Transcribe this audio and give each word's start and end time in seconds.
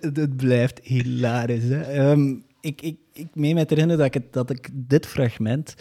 het, 0.00 0.16
het, 0.16 0.36
blijft 0.36 0.80
hilarisch. 0.82 1.68
Hè. 1.68 1.80
Ehm, 1.82 2.36
ik, 2.60 2.82
ik, 2.82 2.98
ik 3.12 3.28
meen 3.34 3.54
me 3.54 3.64
te 3.64 3.74
herinneren 3.74 4.04
dat 4.04 4.14
ik, 4.14 4.32
dat 4.32 4.50
ik 4.50 4.68
dit 4.72 5.06
fragment 5.06 5.74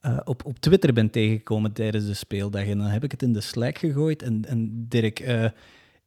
eh, 0.00 0.18
op, 0.24 0.44
op 0.44 0.58
Twitter 0.58 0.92
ben 0.92 1.10
tegengekomen 1.10 1.72
tijdens 1.72 2.06
de 2.06 2.14
speeldag. 2.14 2.66
En 2.66 2.78
dan 2.78 2.86
heb 2.86 3.04
ik 3.04 3.10
het 3.10 3.22
in 3.22 3.32
de 3.32 3.40
Slack 3.40 3.78
gegooid. 3.78 4.22
En, 4.22 4.44
en 4.48 4.86
Dirk, 4.88 5.20
eh, 5.20 5.44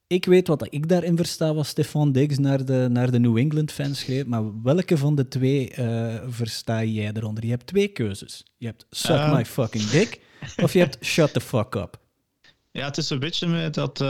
ik 0.08 0.26
weet 0.26 0.48
wat 0.48 0.68
ik 0.70 0.90
daarin 0.90 1.18
versta, 1.18 1.54
was 1.54 1.68
Stefan 1.68 2.12
Diggs 2.12 2.38
naar 2.38 2.66
de, 2.66 2.88
naar 2.92 3.12
de 3.12 3.20
New 3.20 3.38
England 3.38 3.72
fans 3.72 4.00
schreef. 4.00 4.26
Maar 4.26 4.62
welke 4.64 4.98
van 4.98 5.16
de 5.16 5.28
twee 5.28 5.74
uh, 5.80 6.16
versta 6.28 6.84
jij 6.84 7.12
eronder? 7.14 7.44
Je 7.44 7.50
hebt 7.50 7.68
twee 7.68 7.88
keuzes. 7.88 8.46
Je 8.58 8.66
hebt 8.66 8.86
suck 8.90 9.32
my 9.32 9.46
fucking 9.46 9.84
dick, 9.84 10.22
of 10.64 10.74
je 10.74 10.80
hebt 10.80 11.06
shut 11.06 11.34
the 11.34 11.42
fuck 11.42 11.76
up. 11.76 12.00
Ja, 12.72 12.86
het 12.86 12.98
is 12.98 13.10
een 13.10 13.20
beetje 13.20 13.48
met 13.48 13.74
dat 13.74 14.02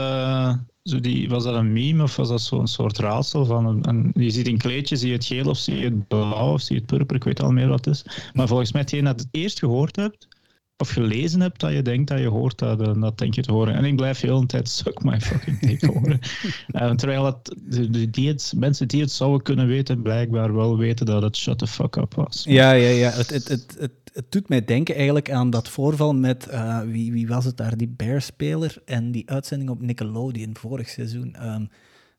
zo 0.84 1.00
die, 1.00 1.28
was 1.28 1.44
dat 1.44 1.54
een 1.54 1.72
meme 1.72 2.02
of 2.02 2.16
was 2.16 2.28
dat 2.28 2.40
zo'n 2.40 2.66
soort 2.66 2.98
raadsel 2.98 3.44
van 3.44 3.86
een, 3.86 4.12
je 4.14 4.30
ziet 4.30 4.46
een 4.46 4.58
kleedje, 4.58 4.96
zie 4.96 5.08
je 5.08 5.14
het 5.14 5.24
geel 5.24 5.46
of 5.48 5.58
zie 5.58 5.76
je 5.76 5.84
het 5.84 6.08
blauw 6.08 6.52
of 6.52 6.60
zie 6.60 6.74
je 6.74 6.80
het 6.80 6.90
purper, 6.90 7.16
ik 7.16 7.24
weet 7.24 7.42
al 7.42 7.52
meer 7.52 7.68
wat 7.68 7.84
het 7.84 7.94
is. 7.94 8.30
Maar 8.32 8.48
volgens 8.48 8.72
mij 8.72 8.80
hetgeen 8.80 9.04
dat 9.04 9.20
het 9.20 9.28
eerst 9.30 9.58
gehoord 9.58 9.96
hebt, 9.96 10.28
of 10.76 10.88
gelezen 10.88 11.40
hebt, 11.40 11.60
dat 11.60 11.72
je 11.72 11.82
denkt 11.82 12.08
dat 12.08 12.18
je 12.18 12.28
hoort 12.28 12.58
dat, 12.58 12.80
eh, 12.80 13.00
dat 13.00 13.18
denk 13.18 13.34
je 13.34 13.42
te 13.42 13.52
horen. 13.52 13.74
En 13.74 13.84
ik 13.84 13.96
blijf 13.96 14.20
heel 14.20 14.38
een 14.38 14.46
tijd 14.46 14.68
suck 14.68 15.02
my 15.02 15.20
fucking 15.20 15.58
dick 15.58 15.82
horen. 15.82 16.18
uh, 16.68 16.90
terwijl 17.00 17.24
het, 17.24 17.54
die 18.14 18.28
het, 18.28 18.52
mensen 18.56 18.88
die 18.88 19.00
het 19.00 19.10
zouden 19.10 19.42
kunnen 19.42 19.66
weten, 19.66 20.02
blijkbaar 20.02 20.54
wel 20.54 20.78
weten 20.78 21.06
dat 21.06 21.22
het 21.22 21.36
shut 21.36 21.58
the 21.58 21.66
fuck 21.66 21.96
up 21.96 22.14
was. 22.14 22.44
Ja, 22.48 22.72
ja, 22.72 22.88
ja. 22.88 23.10
Het, 23.10 23.30
het, 23.30 23.48
het, 23.48 23.76
het, 23.78 23.92
het 24.12 24.32
doet 24.32 24.48
mij 24.48 24.64
denken 24.64 24.94
eigenlijk 24.94 25.30
aan 25.30 25.50
dat 25.50 25.68
voorval 25.68 26.14
met, 26.14 26.46
uh, 26.50 26.80
wie, 26.80 27.12
wie 27.12 27.28
was 27.28 27.44
het 27.44 27.56
daar, 27.56 27.76
die 27.76 27.94
Bear-speler 27.96 28.76
en 28.84 29.12
die 29.12 29.30
uitzending 29.30 29.70
op 29.70 29.80
Nickelodeon 29.80 30.56
vorig 30.56 30.88
seizoen. 30.88 31.36
Um, 31.42 31.68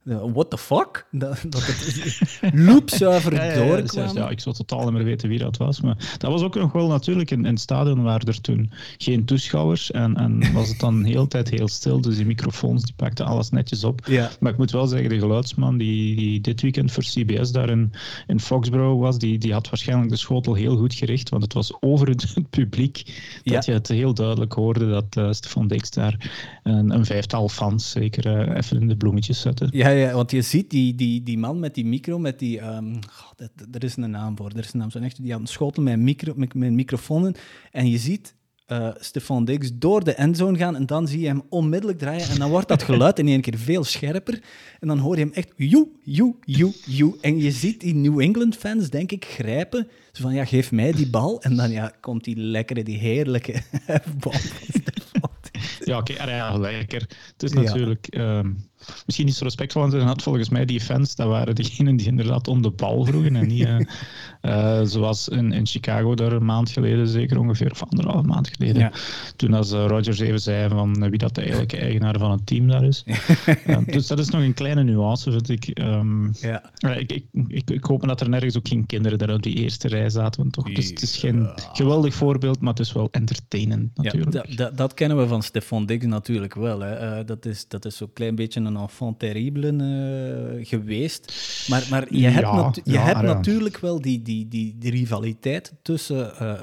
what 0.06 0.50
the 0.50 0.58
fuck? 0.58 1.06
Dat, 1.12 1.46
dat 1.50 1.66
het 1.66 2.54
loopzuiver 2.68 3.34
ja, 3.34 3.44
ja, 3.44 3.54
doorkwam. 3.54 4.16
Ja, 4.16 4.30
ik 4.30 4.40
zou 4.40 4.56
totaal 4.56 4.84
niet 4.84 4.94
meer 4.94 5.04
weten 5.04 5.30
wie 5.30 5.40
dat 5.40 5.58
was. 5.58 5.82
Maar 5.82 6.16
dat 6.18 6.32
was 6.32 6.42
ook 6.42 6.56
nog 6.56 6.72
wel 6.72 6.88
natuurlijk 6.88 7.32
in, 7.32 7.46
in 7.46 7.52
het 7.52 7.60
stadion 7.60 8.04
waar 8.04 8.22
er 8.24 8.42
toen 8.42 8.72
geen 8.98 9.26
toeschouwers 9.26 9.92
en, 9.92 10.16
en 10.16 10.54
was 10.54 10.70
het 10.70 10.80
dan 10.80 11.04
de 11.04 11.10
hele 11.10 11.28
tijd 11.28 11.50
heel 11.50 11.68
stil. 11.68 12.02
Dus 12.02 12.16
die 12.16 12.26
microfoons 12.26 12.84
die 12.84 12.94
pakten 12.96 13.26
alles 13.26 13.50
netjes 13.50 13.84
op. 13.84 14.06
Ja. 14.08 14.32
Maar 14.40 14.52
ik 14.52 14.58
moet 14.58 14.72
wel 14.72 14.88
zeggen, 14.88 15.10
de 15.10 15.20
geluidsman 15.20 15.78
die, 15.78 16.16
die 16.16 16.42
dit 16.42 16.62
weekend 16.62 16.92
voor 16.92 17.04
CBS 17.04 17.52
daar 17.52 17.70
in, 17.70 17.92
in 18.28 18.40
Foxborough 18.40 19.02
was, 19.02 19.18
die, 19.18 19.38
die 19.38 19.54
had 19.54 19.70
waarschijnlijk 19.70 20.10
de 20.10 20.18
schotel 20.18 20.54
heel 20.54 20.78
goed 20.78 20.94
gericht. 20.94 21.30
Want 21.30 21.44
het 21.44 21.54
was 21.54 21.74
over 21.80 22.08
het, 22.10 22.34
publiek 22.50 23.22
dat 23.44 23.66
je 23.66 23.72
het 23.72 23.88
heel 23.88 24.14
duidelijk 24.14 24.54
hoorde 24.54 24.90
dat 24.90 25.16
uh, 25.18 25.32
Stefan 25.32 25.68
Dix 25.68 25.90
daar 25.90 26.32
een, 26.64 26.92
een, 26.92 27.06
vijftal 27.06 27.50
fans 27.50 27.92
zeker 27.92 28.48
uh, 28.48 28.58
even 28.58 28.82
in 28.82 28.88
de 28.88 28.98
bloemetjes 28.98 29.42
zette. 29.42 29.68
Ja, 29.72 29.95
ja, 29.98 30.14
want 30.14 30.32
je 30.32 30.42
ziet 30.42 30.70
die, 30.70 30.96
die, 30.96 31.24
die 31.24 31.38
man 31.38 31.60
met 31.60 31.76
die 31.76 31.86
micro, 31.86 32.20
met 32.20 32.40
die... 32.40 32.62
Um, 32.62 33.00
God, 33.12 33.50
er 33.72 33.84
is 33.84 33.96
een 33.96 34.10
naam 34.10 34.38
voor, 34.38 34.50
er 34.50 34.64
is 34.64 34.74
een 34.74 34.80
naam. 34.80 34.92
Zo 34.92 35.00
echt, 35.00 35.22
die 35.22 35.32
had 35.32 35.42
een 35.42 35.48
schotel 35.48 35.84
met, 35.84 36.00
micro, 36.00 36.34
met, 36.36 36.54
met 36.54 36.72
microfoon 36.72 37.36
En 37.72 37.90
je 37.90 37.98
ziet 37.98 38.36
uh, 38.68 38.90
Stefan 39.00 39.46
Diggs 39.46 39.70
door 39.74 40.04
de 40.04 40.14
endzone 40.14 40.58
gaan 40.58 40.76
en 40.76 40.86
dan 40.86 41.08
zie 41.08 41.20
je 41.20 41.28
hem 41.28 41.44
onmiddellijk 41.50 42.00
draaien 42.00 42.30
en 42.30 42.40
dan 42.40 42.50
wordt 42.50 42.68
dat 42.68 42.84
geluid 42.84 43.20
in 43.20 43.28
één 43.28 43.42
keer 43.42 43.58
veel 43.58 43.84
scherper 43.84 44.44
en 44.80 44.88
dan 44.88 44.98
hoor 44.98 45.18
je 45.18 45.22
hem 45.22 45.34
echt 45.34 45.52
joe, 45.56 45.88
joe, 46.04 46.36
joe, 46.42 46.74
joe. 46.86 47.18
En 47.22 47.38
je 47.38 47.52
ziet 47.52 47.80
die 47.80 47.96
New 47.96 48.20
England 48.20 48.56
fans, 48.56 48.90
denk 48.90 49.12
ik, 49.12 49.26
grijpen. 49.26 49.88
Zo 50.12 50.22
van, 50.22 50.34
ja, 50.34 50.46
geef 50.46 50.72
mij 50.72 50.92
die 50.92 51.10
bal. 51.10 51.42
En 51.42 51.56
dan 51.56 51.72
ja, 51.72 51.92
komt 52.00 52.24
die 52.24 52.38
lekkere, 52.38 52.84
die 52.84 52.98
heerlijke 52.98 53.62
bal 54.20 54.34
Ja, 55.84 55.98
oké, 55.98 56.12
okay, 56.12 56.36
ja, 56.36 56.58
lekker. 56.58 57.02
Het 57.32 57.44
is 57.44 57.54
natuurlijk... 57.54 58.08
Ja. 58.10 58.40
Um 58.40 58.74
misschien 59.06 59.26
niet 59.26 59.36
zo 59.36 59.44
respectvol 59.44 59.84
aan 59.84 59.92
zijn 59.92 60.08
had. 60.08 60.24
Volgens 60.24 60.50
mij 60.50 60.66
die 60.66 60.82
fans, 60.82 61.16
dat 61.16 61.28
waren 61.28 61.56
diegenen 61.56 61.96
die 61.96 62.08
inderdaad 62.08 62.48
om 62.48 62.62
de 62.62 62.70
bal 62.70 63.06
vroegen. 63.06 63.36
En 63.36 63.48
niet 63.48 63.68
uh, 64.42 64.80
zoals 64.94 65.28
in, 65.28 65.52
in 65.52 65.66
Chicago 65.66 66.14
daar 66.14 66.32
een 66.32 66.46
maand 66.46 66.70
geleden, 66.70 67.08
zeker 67.08 67.40
ongeveer, 67.40 67.72
of 67.72 67.84
anderhalve 67.84 68.28
maand 68.28 68.50
geleden. 68.50 68.82
Ja. 68.82 68.92
Toen 69.36 69.54
als 69.54 69.74
uh, 69.74 69.86
Rogers 69.86 70.20
even 70.20 70.40
zei 70.40 70.70
van 70.70 71.10
wie 71.10 71.18
dat 71.18 71.36
de 71.36 71.42
eigenlijke 71.42 71.78
eigenaar 71.78 72.20
van 72.20 72.32
het 72.32 72.46
team 72.46 72.68
daar 72.68 72.84
is. 72.84 73.04
dus 73.86 74.08
dat 74.08 74.20
is 74.20 74.30
nog 74.30 74.42
een 74.42 74.54
kleine 74.54 74.84
nuance, 74.84 75.32
vind 75.32 75.50
ik. 75.50 75.80
Um, 75.80 76.32
ja. 76.40 76.64
ik, 76.96 77.12
ik, 77.12 77.26
ik, 77.48 77.70
ik, 77.70 77.84
hoop 77.84 78.08
dat 78.08 78.22
er 78.22 78.30
nergens 78.30 78.58
ook 78.58 78.68
geen 78.68 78.86
kinderen 78.86 79.18
daar 79.18 79.34
op 79.34 79.44
die 79.44 79.56
eerste 79.56 79.88
rij 79.88 80.10
zaten. 80.10 80.42
Want 80.42 80.54
toch, 80.54 80.74
dus 80.74 80.90
het 80.90 81.02
is 81.02 81.18
geen 81.18 81.50
geweldig 81.74 82.14
voorbeeld, 82.14 82.60
maar 82.60 82.74
het 82.74 82.80
is 82.80 82.94
wel 82.94 83.08
entertainend 83.12 83.98
natuurlijk. 83.98 84.48
Ja, 84.48 84.70
dat 84.70 84.94
kennen 84.94 85.18
we 85.18 85.28
van 85.28 85.44
Stefan 85.44 85.86
Diggs 85.86 86.06
natuurlijk 86.06 86.54
wel. 86.54 86.80
Hè. 86.80 87.20
Uh, 87.20 87.26
dat 87.26 87.46
is, 87.46 87.68
dat 87.68 87.86
is 87.86 87.98
zo'n 87.98 88.14
klein 88.14 88.36
beetje 88.36 88.60
een 88.60 88.75
enfant 88.78 89.20
terrible 89.20 89.72
uh, 89.72 90.66
geweest. 90.66 91.34
Maar, 91.70 91.88
maar 91.90 92.16
je 92.16 92.28
hebt, 92.28 92.46
ja, 92.46 92.56
natu 92.56 92.82
je 92.84 92.92
ja, 92.92 93.04
hebt 93.04 93.22
natuurlijk 93.22 93.78
wel 93.78 94.02
die, 94.02 94.22
die, 94.22 94.48
die, 94.48 94.76
die 94.80 94.92
rivaliteit 94.92 95.74
tussen 95.82 96.32
uh, 96.34 96.54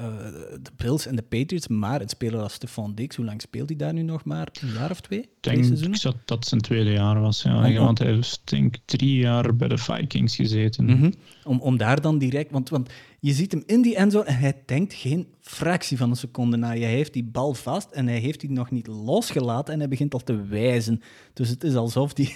de 0.61 0.71
Bills 0.75 1.05
en 1.05 1.15
de 1.15 1.21
Patriots. 1.21 1.67
Maar 1.67 1.99
het 1.99 2.09
speler 2.09 2.41
als 2.41 2.53
Stefan 2.53 2.95
Dix, 2.95 3.15
hoe 3.15 3.25
lang 3.25 3.41
speelt 3.41 3.69
hij 3.69 3.77
daar 3.77 3.93
nu 3.93 4.01
nog 4.01 4.25
maar? 4.25 4.47
Een 4.61 4.73
jaar 4.73 4.91
of 4.91 5.01
twee? 5.01 5.19
Ik 5.19 5.29
denk 5.39 6.01
dat 6.01 6.15
dat 6.25 6.47
zijn 6.47 6.61
tweede 6.61 6.91
jaar 6.91 7.21
was. 7.21 7.41
Ja. 7.41 7.69
Oh, 7.69 7.77
want 7.77 7.99
hij 7.99 8.13
heeft 8.13 8.41
denk 8.43 8.75
drie 8.85 9.17
jaar 9.17 9.55
bij 9.55 9.67
de 9.67 9.77
Vikings 9.77 10.35
gezeten. 10.35 10.85
Mm 10.85 10.99
-hmm. 10.99 11.13
om, 11.43 11.59
om 11.59 11.77
daar 11.77 12.01
dan 12.01 12.17
direct... 12.17 12.51
Want, 12.51 12.69
want 12.69 12.89
je 13.23 13.33
ziet 13.33 13.51
hem 13.51 13.63
in 13.65 13.81
die 13.81 13.95
endzone 13.95 14.25
en 14.25 14.37
hij 14.37 14.61
denkt 14.65 14.93
geen 14.93 15.27
fractie 15.41 15.97
van 15.97 16.09
een 16.09 16.15
seconde 16.15 16.57
na. 16.57 16.67
Hij 16.67 16.77
heeft 16.77 17.13
die 17.13 17.23
bal 17.23 17.53
vast 17.53 17.91
en 17.91 18.07
hij 18.07 18.17
heeft 18.17 18.39
die 18.39 18.51
nog 18.51 18.71
niet 18.71 18.87
losgelaten 18.87 19.73
en 19.73 19.79
hij 19.79 19.87
begint 19.87 20.13
al 20.13 20.19
te 20.19 20.45
wijzen. 20.45 21.01
Dus 21.33 21.49
het 21.49 21.63
is 21.63 21.75
alsof 21.75 22.13
die... 22.13 22.35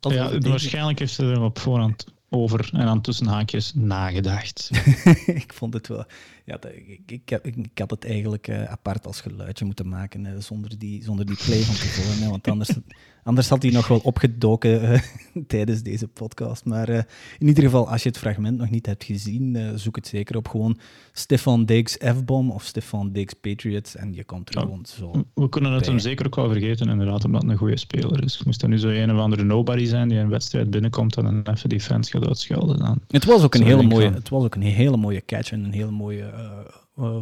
Alsof 0.00 0.18
ja, 0.18 0.38
die 0.38 0.50
waarschijnlijk 0.50 0.98
heeft 0.98 1.16
hij 1.16 1.26
er 1.26 1.42
op 1.42 1.58
voorhand 1.58 2.06
over 2.28 2.70
en 2.72 2.86
dan 2.86 3.00
tussen 3.00 3.26
haakjes 3.26 3.72
nagedacht. 3.74 4.70
ik 5.44 5.52
vond 5.52 5.74
het 5.74 5.88
wel. 5.88 6.04
Ja, 6.50 6.58
ik, 6.70 7.00
ik, 7.06 7.30
ik, 7.42 7.56
ik 7.56 7.78
had 7.78 7.90
het 7.90 8.04
eigenlijk 8.04 8.48
uh, 8.48 8.64
apart 8.64 9.06
als 9.06 9.20
geluidje 9.20 9.64
moeten 9.64 9.88
maken, 9.88 10.42
zonder, 10.42 10.78
die, 10.78 11.02
zonder 11.02 11.26
die 11.26 11.36
play 11.44 11.60
van 11.60 11.74
tevoren. 11.74 12.22
Hè, 12.22 12.30
want 12.30 12.48
anders, 12.48 12.70
anders 13.22 13.48
had 13.48 13.62
hij 13.62 13.72
nog 13.72 13.88
wel 13.88 13.98
opgedoken 13.98 14.82
uh, 14.82 15.00
tijdens 15.46 15.82
deze 15.82 16.08
podcast. 16.08 16.64
Maar 16.64 16.88
in 17.38 17.46
ieder 17.46 17.64
geval, 17.64 17.88
als 17.88 18.02
je 18.02 18.08
het 18.08 18.18
fragment 18.18 18.58
nog 18.58 18.70
niet 18.70 18.86
hebt 18.86 19.04
gezien, 19.04 19.78
zoek 19.78 19.96
het 19.96 20.06
zeker 20.06 20.36
op 20.36 20.48
gewoon 20.48 20.78
Stefan 21.12 21.64
Diggs 21.64 21.96
F-bomb 21.96 22.50
of 22.50 22.64
Stefan 22.64 23.12
Diggs 23.12 23.34
Patriots 23.34 23.96
en 23.96 24.14
je 24.14 24.24
komt 24.24 24.48
er 24.48 24.54
ja, 24.54 24.60
gewoon 24.60 24.86
zo. 24.86 25.24
We 25.34 25.48
kunnen 25.48 25.72
het 25.72 25.86
hem 25.86 25.98
zeker 25.98 26.26
ook 26.26 26.34
wel 26.34 26.48
vergeten, 26.48 26.88
inderdaad, 26.88 27.24
omdat 27.24 27.42
het 27.42 27.50
een 27.50 27.56
goede 27.56 27.78
speler 27.78 28.24
is. 28.24 28.42
Moest 28.44 28.60
dat 28.60 28.70
nu 28.70 28.78
zo 28.78 28.88
een 28.88 29.12
of 29.12 29.18
andere 29.18 29.44
nobody 29.44 29.84
zijn 29.84 30.08
die 30.08 30.18
een 30.18 30.28
wedstrijd 30.28 30.70
binnenkomt 30.70 31.16
en 31.16 31.24
dan 31.24 31.54
even 31.54 31.68
die 31.68 31.80
fans 31.80 32.10
gaat 32.10 32.26
uitschelden. 32.26 32.78
Dan. 32.78 33.00
Het 33.08 33.24
was 33.24 33.42
ook 33.42 33.54
een 33.54 33.62
hele 33.62 33.82
mooie, 33.82 34.10
het 34.10 34.28
was 34.28 34.44
ook 34.44 34.54
een 34.54 34.62
hele 34.62 34.96
mooie 34.96 35.22
catch 35.26 35.52
en 35.52 35.64
een 35.64 35.72
hele 35.72 35.90
mooie 35.90 36.30
uh, 36.34 36.39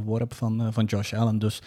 worp 0.04 0.34
van, 0.34 0.62
uh, 0.62 0.68
van 0.70 0.84
Josh 0.84 1.12
Allen. 1.12 1.38
Dus 1.38 1.62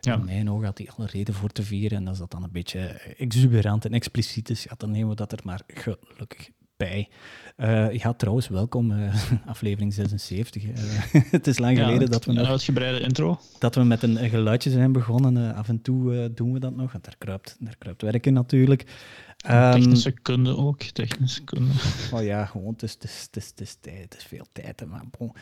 ja. 0.00 0.14
in 0.14 0.24
mijn 0.24 0.50
ogen 0.50 0.64
had 0.64 0.78
hij 0.78 0.88
alle 0.96 1.06
reden 1.06 1.34
voor 1.34 1.50
te 1.50 1.62
vieren. 1.62 1.98
En 1.98 2.08
als 2.08 2.18
dat 2.18 2.30
dan 2.30 2.42
een 2.42 2.52
beetje 2.52 2.80
exuberant 3.18 3.84
en 3.84 3.92
expliciet 3.92 4.50
is, 4.50 4.62
ja, 4.62 4.72
dan 4.76 4.90
nemen 4.90 5.08
we 5.08 5.14
dat 5.14 5.32
er 5.32 5.40
maar 5.44 5.62
gelukkig 5.66 6.50
bij. 6.76 7.08
Uh, 7.56 7.92
ja, 7.92 8.12
trouwens, 8.12 8.48
welkom, 8.48 8.90
uh, 8.90 9.14
aflevering 9.46 9.94
76. 9.94 10.64
Uh, 10.64 10.72
het 11.30 11.46
is 11.46 11.58
lang 11.58 11.78
geleden 11.78 12.10
dat 12.10 12.24
we 12.24 12.30
een 12.30 12.46
uitgebreide 12.46 13.00
intro. 13.00 13.38
Dat 13.58 13.74
we 13.74 13.82
met 13.82 14.02
een, 14.02 14.16
geluidje 14.16 14.70
zijn 14.70 14.92
begonnen. 14.92 15.54
af 15.54 15.68
en 15.68 15.82
toe 15.82 16.32
doen 16.34 16.52
we 16.52 16.58
dat 16.58 16.76
nog, 16.76 16.92
want 16.92 17.04
daar 17.04 17.16
kruipt, 17.18 17.56
daar 17.60 17.76
kruipt 17.78 18.02
werken 18.02 18.32
natuurlijk. 18.32 18.84
Um, 19.50 19.72
technische 19.72 20.10
kunde 20.10 20.56
ook, 20.56 20.82
technische 20.82 21.44
kunde. 21.44 21.72
Oh 22.14 22.22
ja, 22.22 22.44
gewoon, 22.44 22.72
het 22.72 22.82
is, 22.82 22.92
het 22.92 23.04
is, 23.04 23.22
het 23.22 23.36
is, 23.36 23.48
het 23.48 23.60
is, 23.60 23.76
tijd, 23.80 24.02
het 24.02 24.16
is 24.16 24.24
veel 24.24 24.46
tijd. 24.52 24.86
Maar 24.86 25.04
bon, 25.18 25.32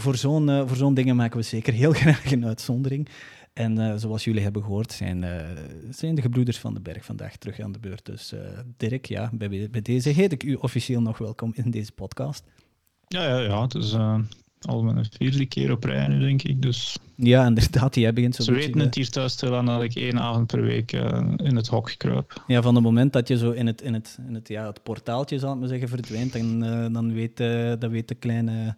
voor 0.00 0.16
zo'n 0.16 0.48
uh, 0.48 0.62
voor 0.66 0.76
zo'n 0.76 0.94
dingen 0.94 1.16
maken 1.16 1.36
we 1.36 1.42
zeker 1.42 1.72
heel 1.72 1.92
graag 2.02 2.32
een 2.32 2.46
uitzondering. 2.46 3.08
En 3.52 3.78
uh, 3.78 3.94
zoals 3.96 4.24
jullie 4.24 4.42
hebben 4.42 4.62
gehoord, 4.62 4.92
zijn, 4.92 5.22
uh, 5.22 5.40
zijn 5.90 6.14
de 6.14 6.22
gebroeders 6.22 6.58
van 6.58 6.74
de 6.74 6.80
Berg 6.80 7.04
vandaag 7.04 7.36
terug 7.36 7.60
aan 7.60 7.72
de 7.72 7.78
beurt. 7.78 8.04
Dus 8.04 8.34
Dirk, 8.76 9.06
ja, 9.06 9.30
bij, 9.32 9.68
bij 9.70 9.82
deze 9.82 10.08
heet 10.08 10.32
ik 10.32 10.42
u 10.42 10.54
officieel 10.54 11.00
nog 11.00 11.18
welkom 11.18 11.52
in 11.54 11.70
deze 11.70 11.92
podcast. 11.92 12.44
Ja, 13.08 13.24
ja, 13.26 13.38
ja 13.38 13.62
het 13.62 13.74
is 13.74 13.96
al 14.66 14.82
mijn 14.82 15.06
vierde 15.10 15.46
keer 15.46 15.70
op 15.72 15.84
rij 15.84 16.08
nu, 16.08 16.18
denk 16.18 16.42
ik. 16.42 16.62
Dus... 16.62 16.96
Ja, 17.16 17.46
inderdaad. 17.46 17.94
Jij 17.94 18.12
begint 18.12 18.34
zo 18.34 18.42
Ze 18.42 18.52
weten 18.52 18.80
het 18.80 18.94
hier 18.94 19.10
thuis 19.10 19.34
te 19.34 19.54
aan 19.54 19.66
dat 19.66 19.82
ik 19.82 19.94
één 19.94 20.20
avond 20.20 20.46
per 20.46 20.62
week 20.62 20.92
uh, 20.92 21.02
in 21.36 21.56
het 21.56 21.66
hok 21.66 21.94
kruip. 21.96 22.42
Ja, 22.46 22.62
van 22.62 22.74
het 22.74 22.84
moment 22.84 23.12
dat 23.12 23.28
je 23.28 23.38
zo 23.38 23.50
in 23.50 23.66
het, 23.66 23.82
in 23.82 23.94
het, 23.94 24.18
in 24.26 24.34
het, 24.34 24.48
ja, 24.48 24.66
het 24.66 24.82
portaaltje, 24.82 25.38
zal 25.38 25.52
ik 25.52 25.58
maar 25.58 25.68
zeggen, 25.68 25.88
verdwijnt, 25.88 26.32
dan, 26.32 26.64
uh, 26.64 26.86
dan, 26.92 27.12
weet, 27.12 27.40
uh, 27.40 27.72
dan 27.78 27.90
weet 27.90 28.08
de 28.08 28.14
kleine... 28.14 28.76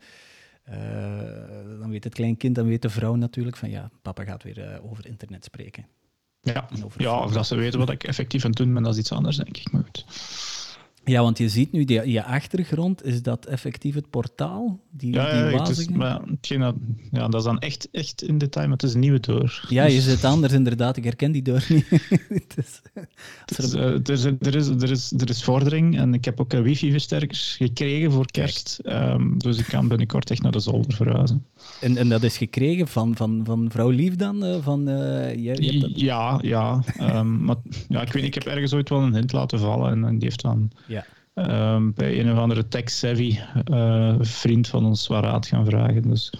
dan 1.80 1.90
weet 1.90 2.04
het 2.04 2.14
kleinkind, 2.14 2.54
dan 2.54 2.66
weet 2.66 2.82
de 2.82 2.90
vrouw 2.90 3.14
natuurlijk 3.14 3.56
van 3.56 3.70
ja, 3.70 3.90
papa 4.02 4.24
gaat 4.24 4.42
weer 4.42 4.80
over 4.90 5.06
internet 5.06 5.44
spreken. 5.44 5.86
Ja, 6.40 6.68
ja 6.96 7.18
of 7.18 7.32
dat 7.32 7.46
ze 7.46 7.56
weten 7.56 7.78
wat 7.78 7.90
ik 7.90 8.04
effectief 8.04 8.44
aan 8.44 8.50
het 8.50 8.58
doen 8.58 8.74
ben, 8.74 8.82
dat 8.82 8.92
is 8.92 8.98
iets 8.98 9.12
anders, 9.12 9.36
denk 9.36 9.56
ik. 9.56 9.72
Maar 9.72 9.82
goed. 9.82 10.04
Ja, 11.04 11.22
want 11.22 11.38
je 11.38 11.48
ziet 11.48 11.72
nu, 11.72 11.84
die, 11.84 12.10
je 12.10 12.24
achtergrond, 12.24 13.04
is 13.04 13.22
dat 13.22 13.46
effectief 13.46 13.94
het 13.94 14.10
portaal? 14.10 14.80
Die, 14.90 15.12
ja, 15.12 15.24
die 15.30 15.52
ja, 15.52 15.58
het 15.62 15.68
is, 15.78 15.88
maar, 15.88 16.20
dat, 16.58 16.74
ja, 17.10 17.28
dat 17.28 17.34
is 17.34 17.42
dan 17.44 17.58
echt, 17.58 17.88
echt 17.92 18.22
in 18.22 18.38
detail, 18.38 18.66
maar 18.66 18.76
het 18.76 18.86
is 18.86 18.94
een 18.94 19.00
nieuwe 19.00 19.20
deur. 19.20 19.64
Ja, 19.68 19.84
je 19.84 20.00
zit 20.00 20.24
anders 20.24 20.52
inderdaad. 20.52 20.96
Ik 20.96 21.04
herken 21.04 21.32
die 21.32 21.42
deur 21.42 21.66
niet. 21.68 21.86
het 22.28 22.54
is, 22.56 22.80
Dus, 23.56 23.72
eh, 23.74 23.82
er, 23.82 24.10
is, 24.10 24.24
er, 24.24 24.54
is, 24.54 24.66
er, 24.68 24.90
is, 24.90 25.12
er 25.16 25.28
is 25.30 25.44
vordering 25.44 25.98
en 25.98 26.14
ik 26.14 26.24
heb 26.24 26.40
ook 26.40 26.52
eh, 26.52 26.60
wifi-versterkers 26.60 27.54
gekregen 27.58 28.12
voor 28.12 28.26
kerst. 28.30 28.78
Ehm, 28.82 29.38
dus 29.38 29.58
ik 29.58 29.66
kan 29.66 29.88
binnenkort 29.88 30.30
echt 30.30 30.42
naar 30.42 30.52
de 30.52 30.60
zolder 30.60 30.94
verhuizen. 30.94 31.44
en, 31.80 31.96
en 31.96 32.08
dat 32.08 32.22
is 32.22 32.36
gekregen 32.36 32.88
van, 32.88 33.16
van, 33.16 33.40
van 33.44 33.70
vrouw 33.70 33.90
Lief 33.90 34.16
dan? 34.16 34.44
eh, 34.44 34.56
Van, 34.62 34.80
je 35.36 35.78
dat- 35.80 36.00
Ja, 36.00 36.38
ja. 36.42 36.80
ehm, 36.98 37.44
maar, 37.44 37.56
ja 37.88 38.02
ik, 38.02 38.12
weet, 38.12 38.24
ik 38.24 38.34
heb 38.34 38.44
ergens 38.46 38.72
ooit 38.72 38.88
wel 38.88 39.02
een 39.02 39.14
hint 39.14 39.32
laten 39.32 39.58
vallen 39.58 39.90
en, 39.90 40.04
en 40.04 40.12
die 40.18 40.28
heeft 40.28 40.42
dan 40.42 40.70
ja. 40.86 40.93
Ehm, 41.34 41.90
bij 41.94 42.20
een 42.20 42.32
of 42.32 42.38
andere 42.38 42.68
tech-savvy 42.68 43.38
eh, 43.64 44.14
vriend 44.20 44.68
van 44.68 44.84
ons 44.84 45.06
wat 45.06 45.24
raad 45.24 45.46
gaan 45.46 45.64
vragen. 45.64 46.08
Dus 46.08 46.32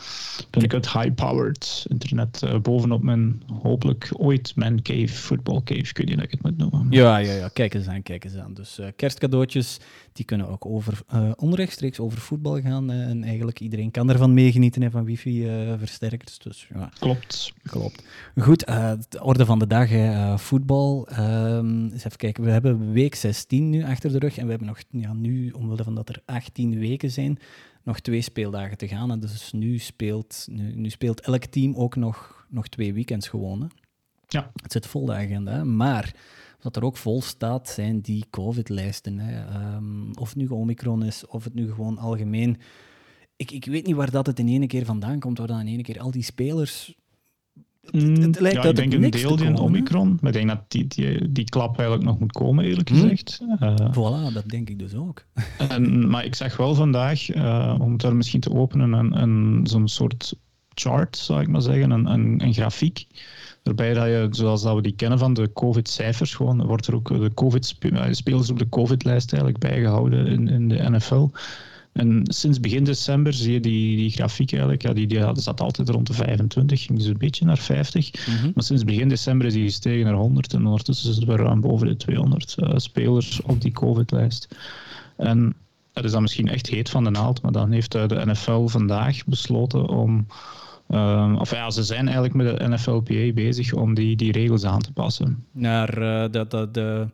ben 0.50 0.62
ik 0.62 0.73
het 0.73 0.93
high-powered 0.93 1.87
internet 1.88 2.43
eh, 2.43 2.58
bovenop 2.58 3.02
mijn, 3.02 3.43
hopelijk 3.62 4.08
ooit 4.12 4.52
mijn 4.56 4.82
cave, 4.82 5.08
football 5.08 5.61
cave, 5.64 5.93
niet 6.05 6.14
hoe 6.14 6.23
ik 6.23 6.31
het 6.31 6.43
moet 6.43 6.56
noemen. 6.56 6.87
Ja, 6.91 7.17
ja, 7.17 7.32
ja, 7.32 7.49
kijk 7.49 7.75
eens 7.75 7.87
aan, 7.87 8.02
kijk 8.02 8.25
eens 8.25 8.37
aan. 8.37 8.55
Dus 8.55 8.79
eh, 8.79 8.87
kerstcadeautjes, 8.96 9.81
die 10.14 10.25
kunnen 10.25 10.49
ook 10.49 10.66
over, 10.66 11.00
eh, 11.08 11.31
onrechtstreeks 11.37 11.99
over 12.00 12.19
voetbal 12.19 12.61
gaan. 12.61 12.90
eh, 12.90 13.00
en 13.08 13.25
eigenlijk 13.25 13.61
iedereen 13.61 13.90
kan 13.90 14.11
ervan 14.11 14.34
meegenieten 14.34 14.82
hè, 14.82 14.90
van 14.90 15.05
wifi-versterkers. 15.05 16.38
dus 16.38 16.69
ja, 16.75 16.90
Klopt. 16.99 17.52
klopt. 17.62 18.05
Goed, 18.40 18.64
eh, 18.64 18.93
de 19.08 19.22
orde 19.25 19.44
van 19.44 19.58
de 19.58 19.66
dag, 19.66 19.88
hè, 19.88 20.11
eh, 20.12 20.38
voetbal. 20.38 21.08
Ehm, 21.08 21.82
eens 21.82 22.05
even 22.05 22.16
kijken, 22.16 22.44
we 22.44 22.50
hebben 22.50 22.93
week 22.93 23.14
16 23.14 23.70
nu 23.70 23.84
achter 23.84 24.12
de 24.12 24.19
rug. 24.19 24.37
En 24.37 24.44
we 24.44 24.50
hebben 24.50 24.69
nog, 24.69 24.78
ja, 24.90 25.12
nu, 25.12 25.50
omwille 25.50 25.84
van 25.84 25.94
dat 25.94 26.08
er 26.08 26.22
18 26.25 26.78
weken 26.78 27.11
zijn, 27.11 27.38
nog 27.82 28.00
twee 28.00 28.22
speeldagen 28.22 28.76
te 28.76 28.88
gaan. 28.88 29.11
En 29.11 29.20
dus 29.20 29.52
nu 29.52 29.78
speelt, 29.78 30.46
nu, 30.50 30.75
nu 30.75 30.90
speelt 30.90 31.20
elk 31.20 31.44
team 31.44 31.75
ook 31.75 31.96
nog, 31.96 32.46
nog 32.49 32.69
twee 32.69 32.94
weekends 32.94 33.28
gewoon. 33.28 33.61
Hè. 33.61 33.66
Ja. 34.28 34.50
Het 34.62 34.72
zit 34.72 34.87
vol 34.87 35.06
de 35.06 35.12
agenda. 35.12 35.64
Maar 35.64 36.14
wat 36.64 36.76
er 36.76 36.84
ook 36.84 36.96
vol 36.96 37.22
staat, 37.22 37.69
zijn 37.69 38.00
die 38.00 38.25
COVID-lijsten. 38.31 39.19
Ehm, 39.19 40.12
of 40.12 40.28
het 40.28 40.38
nu 40.38 40.46
Omicron 40.49 41.05
is, 41.05 41.26
of 41.26 41.44
het 41.44 41.55
nu 41.55 41.72
gewoon 41.72 41.99
algemeen. 41.99 42.56
Ik, 43.37 43.50
ik 43.50 43.64
weet 43.64 43.87
niet 43.87 43.96
waar 43.96 44.11
dat 44.11 44.26
het 44.26 44.38
in 44.38 44.49
ene 44.49 44.66
keer 44.66 44.84
vandaan 44.84 45.19
komt, 45.19 45.38
waar 45.38 45.46
dan 45.46 45.61
in 45.61 45.66
ene 45.66 45.82
keer 45.82 46.00
al 46.00 46.11
die 46.11 46.22
spelers... 46.22 46.94
Het, 47.90 48.19
het 48.19 48.40
lijkt 48.40 48.62
ja, 48.62 48.69
ik 48.69 48.76
denk 48.76 48.93
een 48.93 49.11
deel 49.11 49.37
die. 49.37 49.56
Omicron, 49.61 50.19
maar 50.20 50.31
ik 50.34 50.37
denk 50.37 50.49
dat 50.49 50.64
die, 50.69 50.87
die, 50.87 51.32
die 51.32 51.44
klap 51.44 51.78
eigenlijk 51.78 52.08
nog 52.08 52.19
moet 52.19 52.32
komen, 52.32 52.64
eerlijk 52.64 52.88
Hm. 52.88 52.94
gezegd. 52.94 53.40
Eh, 53.58 53.75
Voilà, 53.90 54.32
dat 54.32 54.49
denk 54.49 54.69
ik 54.70 54.78
dus 54.78 54.94
ook. 54.94 55.25
en, 55.69 56.08
maar 56.08 56.25
ik 56.25 56.34
zag 56.34 56.56
wel 56.56 56.75
vandaag, 56.75 57.31
eh, 57.31 57.76
om 57.81 57.93
het 57.93 58.00
daar 58.00 58.16
misschien 58.16 58.40
te 58.40 58.52
openen, 58.52 58.93
een, 58.93 59.22
een, 59.22 59.66
zo'n 59.66 59.88
soort 59.88 60.34
chart, 60.75 61.16
zou 61.16 61.40
ik 61.40 61.49
maar 61.49 61.62
zeggen, 61.62 61.90
een, 61.90 62.06
een, 62.06 62.44
een 62.44 62.55
grafiek. 62.55 63.06
Waarbij 63.64 63.94
dat 63.94 64.05
je, 64.05 64.28
zoals 64.31 64.62
dat 64.62 64.75
we 64.75 64.82
die 64.82 64.94
kennen 64.94 65.19
van 65.19 65.34
de 65.34 65.52
COVID-cijfers, 65.52 66.34
gewoon 66.34 66.66
wordt 66.66 66.87
er 66.87 66.94
ook 66.94 67.08
de 67.08 67.34
COVID-spelers 67.34 68.50
op 68.50 68.58
de 68.58 68.69
COVID-lijst 68.69 69.32
eigenlijk 69.32 69.62
bijgehouden 69.62 70.26
in, 70.26 70.49
in 70.49 70.69
de 70.69 70.90
NFL. 70.90 71.28
En 71.93 72.20
sinds 72.25 72.61
begin 72.61 72.84
december 72.84 73.32
zie 73.32 73.52
je 73.52 73.61
die, 73.61 73.96
die 73.96 74.11
grafiek 74.11 74.52
eigenlijk, 74.52 74.82
ja, 74.82 74.93
die, 74.93 75.06
die 75.06 75.19
ja, 75.19 75.32
die 75.32 75.43
zat 75.43 75.61
altijd 75.61 75.88
rond 75.88 76.06
de 76.06 76.12
25, 76.12 76.82
ging 76.82 76.99
dus 76.99 77.06
een 77.08 77.19
beetje 77.19 77.44
naar 77.44 77.58
50. 77.58 78.11
Mhm. 78.26 78.50
Maar 78.55 78.64
sinds 78.64 78.84
begin 78.84 79.08
december 79.08 79.46
is 79.46 79.52
die 79.52 79.64
gestegen 79.64 80.05
naar 80.05 80.14
100 80.14 80.52
en 80.52 80.66
ondertussen 80.66 81.14
zitten 81.14 81.37
we 81.37 81.43
ruim 81.43 81.61
boven 81.61 81.87
de 81.87 81.96
200 81.96 82.55
eh, 82.58 82.72
spelers 82.76 83.43
op 83.43 83.61
die 83.61 83.72
COVID-lijst. 83.72 84.49
En 85.16 85.55
dat 85.93 86.05
is 86.05 86.12
dan 86.12 86.22
misschien 86.22 86.49
echt 86.49 86.66
heet 86.66 86.90
van 86.90 87.05
de 87.05 87.11
naald, 87.11 87.43
maar 87.43 87.52
dan 87.52 87.70
heeft 87.70 87.94
eh, 87.94 88.08
de 88.08 88.26
NFL 88.26 88.66
vandaag 88.66 89.25
besloten 89.25 89.88
om. 89.88 90.26
Eh, 90.89 91.35
of 91.39 91.51
ja, 91.51 91.71
ze 91.71 91.83
zijn 91.83 92.05
eigenlijk 92.05 92.35
met 92.35 92.59
de 92.59 92.69
NFLPA 92.69 93.33
bezig 93.33 93.73
om 93.73 93.95
die, 93.95 94.17
die 94.17 94.33
regels 94.33 94.65
aan 94.65 94.81
te 94.81 94.93
passen. 94.93 95.45
Naar 95.53 95.89
eh, 95.89 96.31
de, 96.31 96.47
de, 96.49 96.69
de, 96.73 97.09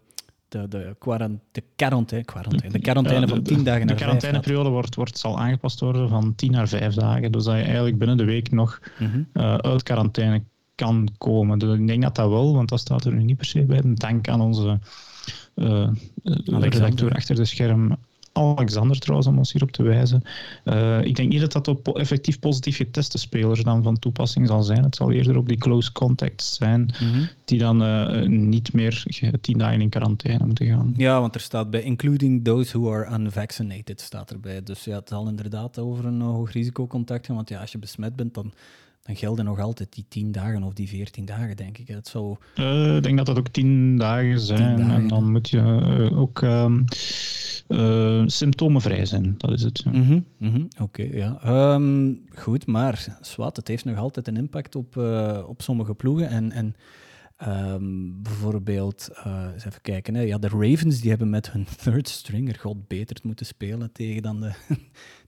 de, 0.49 0.69
de, 0.69 0.97
quarant- 0.99 1.41
de 1.53 1.63
quarantaine, 1.77 2.25
quarantaine, 2.27 2.73
de 2.73 2.79
quarantaine 2.83 3.27
Ja, 3.27 3.33
van 3.35 3.43
de- 3.43 3.55
10 3.55 3.65
dagen 3.65 3.81
De 3.81 3.87
naar 3.87 3.87
5 3.87 3.99
gaat. 3.99 3.99
quarantaineperiode 3.99 4.69
wordt, 4.69 4.95
wordt, 4.95 5.19
zal 5.19 5.39
aangepast 5.39 5.81
worden 5.81 6.09
van 6.09 6.35
10 6.35 6.51
naar 6.51 6.69
5 6.69 6.95
dagen. 6.95 7.33
Dus 7.33 7.45
dat 7.45 7.57
je 7.57 7.63
eigenlijk 7.63 7.99
binnen 7.99 8.17
de 8.17 8.25
week 8.25 8.51
nog 8.51 8.81
Mhm. 8.99 9.23
eh, 9.33 9.55
uit 9.55 9.83
quarantaine 9.83 10.43
kan 10.75 11.09
komen. 11.19 11.59
Dus 11.59 11.79
ik 11.79 11.87
denk 11.87 12.03
dat 12.03 12.15
dat 12.15 12.29
wel, 12.29 12.55
want 12.55 12.69
dat 12.69 12.81
staat 12.81 13.05
er 13.05 13.13
nu 13.13 13.23
niet 13.23 13.37
per 13.37 13.47
se 13.47 13.63
bij. 13.65 13.81
Dank 13.85 14.29
aan 14.29 14.41
onze 14.41 14.79
eh, 15.55 15.89
redacteur 16.45 17.13
achter 17.15 17.35
de 17.37 17.45
scherm, 17.45 17.97
Alexander 18.32 18.99
trouwens, 18.99 19.29
om 19.29 19.38
ons 19.38 19.53
hierop 19.53 19.71
te 19.71 19.82
wijzen. 19.82 20.23
Eh, 20.65 21.05
ik 21.05 21.17
denk 21.17 21.29
niet 21.32 21.41
dat 21.41 21.53
dat 21.53 21.69
op 21.69 21.88
effectief 21.99 22.38
positief 22.38 22.77
geteste 22.77 23.19
spelers 23.19 23.62
dan 23.62 23.82
van 23.82 23.99
toepassing 23.99 24.47
zal 24.47 24.62
zijn. 24.62 24.82
Het 24.82 24.97
zal 24.97 25.12
eerder 25.12 25.37
op 25.37 25.49
die 25.49 25.56
close 25.59 25.93
contacts 25.93 26.55
zijn, 26.56 26.94
Mhm. 27.00 27.25
die 27.44 27.59
dan 27.59 27.82
eh, 27.82 28.27
niet 28.29 28.73
meer 28.73 29.05
tien 29.41 29.59
dagen 29.59 29.81
in 29.81 29.88
quarantaine 29.88 30.47
moeten 30.47 30.67
gaan. 30.67 30.94
Ja, 30.97 31.21
want 31.21 31.35
er 31.35 31.41
staat 31.41 31.71
bij 31.71 31.82
including 31.82 32.44
those 32.44 32.79
who 32.79 32.93
are 32.93 33.19
unvaccinated 33.19 34.00
staat 34.00 34.31
erbij. 34.31 34.62
Dus 34.62 34.85
ja, 34.85 34.99
het 34.99 35.09
zal 35.09 35.29
inderdaad 35.29 35.79
over 35.79 36.05
een 36.05 36.21
hoog 36.21 36.53
risicocontact 36.53 37.26
gaan. 37.26 37.37
Want 37.37 37.49
ja, 37.49 37.61
als 37.61 37.73
je 37.73 37.79
besmet 37.79 38.17
bent, 38.17 38.35
dan, 38.35 38.53
dan 39.11 39.19
gelden 39.19 39.45
nog 39.45 39.61
altijd 39.61 39.93
die 39.93 40.05
10 40.09 40.33
dagen 40.33 40.62
of 40.62 40.73
die 40.73 40.89
14 40.89 41.25
dagen, 41.25 41.57
denk 41.57 41.79
ik. 41.79 41.89
Het 41.89 42.09
zou... 42.09 42.37
Eh, 42.55 42.97
ik 42.97 43.03
denk 43.03 43.17
dat 43.17 43.27
dat 43.27 43.39
ook 43.39 43.49
tien 43.49 43.97
dagen 43.97 44.41
zijn. 44.41 44.77
dagen, 44.77 44.95
en 44.95 45.09
dan 45.09 45.31
moet 45.31 45.49
je 45.49 45.59
eh, 45.59 46.19
ook 46.19 46.43
ehm, 46.43 46.83
eh, 47.67 48.23
symptomenvrij 48.27 49.07
zijn. 49.07 49.35
Dat 49.37 49.51
is 49.53 49.62
het. 49.62 49.85
Mhm, 49.85 50.21
mhm, 50.39 50.65
Oké, 50.81 51.03
ja. 51.03 51.39
Ehm, 51.43 52.15
goed, 52.35 52.67
maar 52.67 53.19
zwart, 53.21 53.57
het 53.57 53.69
heeft 53.69 53.85
nog 53.85 53.99
altijd 53.99 54.29
een 54.29 54.37
impact 54.37 54.75
op, 54.75 54.97
op 55.47 55.62
sommige 55.62 55.95
ploegen. 55.95 56.29
En, 56.29 56.53
en 56.53 56.75
ehm, 57.37 58.23
bijvoorbeeld, 58.23 59.11
eens 59.53 59.65
even 59.65 59.83
kijken, 59.83 60.15
hè. 60.15 60.21
Ja, 60.23 60.39
de 60.39 60.49
Ravens 60.49 61.01
die 61.01 61.11
hebben 61.11 61.31
met 61.31 61.53
hun 61.53 61.67
third 61.83 62.09
stringer 62.09 62.59
god 62.59 62.89
beter 62.89 63.17
moeten 63.23 63.47
spelen 63.47 63.93
tegen, 63.93 64.23
dan 64.23 64.41
de, 64.41 64.53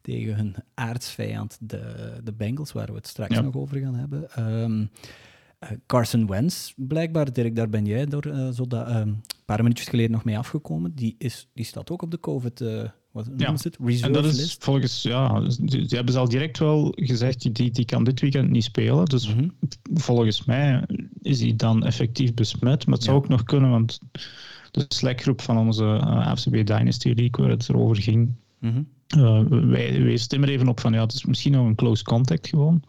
tegen 0.02 0.34
hun 0.36 0.54
aardsvijand, 0.74 1.58
de, 1.60 2.12
de 2.24 2.32
Bengals, 2.32 2.72
waar 2.72 2.86
we 2.86 2.94
het 2.94 3.06
straks 3.06 3.34
Ja. 3.34 3.40
nog 3.40 3.54
over 3.56 3.78
gaan 3.78 3.94
hebben. 3.94 4.30
Ehm, 4.30 4.86
eh, 5.58 5.70
Carson 5.86 6.26
Wentz, 6.26 6.72
blijkbaar, 6.76 7.32
Dirk, 7.32 7.56
daar 7.56 7.68
ben 7.68 7.84
jij 7.84 8.06
door 8.06 8.24
eh, 8.26 8.48
zo 8.50 8.66
dat, 8.66 8.86
ehm, 8.86 9.08
een 9.08 9.22
paar 9.44 9.62
minuutjes 9.62 9.88
geleden 9.88 10.10
nog 10.10 10.24
mee 10.24 10.38
afgekomen. 10.38 10.94
Die, 10.94 11.14
is, 11.18 11.48
die 11.54 11.64
staat 11.64 11.90
ook 11.90 12.02
op 12.02 12.10
de 12.10 12.20
COVID, 12.20 12.60
eh 12.60 12.82
wat 13.12 13.26
noemen 13.26 13.58
ze 13.58 13.68
het? 13.68 13.78
Reserve 13.84 14.06
En 14.06 14.12
dat 14.12 14.24
is 14.24 14.36
list. 14.36 14.64
volgens, 14.64 15.02
ja, 15.02 15.40
dus 15.40 15.56
die, 15.56 15.66
die 15.68 15.96
hebben 15.96 16.12
ze 16.12 16.18
al 16.20 16.28
direct 16.28 16.58
wel 16.58 16.92
gezegd, 16.96 17.54
die, 17.54 17.70
die 17.70 17.84
kan 17.84 18.04
dit 18.04 18.20
weekend 18.20 18.50
niet 18.50 18.64
spelen. 18.64 19.04
Dus 19.04 19.34
Mhm. 19.34 19.48
volgens 19.94 20.44
mij 20.44 20.84
is 21.22 21.40
hij 21.40 21.56
dan 21.56 21.84
effectief 21.84 22.34
besmet. 22.34 22.86
Maar 22.86 22.94
het 22.94 23.04
zou 23.04 23.16
Ja. 23.16 23.22
ook 23.22 23.28
nog 23.28 23.42
kunnen, 23.42 23.70
want 23.70 24.00
de 24.70 24.84
Slack-groep 24.88 25.40
van 25.40 25.58
onze 25.58 25.84
uh, 25.84 26.26
AFCB 26.26 26.66
Dynasty 26.66 27.08
League, 27.08 27.30
waar 27.44 27.48
het 27.50 27.68
erover 27.68 27.96
ging, 28.02 28.32
Mhm. 28.58 28.82
Uh, 29.16 29.40
wij, 29.48 30.02
wij 30.02 30.16
stemmen 30.16 30.48
er 30.48 30.54
even 30.54 30.68
op 30.68 30.80
van, 30.80 30.92
ja, 30.92 31.00
het 31.00 31.12
is 31.12 31.24
misschien 31.24 31.52
nog 31.52 31.66
een 31.66 31.74
close 31.74 32.04
contact 32.04 32.48
gewoon. 32.48 32.82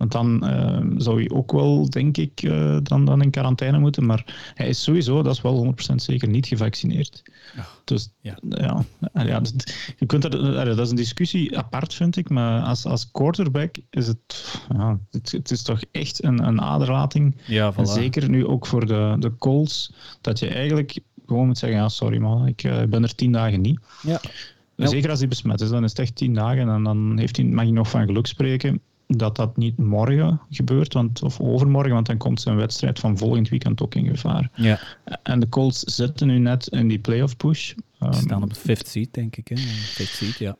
Want 0.00 0.12
dan 0.12 0.44
uh, 0.44 0.94
zou 0.96 1.22
je 1.22 1.30
ook 1.34 1.52
wel, 1.52 1.90
denk 1.90 2.16
ik, 2.16 2.42
uh, 2.42 2.76
dan, 2.82 3.04
dan 3.04 3.22
in 3.22 3.30
quarantaine 3.30 3.78
moeten. 3.78 4.06
Maar 4.06 4.52
hij 4.54 4.68
is 4.68 4.82
sowieso, 4.82 5.22
dat 5.22 5.34
is 5.34 5.40
wel 5.40 5.74
100% 5.92 5.94
zeker, 5.94 6.28
niet 6.28 6.46
gevaccineerd. 6.46 7.22
Dus 7.84 8.10
ja. 8.20 8.38
ja, 8.48 8.84
ja 9.12 9.40
dus, 9.40 9.52
je 9.98 10.06
kunt 10.06 10.22
dat, 10.22 10.32
dat 10.32 10.78
is 10.78 10.90
een 10.90 10.96
discussie 10.96 11.58
apart, 11.58 11.94
vind 11.94 12.16
ik. 12.16 12.28
Maar 12.28 12.62
als, 12.62 12.84
als 12.84 13.10
quarterback 13.10 13.74
is 13.90 14.06
het, 14.06 14.58
ja, 14.72 14.98
het, 15.10 15.32
het 15.32 15.50
is 15.50 15.62
toch 15.62 15.80
echt 15.90 16.24
een, 16.24 16.46
een 16.46 16.60
aderlating. 16.60 17.36
Ja, 17.46 17.72
voilà. 17.72 17.76
En 17.76 17.86
zeker 17.86 18.28
nu 18.28 18.46
ook 18.46 18.66
voor 18.66 18.86
de, 18.86 19.16
de 19.18 19.36
Colts, 19.36 19.92
dat 20.20 20.38
je 20.38 20.48
eigenlijk 20.48 20.98
gewoon 21.26 21.46
moet 21.46 21.58
zeggen, 21.58 21.78
ja, 21.78 21.88
sorry 21.88 22.18
man, 22.18 22.46
ik 22.46 22.64
uh, 22.64 22.82
ben 22.82 23.02
er 23.02 23.14
tien 23.14 23.32
dagen 23.32 23.60
niet. 23.60 23.80
Ja. 24.02 24.20
Zeker 24.88 25.10
als 25.10 25.18
hij 25.18 25.28
besmet 25.28 25.60
is, 25.60 25.68
dan 25.68 25.84
is 25.84 25.90
het 25.90 25.98
echt 25.98 26.16
tien 26.16 26.34
dagen 26.34 26.68
en 26.68 26.82
dan 26.82 27.18
heeft 27.18 27.36
hij, 27.36 27.46
mag 27.46 27.64
hij 27.64 27.72
nog 27.72 27.90
van 27.90 28.06
geluk 28.06 28.26
spreken 28.26 28.80
dat 29.16 29.36
dat 29.36 29.56
niet 29.56 29.76
morgen 29.76 30.40
gebeurt, 30.50 30.92
want, 30.92 31.22
of 31.22 31.40
overmorgen, 31.40 31.92
want 31.92 32.06
dan 32.06 32.16
komt 32.16 32.40
zijn 32.40 32.56
wedstrijd 32.56 32.98
van 32.98 33.18
volgend 33.18 33.48
weekend 33.48 33.82
ook 33.82 33.94
in 33.94 34.06
gevaar. 34.06 34.50
Ja. 34.54 34.80
En 35.22 35.40
de 35.40 35.48
Colts 35.48 35.80
zitten 35.80 36.26
nu 36.26 36.38
net 36.38 36.66
in 36.66 36.88
die 36.88 36.98
playoff 36.98 37.36
push. 37.36 37.72
Um, 38.00 38.12
Ze 38.12 38.20
staan 38.20 38.42
op 38.42 38.54
de 38.54 38.60
fifth 38.60 38.88
seat, 38.88 39.08
denk 39.10 39.36
ik. 39.36 39.48
Hè? 39.48 39.56
Fifth 39.56 40.14
seat, 40.14 40.38
ja. 40.38 40.56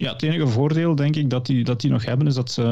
Ja, 0.00 0.12
het 0.12 0.22
enige 0.22 0.46
voordeel, 0.46 0.94
denk 0.94 1.16
ik, 1.16 1.30
dat 1.30 1.46
die, 1.46 1.64
dat 1.64 1.80
die 1.80 1.90
nog 1.90 2.04
hebben, 2.04 2.26
is 2.26 2.34
dat 2.34 2.50
ze 2.50 2.62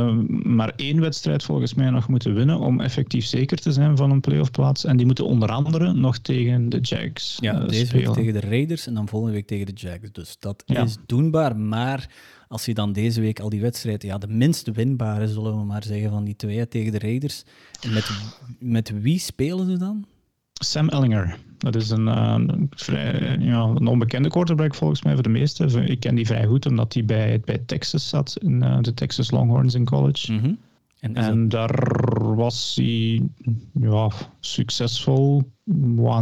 maar 0.43 0.73
één 0.77 1.01
wedstrijd 1.01 1.43
volgens 1.43 1.75
mij 1.75 1.91
nog 1.91 2.09
moeten 2.09 2.35
winnen 2.35 2.59
om 2.59 2.81
effectief 2.81 3.27
zeker 3.27 3.59
te 3.59 3.73
zijn 3.73 3.97
van 3.97 4.11
een 4.11 4.21
playoffplaats. 4.21 4.85
En 4.85 4.97
die 4.97 5.07
moeten 5.07 5.25
onder 5.25 5.49
andere 5.49 5.93
nog 5.93 6.19
tegen 6.19 6.69
de 6.69 6.81
Jags 6.81 7.39
Ja, 7.41 7.63
uh, 7.63 7.69
deze 7.69 7.87
spelen. 7.87 8.05
week 8.05 8.15
tegen 8.15 8.41
de 8.41 8.49
Raiders 8.49 8.87
en 8.87 8.95
dan 8.95 9.09
volgende 9.09 9.35
week 9.35 9.47
tegen 9.47 9.67
de 9.67 9.73
Jags. 9.73 10.13
Dus 10.13 10.37
dat 10.39 10.63
ja. 10.67 10.83
is 10.83 10.97
doenbaar, 11.07 11.57
maar 11.57 12.11
als 12.49 12.65
je 12.65 12.75
dan 12.75 12.93
deze 12.93 13.21
week 13.21 13.41
al 13.41 13.49
die 13.49 13.61
wedstrijden, 13.61 14.09
ja, 14.09 14.19
de 14.19 14.29
minst 14.29 14.71
winbare, 14.73 15.29
zullen 15.29 15.59
we 15.59 15.65
maar 15.65 15.85
zeggen, 15.85 16.11
van 16.11 16.25
die 16.25 16.37
twee 16.37 16.69
tegen 16.69 16.93
de 16.93 16.99
Raiders. 16.99 17.45
En 17.81 17.93
met, 17.93 18.11
met 18.59 19.01
wie 19.01 19.19
spelen 19.19 19.67
ze 19.67 19.79
dan? 19.79 20.07
Sam 20.59 20.88
Ellinger. 20.88 21.38
Dat 21.59 21.75
is 21.75 21.91
een, 21.91 22.07
een, 22.07 22.67
vrij, 22.71 23.37
ja, 23.41 23.62
een 23.62 23.87
onbekende 23.87 24.29
quarterback 24.29 24.75
volgens 24.75 25.03
mij 25.03 25.15
voor 25.15 25.23
de 25.23 25.29
meesten. 25.29 25.88
Ik 25.88 26.00
ken 26.00 26.15
die 26.15 26.27
vrij 26.27 26.47
goed 26.47 26.67
omdat 26.67 26.95
hij 26.95 27.05
bij, 27.05 27.41
bij 27.45 27.59
Texas 27.67 28.09
zat, 28.09 28.37
in 28.41 28.59
de 28.81 28.95
Texas 28.95 29.31
Longhorns 29.31 29.75
in 29.75 29.85
college. 29.85 30.33
Mhm. 30.33 30.53
En, 31.00 31.15
en 31.15 31.49
daar 31.49 32.35
was 32.35 32.75
hij 32.75 33.23
ja, 33.73 34.11
succesvol. 34.41 35.53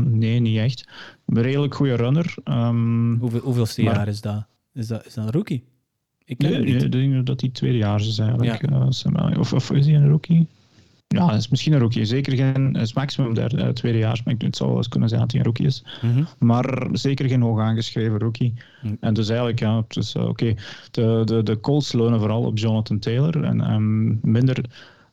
Nee, 0.05 0.41
niet 0.41 0.59
echt. 0.59 0.89
Een 1.27 1.43
redelijk 1.43 1.75
goede 1.75 1.95
runner. 1.95 2.35
Um, 2.45 3.19
Hoeveel, 3.19 3.41
hoeveelste 3.41 3.83
maar, 3.83 3.95
jaar 3.95 4.09
is 4.09 4.21
dat? 4.21 4.47
Is 4.73 4.87
dat, 4.87 5.07
is 5.07 5.15
dat 5.15 5.25
een 5.25 5.33
rookie? 5.33 5.65
Ik 6.25 6.39
nee, 6.39 6.59
nee, 6.59 6.77
ik 6.77 6.93
denk 6.93 7.27
dat 7.27 7.41
hij 7.41 7.51
tweedejaars 7.51 8.09
is 8.09 8.19
eigenlijk. 8.19 8.71
Ja. 8.71 9.31
Uh, 9.31 9.39
of, 9.39 9.53
of 9.53 9.71
is 9.71 9.87
hij 9.87 9.95
een 9.95 10.09
rookie? 10.09 10.47
Ja, 11.09 11.33
is 11.33 11.49
misschien 11.49 11.73
een 11.73 11.79
rookie. 11.79 12.05
Zeker 12.05 12.37
geen, 12.37 12.75
is 12.75 12.93
maximum 12.93 13.35
derde, 13.35 13.57
uh, 13.57 13.69
tweedejaars, 13.69 14.23
maar 14.23 14.35
het 14.39 14.57
zou 14.57 14.69
wel 14.69 14.79
eens 14.79 14.89
kunnen 14.89 15.09
zijn 15.09 15.21
dat 15.21 15.31
hij 15.31 15.41
een 15.41 15.47
rookie 15.47 15.67
is. 15.67 15.85
Mm 16.03 16.13
-hmm. 16.13 16.27
Maar 16.39 16.89
zeker 16.93 17.29
geen 17.29 17.43
hoog 17.43 17.61
aangeschreven 17.61 18.19
rookie. 18.19 18.55
Mm. 18.83 18.97
En 19.01 19.15
dus 19.15 19.29
eigenlijk, 19.29 19.59
ja, 19.59 19.85
dus, 19.89 20.15
uh, 20.15 20.29
oké. 20.29 20.55
De, 20.91 21.23
de, 21.25 21.43
de 21.43 21.61
Colts 21.61 21.93
leunen 21.93 22.19
vooral 22.19 22.43
op 22.43 22.59
Jonathan 22.59 22.99
Taylor 22.99 23.45
en 23.45 23.73
um, 23.73 24.19
minder, 24.23 24.65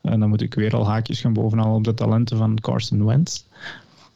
en 0.02 0.20
dan 0.20 0.30
moet 0.30 0.42
ik 0.42 0.54
weer 0.54 0.76
al 0.76 0.88
haakjes 0.88 1.22
gaan 1.22 1.34
bovenal 1.34 1.76
op 1.76 1.84
de 1.84 1.94
talenten 1.94 2.38
van 2.38 2.60
Carson 2.60 3.06
Wentz. 3.06 3.44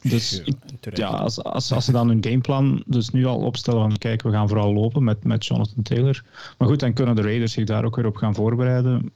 Dus 0.02 0.42
ja, 0.80 0.90
ja 0.94 1.06
als, 1.06 1.42
als, 1.42 1.72
als 1.72 1.84
ze 1.84 1.92
dan 1.92 2.08
hun 2.08 2.24
gameplan 2.24 2.82
dus 2.86 3.10
nu 3.10 3.24
al 3.24 3.38
opstellen 3.38 3.80
van 3.80 3.98
kijk, 3.98 4.22
we 4.22 4.30
gaan 4.30 4.48
vooral 4.48 4.72
lopen 4.72 5.04
met, 5.04 5.24
met 5.24 5.46
Jonathan 5.46 5.82
Taylor. 5.82 6.22
Maar 6.58 6.68
goed, 6.68 6.80
dan 6.80 6.92
kunnen 6.92 7.16
de 7.16 7.22
Raiders 7.22 7.52
zich 7.52 7.64
daar 7.64 7.84
ook 7.84 7.96
weer 7.96 8.06
op 8.06 8.16
gaan 8.16 8.34
voorbereiden. 8.34 9.10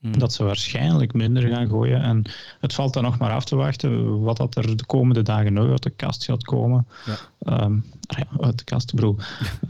Hmm. 0.00 0.18
Dat 0.18 0.32
ze 0.32 0.44
waarschijnlijk 0.44 1.12
minder 1.12 1.48
gaan 1.48 1.68
gooien. 1.68 2.02
En 2.02 2.22
het 2.60 2.74
valt 2.74 2.92
dan 2.92 3.02
nog 3.02 3.18
maar 3.18 3.32
af 3.32 3.44
te 3.44 3.56
wachten 3.56 4.20
wat 4.20 4.36
dat 4.36 4.56
er 4.56 4.76
de 4.76 4.86
komende 4.86 5.22
dagen 5.22 5.52
nog 5.52 5.70
uit 5.70 5.82
de 5.82 5.90
kast 5.90 6.24
gaat 6.24 6.44
komen. 6.44 6.86
Ja. 7.06 7.64
Um, 7.64 7.84
ja, 8.00 8.26
uit 8.40 8.58
de 8.58 8.64
kast, 8.64 8.94
bro. 8.94 9.16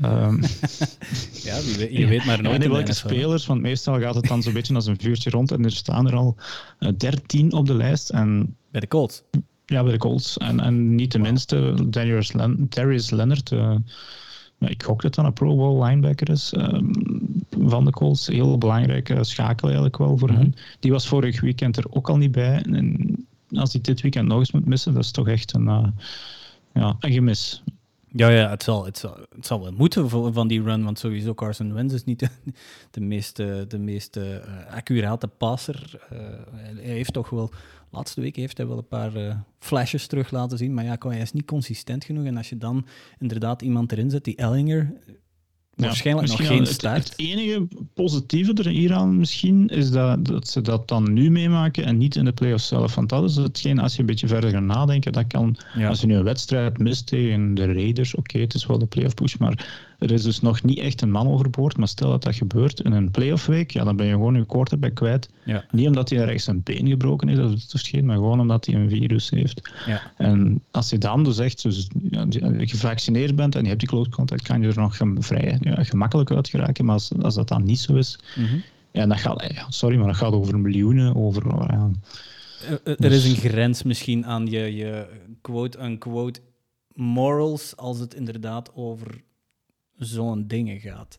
um, 0.05 0.41
ja, 1.47 1.57
je 1.57 1.75
weet, 1.79 1.97
je 1.97 2.07
weet 2.07 2.25
maar 2.25 2.43
nooit. 2.43 2.63
Ja, 2.63 2.69
welke 2.69 2.93
spelers, 2.93 3.47
want 3.47 3.61
meestal 3.61 4.01
gaat 4.01 4.15
het 4.15 4.27
dan 4.27 4.43
zo'n 4.43 4.53
beetje 4.53 4.75
als 4.75 4.87
een 4.87 5.01
vuurtje 5.01 5.31
rond. 5.31 5.53
En 5.53 5.65
er 5.65 5.73
staan 5.73 6.07
er 6.07 6.17
al 6.17 6.37
dertien 6.97 7.53
op 7.53 7.67
de 7.67 7.75
lijst. 7.75 8.11
En 8.11 8.57
bij 8.71 8.81
de 8.81 8.89
Colts? 8.89 9.23
Ja, 9.67 9.83
bij 9.83 9.93
de 9.93 9.99
Colts. 9.99 10.39
En, 10.39 10.61
en 10.61 10.95
niet 10.95 11.13
de 11.13 11.19
wow. 11.19 11.27
minste, 11.27 11.75
Darius, 11.87 12.33
Len 12.33 12.67
Darius 12.69 13.11
Leonard. 13.11 13.51
Uh, 13.51 13.75
ik 14.69 14.83
gok 14.83 15.03
dat 15.03 15.15
dan 15.15 15.25
een 15.25 15.33
Pro 15.33 15.57
Bowl 15.57 15.85
linebacker 15.85 16.31
is 16.31 16.55
um, 16.57 16.91
van 17.67 17.85
de 17.85 17.91
Colts. 17.91 18.27
Heel 18.27 18.59
belangrijke 18.59 19.25
schakel 19.25 19.65
eigenlijk 19.67 19.97
wel 19.99 20.19
voor 20.19 20.31
Mhm. 20.31 20.39
hen. 20.39 20.55
Die 20.81 20.91
was 20.91 21.09
vorig 21.09 21.41
weekend 21.41 21.77
er 21.77 21.85
ook 21.91 22.09
al 22.09 22.17
niet 22.17 22.33
bij. 22.33 22.63
En 22.63 23.27
als 23.51 23.73
hij 23.73 23.81
dit 23.81 24.01
weekend 24.01 24.29
nog 24.29 24.39
eens 24.39 24.53
moet 24.53 24.67
missen, 24.67 24.95
dat 24.95 25.05
is 25.05 25.11
toch 25.11 25.29
echt 25.29 25.55
een, 25.55 25.65
uh, 25.67 25.87
ja, 26.75 26.97
een 27.01 27.13
gemis. 27.13 27.63
Ja, 28.13 28.29
ja 28.29 28.51
het, 28.51 28.63
zal, 28.63 28.85
het, 28.85 28.99
zal, 28.99 29.17
het 29.35 29.47
zal 29.47 29.63
wel 29.63 29.73
moeten 29.73 30.11
van 30.11 30.49
die 30.49 30.63
run, 30.63 30.85
want 30.85 30.99
sowieso 30.99 31.35
Carson 31.35 31.73
Wentz 31.73 31.95
is 31.95 32.05
niet 32.05 32.19
de, 32.19 32.29
de 32.91 33.01
meest, 33.01 33.37
de 33.37 33.79
meest 33.79 34.17
uh, 34.17 34.25
accurate 34.71 35.27
passer. 35.27 36.01
Uh, 36.13 36.19
hij 36.57 36.93
heeft 36.95 37.13
toch 37.13 37.31
wel, 37.31 37.51
laatste 37.91 38.21
week 38.21 38.37
heeft 38.37 38.57
hij 38.57 38.67
wel 38.67 38.79
een 38.79 38.89
paar 38.89 39.17
uh, 39.17 39.35
flashes 39.59 40.07
terug 40.07 40.31
laten 40.31 40.59
zien, 40.59 40.75
maar 40.75 40.85
ja, 40.85 40.97
hij 40.99 41.21
is 41.21 41.33
niet 41.33 41.45
consistent 41.45 42.05
genoeg. 42.05 42.25
En 42.25 42.37
als 42.37 42.49
je 42.49 42.59
dan 42.59 42.87
inderdaad 43.19 43.63
iemand 43.63 43.93
erin 43.93 44.11
zet, 44.11 44.25
die 44.25 44.37
Ellinger, 44.37 44.93
Ja, 45.75 45.87
waarschijnlijk 45.87 46.29
nog 46.29 46.47
geen 46.47 46.67
start. 46.67 47.09
Het 47.09 47.19
enige 47.19 47.69
positieve 47.95 48.53
er 48.55 48.67
hieraan 48.69 49.17
misschien 49.17 49.69
is 49.69 49.91
dat, 49.91 50.25
dat 50.25 50.49
ze 50.49 50.61
dat 50.61 50.89
dan 50.89 51.13
nu 51.13 51.31
meemaken 51.31 51.85
en 51.85 51.99
niet 51.99 52.17
in 52.17 52.25
de 52.25 52.33
playoffs 52.33 52.69
zelf. 52.69 52.95
Want 52.95 53.09
dat 53.09 53.31
is 53.31 53.37
hetgeen, 53.37 53.79
als 53.79 53.95
je 53.95 54.01
een 54.01 54.07
beetje 54.07 54.29
verder 54.29 54.51
gaat 54.51 54.63
nadenken, 54.63 55.13
dat 55.13 55.27
kan, 55.27 55.57
Ja. 55.75 55.89
als 55.89 56.01
je 56.01 56.07
nu 56.07 56.15
een 56.15 56.25
wedstrijd 56.25 56.79
mist 56.79 57.07
tegen 57.07 57.55
de 57.55 57.73
Raiders, 57.73 58.15
oké, 58.15 58.39
het 58.39 58.55
is 58.55 58.67
wel 58.67 58.79
de 58.79 58.87
playoff 58.87 59.15
push, 59.15 59.37
maar 59.37 59.89
er 60.01 60.11
is 60.13 60.23
dus 60.23 60.41
nog 60.41 60.63
niet 60.63 60.79
echt 60.79 61.03
een 61.03 61.11
man 61.11 61.29
overboord. 61.29 61.77
Maar 61.77 61.89
stel 61.89 62.11
dat 62.11 62.23
dat 62.23 62.35
gebeurt 62.35 62.81
in 62.81 62.93
een 62.93 63.11
playoff 63.11 63.47
week, 63.47 63.71
ja, 63.71 63.85
dan 63.85 63.97
ben 63.97 64.07
je 64.07 64.13
gewoon 64.13 64.35
je 64.35 64.47
quarterback 64.47 64.95
kwijt. 64.95 65.29
Ja. 65.45 65.65
Niet 65.71 65.87
omdat 65.87 66.11
hij 66.11 66.25
rechts 66.25 66.47
een 66.47 66.63
been 66.63 66.89
gebroken 66.89 67.29
is, 67.29 67.37
dat 67.37 67.53
is 67.73 67.89
geen, 67.89 68.07
maar 68.07 68.17
gewoon 68.17 68.41
omdat 68.41 68.67
hij 68.67 68.75
een 68.75 68.89
virus 68.89 69.31
heeft. 69.31 69.71
Ja. 69.87 70.13
En 70.17 70.63
als 70.71 70.91
je 70.91 70.99
dan 70.99 71.25
dus 71.25 71.39
echt 71.39 71.63
dus, 71.63 71.89
ja, 72.11 72.27
gevaccineerd 72.59 73.37
bent 73.37 73.55
en 73.55 73.63
je 73.63 73.69
hebt 73.69 73.81
die 73.81 73.89
close 73.89 74.11
contact, 74.11 74.43
kan 74.43 74.61
je 74.63 74.69
er 74.69 74.77
nog 74.77 74.97
vrij 75.19 75.59
ja, 75.61 75.85
gemakkelijk 75.85 76.31
uit 76.31 76.49
geraken. 76.49 76.85
Maar 76.85 76.95
als, 76.95 77.11
als 77.23 77.35
dat 77.35 77.49
dan 77.49 77.65
niet 77.65 77.79
zo 77.81 77.95
is, 77.95 78.19
Mhm. 78.37 78.57
ja, 78.93 79.07
dat 79.07 79.19
gaat, 79.19 79.53
ja, 79.55 79.67
sorry, 79.71 79.97
maar 79.97 80.07
dat 80.07 80.17
gaat 80.17 80.33
over 80.33 80.59
miljoenen, 80.59 81.17
over... 81.17 81.43
Ja, 81.47 81.91
Er- 82.69 82.81
Er 82.85 83.05
er 83.05 83.13
is 83.13 83.25
een 83.25 83.37
grens 83.51 83.83
misschien 83.83 84.27
aan 84.27 84.47
je, 84.47 84.75
je 84.77 85.07
quote-unquote 85.41 86.41
morals 86.95 87.77
als 87.77 87.99
het 87.99 88.15
inderdaad 88.15 88.71
over 88.75 89.21
zo'n 90.01 90.47
dingen 90.47 90.81
gaat. 90.81 91.19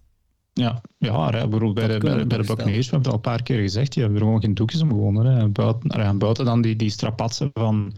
ja, 0.53 0.81
ja 0.97 1.25
hè, 1.25 1.47
bijvoorbeeld 1.47 1.73
bij 1.73 1.87
de, 1.87 1.97
bij, 1.97 2.17
we 2.17 2.25
bij 2.25 2.37
de 2.37 2.43
Buccaneers, 2.43 2.89
we 2.89 2.95
hebben 2.95 2.99
het 2.99 3.07
al 3.07 3.13
een 3.13 3.37
paar 3.37 3.43
keer 3.43 3.61
gezegd, 3.61 3.93
die 3.93 4.03
hebben 4.03 4.21
er 4.21 4.25
gewoon 4.25 4.41
geen 4.41 4.53
doekjes 4.53 4.81
om 4.81 4.89
gewonnen. 4.89 5.25
Hè. 5.25 5.47
Buiten, 5.49 6.17
buiten 6.17 6.45
dan 6.45 6.61
die, 6.61 6.75
die 6.75 6.89
strapatsen 6.89 7.49
van 7.53 7.93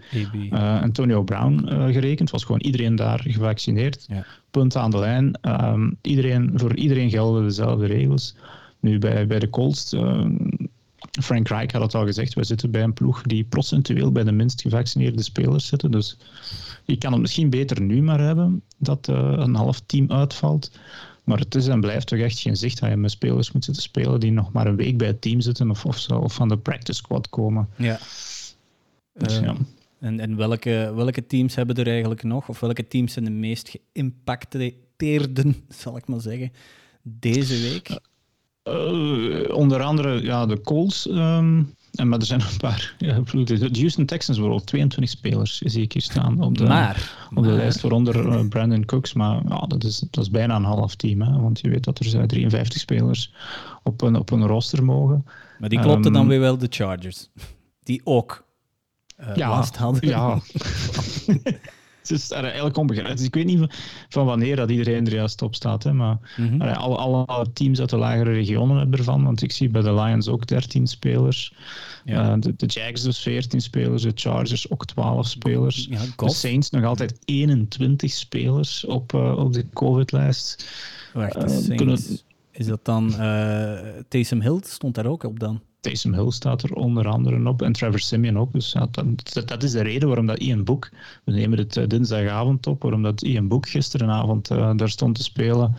eh, 0.49 0.81
Antonio 0.81 1.23
Brown 1.23 1.67
eh, 1.67 1.85
gerekend, 1.85 2.29
was 2.29 2.43
gewoon 2.43 2.61
iedereen 2.61 2.95
daar 2.95 3.19
gevaccineerd. 3.27 4.05
Ja. 4.07 4.25
Punt 4.51 4.75
aan 4.75 4.91
de 4.91 4.97
lijn. 4.97 5.33
Ehm, 5.41 5.91
iedereen, 6.01 6.51
voor 6.55 6.75
iedereen 6.75 7.09
gelden 7.09 7.43
dezelfde 7.43 7.85
regels. 7.85 8.35
Nu 8.79 8.99
bij, 8.99 9.27
bij 9.27 9.39
de 9.39 9.49
Colts, 9.49 9.93
ehm, 9.93 10.35
Frank 11.21 11.47
Reich 11.47 11.71
had 11.71 11.81
het 11.81 11.95
al 11.95 12.05
gezegd, 12.05 12.33
wij 12.33 12.43
zitten 12.43 12.71
bij 12.71 12.83
een 12.83 12.93
ploeg 12.93 13.21
die 13.21 13.43
procentueel 13.43 14.11
bij 14.11 14.23
de 14.23 14.31
minst 14.31 14.61
gevaccineerde 14.61 15.23
spelers 15.23 15.67
zitten. 15.67 15.91
Dus 15.91 16.17
je 16.85 16.97
kan 16.97 17.11
het 17.11 17.21
misschien 17.21 17.49
beter 17.49 17.81
nu 17.81 18.01
maar 18.01 18.19
hebben, 18.19 18.63
dat 18.77 19.07
eh, 19.07 19.33
een 19.37 19.55
half 19.55 19.79
team 19.79 20.11
uitvalt. 20.11 20.71
Maar 21.23 21.39
het 21.39 21.55
is 21.55 21.67
en 21.67 21.81
blijft 21.81 22.07
toch 22.07 22.19
echt 22.19 22.39
geen 22.39 22.57
zicht 22.57 22.79
dat 22.79 22.89
je 22.89 22.95
met 22.97 23.11
spelers 23.11 23.51
moet 23.51 23.65
zitten 23.65 23.83
spelen 23.83 24.19
die 24.19 24.31
nog 24.31 24.51
maar 24.51 24.67
een 24.67 24.75
week 24.75 24.97
bij 24.97 25.07
het 25.07 25.21
team 25.21 25.41
zitten 25.41 25.69
of, 25.69 25.85
of, 25.85 25.97
zo, 25.97 26.17
of 26.19 26.33
van 26.33 26.47
de 26.47 26.57
practice 26.57 26.97
squad 26.97 27.29
komen. 27.29 27.69
Ja. 27.77 27.99
Dus, 29.13 29.37
Eh, 29.37 29.43
ja. 29.43 29.55
En, 29.99 30.19
en 30.19 30.35
welke, 30.35 30.91
welke 30.95 31.25
teams 31.25 31.55
hebben 31.55 31.75
er 31.75 31.87
eigenlijk 31.87 32.23
nog? 32.23 32.49
Of 32.49 32.59
welke 32.59 32.87
teams 32.87 33.13
zijn 33.13 33.25
de 33.25 33.31
meest 33.31 33.69
geïmpacteerden, 33.69 35.55
zal 35.83 35.97
ik 35.97 36.07
maar 36.07 36.21
zeggen, 36.21 36.51
deze 37.01 37.69
week? 37.69 37.99
Eh, 38.63 39.55
onder 39.55 39.81
andere 39.81 40.21
ja, 40.23 40.45
de 40.45 40.61
Colts. 40.61 41.07
ehm, 41.07 41.63
en, 41.93 42.07
maar 42.09 42.19
er 42.19 42.25
zijn 42.25 42.41
een 42.41 42.57
paar. 42.57 42.95
Ja, 42.97 43.19
de 43.43 43.69
Houston 43.73 44.05
Texans 44.05 44.38
bijvoorbeeld, 44.38 44.67
22 44.67 45.17
spelers 45.17 45.57
zie 45.62 45.81
ik 45.81 45.91
hier 45.93 46.01
staan 46.01 46.41
op 46.41 46.57
de, 46.57 46.63
maar, 46.63 47.27
op 47.29 47.43
de 47.43 47.50
maar- 47.50 47.57
lijst, 47.57 47.81
waaronder 47.81 48.29
eh, 48.29 48.47
Brandon 48.47 48.85
Cooks. 48.85 49.13
Maar 49.13 49.41
ja, 49.47 49.65
dat, 49.67 49.83
is, 49.83 50.00
dat 50.12 50.23
is 50.23 50.29
bijna 50.29 50.55
een 50.55 50.63
half 50.63 50.95
team, 50.95 51.21
hè, 51.21 51.39
want 51.41 51.59
je 51.59 51.69
weet 51.69 51.83
dat 51.83 52.00
er 52.00 52.05
zijn 52.05 52.27
53 52.27 52.79
spelers 52.79 53.33
op 53.83 54.01
een, 54.01 54.15
op 54.15 54.31
een 54.31 54.47
roster 54.47 54.83
mogen. 54.83 55.25
Maar 55.59 55.69
die 55.69 55.79
klopten 55.79 56.12
dan 56.12 56.21
Ehm, 56.21 56.29
weer 56.29 56.39
wel 56.39 56.57
de 56.57 56.67
Chargers. 56.69 57.29
Die 57.83 58.01
ook 58.03 58.45
Ja, 59.35 59.50
last 59.50 59.77
hadden. 59.77 60.07
Ja. 60.07 60.39
Het 62.03 62.12
is 62.12 62.31
er 62.31 62.43
eigenlijk 62.43 62.77
onbegrijpelijk. 62.77 63.17
Dus 63.19 63.27
ik 63.27 63.36
weet 63.36 63.45
niet 63.45 63.60
van, 63.60 63.69
van 64.10 64.25
wanneer 64.25 64.55
dat 64.55 64.69
iedereen 64.69 65.05
er 65.05 65.13
juist 65.13 65.41
op 65.41 65.55
staat. 65.55 65.83
Hè, 65.83 65.93
maar 65.93 66.17
Mhm. 66.38 66.62
Allee, 66.62 66.74
alle, 66.74 67.25
alle 67.25 67.51
teams 67.53 67.79
uit 67.79 67.89
de 67.89 67.98
lagere 67.98 68.31
regionen 68.33 68.77
hebben 68.77 69.00
ervan, 69.00 69.24
want 69.24 69.41
ik 69.41 69.51
zie 69.51 69.69
bij 69.69 69.81
de 69.81 69.93
Lions 69.93 70.27
ook 70.27 70.48
13 70.48 70.88
spelers. 70.88 71.53
Ja. 72.05 72.31
Eh, 72.33 72.39
de, 72.39 72.53
de 72.55 72.65
Jags 72.65 73.01
dus 73.01 73.19
14 73.19 73.62
spelers, 73.62 74.01
de 74.03 74.12
Chargers 74.15 74.69
ook 74.69 74.86
12 74.86 75.27
spelers. 75.27 75.88
Ja, 75.89 76.00
De. 76.15 76.29
Saints 76.29 76.69
nog 76.69 76.83
altijd 76.83 77.19
21 77.25 78.12
spelers 78.12 78.86
op, 78.86 79.13
eh, 79.13 79.38
op 79.38 79.53
de 79.53 79.65
COVID-lijst. 79.74 80.69
Wacht, 81.13 81.33
de 81.33 81.39
Eh, 81.39 81.48
Saints. 81.48 81.67
kunnen- 81.75 82.00
Is 82.51 82.65
dat 82.65 82.86
dan... 82.86 83.10
Taysom 84.07 84.41
Hill 84.41 84.60
stond 84.62 84.95
daar 84.95 85.05
ook 85.05 85.24
op 85.24 85.39
dan? 85.39 85.62
Taysom 85.83 86.13
Hill 86.13 86.31
staat 86.31 86.63
er 86.63 86.73
onder 86.73 87.07
andere 87.07 87.47
op 87.47 87.61
en 87.61 87.71
Trevor 87.71 87.99
Simeon 87.99 88.37
ook. 88.37 88.51
Dus 88.51 88.71
ja, 88.71 88.87
dat, 88.91 89.47
dat, 89.47 89.63
is 89.63 89.71
de 89.71 89.81
reden 89.81 90.07
waarom 90.07 90.25
dat 90.25 90.39
Ian 90.39 90.63
Book, 90.63 90.89
we 91.23 91.31
nemen 91.31 91.57
het 91.57 91.77
eh, 91.77 91.87
dinsdagavond 91.87 92.67
op, 92.67 92.81
waarom 92.81 93.03
dat 93.03 93.21
Ian 93.21 93.47
Book 93.47 93.69
gisterenavond 93.69 94.49
eh, 94.49 94.75
daar 94.75 94.89
stond 94.89 95.15
te 95.15 95.23
spelen. 95.23 95.77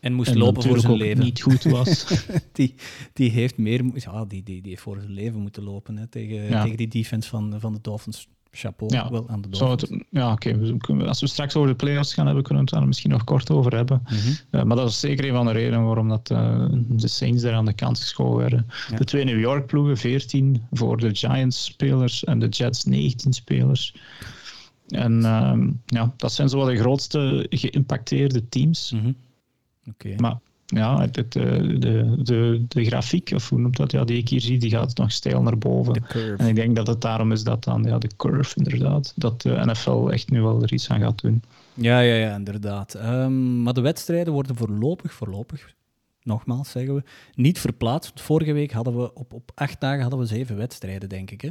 En 0.00 0.12
moest 0.12 0.30
en 0.30 0.38
lopen 0.38 0.62
voor 0.62 0.78
zijn 0.80 0.92
ook 0.92 0.98
leven. 0.98 1.24
niet 1.24 1.42
goed 1.42 1.62
was. 1.62 2.06
die, 2.52 2.74
die 3.12 3.30
heeft 3.30 3.56
meer... 3.56 3.84
Ja, 3.94 4.24
die, 4.24 4.42
die, 4.42 4.60
die 4.60 4.70
heeft 4.70 4.82
voor 4.82 4.96
zijn 5.00 5.12
leven 5.12 5.40
moeten 5.40 5.62
lopen 5.62 5.96
hè, 5.96 6.06
tegen, 6.06 6.42
Ja. 6.42 6.62
tegen 6.62 6.76
die 6.76 6.88
defense 6.88 7.28
van, 7.28 7.54
van 7.60 7.72
de 7.72 7.80
Dolphins. 7.82 8.28
Chapeau, 8.56 8.94
Ja, 8.94 9.10
wel 9.10 9.28
aan 9.28 9.40
de 9.40 9.48
Dolphins. 9.48 9.80
het, 9.90 10.04
ja, 10.10 10.32
oké. 10.32 10.76
Als 11.06 11.20
we 11.20 11.26
straks 11.26 11.56
over 11.56 11.68
de 11.70 11.76
playoffs 11.76 12.14
gaan 12.14 12.26
hebben, 12.26 12.44
kunnen 12.44 12.64
we 12.64 12.70
het 12.70 12.78
daar 12.78 12.88
misschien 12.88 13.10
nog 13.10 13.24
kort 13.24 13.50
over 13.50 13.74
hebben. 13.76 14.02
Mhm. 14.04 14.16
Eh, 14.50 14.62
maar 14.62 14.76
dat 14.76 14.88
is 14.88 15.00
zeker 15.00 15.24
een 15.28 15.34
van 15.34 15.46
de 15.46 15.52
redenen 15.52 15.84
waarom 15.84 16.08
dat, 16.08 16.30
eh, 16.30 16.66
de 16.88 17.08
Saints 17.08 17.42
daar 17.42 17.54
aan 17.54 17.64
de 17.64 17.72
kant 17.72 17.98
geschoven 18.00 18.36
werden. 18.36 18.66
Ja. 18.90 18.96
De 18.96 19.04
twee 19.04 19.24
New 19.24 19.40
York 19.40 19.66
ploegen, 19.66 19.96
14 19.96 20.62
voor 20.72 20.96
de 20.96 21.14
Giants 21.14 21.64
spelers 21.64 22.24
en 22.24 22.38
de 22.38 22.48
Jets 22.48 22.84
19 22.84 23.32
spelers. 23.32 23.94
En 24.88 25.24
ehm, 25.24 25.70
ja, 25.86 26.12
dat 26.16 26.32
zijn 26.32 26.48
zo 26.48 26.56
wel 26.56 26.66
de 26.66 26.76
grootste 26.76 27.46
geïmpacteerde 27.50 28.48
teams. 28.48 28.90
Mhm. 28.92 29.12
Oké. 29.90 30.14
Maar 30.16 30.38
ja, 30.66 31.00
het, 31.00 31.16
het, 31.16 31.32
de, 31.32 32.14
de, 32.22 32.64
de 32.68 32.84
grafiek, 32.84 33.30
of 33.34 33.48
hoe 33.48 33.58
noemt 33.58 33.76
dat, 33.76 33.92
ja, 33.92 34.04
die 34.04 34.18
ik 34.18 34.28
hier 34.28 34.40
zie, 34.40 34.58
die 34.58 34.70
gaat 34.70 34.96
nog 34.96 35.12
stijl 35.12 35.42
naar 35.42 35.58
boven. 35.58 36.04
En 36.36 36.46
ik 36.46 36.54
denk 36.54 36.76
dat 36.76 36.86
het 36.86 37.00
daarom 37.00 37.32
is 37.32 37.42
dat 37.42 37.64
dan, 37.64 37.82
ja, 37.82 37.98
de 37.98 38.10
curve 38.16 38.56
inderdaad, 38.56 39.12
dat 39.16 39.42
de 39.42 39.62
NFL 39.64 40.08
echt 40.10 40.30
nu 40.30 40.42
wel 40.42 40.62
er 40.62 40.72
iets 40.72 40.90
aan 40.90 41.00
gaat 41.00 41.20
doen. 41.20 41.42
Ja, 41.74 42.00
ja, 42.00 42.14
ja, 42.14 42.34
inderdaad. 42.34 42.94
Um, 42.94 43.62
maar 43.62 43.72
de 43.72 43.80
wedstrijden 43.80 44.32
worden 44.32 44.56
voorlopig, 44.56 45.12
voorlopig, 45.12 45.74
nogmaals 46.22 46.70
zeggen 46.70 46.94
we, 46.94 47.02
niet 47.34 47.58
verplaatst. 47.58 48.20
Vorige 48.20 48.52
week 48.52 48.72
hadden 48.72 48.96
we 48.96 49.14
op, 49.14 49.32
op 49.32 49.50
acht 49.54 49.80
dagen 49.80 50.00
hadden 50.00 50.18
we 50.18 50.26
zeven 50.26 50.56
wedstrijden, 50.56 51.08
denk 51.08 51.30
ik. 51.30 51.40
Hè? 51.40 51.50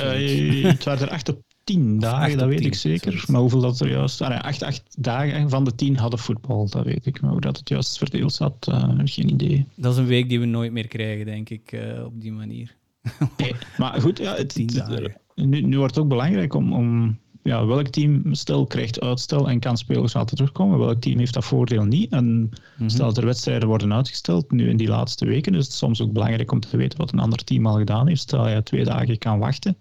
Uh, 0.00 0.62
het 0.62 0.84
waren 0.88 1.06
er 1.06 1.12
acht 1.12 1.28
op 1.28 1.42
tien 1.70 1.98
dagen, 1.98 2.38
dat 2.38 2.48
weet 2.48 2.64
ik 2.64 2.74
zeker. 2.74 3.24
Maar 3.26 3.40
hoeveel 3.40 3.60
dat 3.60 3.80
er 3.80 3.90
juist... 3.90 4.20
Ah, 4.20 4.40
acht, 4.40 4.62
acht 4.62 4.82
dagen 4.98 5.50
van 5.50 5.64
de 5.64 5.74
tien 5.74 5.96
hadden 5.96 6.18
voetbal, 6.18 6.68
dat 6.68 6.84
weet 6.84 7.06
ik. 7.06 7.20
Maar 7.20 7.30
hoe 7.30 7.40
dat 7.40 7.56
het 7.56 7.68
juist 7.68 7.98
verdeeld 7.98 8.32
zat, 8.32 8.66
uh, 8.70 8.88
geen 9.04 9.30
idee. 9.30 9.66
Dat 9.74 9.92
is 9.92 9.98
een 9.98 10.06
week 10.06 10.28
die 10.28 10.40
we 10.40 10.46
nooit 10.46 10.72
meer 10.72 10.88
krijgen, 10.88 11.26
denk 11.26 11.50
ik, 11.50 11.72
uh, 11.72 12.04
op 12.04 12.20
die 12.20 12.32
manier. 12.32 12.76
nee, 13.36 13.54
maar 13.78 14.00
goed, 14.00 14.18
ja, 14.18 14.34
het, 14.34 14.54
het, 14.54 15.16
nu, 15.34 15.60
nu 15.60 15.76
wordt 15.76 15.94
het 15.94 16.04
ook 16.04 16.10
belangrijk 16.10 16.54
om, 16.54 16.72
om 16.72 17.18
ja, 17.42 17.66
welk 17.66 17.88
team 17.88 18.34
stel 18.34 18.66
krijgt 18.66 19.00
uitstel 19.00 19.48
en 19.48 19.60
kan 19.60 19.76
spelers 19.76 20.12
laten 20.12 20.36
terugkomen. 20.36 20.78
Welk 20.78 21.00
team 21.00 21.18
heeft 21.18 21.34
dat 21.34 21.44
voordeel 21.44 21.84
niet? 21.84 22.12
En 22.12 22.50
mhm. 22.78 22.88
stel 22.88 23.06
dat 23.06 23.16
er 23.16 23.24
wedstrijden 23.24 23.68
worden 23.68 23.94
uitgesteld, 23.94 24.50
nu 24.50 24.68
in 24.68 24.76
die 24.76 24.88
laatste 24.88 25.26
weken, 25.26 25.54
is 25.54 25.64
het 25.64 25.74
soms 25.74 26.02
ook 26.02 26.12
belangrijk 26.12 26.52
om 26.52 26.60
te 26.60 26.76
weten 26.76 26.98
wat 26.98 27.12
een 27.12 27.18
ander 27.18 27.44
team 27.44 27.66
al 27.66 27.78
gedaan 27.78 28.06
heeft. 28.06 28.20
Stel 28.20 28.48
je 28.48 28.62
twee 28.62 28.84
dagen 28.84 29.18
kan 29.18 29.38
wachten. 29.38 29.76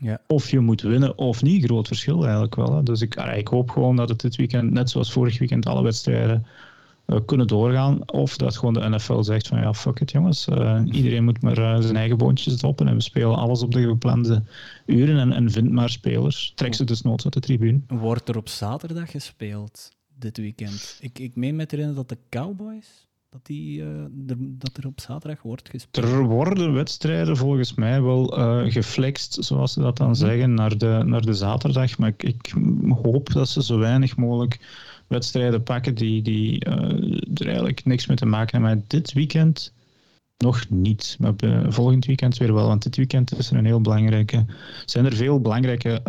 Ja. 0.00 0.20
Of 0.26 0.50
je 0.50 0.60
moet 0.60 0.80
winnen 0.80 1.18
of 1.18 1.42
niet, 1.42 1.64
groot 1.64 1.86
verschil 1.86 2.22
eigenlijk 2.22 2.54
wel. 2.54 2.74
Hè. 2.74 2.82
Dus 2.82 3.00
ik, 3.00 3.14
ik 3.14 3.48
hoop 3.48 3.70
gewoon 3.70 3.96
dat 3.96 4.08
het 4.08 4.20
dit 4.20 4.36
weekend, 4.36 4.70
net 4.70 4.90
zoals 4.90 5.12
vorig 5.12 5.38
weekend, 5.38 5.66
alle 5.66 5.82
wedstrijden 5.82 6.46
uh, 7.06 7.18
kunnen 7.26 7.46
doorgaan. 7.46 8.10
Of 8.10 8.36
dat 8.36 8.56
gewoon 8.56 8.74
de 8.74 8.88
NFL 8.88 9.22
zegt 9.22 9.48
van 9.48 9.60
ja, 9.60 9.74
fuck 9.74 10.00
it 10.00 10.10
jongens. 10.10 10.48
Uh, 10.48 10.80
iedereen 10.90 11.24
moet 11.24 11.42
maar 11.42 11.58
uh, 11.58 11.80
zijn 11.80 11.96
eigen 11.96 12.18
boontjes 12.18 12.54
stoppen 12.54 12.88
en 12.88 12.94
we 12.94 13.02
spelen 13.02 13.36
alles 13.36 13.62
op 13.62 13.72
de 13.72 13.82
geplande 13.82 14.42
uren 14.86 15.18
en, 15.18 15.32
en 15.32 15.50
vind 15.50 15.70
maar 15.70 15.90
spelers. 15.90 16.52
Trek 16.54 16.74
ze 16.74 16.84
dus 16.84 17.02
nooit 17.02 17.24
uit 17.24 17.32
de 17.32 17.40
tribune. 17.40 17.80
Wordt 17.86 18.28
er 18.28 18.36
op 18.36 18.48
zaterdag 18.48 19.10
gespeeld 19.10 19.90
dit 20.18 20.36
weekend? 20.36 20.98
Ik, 21.00 21.18
ik 21.18 21.36
meen 21.36 21.56
met 21.56 21.72
erin 21.72 21.94
dat 21.94 22.08
de 22.08 22.18
Cowboys 22.28 23.07
dat, 23.30 23.46
die, 23.46 23.80
uh, 23.80 24.04
dat 24.38 24.76
er 24.76 24.86
op 24.86 25.00
zaterdag 25.00 25.42
wordt 25.42 25.68
gespeeld? 25.68 26.06
Er 26.06 26.22
worden 26.22 26.72
wedstrijden 26.72 27.36
volgens 27.36 27.74
mij 27.74 28.02
wel 28.02 28.38
uh, 28.38 28.72
geflext, 28.72 29.36
zoals 29.40 29.72
ze 29.72 29.80
dat 29.80 29.96
dan 29.96 30.10
mhm. 30.10 30.16
zeggen, 30.16 30.54
naar 30.54 30.78
de, 30.78 31.02
naar 31.04 31.24
de 31.24 31.34
zaterdag. 31.34 31.98
Maar 31.98 32.08
ik, 32.08 32.22
ik, 32.22 32.54
hoop 33.02 33.32
dat 33.32 33.48
ze 33.48 33.62
zo 33.62 33.78
weinig 33.78 34.16
mogelijk 34.16 34.58
wedstrijden 35.06 35.62
pakken 35.62 35.94
die, 35.94 36.22
die 36.22 36.66
uh, 36.66 36.74
er 37.34 37.46
eigenlijk 37.46 37.84
niks 37.84 38.06
mee 38.06 38.16
te 38.16 38.26
maken 38.26 38.50
hebben. 38.50 38.76
Maar 38.76 38.84
dit 38.86 39.12
weekend 39.12 39.72
nog 40.36 40.68
niet. 40.68 41.16
Maar 41.18 41.34
volgend 41.68 42.06
weekend 42.06 42.38
weer 42.38 42.54
wel. 42.54 42.66
Want 42.66 42.82
dit 42.82 42.96
weekend 42.96 43.38
is 43.38 43.50
er 43.50 43.56
een 43.56 43.64
heel 43.64 43.80
belangrijke. 43.80 44.44
Zijn 44.84 45.04
er 45.04 45.14
veel 45.14 45.40
belangrijke. 45.40 46.02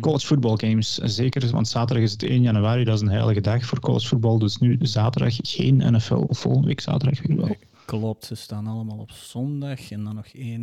College 0.00 0.26
football 0.26 0.56
games. 0.56 0.94
Zeker, 0.94 1.50
want 1.50 1.68
zaterdag 1.68 2.04
is 2.04 2.12
het 2.12 2.22
1 2.22 2.42
januari, 2.42 2.84
dat 2.84 2.94
is 2.94 3.00
een 3.00 3.08
heilige 3.08 3.40
dag 3.40 3.64
voor 3.64 3.80
college 3.80 4.06
football. 4.06 4.38
Dus 4.38 4.56
nu 4.56 4.78
zaterdag 4.80 5.36
geen 5.42 5.76
NFL, 5.76 6.24
volgende 6.28 6.66
week 6.66 6.80
zaterdag 6.80 7.26
weer 7.26 7.36
wel. 7.36 7.56
Klopt, 7.84 8.24
ze 8.24 8.34
staan 8.34 8.66
allemaal 8.66 8.98
op 8.98 9.10
zondag 9.10 9.90
en 9.90 10.04
dan 10.04 10.14
nog 10.14 10.26
één 10.26 10.62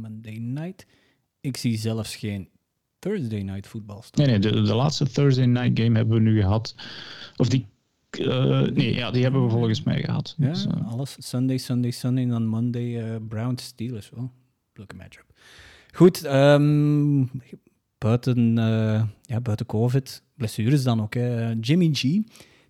Monday 0.00 0.36
night. 0.36 0.86
Ik 1.40 1.56
zie 1.56 1.78
zelfs 1.78 2.16
geen 2.16 2.48
Thursday 2.98 3.42
night 3.42 3.66
voetbal 3.66 4.02
staan. 4.02 4.26
Nee, 4.26 4.38
nee, 4.38 4.52
de, 4.52 4.62
de 4.62 4.74
laatste 4.74 5.10
Thursday 5.10 5.46
night 5.46 5.80
game 5.80 5.96
hebben 5.96 6.14
we 6.14 6.22
nu 6.22 6.40
gehad. 6.40 6.74
Of 7.36 7.48
die 7.48 7.66
uh, 8.20 8.60
nee, 8.60 8.94
ja, 8.94 9.10
die 9.10 9.22
hebben 9.22 9.44
we 9.44 9.50
volgens 9.50 9.82
mij 9.82 10.02
gehad. 10.02 10.34
Ja, 10.38 10.48
dus, 10.48 10.66
uh, 10.66 10.92
alles. 10.92 11.16
Sunday, 11.18 11.58
Sunday, 11.58 11.90
Sunday 11.90 12.22
en 12.22 12.30
dan 12.30 12.46
Monday 12.46 13.12
uh, 13.12 13.16
Brown 13.28 13.56
Steelers. 13.56 14.10
Wel, 14.10 14.30
leuke 14.74 14.96
matchup. 14.96 15.24
Goed, 15.92 16.24
um, 16.24 17.30
buiten, 18.04 18.56
uh, 18.58 19.02
ja, 19.22 19.40
buiten 19.40 19.66
COVID, 19.66 20.22
blessures 20.36 20.82
dan 20.82 21.02
ook. 21.02 21.14
Hè. 21.14 21.54
Jimmy 21.60 21.90
G, 21.92 22.02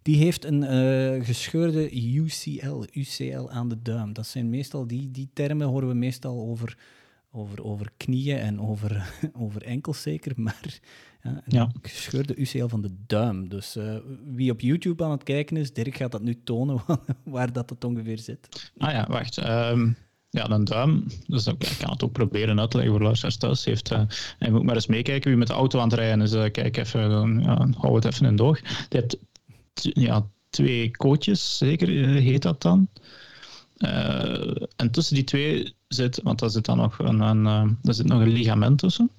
die 0.02 0.16
heeft 0.16 0.44
een 0.44 0.62
uh, 0.62 1.24
gescheurde 1.24 1.90
UCL, 2.14 2.85
UCL 2.92 3.50
aan 3.50 3.68
de 3.68 3.82
duim. 3.82 4.12
Dat 4.12 4.26
zijn 4.26 4.50
meestal, 4.50 4.87
die, 4.87 5.11
die 5.11 5.30
termen 5.32 5.66
horen 5.66 5.88
we 5.88 5.94
meestal 5.94 6.48
over, 6.48 6.78
over, 7.32 7.64
over 7.64 7.90
knieën 7.96 8.38
en 8.38 8.61
over, 8.61 9.14
over 9.44 9.62
enkels 9.62 10.02
zeker, 10.02 10.32
maar 10.37 10.80
ja, 11.46 11.62
een 11.62 11.72
gescheurde 11.82 12.40
UCL 12.40 12.66
van 12.66 12.82
de 12.82 12.94
duim. 13.06 13.48
Dus 13.48 13.76
uh, 13.76 13.96
wie 14.35 14.50
op 14.50 14.61
YouTube 14.61 15.04
aan 15.04 15.11
het 15.11 15.22
kijken 15.22 15.56
is, 15.56 15.72
Dirk 15.72 15.96
gaat 15.96 16.12
dat 16.12 16.22
nu 16.22 16.40
tonen 16.44 16.80
waar 17.24 17.52
dat 17.52 17.70
het 17.70 17.85
ongeveer 17.85 18.18
zit. 18.18 18.72
Ah 18.78 18.92
ja, 18.92 19.06
wacht. 19.08 19.46
Um, 19.46 19.96
ja, 20.34 20.50
een 20.50 20.64
duim. 20.64 21.06
Dus 21.26 21.46
ik 21.46 21.76
kan 21.78 21.90
het 21.90 22.04
ook 22.04 22.12
proberen 22.12 22.60
uit 22.60 22.70
te 22.70 22.76
leggen 22.76 22.94
voor 22.94 23.04
luisteraars 23.04 23.36
thuis. 23.36 23.64
Heeft, 23.64 23.90
en 23.90 24.08
je 24.38 24.50
moet 24.50 24.62
maar 24.62 24.74
eens 24.74 24.86
meekijken 24.86 25.30
wie 25.30 25.38
met 25.38 25.48
de 25.48 25.54
auto 25.54 25.78
aan 25.78 25.88
het 25.88 25.98
rijden 25.98 26.20
is. 26.20 26.32
Uh, 26.32 26.50
kijk 26.50 26.76
even, 26.76 27.10
dan, 27.10 27.40
ja, 27.40 27.68
hou 27.78 27.94
het 27.94 28.04
even 28.04 28.26
in 28.26 28.36
doog. 28.36 28.60
Je 28.88 28.96
hebt 28.96 29.16
ja, 29.74 30.26
twee 30.50 30.90
kootjes, 30.90 31.58
zeker 31.58 31.88
heet 31.88 32.42
dat 32.42 32.62
dan. 32.62 32.88
en 34.76 34.90
tussen 34.90 35.14
die 35.14 35.24
twee 35.24 35.74
zit, 35.88 36.20
want 36.22 36.38
daar 36.38 36.50
zit 36.50 36.64
dan 36.64 36.76
nog 36.76 36.98
een, 36.98 37.20
een, 37.20 37.78
daar 37.82 37.94
zit 37.94 38.06
nog 38.06 38.20
een 38.20 38.32
ligament 38.32 38.78
tussen. 38.78 39.10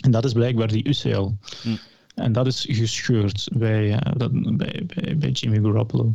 En 0.00 0.10
dat 0.10 0.24
is 0.24 0.32
blijkbaar 0.32 0.68
die 0.68 0.88
UCL. 0.88 1.30
Hm. 1.62 1.76
En 2.14 2.32
dat 2.32 2.46
is 2.46 2.66
gescheurd 2.68 3.48
bij, 3.52 3.88
uh, 3.88 3.98
dat, 4.16 4.30
bij, 4.32 4.82
bij, 4.86 5.18
bij, 5.18 5.30
Jimmy 5.30 5.60
Garoppolo. 5.60 6.14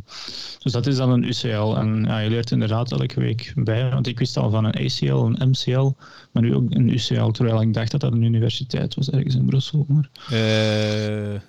Dus 0.58 0.72
dat 0.72 0.86
is 0.86 0.96
dan 0.96 1.10
een 1.10 1.24
UCL. 1.24 1.76
En 1.76 2.04
ja, 2.06 2.18
je 2.18 2.30
leert 2.30 2.50
inderdaad 2.50 2.92
elke 2.92 3.20
week 3.20 3.52
bij. 3.56 3.90
Want 3.90 4.06
ik 4.06 4.18
wist 4.18 4.36
al 4.36 4.50
van 4.50 4.64
een 4.64 4.84
ACL, 4.84 5.14
een 5.14 5.48
MCL, 5.48 5.92
maar 6.32 6.42
nu 6.42 6.54
ook 6.54 6.74
een 6.74 6.88
UCL. 6.88 7.30
Terwijl 7.30 7.60
ik 7.60 7.74
dacht 7.74 7.90
dat 7.90 8.00
dat 8.00 8.12
een 8.12 8.22
universiteit 8.22 8.94
was 8.94 9.10
ergens 9.10 9.34
in 9.34 9.46
Brussel. 9.46 9.86
Maar... 9.88 10.10
Uh, 10.24 10.30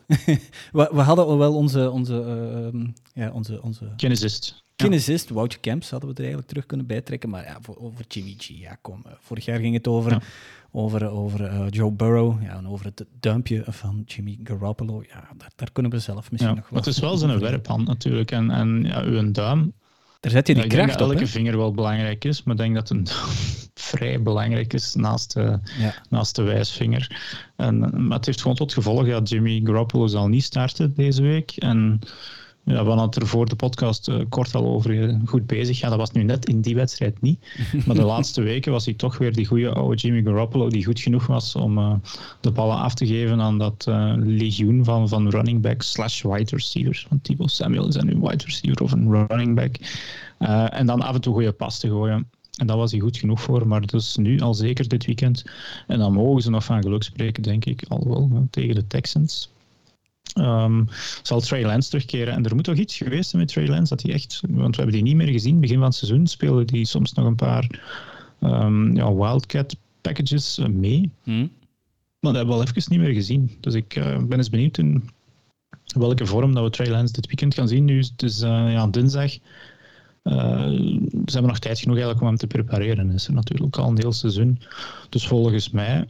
we, 0.78 0.90
we, 0.92 1.02
hadden 1.02 1.26
al 1.26 1.38
wel 1.38 1.56
onze, 1.56 1.92
onze, 1.92 2.72
uh, 2.74 2.84
ja, 3.14 3.32
onze, 3.32 3.62
onze... 3.62 3.86
Kinesist. 3.96 4.66
Kinesist, 4.76 5.30
Woutje 5.30 5.60
Camps 5.60 5.90
hadden 5.90 6.10
we 6.10 6.16
er 6.16 6.22
eigenlijk 6.22 6.50
terug 6.50 6.66
kunnen 6.66 6.86
bijtrekken. 6.86 7.30
Maar 7.30 7.44
ja, 7.44 7.58
voor, 7.62 7.78
over 7.80 8.06
Jimmy 8.08 8.36
G, 8.38 8.48
ja 8.48 8.78
kom. 8.82 9.02
Eh, 9.06 9.12
vorig 9.20 9.46
jaar 9.46 9.60
ging 9.60 9.74
het 9.74 9.88
over 9.88 10.22
over, 10.78 11.10
over 11.10 11.42
uh, 11.42 11.66
Joe 11.70 11.92
Burrow 11.92 12.44
ja, 12.44 12.56
en 12.56 12.68
over 12.68 12.86
het 12.86 13.06
duimpje 13.20 13.64
van 13.68 14.04
Jimmy 14.06 14.40
Garoppolo. 14.44 15.04
Ja, 15.10 15.30
daar, 15.38 15.52
daar 15.56 15.72
kunnen 15.72 15.92
we 15.92 16.00
zelf 16.00 16.32
misschien 16.32 16.56
nog 16.56 16.70
wel... 16.70 16.80
Het 16.80 16.88
is 16.88 17.00
wel 17.00 17.18
zijn 17.18 17.40
werphand 17.40 17.88
natuurlijk. 17.88 18.32
En, 18.32 18.52
en 18.52 18.84
ja, 18.84 19.02
uw 19.02 19.32
duim... 19.32 19.74
Daar 20.20 20.32
zet 20.32 20.48
je 20.48 20.54
die 20.54 20.68
kracht 20.68 20.84
op. 20.84 20.90
Ik 20.92 20.98
denk 20.98 21.12
elke 21.12 21.28
vinger 21.28 21.58
wel 21.58 21.72
belangrijk 21.72 22.26
is, 22.26 22.44
maar 22.44 22.56
ik 22.56 22.62
denk 22.62 22.76
dat 22.76 22.90
een 22.90 23.08
vrij 23.92 24.22
belangrijk 24.22 24.74
is 24.74 24.96
naast 24.96 25.34
de, 25.34 25.60
naast 26.10 26.36
de 26.36 26.42
wijsvinger. 26.42 27.20
En, 27.56 27.80
maar 28.08 28.18
het 28.18 28.26
heeft 28.26 28.42
gewoon 28.42 28.58
tot 28.58 28.74
gevolg 28.74 29.08
dat 29.08 29.30
Jimmy 29.30 29.62
Garoppolo 29.64 30.08
zal 30.08 30.28
niet 30.28 30.44
starten 30.44 30.94
deze 30.96 31.22
week. 31.22 31.52
En 31.52 32.00
we 32.68 32.76
hadden 32.76 33.00
het 33.00 33.16
er 33.16 33.28
voor 33.28 33.46
de 33.46 33.56
podcast 33.56 34.08
uh, 34.08 34.22
kort 34.30 34.56
al 34.56 34.66
over. 34.66 35.04
Eh, 35.04 35.16
goed 35.26 35.48
bezig. 35.48 35.80
Ja, 35.80 35.90
dat 35.90 35.98
was 35.98 36.12
nu 36.12 36.24
net 36.24 36.46
in 36.46 36.62
die 36.62 36.76
wedstrijd 36.76 37.22
niet. 37.22 37.40
Maar 37.86 37.96
de 37.96 38.02
laatste 38.02 38.42
weken 38.42 38.72
was 38.72 38.86
hij 38.86 38.94
toch 38.94 39.18
weer 39.18 39.34
die 39.34 39.46
goede 39.46 39.74
oude 39.74 39.96
Jimmy 39.96 40.24
Garoppolo, 40.24 40.70
die 40.70 40.86
goed 40.86 41.00
genoeg 41.00 41.28
was 41.28 41.56
om 41.56 41.78
uh, 41.78 41.94
de 42.42 42.52
ballen 42.52 42.78
af 42.78 42.94
te 42.94 43.08
geven 43.08 43.42
aan 43.42 43.58
dat 43.58 43.86
legioen 44.16 44.84
van, 44.84 45.10
van 45.10 45.30
running 45.30 45.62
backs 45.62 45.92
slash 45.92 46.22
wide 46.22 46.56
receivers. 46.56 47.06
Want 47.10 47.24
Thibaut 47.24 47.52
Samuel 47.52 47.88
is 47.88 47.96
nu 47.96 48.20
wide 48.20 48.44
receiver 48.46 48.84
of 48.84 48.92
een 48.92 49.28
running 49.28 49.56
back. 49.56 49.76
en 50.72 50.86
dan 50.86 51.02
af 51.02 51.16
en 51.16 51.22
toe 51.22 51.34
goede 51.34 51.52
pas 51.52 51.80
te 51.80 51.88
gooien. 51.88 52.30
En 52.58 52.68
daar 52.68 52.78
was 52.78 52.92
hij 52.92 53.00
goed 53.00 53.18
genoeg 53.18 53.42
voor, 53.42 53.68
maar 53.68 53.82
dus 53.86 54.16
nu 54.16 54.40
al 54.40 54.54
zeker 54.54 54.88
dit 54.88 55.06
weekend. 55.06 55.44
En 55.88 56.00
dan 56.00 56.14
mogen 56.14 56.42
ze 56.42 56.50
nog 56.50 56.64
van 56.64 56.82
geluk 56.82 57.04
spreken, 57.04 57.44
denk 57.44 57.66
ik, 57.66 57.84
al 57.88 58.08
wel, 58.08 58.48
tegen 58.50 58.76
de 58.76 58.88
Texans. 58.88 59.50
Um, 60.36 60.88
zal 61.24 61.40
Trey 61.40 61.66
Lance 61.66 61.90
terugkeren. 61.90 62.34
En 62.34 62.46
er 62.46 62.56
moet 62.56 62.64
toch 62.64 62.76
iets 62.76 62.98
geweest 62.98 63.30
zijn 63.30 63.42
met 63.42 63.52
Trey 63.52 63.68
Lance, 63.68 63.96
dat 63.96 64.04
hij 64.04 64.14
echt, 64.14 64.42
want 64.50 64.76
we 64.76 64.82
hebben 64.82 65.04
die 65.04 65.14
niet 65.14 65.16
meer 65.16 65.34
gezien. 65.34 65.60
Begin 65.60 65.78
van 65.78 65.86
het 65.86 65.96
seizoen 65.96 66.28
speelde 66.28 66.66
die 66.66 66.86
soms 66.86 67.14
nog 67.14 67.26
een 67.26 67.36
paar 67.36 67.80
um, 68.42 68.96
ja, 68.96 69.14
Wildcat 69.14 69.76
packages 70.02 70.60
mee. 70.70 71.12
Hmm. 71.24 71.52
Maar 72.20 72.32
dat 72.34 72.36
hebben 72.36 72.56
we 72.56 72.62
al 72.62 72.68
even 72.68 72.92
niet 72.92 73.00
meer 73.00 73.14
gezien. 73.14 73.58
Dus 73.60 73.74
ik 73.74 73.96
uh, 73.96 74.18
ben 74.18 74.38
eens 74.38 74.50
benieuwd 74.50 74.78
in 74.78 75.10
welke 75.86 76.26
vorm 76.26 76.54
dat 76.54 76.64
we 76.64 76.70
Trey 76.70 76.90
Lance 76.90 77.14
dit 77.14 77.26
weekend 77.26 77.54
gaan 77.54 77.68
zien. 77.68 77.86
Nu 77.86 78.04
dus, 78.16 78.42
uh, 78.42 78.72
ja, 78.72 78.88
dinsdag. 78.88 79.34
Uh, 80.24 80.34
ze 81.04 81.32
hebben 81.32 81.48
nog 81.48 81.60
tijd 81.60 81.80
genoeg 81.80 81.96
eigenlijk 81.96 82.22
om 82.22 82.28
hem 82.28 82.38
te 82.38 82.48
prepareren. 82.48 83.12
Is 83.12 83.28
er 83.28 83.34
natuurlijk 83.34 83.78
al 83.78 83.90
een 83.90 83.98
heel 83.98 84.12
seizoen. 84.12 84.60
Dus 85.10 85.28
volgens 85.28 85.70
mij 85.70 86.08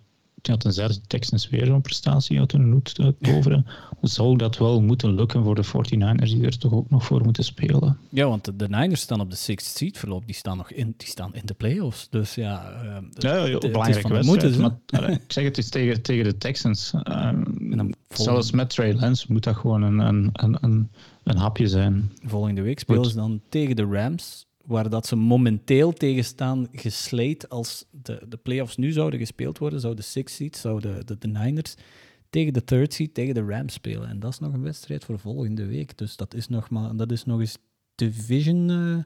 ja, 0.47 0.57
tenzij 0.57 0.87
de 0.87 1.01
Texans 1.07 1.49
weer 1.49 1.65
zo'n 1.65 1.81
prestatie 1.81 2.39
uit 2.39 2.51
hun 2.51 2.71
hoed 2.71 2.95
toveren, 3.21 3.65
zou 4.01 4.37
dat 4.37 4.57
wel 4.57 4.81
moeten 4.81 5.15
lukken 5.15 5.43
voor 5.43 5.55
de 5.55 5.65
49ers, 5.65 6.29
die 6.29 6.45
er 6.45 6.57
toch 6.57 6.73
ook 6.73 6.89
nog 6.89 7.05
voor 7.05 7.23
moeten 7.23 7.43
spelen. 7.43 7.97
Ja, 8.09 8.27
want 8.27 8.45
de, 8.45 8.55
de 8.55 8.69
Niners 8.69 9.01
staan 9.01 9.19
op 9.19 9.29
de 9.29 9.35
sixth 9.35 9.77
seat 9.77 9.97
verloop, 9.97 10.25
die 10.25 10.35
staan 10.35 10.57
nog 10.57 10.71
in, 10.71 10.93
die 10.97 11.07
staan 11.07 11.35
in 11.35 11.45
de 11.45 11.53
playoffs. 11.53 12.07
Dus 12.09 12.35
ja, 12.35 12.81
uh, 12.83 12.97
ja, 13.13 13.45
ja, 13.45 13.57
belangrijke 13.57 14.13
wedstrijd. 14.13 14.57
Maar, 14.57 15.09
ik 15.09 15.31
zeg 15.31 15.43
het 15.43 15.57
is 15.57 15.69
tegen, 15.69 16.01
tegen 16.01 16.23
de 16.23 16.37
Texans. 16.37 16.93
Um, 17.11 17.93
zelfs 18.09 18.51
met 18.51 18.69
Trey 18.69 18.93
Lance 18.93 19.25
moet 19.29 19.43
dat 19.43 19.55
gewoon 19.55 19.81
een, 19.81 19.99
een, 19.99 20.29
een, 20.33 20.57
een, 20.61 20.91
een 21.23 21.37
hapje 21.37 21.67
zijn. 21.67 22.11
Volgende 22.23 22.61
week 22.61 22.79
spelen 22.79 23.05
ze 23.05 23.15
dan 23.15 23.41
tegen 23.49 23.75
de 23.75 23.85
Rams 23.85 24.46
waar 24.67 24.89
dat 24.89 25.05
ze 25.05 25.15
momenteel 25.15 25.93
tegen 25.93 26.23
staan 26.23 26.67
gesleed 26.71 27.49
als 27.49 27.85
de, 27.91 28.25
de 28.29 28.37
playoffs 28.37 28.77
nu 28.77 28.91
zouden 28.91 29.19
gespeeld 29.19 29.57
worden, 29.57 29.79
zou 29.79 29.95
de 29.95 30.01
six 30.01 30.35
seed, 30.35 30.57
zouden 30.57 31.05
de, 31.05 31.17
de, 31.17 31.27
Niners 31.27 31.75
tegen 32.29 32.53
de 32.53 32.63
third 32.63 32.93
seed, 32.93 33.13
tegen 33.13 33.33
de 33.33 33.45
Rams 33.45 33.73
spelen. 33.73 34.09
En 34.09 34.19
dat 34.19 34.31
is 34.31 34.39
nog 34.39 34.53
een 34.53 34.63
wedstrijd 34.63 35.05
voor 35.05 35.19
volgende 35.19 35.65
week. 35.65 35.97
Dus 35.97 36.15
dat 36.15 36.33
is 36.33 36.47
nog, 36.47 36.69
maar, 36.69 36.95
dat 36.95 37.11
is 37.11 37.25
nog 37.25 37.39
eens 37.39 37.57
division, 37.95 38.69
uh, 38.69 38.97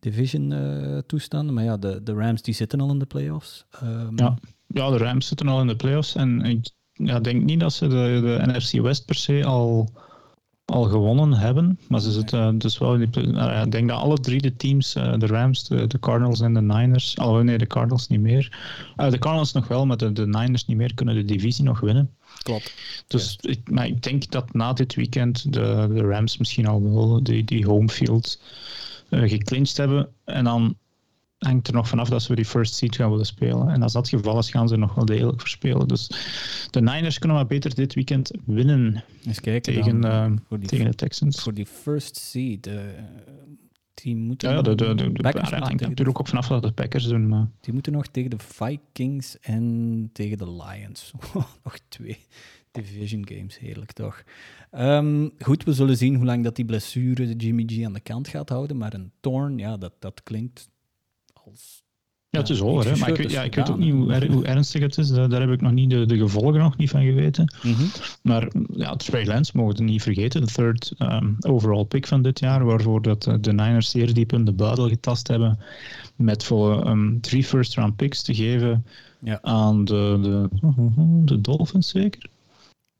division 0.00 0.50
uh, 0.50 0.98
toestanden. 0.98 1.54
Maar 1.54 1.64
ja, 1.64 1.76
de, 1.76 2.02
de 2.02 2.12
Rams 2.12 2.42
die 2.42 2.54
zitten 2.54 2.80
al 2.80 2.90
in 2.90 2.98
de 2.98 3.06
playoffs. 3.06 3.66
Um, 3.82 4.18
ja. 4.18 4.38
ja, 4.66 4.90
de 4.90 4.96
Rams 4.96 5.26
zitten 5.26 5.48
al 5.48 5.60
in 5.60 5.66
de 5.66 5.76
playoffs. 5.76 6.14
En 6.14 6.40
ik 6.40 6.70
ja, 6.92 7.20
denk 7.20 7.44
niet 7.44 7.60
dat 7.60 7.72
ze 7.72 7.86
de, 7.86 8.20
de 8.22 8.52
NFC 8.52 8.72
West 8.72 9.04
per 9.04 9.14
se 9.14 9.44
al 9.44 9.88
al 10.68 10.84
gewonnen 10.84 11.32
hebben. 11.32 11.78
Maar 11.88 12.00
ze 12.00 12.12
zitten 12.12 12.58
dus 12.58 12.78
wel 12.78 12.94
in 12.94 13.10
die. 13.10 13.26
Nou 13.26 13.64
ik 13.64 13.72
denk 13.72 13.88
dat 13.88 13.98
alle 13.98 14.20
drie 14.20 14.40
de 14.40 14.56
teams, 14.56 14.94
eh, 14.94 15.18
de 15.18 15.26
Rams, 15.26 15.68
de, 15.68 15.86
de 15.86 15.98
Cardinals 15.98 16.40
en 16.40 16.54
de 16.54 16.62
Niners. 16.62 17.14
Oh 17.14 17.40
nee, 17.40 17.58
de 17.58 17.66
Cardinals 17.66 18.08
niet 18.08 18.20
meer. 18.20 18.58
Uh, 18.96 19.10
de 19.10 19.18
Cardinals 19.18 19.52
nog 19.52 19.68
wel, 19.68 19.86
maar 19.86 19.96
de, 19.96 20.12
de 20.12 20.26
Niners 20.26 20.66
niet 20.66 20.76
meer 20.76 20.94
kunnen 20.94 21.14
de 21.14 21.24
divisie 21.24 21.64
nog 21.64 21.80
winnen. 21.80 22.10
Klopt. 22.42 22.74
Dus 23.06 23.38
ik, 23.40 23.70
maar 23.70 23.86
ik 23.86 24.02
denk 24.02 24.30
dat 24.30 24.52
na 24.52 24.72
dit 24.72 24.94
weekend 24.94 25.52
de, 25.52 25.88
de 25.90 26.00
Rams 26.00 26.38
misschien 26.38 26.66
al 26.66 26.82
wel 26.82 27.22
die, 27.22 27.44
die 27.44 27.66
home 27.66 27.88
field 27.88 28.40
uh, 29.10 29.28
geclinched 29.28 29.76
hebben. 29.76 30.08
En 30.24 30.44
dan 30.44 30.76
hangt 31.38 31.68
er 31.68 31.74
nog 31.74 31.88
vanaf 31.88 32.08
dat 32.08 32.22
ze 32.22 32.34
die 32.34 32.44
first 32.44 32.74
seed 32.74 32.96
gaan 32.96 33.10
willen 33.10 33.26
spelen. 33.26 33.68
En 33.68 33.82
als 33.82 33.92
dat 33.92 34.08
geval 34.08 34.38
is, 34.38 34.50
gaan 34.50 34.68
ze 34.68 34.76
nog 34.76 34.94
wel 34.94 35.04
degelijk 35.04 35.40
verspelen. 35.40 35.88
Dus 35.88 36.10
de 36.70 36.80
Niners 36.80 37.18
kunnen 37.18 37.36
maar 37.36 37.46
beter 37.46 37.74
dit 37.74 37.94
weekend 37.94 38.30
winnen 38.44 39.04
Eens 39.24 39.40
kijken 39.40 39.74
tegen, 39.74 40.04
uh, 40.04 40.58
tegen 40.58 40.84
de 40.84 40.94
Texans. 40.94 41.42
Voor 41.42 41.54
die 41.54 41.66
first 41.66 42.16
seed, 42.16 42.66
uh, 42.66 42.80
die 43.94 44.16
moeten... 44.16 44.50
Ja, 44.50 44.62
de, 44.62 44.74
de, 44.74 44.94
de, 44.94 45.12
de 45.12 45.22
Packers 45.22 45.50
hangt 45.50 45.80
natuurlijk 45.80 46.18
ook 46.18 46.28
vanaf 46.28 46.48
dat 46.48 46.62
de 46.62 46.72
Packers 46.72 47.04
doen. 47.04 47.28
Maar... 47.28 47.48
Die 47.60 47.72
moeten 47.72 47.92
nog 47.92 48.06
tegen 48.06 48.30
de 48.30 48.38
Vikings 48.38 49.38
en 49.40 50.10
tegen 50.12 50.38
de 50.38 50.50
Lions. 50.50 51.12
nog 51.64 51.78
twee 51.88 52.18
division 52.70 53.28
games, 53.28 53.58
heerlijk 53.58 53.92
toch. 53.92 54.22
Um, 54.72 55.30
goed, 55.38 55.64
we 55.64 55.72
zullen 55.72 55.96
zien 55.96 56.14
hoe 56.14 56.24
lang 56.24 56.44
dat 56.44 56.56
die 56.56 56.64
blessure 56.64 57.26
de 57.26 57.44
Jimmy 57.44 57.64
G 57.66 57.84
aan 57.84 57.92
de 57.92 58.00
kant 58.00 58.28
gaat 58.28 58.48
houden. 58.48 58.76
Maar 58.76 58.94
een 58.94 59.12
torn, 59.20 59.58
ja, 59.58 59.76
dat, 59.76 59.92
dat 59.98 60.22
klinkt 60.22 60.70
ja, 62.30 62.40
het 62.40 62.48
is 62.48 62.60
over, 62.60 62.90
hè? 62.90 62.96
maar 62.96 63.08
ik, 63.08 63.16
weet, 63.16 63.30
ja, 63.30 63.42
ik 63.42 63.54
weet 63.54 63.70
ook 63.70 63.78
niet 63.78 63.92
hoe, 63.92 64.26
hoe, 64.26 64.44
ernstig 64.44 64.82
het 64.82 64.98
is. 64.98 65.08
Daar, 65.08 65.40
heb 65.40 65.50
ik 65.50 65.60
nog 65.60 65.72
niet 65.72 65.90
de, 65.90 66.06
de 66.06 66.16
gevolgen 66.16 66.60
nog 66.60 66.76
niet 66.76 66.90
van 66.90 67.02
geweten. 67.02 67.54
Mhm. 67.62 67.84
Maar 68.22 68.48
ja, 68.72 68.96
Trey 68.96 69.26
Lance 69.26 69.52
mogen 69.54 69.76
we 69.76 69.82
niet 69.82 70.02
vergeten. 70.02 70.40
De 70.40 70.52
third 70.52 70.94
um, 70.98 71.36
overall 71.40 71.84
pick 71.84 72.06
van 72.06 72.22
dit 72.22 72.38
jaar, 72.38 72.64
waarvoor 72.64 73.02
dat, 73.02 73.26
eh, 73.26 73.34
de 73.40 73.52
Niners 73.52 73.90
zeer 73.90 74.14
diep 74.14 74.32
in 74.32 74.44
de 74.44 74.52
buidel 74.52 74.88
getast 74.88 75.28
hebben 75.28 75.58
met 76.16 76.44
voor 76.44 76.86
um, 76.86 77.20
drie 77.20 77.44
first 77.44 77.74
round 77.74 77.96
picks 77.96 78.22
te 78.22 78.34
geven 78.34 78.84
ja. 79.20 79.38
aan 79.42 79.84
de, 79.84 80.18
de, 80.22 80.48
de 81.24 81.40
Dolphins 81.40 81.88
zeker. 81.88 82.28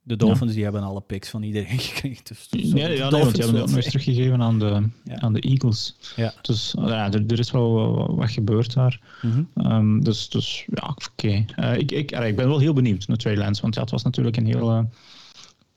De 0.08 0.16
Dolphins 0.16 0.52
die 0.52 0.62
hebben 0.62 0.82
alle 0.82 1.00
picks 1.00 1.28
van 1.28 1.42
iedereen 1.42 1.78
gekregen. 1.88 2.24
Dus, 2.24 2.48
dus 2.48 2.70
ja, 2.70 2.88
ja 2.88 3.10
nee, 3.10 3.22
want 3.22 3.34
die 3.34 3.44
hebben 3.44 3.62
ook 3.62 3.68
nog 3.68 3.76
eens 3.76 3.86
teruggegeven 3.86 4.42
aan 4.42 4.58
de, 4.58 4.82
aan 5.14 5.32
de 5.32 5.40
Eagles. 5.40 5.96
Ja. 6.16 6.34
Dus 6.42 6.74
ja, 6.78 7.12
er, 7.12 7.24
er 7.26 7.38
is 7.38 7.50
wel 7.50 8.16
wat 8.16 8.30
gebeurd 8.30 8.74
daar. 8.74 9.00
Mm 9.22 9.48
um, 9.54 10.04
dus, 10.04 10.28
dus 10.28 10.66
ja, 10.74 10.88
oké. 10.88 11.08
Okay. 11.10 11.46
Uh, 11.56 11.80
ik, 11.80 11.92
ik, 11.92 12.10
ik 12.10 12.36
ben 12.36 12.48
wel 12.48 12.58
heel 12.58 12.72
benieuwd 12.72 13.08
naar 13.08 13.16
Trey 13.16 13.36
Lance, 13.36 13.62
want 13.62 13.74
ja, 13.74 13.80
het 13.80 13.90
was 13.90 14.02
natuurlijk 14.02 14.36
een 14.36 14.46
heel 14.46 14.86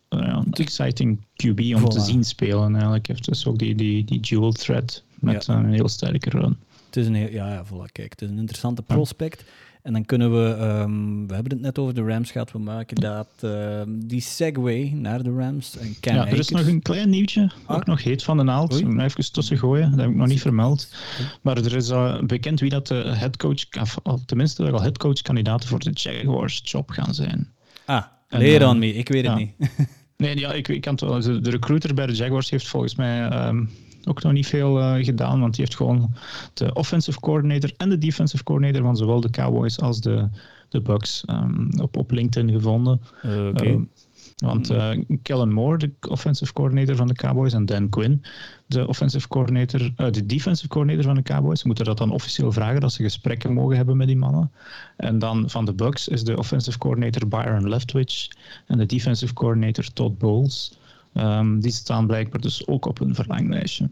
uh, 0.09 0.41
exciting 0.51 1.19
QB 1.33 1.75
om 1.75 1.89
te 1.89 1.99
zien 1.99 2.23
spelen. 2.23 2.71
Eigenlijk 2.73 3.07
heeft 3.07 3.25
dus 3.25 3.45
ook 3.45 3.57
die, 3.57 3.75
die, 3.75 4.03
die 4.03 4.19
dual 4.19 4.51
threat 4.51 5.03
met 5.19 5.47
een 5.47 5.73
heel 5.73 5.87
sterke 5.87 6.29
run. 6.29 6.57
Het 6.85 6.97
is 6.97 7.07
een 7.07 7.15
heel, 7.15 7.29
ja, 7.29 7.49
ja, 7.53 7.65
voilà, 7.65 7.91
kijk, 7.91 8.11
het 8.11 8.21
is 8.21 8.29
een 8.29 8.37
interessante 8.37 8.81
prospect. 8.81 9.43
En 9.81 9.93
dan 9.93 10.05
kunnen 10.05 10.31
we, 10.31 10.57
um, 10.59 11.27
we 11.27 11.33
hebben 11.33 11.51
het 11.51 11.61
net 11.61 11.79
over 11.79 11.93
de 11.93 12.03
Rams 12.03 12.31
gehad, 12.31 12.51
we 12.51 12.59
maken 12.59 12.95
dat, 12.95 13.27
uh, 13.43 13.81
die 13.87 14.21
segue 14.21 14.95
naar 14.95 15.23
de 15.23 15.33
Rams. 15.33 15.77
En 15.77 15.95
Cam 15.99 16.15
ja, 16.15 16.27
er 16.27 16.37
is 16.37 16.49
nog 16.49 16.67
een 16.67 16.81
klein 16.81 17.09
nieuwtje, 17.09 17.51
ah. 17.65 17.75
ook 17.75 17.85
nog 17.85 18.03
heet 18.03 18.23
van 18.23 18.37
de 18.37 18.43
naald. 18.43 18.73
Oei. 18.73 18.99
Even 18.99 19.31
tussen 19.31 19.57
gooien, 19.57 19.89
dat 19.89 19.99
heb 19.99 20.09
ik 20.09 20.15
nog 20.15 20.27
niet 20.27 20.41
vermeld. 20.41 20.93
Maar 21.41 21.57
er 21.57 21.75
is 21.75 21.89
uh, 21.89 22.21
bekend 22.21 22.59
wie 22.59 22.69
dat 22.69 22.87
de 22.87 22.95
headcoach, 22.95 23.65
of 24.03 24.25
tenminste 24.25 24.63
wel 24.63 24.81
headcoach-kandidaten 24.81 25.69
voor 25.69 25.79
de 25.79 25.91
Jaguars 25.93 26.61
job 26.63 26.89
gaan 26.89 27.13
zijn. 27.13 27.49
Ah, 27.85 28.03
leer 28.29 28.63
aan 28.63 28.79
me, 28.79 28.93
ik 28.93 29.09
weet 29.09 29.27
het 29.27 29.35
niet. 29.35 29.53
nee, 30.17 30.37
ja, 30.39 30.53
ik, 30.53 30.67
ik 30.67 30.81
kan 30.81 30.93
het 30.93 31.01
wel. 31.01 31.41
De 31.41 31.49
recruiter 31.49 31.93
bij 31.93 32.05
de 32.05 32.13
Jaguars 32.13 32.49
heeft 32.49 32.67
volgens 32.67 32.95
mij... 32.95 33.47
Um, 33.47 33.69
ook 34.07 34.23
nog 34.23 34.31
niet 34.31 34.47
veel 34.47 34.79
uh, 34.79 35.05
gedaan, 35.05 35.39
want 35.39 35.55
die 35.55 35.63
heeft 35.63 35.77
gewoon 35.77 36.13
de 36.53 36.73
offensive 36.73 37.19
coordinator 37.19 37.71
en 37.77 37.89
de 37.89 37.97
defensive 37.97 38.43
coordinator 38.43 38.81
van 38.81 38.97
zowel 38.97 39.21
de 39.21 39.29
Cowboys 39.29 39.79
als 39.79 40.01
de, 40.01 40.29
de 40.69 40.81
Bucks 40.81 41.23
um, 41.29 41.69
op, 41.81 41.97
op 41.97 42.11
LinkedIn 42.11 42.51
gevonden. 42.51 43.01
Uh, 43.25 43.47
okay. 43.47 43.87
want 44.35 44.71
uh, 44.71 44.89
Kellen 45.21 45.51
Moore, 45.53 45.77
de 45.77 45.91
offensive 46.09 46.53
coordinator 46.53 46.95
van 46.95 47.07
de 47.07 47.13
Cowboys, 47.13 47.53
en 47.53 47.65
Dan 47.65 47.89
Quinn, 47.89 48.23
de, 48.65 48.87
offensive 48.87 49.27
coordinator, 49.27 49.81
uh, 49.81 50.11
de 50.11 50.25
defensive 50.25 50.67
coordinator 50.67 51.05
van 51.05 51.15
de 51.15 51.21
Cowboys, 51.21 51.63
moeten 51.63 51.85
dat 51.85 51.97
dan 51.97 52.11
officieel 52.11 52.51
vragen 52.51 52.81
dat 52.81 52.93
ze 52.93 53.03
gesprekken 53.03 53.53
mogen 53.53 53.75
hebben 53.75 53.97
met 53.97 54.07
die 54.07 54.17
mannen. 54.17 54.51
En 54.97 55.19
dan 55.19 55.49
van 55.49 55.65
de 55.65 55.73
Bucks 55.73 56.07
is 56.07 56.23
de 56.23 56.37
offensive 56.37 56.77
coordinator 56.77 57.27
Byron 57.27 57.69
Leftwich 57.69 58.27
en 58.67 58.77
de 58.77 58.85
defensive 58.85 59.33
coordinator 59.33 59.93
Todd 59.93 60.17
Bowles. 60.17 60.79
Um, 61.13 61.60
die 61.60 61.71
staan 61.71 62.08
blijkbaar 62.08 62.41
dus 62.41 62.67
ook 62.67 62.86
op 62.86 63.00
een 63.00 63.15
verlanglijstje. 63.15 63.89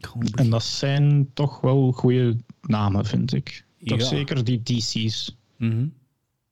Goed. 0.00 0.36
En 0.36 0.50
dat 0.50 0.62
zijn 0.62 1.30
toch 1.34 1.60
wel 1.60 1.92
goede 1.92 2.36
namen, 2.62 3.04
vind 3.04 3.32
ik. 3.34 3.64
Toch 3.84 3.98
Ja. 3.98 4.04
zeker 4.04 4.44
die 4.44 4.62
DC's. 4.62 5.36
Mhm. 5.56 5.86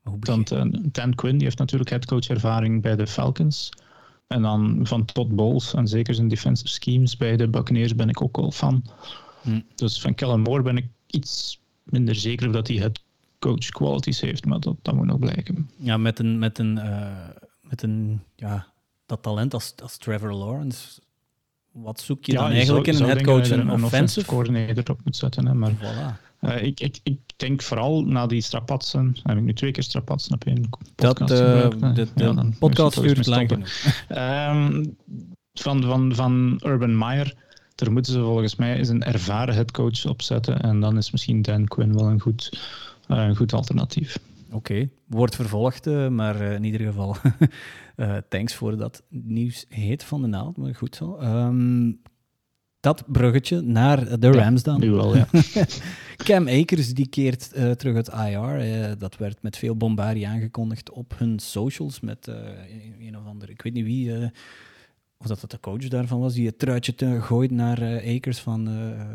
Want 0.03 0.53
uh, 0.53 0.65
Dan 0.93 1.15
Quinn 1.15 1.37
die 1.37 1.45
heeft 1.45 1.59
natuurlijk 1.59 1.91
headcoach-ervaring 1.91 2.83
bij 2.83 2.97
de 2.97 3.07
Falcons. 3.07 3.71
En 4.27 4.43
dan 4.43 4.81
van 4.83 5.05
Todd 5.05 5.37
Bowles 5.37 5.75
en 5.75 5.89
zeker 5.89 6.15
zijn 6.15 6.29
defensive 6.29 6.69
schemes 6.69 7.17
bij 7.17 7.37
de 7.37 7.49
Buccaneers 7.49 7.95
ben 7.95 8.09
ik 8.09 8.23
ook 8.23 8.37
wel 8.37 8.51
van. 8.51 8.85
Hm. 9.43 9.61
Dus 9.75 10.01
van 10.01 10.15
Kellen 10.15 10.41
Moore 10.41 10.63
ben 10.63 10.77
ik 10.77 10.87
iets 11.07 11.61
minder 11.83 12.15
zeker 12.15 12.47
of 12.47 12.53
dat 12.53 12.69
hij 12.69 12.77
headcoach 12.77 13.69
qualities 13.69 14.21
heeft, 14.21 14.45
maar 14.45 14.61
dat, 14.61 14.77
dat 14.83 14.95
moet 14.95 15.07
nog 15.07 15.19
blijken. 15.19 15.71
Ja, 15.77 15.97
met 15.97 16.19
een, 16.19 16.39
met 16.39 16.59
een, 16.59 16.79
eh, 16.79 17.29
met 17.61 17.83
een 17.83 18.23
ja, 18.37 18.72
dat 19.13 19.23
talent 19.23 19.55
als, 19.55 19.75
als 19.83 19.97
Trevor 19.97 20.33
Lawrence. 20.33 21.01
Wat 21.73 22.01
zoek 22.01 22.25
je 22.25 22.33
dan 22.33 22.49
je 22.49 22.55
eigenlijk 22.55 22.87
zou- 22.87 22.97
in 22.97 23.03
een 23.03 23.09
headcoach? 23.11 23.39
dat 23.39 23.47
je 23.49 23.55
Een 23.55 23.85
offensive? 23.85 24.27
coordinator 24.27 24.91
op 24.91 25.01
moet 25.05 25.17
zetten. 25.17 25.47
Hè, 25.47 25.55
maar 25.55 25.73
Voilà. 25.73 26.21
eh, 26.41 26.63
ik, 26.63 26.81
ik, 26.81 26.99
ik 27.03 27.19
denk 27.37 27.63
vooral 27.63 28.03
na 28.03 28.27
die 28.27 28.41
strapatsen, 28.41 29.17
heb 29.23 29.37
ik 29.37 29.43
nu 29.43 29.55
twee 29.55 29.71
keer 29.71 29.83
strapatsen 29.83 30.35
op 30.35 30.45
één 30.45 30.63
Dat, 30.95 31.19
podcast 31.19 31.31
eh, 31.31 31.61
gebruikt, 31.61 31.97
de, 31.97 32.09
de 32.15 32.25
Ja, 32.25 32.45
podcast 32.59 33.01
duurt 33.01 33.27
lang. 33.27 33.51
Ehm, 34.09 34.85
van, 35.53 35.83
van, 35.83 36.15
van 36.15 36.61
Urban 36.65 36.99
Meyer, 36.99 37.35
daar 37.75 37.93
moeten 37.93 38.13
ze 38.13 38.21
volgens 38.21 38.57
mij 38.57 38.77
eens 38.77 38.89
een 38.89 39.03
ervaren 39.05 39.55
headcoach 39.55 40.07
opzetten. 40.07 40.61
En 40.61 40.81
dan 40.81 40.97
is 40.97 41.11
misschien 41.11 41.43
Dan 41.43 41.67
Quinn 41.69 41.95
wel 41.95 42.07
een 42.07 42.21
goed, 42.21 42.59
eh, 43.09 43.17
een 43.25 43.37
goed 43.37 43.53
alternatief. 43.53 44.19
Oké, 44.53 44.89
wordt 45.07 45.35
vervolgd, 45.35 45.87
eh, 45.87 46.09
maar 46.09 46.41
eh, 46.41 46.55
in 46.55 46.65
ieder 46.65 46.81
geval 46.81 47.17
eh, 47.97 48.17
thanks 48.29 48.55
voor 48.55 48.77
dat 48.77 49.03
nieuws 49.09 49.65
heet 49.69 50.05
van 50.05 50.23
de 50.23 50.29
naald, 50.29 50.57
maar 50.57 50.75
goed 50.75 50.97
zo. 50.97 51.17
Ehm, 51.17 51.93
dat 52.81 53.05
bruggetje 53.07 53.61
naar 53.61 54.21
de 54.21 54.31
Rams 54.31 54.63
dan. 54.63 54.81
Nu 54.81 54.91
wel, 54.91 55.17
ja. 55.17 55.27
Cam 56.27 56.49
Akers 56.49 56.95
die 56.95 57.09
keert 57.09 57.51
terug 57.79 57.95
uit 57.95 58.09
IR. 58.09 58.99
dat 58.99 59.17
werd 59.17 59.43
met 59.43 59.57
veel 59.57 59.77
bombardie 59.77 60.29
aangekondigd 60.29 60.91
op 60.91 61.15
hun 61.19 61.39
socials 61.39 62.01
met 62.01 62.27
een, 62.27 63.07
een 63.07 63.17
of 63.17 63.27
ander, 63.27 63.51
ik 63.51 63.63
weet 63.63 63.73
niet 63.73 63.85
wie, 63.85 64.31
of 65.23 65.29
dat 65.29 65.41
het 65.41 65.51
de 65.51 65.61
coach 65.61 65.89
daarvan 65.89 66.21
was, 66.21 66.35
die 66.35 66.47
het 66.47 66.59
truitje 66.59 66.95
te 66.95 67.21
gooit 67.21 67.51
naar 67.51 67.83
eh, 67.83 68.17
Akers 68.17 68.39
van, 68.39 68.71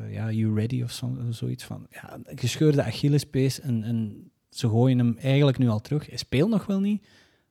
ja, 0.09 0.31
you 0.31 0.55
ready 0.55 0.83
of 0.83 0.91
zo, 0.91 1.17
zoiets 1.29 1.63
van, 1.63 1.87
ja, 1.89 2.19
gescheurde 2.25 2.83
Achillespees 2.83 3.59
en, 3.59 3.83
en 3.83 4.31
ze 4.57 4.69
gooien 4.69 4.97
hem 4.97 5.17
eigenlijk 5.21 5.57
nu 5.57 5.69
al 5.69 5.81
terug. 5.81 6.07
Hij 6.07 6.17
speelt 6.17 6.49
nog 6.49 6.65
wel 6.65 6.79
niet, 6.79 7.05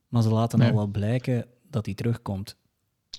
maar 0.07 0.21
ze 0.21 0.29
laten 0.29 0.59
Nee. 0.59 0.69
al 0.69 0.75
wel 0.75 0.87
blijken 0.87 1.45
dat 1.69 1.85
hij 1.85 1.95
terugkomt. 1.95 2.55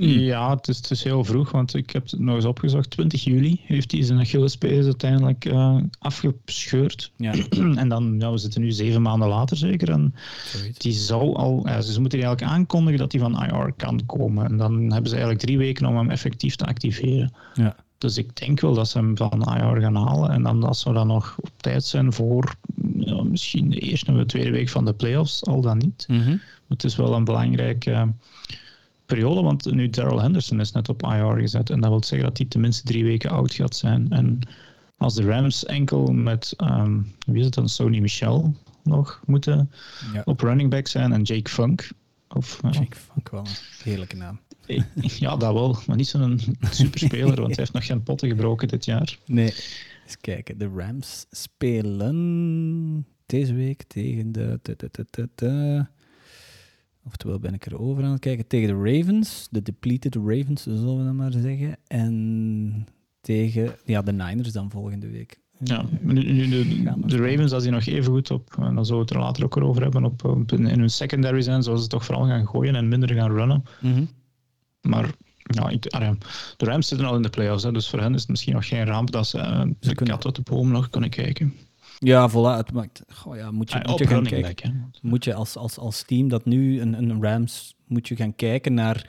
Ja, 0.01 0.55
het 0.55 0.69
is, 0.69 0.77
het 0.77 0.91
is 0.91 1.05
heel 1.05 1.25
vroeg, 1.25 1.51
want 1.51 1.75
ik 1.75 1.91
heb 1.91 2.11
het 2.11 2.21
nog 2.21 2.35
eens 2.35 2.45
opgezocht. 2.45 2.91
20 2.91 3.25
juli 3.25 3.61
heeft 3.65 3.93
hij 3.93 4.03
zijn 4.03 4.19
Achillespees 4.19 4.85
uiteindelijk 4.85 5.45
uh, 5.45 5.77
afgescheurd. 5.99 7.13
Ja. 7.17 7.33
en 7.77 7.89
dan, 7.89 8.17
ja, 8.19 8.31
we 8.31 8.39
zitten 8.39 8.61
nu 8.61 8.71
zeven 8.73 9.03
maanden 9.03 9.29
later 9.29 9.57
zeker. 9.57 9.91
En 9.91 10.15
die 10.79 10.93
zou 10.93 11.35
al, 11.35 11.63
ja, 11.65 11.81
ze 11.81 12.01
moeten 12.01 12.21
eigenlijk 12.21 12.53
aankondigen 12.53 12.99
dat 12.99 13.13
hij 13.13 13.21
van 13.21 13.43
IR 13.43 13.73
kan 13.77 14.07
komen. 14.07 14.45
En 14.47 14.57
dan 14.57 14.73
hebben 14.81 15.09
ze 15.09 15.17
eigenlijk 15.17 15.41
drie 15.45 15.59
weken 15.59 15.87
om 15.87 15.97
hem 15.97 16.11
effectief 16.11 16.57
te 16.57 16.67
activeren. 16.67 17.33
Ja. 17.55 17.77
Dus 17.99 18.19
ik 18.19 18.37
denk 18.37 18.61
wel 18.61 18.75
dat 18.75 18.89
ze 18.89 18.99
hem 18.99 19.17
van 19.17 19.55
IR 19.57 19.81
gaan 19.81 19.97
halen. 19.97 20.31
En 20.31 20.43
dan 20.43 20.61
dat 20.61 20.79
ze 20.79 20.93
dan 20.93 21.07
nog 21.07 21.37
op 21.41 21.51
tijd 21.57 21.85
zijn 21.85 22.13
voor 22.13 22.55
ja, 22.99 23.23
misschien 23.23 23.71
de 23.71 23.79
eerste 23.79 24.11
of 24.11 24.17
de 24.17 24.27
tweede 24.27 24.51
week 24.51 24.69
van 24.69 24.85
de 24.85 24.93
playoffs, 24.93 25.45
al 25.45 25.61
dan 25.61 25.79
niet. 25.79 26.05
Mm 26.09 26.21
-hmm. 26.21 26.41
Het 26.69 26.85
is 26.85 26.97
wel 26.97 27.15
een 27.15 27.25
belangrijke 27.25 27.91
uh, 27.91 28.03
periode, 29.07 29.43
want 29.43 29.73
nu 29.73 29.91
Daryl 29.91 30.21
Henderson 30.21 30.61
is 30.61 30.73
net 30.73 30.89
op 30.89 31.03
IR 31.03 31.37
gezet. 31.41 31.71
En 31.71 31.81
dat 31.81 31.91
wil 31.91 32.05
zeggen 32.05 32.29
dat 32.29 32.39
hij 32.39 32.47
tenminste 32.47 32.85
drie 32.85 33.05
weken 33.05 33.31
oud 33.31 33.53
gaat 33.53 33.77
zijn. 33.77 34.11
En 34.11 34.39
als 34.97 35.15
de 35.15 35.23
Rams 35.23 35.65
enkel 35.65 36.13
met, 36.13 36.55
um, 36.57 37.15
wie 37.27 37.39
is 37.39 37.45
het 37.45 37.55
dan, 37.55 37.69
Sony 37.69 37.99
Michel 37.99 38.55
nog 38.83 39.21
moeten 39.27 39.71
ja. 40.13 40.23
op 40.25 40.41
running 40.41 40.71
back 40.71 40.87
zijn 40.87 41.13
en 41.13 41.23
Jake 41.23 41.51
Funk. 41.51 41.91
Of, 42.29 42.61
uh, 42.65 42.73
Funk, 42.73 43.31
wel 43.31 43.41
een 43.41 43.47
heerlijke 43.83 44.17
naam. 44.17 44.41
Ja, 45.19 45.37
dat 45.37 45.53
wel. 45.53 45.77
Maar 45.87 45.97
niet 45.97 46.09
zo'n 46.09 46.41
superspeler, 46.71 47.35
want 47.35 47.47
hij 47.47 47.57
heeft 47.57 47.73
nog 47.73 47.87
geen 47.87 48.03
potten 48.03 48.29
gebroken 48.29 48.69
dit 48.69 48.85
jaar. 48.85 49.19
Nee. 49.27 49.55
Eens 50.05 50.17
kijken. 50.21 50.59
De 50.59 50.71
Rams 50.77 51.27
spelen 51.31 53.07
deze 53.27 53.55
week 53.55 53.83
tegen 53.83 54.33
de... 54.33 54.59
de, 54.63 54.77
de, 54.77 55.07
de, 55.11 55.29
de 55.35 55.87
Oftewel 57.09 57.39
ben 57.39 57.55
ik 57.55 57.67
er 57.67 57.79
over 57.79 58.05
aan 58.05 58.11
het 58.11 58.21
kijken. 58.21 58.47
Tegen 58.47 58.69
de 58.69 58.93
Ravens. 58.93 59.49
De 59.51 59.63
depleted 59.63 60.15
Ravens, 60.15 60.63
zullen 60.63 60.99
we 60.99 61.05
dan 61.05 61.17
maar 61.17 61.33
zeggen. 61.33 61.77
En 61.87 62.87
tegen 63.21 63.75
ja, 63.85 64.03
de 64.03 64.13
Niners 64.13 64.53
dan 64.53 64.71
volgende 64.71 65.09
week. 65.09 65.41
Ja, 65.65 65.85
nu, 66.01 66.33
nu 66.33 66.49
de, 66.49 66.93
de, 67.07 67.17
Ravens, 67.17 67.53
als 67.53 67.63
die 67.63 67.73
nog 67.73 67.87
even 67.87 68.13
goed 68.13 68.31
op, 68.31 68.57
en 68.59 68.75
dan 68.75 68.87
zullen 68.87 69.01
we 69.01 69.07
het 69.07 69.17
er 69.17 69.23
later 69.23 69.45
ook 69.45 69.57
over 69.57 69.83
hebben, 69.83 70.05
op, 70.05 70.25
op 70.25 70.53
in, 70.53 70.67
hun 70.67 70.91
secondary 70.91 71.41
zijn, 71.41 71.63
zoals 71.63 71.83
ze 71.83 71.89
toch 71.89 72.05
vooral 72.05 72.27
gaan 72.27 72.49
gooien 72.49 72.75
en 72.75 72.89
minder 72.89 73.15
gaan 73.15 73.31
runnen. 73.31 73.65
Mm 73.81 73.93
-hmm. 73.93 74.09
Maar 74.81 75.11
ja, 75.43 75.69
ik, 75.69 75.83
de 76.57 76.65
Rams 76.65 76.89
zitten 76.89 77.07
al 77.07 77.17
in 77.17 77.23
de 77.23 77.31
playoffs, 77.31 77.63
hè, 77.63 77.73
dus 77.73 77.89
voor 77.89 78.01
hen 78.01 78.15
is 78.15 78.21
het 78.21 78.31
misschien 78.31 78.55
nog 78.55 78.69
geen 78.69 78.85
ramp 78.85 79.11
dat 79.11 79.27
ze, 79.27 79.39
uh, 79.39 79.61
ze 79.81 79.95
de 79.95 80.05
kat 80.05 80.25
uit 80.25 80.35
de 80.35 80.43
boom 80.43 80.71
nog 80.71 80.91
kunnen 80.91 81.11
kijken. 81.11 81.55
Ja, 81.99 82.31
voilà. 82.31 82.57
Het 82.57 82.73
maakt, 82.73 83.03
goh, 83.09 83.37
ja, 83.37 83.51
moet 83.51 83.73
je, 83.73 83.83
Ah, 83.83 83.91
moet 83.91 83.99
je 83.99 84.07
gaan 84.07 84.25
kijken. 84.25 84.91
back. 84.91 85.03
Moet 85.03 85.25
je 85.25 85.35
als, 85.35 85.57
als, 85.57 85.79
als 85.79 86.03
team 86.03 86.29
dat 86.29 86.45
nu 86.45 86.81
een, 86.81 86.93
een 86.93 87.23
Rams 87.23 87.75
moet 87.87 88.09
je 88.09 88.17
gaan 88.17 88.35
kijken 88.35 88.75
naar, 88.75 89.07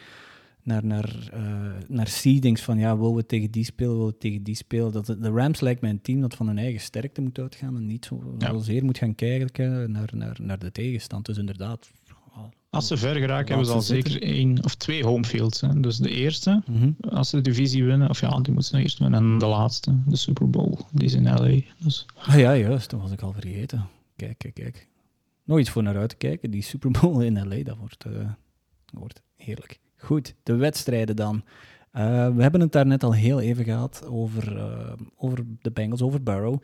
naar, 0.70 0.86
naar, 0.86 1.30
uh, 1.34 1.72
naar 1.88 2.08
seedings 2.08 2.62
van 2.62 2.78
ja, 2.78 2.98
willen 2.98 3.16
we 3.16 3.26
tegen 3.26 3.52
die 3.52 3.64
spelen, 3.64 3.92
willen 3.98 4.08
we 4.12 4.18
tegen 4.18 4.44
die 4.44 4.56
spelen. 4.56 4.92
Dat, 4.92 5.06
de 5.06 5.30
Rams 5.30 5.60
lijkt 5.60 5.82
mij 5.82 5.90
een 5.90 6.02
team 6.02 6.22
dat 6.22 6.36
van 6.36 6.48
hun 6.48 6.58
eigen 6.58 6.82
sterkte 6.82 7.22
moet 7.22 7.40
uitgaan 7.40 7.76
en 7.76 7.86
niet 7.86 8.06
zo, 8.06 8.36
Ja. 8.38 8.52
zozeer 8.52 8.86
moet 8.86 8.98
gaan 8.98 9.16
kijken 9.16 9.92
naar, 9.92 10.10
naar, 10.14 10.38
naar 10.42 10.60
de 10.60 10.72
tegenstand. 10.72 11.26
Dus 11.26 11.38
inderdaad. 11.38 11.92
Als 12.72 12.88
ze 12.88 12.98
ver 12.98 13.16
geraken, 13.16 13.48
hebben 13.48 13.66
ze 13.66 13.74
al 13.74 13.82
zitten. 13.82 14.12
zeker 14.12 14.28
één 14.28 14.64
of 14.64 14.76
twee 14.76 15.04
homefields. 15.06 15.62
Hè. 15.62 15.80
Dus 15.80 15.98
de 15.98 16.10
eerste, 16.10 16.62
Mhm. 16.68 16.92
als 17.10 17.30
ze 17.30 17.36
de 17.36 17.42
divisie 17.42 17.84
winnen, 17.84 18.10
of 18.10 18.20
ja, 18.22 18.30
die 18.30 18.54
moeten 18.54 18.64
ze 18.64 18.74
nog 18.74 18.84
eerst 18.84 19.00
winnen. 19.00 19.20
En 19.34 19.38
de 19.38 19.46
laatste, 19.46 19.96
de 20.08 20.16
Super 20.16 20.50
Bowl, 20.50 20.78
die 20.92 21.06
is 21.06 21.14
in 21.14 21.24
LA. 21.24 21.60
Dus 21.84 22.06
Ah 22.16 22.36
ja, 22.40 22.56
juist, 22.56 22.90
dat 22.90 23.02
was 23.02 23.12
ik 23.12 23.22
al 23.22 23.32
vergeten. 23.34 23.88
Kijk, 24.16 24.38
kijk, 24.38 24.54
kijk. 24.54 24.88
Nog 25.44 25.60
iets 25.60 25.70
voor 25.70 25.84
naar 25.84 25.98
uit 25.98 26.10
te 26.10 26.16
kijken. 26.16 26.52
Die 26.52 26.62
Super 26.62 26.92
Bowl 26.92 27.20
in 27.22 27.48
LA, 27.48 27.64
dat 27.64 27.78
wordt, 27.78 28.06
eh, 28.06 28.12
dat 28.86 29.00
wordt 29.00 29.22
heerlijk. 29.36 29.80
Goed, 30.02 30.36
de 30.44 30.56
wedstrijden 30.56 31.16
dan. 31.16 31.44
Eh, 31.92 32.36
we 32.36 32.42
hebben 32.42 32.62
het 32.62 32.72
daar 32.72 32.86
net 32.86 33.04
al 33.04 33.14
heel 33.14 33.40
even 33.40 33.64
gehad 33.64 34.06
over, 34.06 34.58
eh, 34.58 34.94
over 35.16 35.46
de 35.62 35.72
Bengals, 35.72 36.02
over 36.02 36.24
Burrow. 36.24 36.62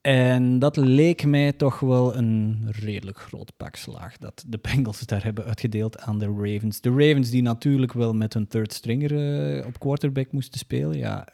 En 0.00 0.58
dat 0.58 0.76
leek 0.76 1.24
mij 1.24 1.52
toch 1.52 1.80
wel 1.80 2.16
een 2.16 2.66
redelijk 2.70 3.18
groot 3.18 3.52
pak 3.56 3.76
slaag 3.76 4.16
dat 4.16 4.44
de 4.48 4.58
Bengals 4.62 5.00
daar 5.00 5.24
hebben 5.24 5.44
uitgedeeld 5.44 5.98
aan 5.98 6.18
de 6.18 6.26
Ravens. 6.26 6.80
De 6.80 6.90
Ravens 6.90 7.30
die 7.30 7.42
natuurlijk 7.42 7.92
wel 7.92 8.12
met 8.12 8.34
hun 8.34 8.46
third 8.46 8.72
stringer 8.72 9.12
eh, 9.58 9.66
op 9.66 9.78
quarterback 9.78 10.32
moesten 10.32 10.58
spelen. 10.58 10.98
Ja, 10.98 11.28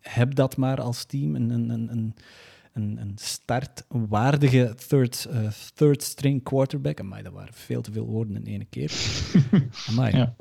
heb 0.00 0.34
dat 0.34 0.56
maar 0.56 0.80
als 0.80 1.04
team. 1.04 1.34
Een, 1.34 1.50
een, 1.50 1.70
een, 1.70 2.14
een, 2.72 2.98
een, 3.00 3.12
startwaardige 3.14 4.74
third, 4.88 5.28
third 5.74 6.02
string 6.02 6.42
quarterback. 6.42 7.00
Amai, 7.00 7.22
dat 7.22 7.32
waren 7.32 7.54
veel 7.54 7.80
te 7.80 7.92
veel 7.92 8.06
woorden 8.06 8.36
in 8.36 8.46
één 8.46 8.68
keer. 8.68 8.92
Amai. 9.88 10.16
Ja. 10.16 10.36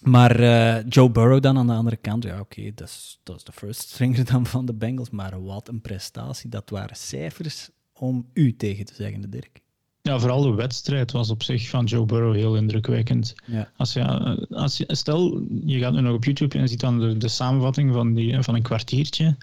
Maar 0.00 0.40
eh, 0.40 0.84
Joe 0.88 1.10
Burrow 1.10 1.42
dan 1.42 1.58
aan 1.58 1.66
de 1.66 1.72
andere 1.72 1.96
kant, 1.96 2.24
ja 2.24 2.40
oké, 2.40 2.70
dat, 2.74 2.88
is, 2.88 3.20
dat 3.22 3.36
is 3.36 3.44
de 3.44 3.52
first 3.52 3.80
stringer 3.80 4.24
dan 4.24 4.46
van 4.46 4.66
de 4.66 4.74
Bengals, 4.74 5.10
maar 5.10 5.42
wat 5.42 5.68
een 5.68 5.80
prestatie. 5.80 6.50
Dat 6.50 6.70
waren 6.70 6.96
cijfers 6.96 7.70
om 7.92 8.26
u 8.32 8.56
tegen 8.56 8.84
te 8.84 8.94
zeggen, 8.94 9.30
Dirk. 9.30 9.60
ja, 10.02 10.18
vooral 10.18 10.42
de 10.42 10.54
wedstrijd 10.54 11.12
was 11.12 11.30
op 11.30 11.42
zich 11.42 11.68
van 11.68 11.84
Joe 11.84 12.06
Burrow 12.06 12.34
heel 12.34 12.56
indrukwekkend. 12.56 13.34
Ja. 13.46 13.70
Als 13.76 13.92
je, 13.92 14.04
als 14.50 14.76
je, 14.76 14.84
stel, 14.88 15.42
je 15.64 15.78
gaat 15.78 15.92
nu 15.92 16.00
nog 16.00 16.14
op 16.14 16.24
YouTube 16.24 16.54
en 16.54 16.60
je 16.60 16.68
ziet 16.68 16.80
dan 16.80 17.00
de, 17.00 17.16
de 17.16 17.28
samenvatting 17.28 17.92
van, 17.92 18.14
die, 18.14 18.42
van 18.42 18.54
een 18.54 18.62
kwartiertje, 18.62 19.36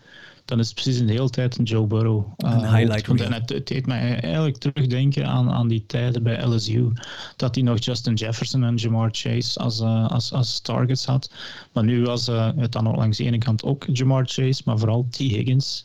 dan 0.47 0.59
is 0.59 0.65
het 0.65 0.75
precies 0.75 0.99
de 0.99 1.11
hele 1.11 1.29
tijd 1.29 1.57
een 1.57 1.63
Joe 1.63 1.87
Burrow. 1.87 2.25
Een 2.37 2.63
eh, 2.63 2.73
highlight 2.73 3.07
reel. 3.07 3.25
En 3.25 3.33
het, 3.33 3.49
het 3.49 3.67
deed 3.67 3.85
mij 3.85 4.19
eigenlijk 4.21 4.57
terugdenken 4.57 5.27
aan, 5.27 5.51
aan 5.51 5.67
die 5.67 5.83
tijden 5.87 6.23
bij 6.23 6.45
LSU. 6.45 6.91
Dat 7.35 7.55
hij 7.55 7.63
nog 7.63 7.83
Justin 7.83 8.13
Jefferson 8.13 8.63
en 8.63 8.75
Jamar 8.75 9.09
Chase 9.11 9.59
als, 9.59 9.79
eh, 9.79 10.07
als, 10.09 10.33
als 10.33 10.59
targets 10.59 11.05
had. 11.05 11.31
Maar 11.71 11.83
nu 11.83 12.03
was 12.03 12.27
eh, 12.27 12.49
het 12.55 12.71
dan 12.71 12.87
ook 12.87 12.95
langs 12.95 13.17
de 13.17 13.23
ene 13.23 13.37
kant 13.37 13.63
ook 13.63 13.85
Jamar 13.93 14.25
Chase, 14.25 14.61
maar 14.65 14.77
vooral 14.77 15.07
T. 15.09 15.17
Higgins. 15.17 15.83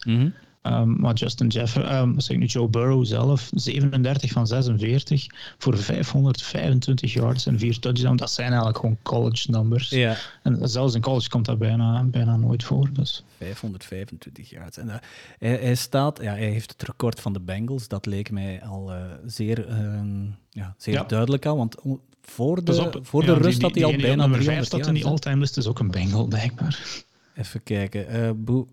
Um, 0.66 1.00
maar 1.00 1.14
Justin 1.14 1.46
Jefferson, 1.46 1.94
um, 1.94 2.20
zeg 2.20 2.30
ik 2.36 2.38
nu 2.42 2.46
Joe 2.46 2.68
Burrow 2.68 3.04
zelf, 3.04 3.50
37 3.54 4.30
van 4.30 4.46
46 4.46 5.26
voor 5.58 5.76
525 5.78 7.12
yards 7.12 7.46
en 7.46 7.58
4 7.58 7.78
touchdowns. 7.78 8.20
Dat 8.20 8.30
zijn 8.30 8.46
eigenlijk 8.48 8.78
gewoon 8.78 8.98
college 9.02 9.50
numbers. 9.50 9.88
Ja, 9.88 10.16
En 10.42 10.68
zelfs 10.68 10.94
in 10.94 11.00
college 11.00 11.28
komt 11.28 11.44
dat 11.44 11.58
bijna, 11.58 12.02
bijna 12.04 12.36
nooit 12.36 12.64
voor. 12.64 12.88
Dus. 12.92 13.24
525 13.36 14.50
yards. 14.50 14.76
En, 14.78 14.88
eh, 14.88 14.96
hij, 15.38 15.50
hij 15.56 15.74
staat, 15.74 16.18
ja, 16.22 16.30
hij 16.32 16.50
heeft 16.50 16.70
het 16.72 16.82
record 16.82 17.20
van 17.20 17.32
de 17.32 17.40
Bengals. 17.40 17.88
Dat 17.88 18.06
leek 18.06 18.30
mij 18.30 18.62
al 18.62 18.92
eh, 18.92 19.00
zeer, 19.26 19.66
ehm, 19.68 20.22
ja, 20.50 20.74
zeer 20.78 20.94
Ja. 20.94 21.04
duidelijk 21.04 21.46
al. 21.46 21.56
Want 21.56 21.76
voor 22.22 22.64
de, 22.64 22.80
op, 22.84 22.98
voor 23.06 23.20
de 23.24 23.32
ja, 23.32 23.38
rust 23.38 23.54
die- 23.58 23.66
had 23.66 23.74
hij 23.74 23.84
al 23.84 23.90
bijna 23.90 24.10
op 24.24 24.30
nummer 24.30 24.42
5 24.42 24.44
300 24.44 24.66
staat 24.66 24.86
in 24.86 24.94
die 24.94 25.04
all-time 25.06 25.36
list 25.40 25.56
is 25.56 25.66
ook 25.66 25.78
een 25.78 25.90
Bengal, 25.90 26.26
blijkbaar. 26.26 27.02
Even 27.36 27.62
kijken. 27.62 28.08
eh, 28.08 28.30
Boe, 28.36 28.66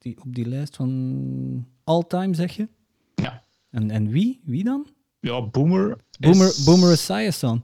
die, 0.00 0.16
op 0.20 0.34
die 0.34 0.46
lijst 0.46 0.76
van 0.76 1.66
all-time, 1.84 2.34
zeg 2.34 2.56
je? 2.56 2.68
Ja. 3.14 3.42
En, 3.70 3.90
en 3.90 4.08
wie? 4.08 4.40
Wie 4.44 4.64
dan? 4.64 4.86
Ja, 5.20 5.42
Boomer. 5.46 5.96
Boomer, 6.18 6.46
is, 6.46 6.64
Boomer 6.64 6.90
Esiason. 6.90 7.62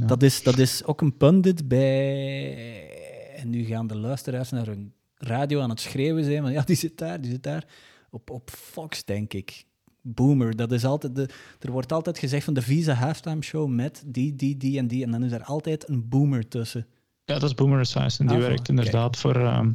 ja. 0.00 0.06
Dat 0.06 0.22
is, 0.22 0.42
dat 0.42 0.58
is 0.58 0.84
ook 0.84 1.00
een 1.00 1.16
pundit 1.16 1.68
bij... 1.68 3.36
En 3.36 3.50
nu 3.50 3.64
gaan 3.64 3.86
de 3.86 3.96
luisteraars 3.96 4.50
naar 4.50 4.66
hun 4.66 4.92
radio 5.14 5.60
aan 5.60 5.70
het 5.70 5.80
schreeuwen 5.80 6.24
zijn. 6.24 6.42
Van, 6.42 6.52
ja, 6.52 6.62
die 6.62 6.76
zit 6.76 6.98
daar, 6.98 7.20
die 7.20 7.30
zit 7.30 7.42
daar. 7.42 7.64
Op, 8.10 8.30
op 8.30 8.50
Fox, 8.50 9.04
denk 9.04 9.32
ik. 9.32 9.64
Boomer, 10.02 10.56
dat 10.56 10.72
is 10.72 10.84
altijd 10.84 11.16
de, 11.16 11.28
er 11.60 11.70
wordt 11.70 11.92
altijd 11.92 12.18
gezegd 12.18 12.44
van 12.44 12.54
de 12.54 12.62
Visa 12.62 12.92
Halftime 12.94 13.42
Show 13.42 13.68
met 13.68 14.02
die, 14.06 14.36
die, 14.36 14.56
die 14.56 14.78
en 14.78 14.86
die. 14.86 15.04
En 15.04 15.10
dan 15.10 15.24
is 15.24 15.32
er 15.32 15.42
altijd 15.44 15.88
een 15.88 16.08
boomer 16.08 16.48
tussen. 16.48 16.86
Ja, 17.24 17.34
dat 17.38 17.42
is 17.48 17.54
Boomer 17.54 17.80
Esiason. 17.80 18.26
Die 18.26 18.36
Ah, 18.36 18.42
werkt 18.42 18.68
inderdaad 18.68 19.16
voor... 19.16 19.36
ehm, 19.36 19.72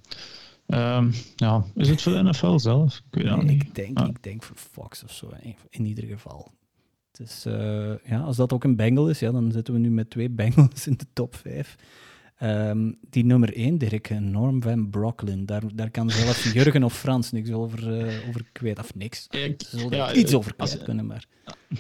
ehm, 0.66 1.12
ja, 1.36 1.64
is 1.76 1.90
het 1.90 2.02
voor 2.02 2.12
de 2.12 2.24
NFL 2.24 2.58
zelf? 2.58 3.02
Ik 3.12 3.24
weet 3.24 3.44
Nee, 3.44 3.56
ik, 3.56 3.76
denk, 3.76 4.00
Ah. 4.00 4.08
ik 4.08 4.24
denk 4.24 4.44
voor 4.44 4.56
Fox 4.56 5.04
of 5.04 5.12
zo, 5.12 5.30
in, 5.70 5.86
ieder 5.86 6.04
geval. 6.04 6.52
Eh, 7.44 7.94
ja, 8.06 8.20
als 8.20 8.36
dat 8.36 8.54
ook 8.54 8.64
een 8.64 8.76
Bengal 8.76 9.10
is, 9.10 9.20
ja, 9.20 9.32
dan 9.32 9.52
zitten 9.52 9.74
we 9.74 9.80
nu 9.80 9.90
met 9.92 10.10
twee 10.10 10.30
Bengals 10.30 10.88
in 10.88 10.94
de 10.98 11.06
top 11.14 11.36
5. 11.36 11.76
Die 13.10 13.26
nummer 13.26 13.54
1, 13.56 13.78
Dirk, 13.78 14.10
eh, 14.10 14.18
Norm 14.18 14.62
van 14.62 14.90
Brocklin. 14.90 15.46
Daar, 15.46 15.62
daar 15.74 15.90
kan 15.92 16.10
zelfs 16.10 16.44
Jurgen 16.54 16.84
of 16.84 16.94
Frans 16.98 17.32
niks 17.32 17.52
over, 17.52 18.00
eh, 18.00 18.28
over 18.30 18.46
kwijt. 18.52 18.80
Of 18.80 18.96
niks. 18.96 19.28
Ik- 19.30 19.62
ja, 19.90 20.14
iets 20.14 20.32
eh, 20.32 20.38
over 20.38 20.54
als- 20.58 20.70
kwijt 20.70 20.86
kunnen, 20.86 21.06
maar... 21.06 21.26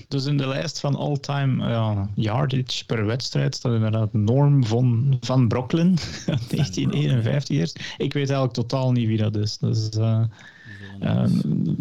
Dus 0.07 0.25
in 0.25 0.37
de 0.37 0.47
lijst 0.47 0.79
van 0.79 0.95
all-time 0.95 1.67
ja, 1.69 2.09
yardage 2.15 2.85
per 2.85 3.05
wedstrijd 3.05 3.55
staat 3.55 3.73
inderdaad 3.73 4.13
Norm 4.13 4.65
van, 4.65 5.17
van 5.21 5.47
Brooklyn, 5.47 5.95
1951 6.25 7.57
eerst. 7.57 7.79
Ik 7.97 8.13
weet 8.13 8.29
eigenlijk 8.29 8.53
totaal 8.53 8.91
niet 8.91 9.07
wie 9.07 9.17
dat 9.17 9.35
is. 9.35 9.57
Dus, 9.57 9.89
eh, 9.89 10.23
eh, 10.99 11.25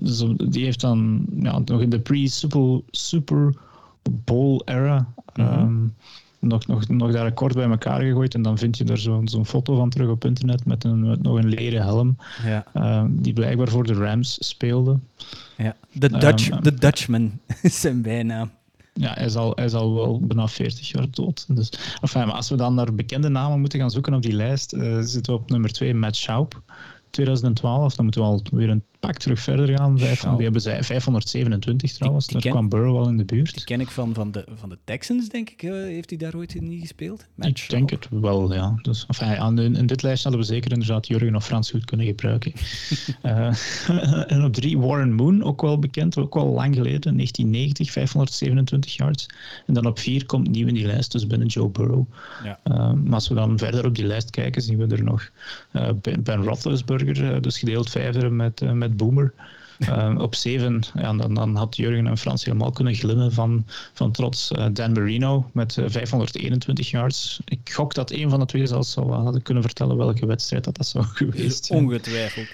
zo- 0.05 0.35
die 0.37 0.65
heeft 0.65 0.81
dan 0.81 1.27
ja, 1.35 1.59
nog 1.65 1.81
in 1.81 1.91
de 1.91 2.01
pre-Super 2.01 2.81
Super 2.91 3.55
Bowl 4.25 4.63
era 4.65 5.13
ehm, 5.35 5.87
nog, 6.43 6.67
nog, 6.67 6.89
nog 6.89 7.13
daar 7.13 7.33
kort 7.33 7.55
bij 7.55 7.69
elkaar 7.69 8.01
gegooid. 8.01 8.35
En 8.35 8.43
dan 8.43 8.59
vind 8.59 8.79
je 8.79 8.85
er 8.85 8.99
zo'n 8.99 9.29
zo'n 9.29 9.47
foto 9.47 9.77
van 9.77 9.91
terug 9.91 10.09
op 10.09 10.25
internet 10.25 10.65
met, 10.65 10.85
een, 10.85 11.09
met 11.09 11.23
nog 11.23 11.37
een 11.37 11.49
leren 11.49 11.83
helm, 11.83 12.17
ja, 12.45 12.65
eh, 12.73 13.05
die 13.09 13.33
blijkbaar 13.33 13.69
voor 13.69 13.87
de 13.87 13.95
Rams 13.95 14.37
speelde. 14.49 14.99
ja. 15.57 15.77
De, 15.93 16.09
Dutch, 16.19 16.51
Ehm, 16.51 16.63
de 16.63 16.75
Dutchman 16.75 17.39
is 17.63 17.81
zijn 17.81 18.03
bijnaam. 18.03 18.51
ja, 18.93 19.13
hij 19.15 19.25
is, 19.25 19.37
al, 19.37 19.53
hij 19.55 19.65
is 19.65 19.75
al 19.75 19.95
wel 19.95 20.21
bijna 20.21 20.49
40 20.49 20.89
jaar 20.89 21.07
dood. 21.11 21.47
Dus, 21.49 21.73
enfin, 22.01 22.27
maar 22.27 22.37
als 22.37 22.49
we 22.49 22.57
dan 22.57 22.75
naar 22.75 22.95
bekende 22.95 23.29
namen 23.29 23.61
moeten 23.61 23.79
gaan 23.79 23.91
zoeken 23.91 24.15
op 24.15 24.23
die 24.23 24.33
lijst, 24.33 24.73
uh, 24.73 24.99
zitten 25.01 25.35
we 25.35 25.41
op 25.41 25.51
nummer 25.51 25.73
2 25.73 25.95
Matt 25.95 26.17
Schaub. 26.17 26.63
2012, 27.11 27.95
dan 27.95 28.05
moeten 28.05 28.23
we 28.23 28.29
al 28.29 28.43
weer 28.51 28.69
een 28.71 28.83
pak 29.07 29.17
terug 29.17 29.41
verder 29.41 29.79
gaan. 29.79 29.99
Vijf, 29.99 30.21
die 30.21 30.43
hebben 30.43 30.61
zij 30.61 30.85
527 30.85 31.93
trouwens, 31.93 32.27
daar 32.27 32.43
kwam 32.43 32.69
Burrow 32.69 32.97
al 32.97 33.09
in 33.09 33.17
de 33.17 33.25
buurt. 33.25 33.55
Die 33.55 33.65
ken 33.65 33.81
ik 33.81 33.91
van, 33.91 34.15
van, 34.15 34.33
de, 34.33 34.45
van 34.55 34.69
de 34.69 34.79
Texans, 34.85 35.29
denk 35.29 35.51
ik. 35.51 35.63
Uh, 35.63 35.73
heeft 35.73 36.11
hij 36.11 36.19
daar 36.19 36.35
ooit 36.35 36.55
in 36.55 36.79
gespeeld? 36.81 37.27
ik 37.37 37.65
denk 37.69 37.91
het 37.91 38.09
wel, 38.11 38.55
ja. 38.55 38.75
Dus, 38.83 39.05
enfin, 39.09 39.37
aan 39.37 39.59
in, 39.59 39.77
in, 39.77 39.87
dit 39.87 40.03
lijstje 40.03 40.29
hadden 40.29 40.47
we 40.47 40.53
zeker 40.53 40.73
inderdaad 40.73 41.07
Jurgen 41.07 41.37
of 41.37 41.45
Frans 41.45 41.71
goed 41.71 41.85
kunnen 41.85 42.07
gebruiken. 42.07 42.53
uh, 43.23 43.53
en 44.33 44.45
op 44.45 44.53
drie 44.53 44.79
Warren 44.79 45.13
Moon, 45.13 45.43
ook 45.43 45.61
wel 45.61 45.79
bekend, 45.79 46.19
ook 46.19 46.35
wel 46.35 46.47
lang 46.47 46.75
geleden, 46.75 47.17
1990, 47.17 47.91
527 47.91 48.97
yards. 48.97 49.27
En 49.67 49.75
dan 49.75 49.87
op 49.87 49.99
vier 49.99 50.27
komt 50.27 50.49
nieuw 50.49 50.67
in 50.67 50.75
die 50.75 50.87
lijst, 50.87 51.13
dus 51.13 51.27
binnen 51.27 51.49
Joe 51.49 51.69
Burrow. 51.69 52.05
Ja. 52.45 52.61
Uh, 52.65 52.93
maar 52.93 53.15
als 53.15 53.29
we 53.29 53.35
dan 53.35 53.59
verder 53.59 53.87
op 53.87 53.95
die 53.95 54.07
lijst 54.07 54.31
kijken, 54.31 54.63
zien 54.63 54.79
we 54.79 54.87
er 54.87 55.05
nog 55.05 55.31
Ben, 56.01 56.23
ben 56.23 56.45
Roethlisberger, 56.45 57.43
dus 57.43 57.59
gedeeld 57.59 57.91
vijfde 57.91 58.31
met, 58.31 58.75
met 58.75 58.92
Boomer. 58.97 59.35
Uh, 59.89 60.15
op 60.19 60.35
zeven, 60.35 60.83
ja, 60.95 61.13
dan, 61.13 61.35
dan, 61.35 61.57
had 61.57 61.77
Jurgen 61.77 62.07
en 62.07 62.19
Frans 62.19 62.45
helemaal 62.45 62.71
kunnen 62.71 62.95
glimmen 62.95 63.33
van, 63.33 63.65
van 63.93 64.13
trots. 64.13 64.51
Uh, 64.51 64.67
Dan 64.73 64.93
Marino 64.93 65.51
met 65.53 65.79
521 65.87 66.87
eh, 66.87 66.93
yards. 66.93 67.41
Ik 67.45 67.71
gok 67.73 67.95
dat 67.95 68.11
een 68.11 68.31
van 68.31 68.41
de 68.41 68.47
twee 68.47 68.67
zelfs 68.67 68.93
zou 68.93 69.13
hadden 69.13 69.43
kunnen 69.43 69.63
vertellen 69.63 69.97
welke 69.97 70.27
wedstrijd 70.27 70.65
dat, 70.65 70.77
dat 70.77 70.87
zou 70.87 71.05
geweest 71.15 71.65
zijn. 71.65 71.85
Ongetwijfeld. 71.85 72.47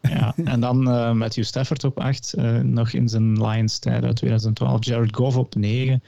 Ja, 0.00 0.34
en 0.44 0.60
dan 0.60 0.82
Matthew 1.18 1.44
Stafford 1.44 1.84
op 1.84 2.00
8, 2.00 2.34
nog 2.62 2.92
in 2.92 3.08
zijn 3.08 3.46
Lions-tijd 3.46 4.04
uit 4.04 4.16
2012. 4.16 4.84
Jared 4.84 5.16
Goff 5.16 5.36
op 5.36 5.54
9 5.54 6.02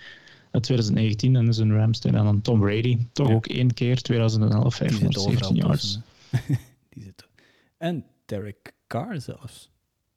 uit 0.51 0.63
2019 0.63 1.37
en 1.37 1.55
zijn 1.55 1.77
Rams-tijd. 1.77 2.15
En 2.15 2.25
dan 2.25 2.41
Tom 2.41 2.61
Brady, 2.61 2.99
toch 3.13 3.31
ook 3.31 3.47
één 3.47 3.75
keer, 3.75 4.03
2011, 4.03 4.75
517 4.75 5.55
yards. 5.55 5.99
Die 6.89 7.03
zit 7.03 7.27
En 7.79 8.05
Derek 8.27 8.73
Carr 8.87 9.21
zelfs. 9.21 9.71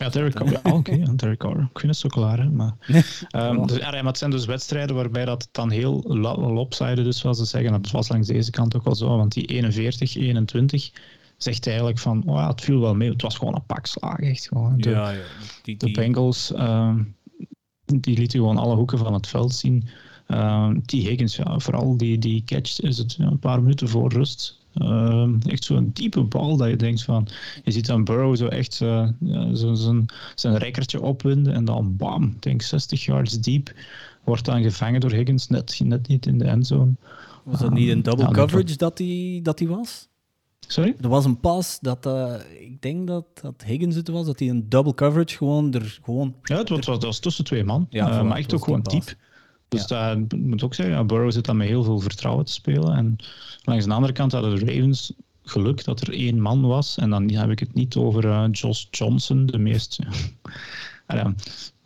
Ja, 0.03 0.09
Derek 0.09 0.33
Carr. 0.33 0.51
Ja, 0.51 0.59
oké, 0.63 0.71
okay, 0.73 1.15
Derek 1.15 1.39
Carr. 1.39 1.59
Ik 1.59 1.79
vind 1.79 1.91
het 1.91 1.97
zo 1.97 2.07
klaar. 2.07 2.51
Maar, 2.51 2.75
um, 3.35 3.67
dus, 3.67 3.77
ja, 3.77 3.91
maar 3.91 4.03
het 4.03 4.17
zijn 4.17 4.31
dus 4.31 4.45
wedstrijden 4.45 4.95
waarbij 4.95 5.25
dat 5.25 5.49
dan 5.51 5.69
heel 5.69 6.03
lopsided 6.37 7.05
is, 7.05 7.17
zoals 7.17 7.37
ze 7.37 7.45
zeggen. 7.45 7.71
Dat 7.71 7.91
was 7.91 8.09
langs 8.09 8.27
deze 8.27 8.51
kant 8.51 8.75
ook 8.75 8.83
wel 8.83 8.95
zo, 8.95 9.17
want 9.17 9.33
die 9.33 9.45
41, 9.45 10.15
21 10.15 10.91
zegt 11.37 11.67
eigenlijk 11.67 11.99
van, 11.99 12.23
oh 12.25 12.35
ja, 12.35 12.47
het 12.47 12.61
viel 12.61 12.79
wel 12.79 12.95
mee. 12.95 13.09
Het 13.09 13.21
was 13.21 13.37
gewoon 13.37 13.55
een 13.55 13.65
pak 13.65 13.85
slagen, 13.85 14.27
echt 14.27 14.47
gewoon. 14.47 14.77
De, 14.77 14.89
ja, 14.89 15.09
ja. 15.09 15.19
Die, 15.63 15.77
die... 15.77 15.93
de 15.93 15.99
Bengals, 16.01 16.51
um, 16.55 17.15
die 17.85 18.17
lieten 18.17 18.39
gewoon 18.39 18.57
alle 18.57 18.75
hoeken 18.75 18.97
van 18.97 19.13
het 19.13 19.27
veld 19.27 19.53
zien. 19.53 19.87
Um, 20.27 20.85
T. 20.85 20.91
Higgins, 20.91 21.35
ja, 21.35 21.59
vooral 21.59 21.97
die, 21.97 22.17
die 22.17 22.43
catch 22.45 22.79
is 22.79 22.97
het 22.97 23.15
een 23.19 23.39
paar 23.39 23.61
minuten 23.61 23.89
voor 23.89 24.13
rust. 24.13 24.58
Uh, 24.81 25.27
echt 25.45 25.63
zo'n 25.63 25.89
diepe 25.93 26.23
bal 26.23 26.57
dat 26.57 26.69
je 26.69 26.75
denkt 26.75 27.03
van... 27.03 27.27
Je 27.63 27.71
ziet 27.71 27.85
dan 27.85 28.03
Burrow 28.03 28.35
zo 28.35 28.47
echt 28.47 28.79
uh, 28.83 29.07
ja, 29.19 29.55
zo 29.55 29.73
zijn, 29.73 30.05
zijn 30.35 30.57
rekkertje 30.57 31.01
opwinden 31.01 31.53
en 31.53 31.65
dan 31.65 31.95
bam, 31.95 32.35
denk 32.39 32.61
60 32.61 33.05
yards 33.05 33.39
diep. 33.39 33.73
Wordt 34.23 34.45
dan 34.45 34.61
gevangen 34.61 34.99
door 34.99 35.11
Higgins, 35.11 35.47
net, 35.47 35.79
net 35.83 36.07
niet 36.07 36.25
in 36.25 36.37
de 36.37 36.45
endzone. 36.45 36.91
Was 37.43 37.59
dat 37.59 37.73
niet 37.73 37.89
een 37.89 38.03
double 38.03 38.31
coverage 38.31 38.75
dat 38.75 38.97
hij 38.97 39.39
dat 39.43 39.59
was? 39.59 40.07
Sorry? 40.59 40.95
Er 41.01 41.09
was 41.09 41.25
een 41.25 41.39
pas 41.39 41.79
dat, 41.81 42.05
uh, 42.05 42.33
ik 42.59 42.81
denk 42.81 43.07
dat, 43.07 43.25
dat 43.41 43.63
Higgins 43.65 43.95
het 43.95 44.07
was, 44.07 44.25
dat 44.25 44.39
hij 44.39 44.49
een 44.49 44.69
double 44.69 44.93
coverage 44.93 45.37
gewoon 45.37 45.73
er 45.73 45.99
gewoon... 46.03 46.35
Ja, 46.43 46.57
het 46.57 46.69
was, 46.69 46.85
het 46.85 47.03
was 47.03 47.19
tussen 47.19 47.43
twee 47.43 47.63
man, 47.63 47.87
ja, 47.89 48.23
maar 48.23 48.37
echt 48.37 48.53
ook 48.53 48.63
gewoon 48.63 48.81
diep. 48.81 49.15
Dus 49.69 49.87
dat 49.87 50.31
moet 50.31 50.63
ook 50.63 50.73
zeggen, 50.73 50.95
ja, 50.95 51.03
Burrow 51.03 51.31
zit 51.31 51.45
dan 51.45 51.57
met 51.57 51.67
heel 51.67 51.83
veel 51.83 51.99
vertrouwen 51.99 52.45
te 52.45 52.51
spelen. 52.51 52.95
En 52.95 53.15
langs 53.63 53.85
de 53.85 53.93
andere 53.93 54.13
kant 54.13 54.31
hadden 54.31 54.55
de 54.55 54.73
Ravens 54.73 55.13
geluk 55.43 55.83
dat 55.83 56.01
er 56.01 56.13
één 56.13 56.41
man 56.41 56.61
was. 56.61 56.97
En 56.97 57.09
dan 57.09 57.29
heb 57.29 57.49
ik 57.49 57.59
het 57.59 57.73
niet 57.73 57.95
over 57.95 58.25
uh, 58.25 58.45
Josh 58.51 58.85
Johnson, 58.91 59.45
de 59.45 59.57
meest... 59.57 59.99
ja, 61.07 61.23
daar 61.23 61.33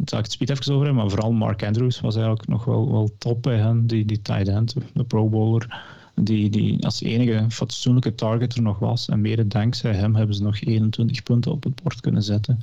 zal 0.06 0.20
ik 0.20 0.26
het 0.26 0.32
speed 0.32 0.50
even 0.50 0.74
over 0.74 0.86
hebben, 0.86 1.04
maar 1.04 1.12
vooral 1.12 1.32
Mark 1.32 1.64
Andrews 1.64 2.00
was 2.00 2.16
eigenlijk 2.16 2.48
nog 2.48 2.66
wel, 2.66 2.92
wel 2.92 3.16
top 3.18 3.42
bij 3.42 3.58
hen, 3.58 3.88
die, 3.88 4.06
die 4.06 4.22
tight 4.22 4.48
end, 4.48 4.76
de 4.94 5.04
pro 5.04 5.30
bowler 5.30 5.82
die, 6.14 6.50
die 6.50 6.86
als 6.86 7.02
enige 7.02 7.46
fatsoenlijke 7.50 8.16
target 8.16 8.56
er 8.56 8.62
nog 8.62 8.80
was. 8.80 9.10
En 9.10 9.22
mede 9.22 9.48
dankzij 9.48 9.94
hem 9.94 10.16
hebben 10.16 10.36
ze 10.36 10.44
nog 10.44 10.62
21 10.62 11.24
punten 11.24 11.52
op 11.52 11.64
het 11.64 11.84
bord 11.84 12.02
kunnen 12.02 12.24
zetten. 12.24 12.60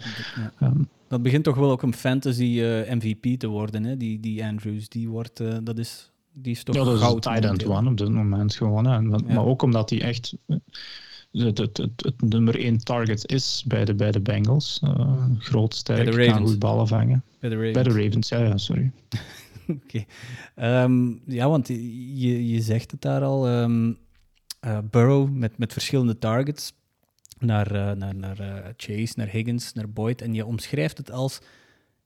Ehm, 0.59 0.83
dat 1.09 1.23
begint 1.23 1.45
toch 1.45 1.57
wel 1.57 1.71
ook 1.71 1.83
een 1.83 1.95
fantasy 1.95 2.43
uh, 2.43 2.91
eh, 2.91 2.97
MVP 2.97 3.41
te 3.41 3.47
worden, 3.47 3.85
hè? 3.85 3.97
Die, 3.97 4.21
die 4.21 4.45
Andrews. 4.45 4.89
Die, 4.89 5.09
wordt, 5.09 5.41
uh, 5.41 5.57
dat 5.63 5.79
is, 5.79 6.11
die 6.33 6.53
is 6.53 6.63
toch 6.63 6.75
ja, 6.75 6.85
dat 6.85 6.95
is 6.95 7.01
goud. 7.01 7.23
tight 7.23 7.45
end 7.45 7.67
one 7.67 7.91
op 7.91 7.97
dit 7.97 8.09
moment 8.09 8.55
gewoon. 8.55 8.87
Hè. 8.87 9.01
Maar, 9.01 9.25
maar 9.25 9.45
ook 9.45 9.63
omdat 9.63 9.91
hij 9.91 10.01
echt 10.01 10.37
eh, 10.47 10.57
het, 11.33 11.59
het, 11.59 11.77
het, 11.77 11.91
het, 11.97 12.23
nummer 12.23 12.59
één 12.59 12.79
target 12.79 13.33
is 13.33 13.65
bij 13.67 13.85
de, 13.85 13.95
bij 13.95 14.11
de 14.11 14.21
Bengals. 14.21 14.81
Uh, 14.85 15.25
groot, 15.39 15.75
sterk, 15.75 16.29
kan 16.29 16.47
goed 16.47 16.59
ballen 16.59 16.89
vangen. 16.89 17.23
Bij 17.39 17.51
de 17.51 17.57
Ravens. 17.57 17.75
Bij 17.75 17.83
de 17.83 18.03
Ravens, 18.03 18.29
ja, 18.29 18.39
ja 18.39 18.57
sorry. 18.57 18.91
Oké. 19.85 20.05
Ehm, 20.55 21.13
ja, 21.25 21.49
want 21.49 21.69
je, 21.69 22.49
je 22.49 22.61
zegt 22.61 22.91
het 22.91 23.01
daar 23.01 23.23
al. 23.23 23.63
Um, 23.63 23.99
uh, 24.67 24.79
Burrow 24.91 25.31
met, 25.31 25.59
met 25.59 25.73
verschillende 25.73 26.19
targets 26.19 26.73
naar, 27.39 27.75
uh, 27.75 27.93
naar, 27.93 28.15
naar 28.15 28.41
uh, 28.41 28.57
Chase, 28.77 29.13
naar 29.17 29.29
Higgins, 29.29 29.73
naar 29.73 29.91
Boyd. 29.91 30.23
En 30.23 30.35
je 30.35 30.47
omschrijft 30.47 30.99
het 30.99 31.11
als... 31.11 31.41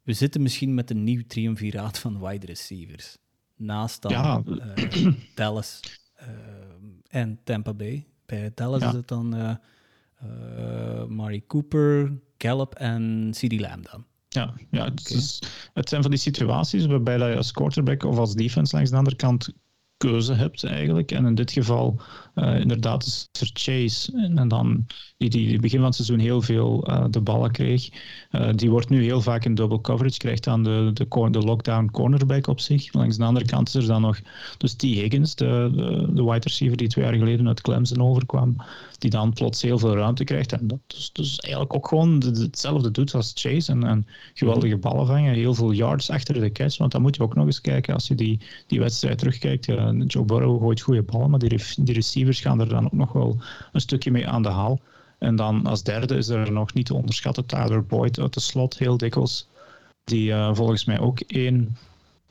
We 0.02 0.12
zitten 0.12 0.42
misschien 0.42 0.74
met 0.74 0.90
een 0.90 1.04
nieuw 1.04 1.22
triumviraat 1.26 1.98
van 1.98 2.20
wide 2.20 2.46
receivers. 2.46 3.16
Naast 3.56 4.02
dan 4.02 4.12
ja. 4.12 4.42
Dallas 5.34 5.80
en 7.08 7.40
Tampa 7.44 7.74
Bay. 7.74 8.06
Bij 8.26 8.50
Dallas 8.54 8.82
is 8.82 8.92
het 8.92 9.08
dan 9.08 9.58
Mari 11.08 11.46
Cooper, 11.46 12.12
Gallup 12.38 12.74
en 12.74 13.30
CeeDee 13.34 13.60
Lamb 13.60 13.90
dan. 13.90 14.04
Ja, 14.34 14.54
ja 14.70 14.84
het, 14.84 15.10
is, 15.10 15.38
het, 15.72 15.88
zijn 15.88 16.02
van 16.02 16.10
die 16.10 16.20
situaties 16.20 16.86
waarbij 16.86 17.18
je 17.18 17.36
als 17.36 17.52
quarterback 17.52 18.04
of 18.04 18.18
als 18.18 18.34
defense 18.34 18.74
langs 18.74 18.90
de 18.90 18.96
andere 18.96 19.16
kant 19.16 19.52
keuze 20.08 20.34
hebt 20.34 20.64
eigenlijk. 20.64 21.12
En 21.12 21.26
in 21.26 21.34
dit 21.34 21.52
geval 21.52 22.00
uh, 22.34 22.60
inderdaad 22.60 23.06
is 23.06 23.28
er 23.40 23.50
Chase. 23.52 24.32
En 24.36 24.48
dan 24.48 24.86
die, 25.16 25.30
die 25.30 25.60
begin 25.60 25.78
van 25.78 25.86
het 25.86 25.94
seizoen 25.94 26.18
heel 26.18 26.42
veel 26.42 26.90
uh, 26.90 27.04
de 27.10 27.20
ballen 27.20 27.50
kreeg. 27.50 27.88
Uh, 28.30 28.48
die 28.54 28.70
wordt 28.70 28.88
nu 28.88 29.02
heel 29.02 29.20
vaak 29.20 29.44
in 29.44 29.54
double 29.54 29.80
coverage. 29.80 30.18
Krijgt 30.18 30.44
dan 30.44 30.62
de, 30.62 30.90
de, 30.92 31.28
de 31.30 31.38
lockdown 31.38 31.90
cornerback 31.92 32.46
op 32.46 32.60
zich. 32.60 32.92
Langs 32.92 33.16
de 33.16 33.24
andere 33.24 33.46
kant 33.46 33.68
is 33.68 33.74
er 33.74 33.86
dan 33.86 34.00
nog 34.00 34.20
dus 34.58 34.74
T. 34.74 34.82
Higgins, 34.82 35.34
de, 35.34 35.70
de, 35.74 36.14
de 36.14 36.24
wide 36.24 36.40
receiver 36.40 36.76
die 36.76 36.88
twee 36.88 37.04
jaar 37.04 37.14
geleden 37.14 37.48
uit 37.48 37.60
Clemson 37.60 38.02
overkwam. 38.02 38.56
Die 38.98 39.10
dan 39.10 39.32
plots 39.32 39.62
heel 39.62 39.78
veel 39.78 39.96
ruimte 39.96 40.24
krijgt. 40.24 40.52
En 40.52 40.66
dat 40.66 40.78
is 40.96 41.10
dus 41.12 41.38
eigenlijk 41.38 41.74
ook 41.74 41.88
gewoon 41.88 42.22
hetzelfde 42.22 42.90
doet 42.90 43.14
als 43.14 43.32
Chase. 43.34 43.72
En, 43.72 43.84
en 43.84 44.06
geweldige 44.34 44.76
ballen 44.76 45.06
vangen. 45.06 45.34
Heel 45.34 45.54
veel 45.54 45.72
yards 45.72 46.10
achter 46.10 46.34
de 46.34 46.52
catch. 46.52 46.78
Want 46.78 46.92
dan 46.92 47.02
moet 47.02 47.16
je 47.16 47.22
ook 47.22 47.34
nog 47.34 47.46
eens 47.46 47.60
kijken 47.60 47.94
als 47.94 48.08
je 48.08 48.14
die, 48.14 48.40
die 48.66 48.80
wedstrijd 48.80 49.18
terugkijkt. 49.18 49.66
Joe 49.98 50.24
Burrow 50.24 50.60
gooit 50.60 50.80
goede 50.80 51.02
ballen, 51.02 51.30
maar 51.30 51.38
die, 51.38 51.60
die 51.76 51.94
receivers 51.94 52.40
gaan 52.40 52.60
er 52.60 52.68
dan 52.68 52.84
ook 52.84 52.92
nog 52.92 53.12
wel 53.12 53.36
een 53.72 53.80
stukje 53.80 54.10
mee 54.10 54.28
aan 54.28 54.42
de 54.42 54.48
haal. 54.48 54.80
En 55.18 55.36
dan 55.36 55.66
als 55.66 55.82
derde 55.82 56.16
is 56.16 56.28
er 56.28 56.52
nog 56.52 56.74
niet 56.74 56.86
te 56.86 56.94
onderschatten 56.94 57.46
Tyler 57.46 57.84
Boyd 57.84 58.18
uit 58.18 58.34
de 58.34 58.40
slot, 58.40 58.78
heel 58.78 58.96
dikwijls. 58.96 59.48
Die 60.04 60.30
uh, 60.30 60.54
volgens 60.54 60.84
mij 60.84 61.00
ook 61.00 61.18
een 61.26 61.76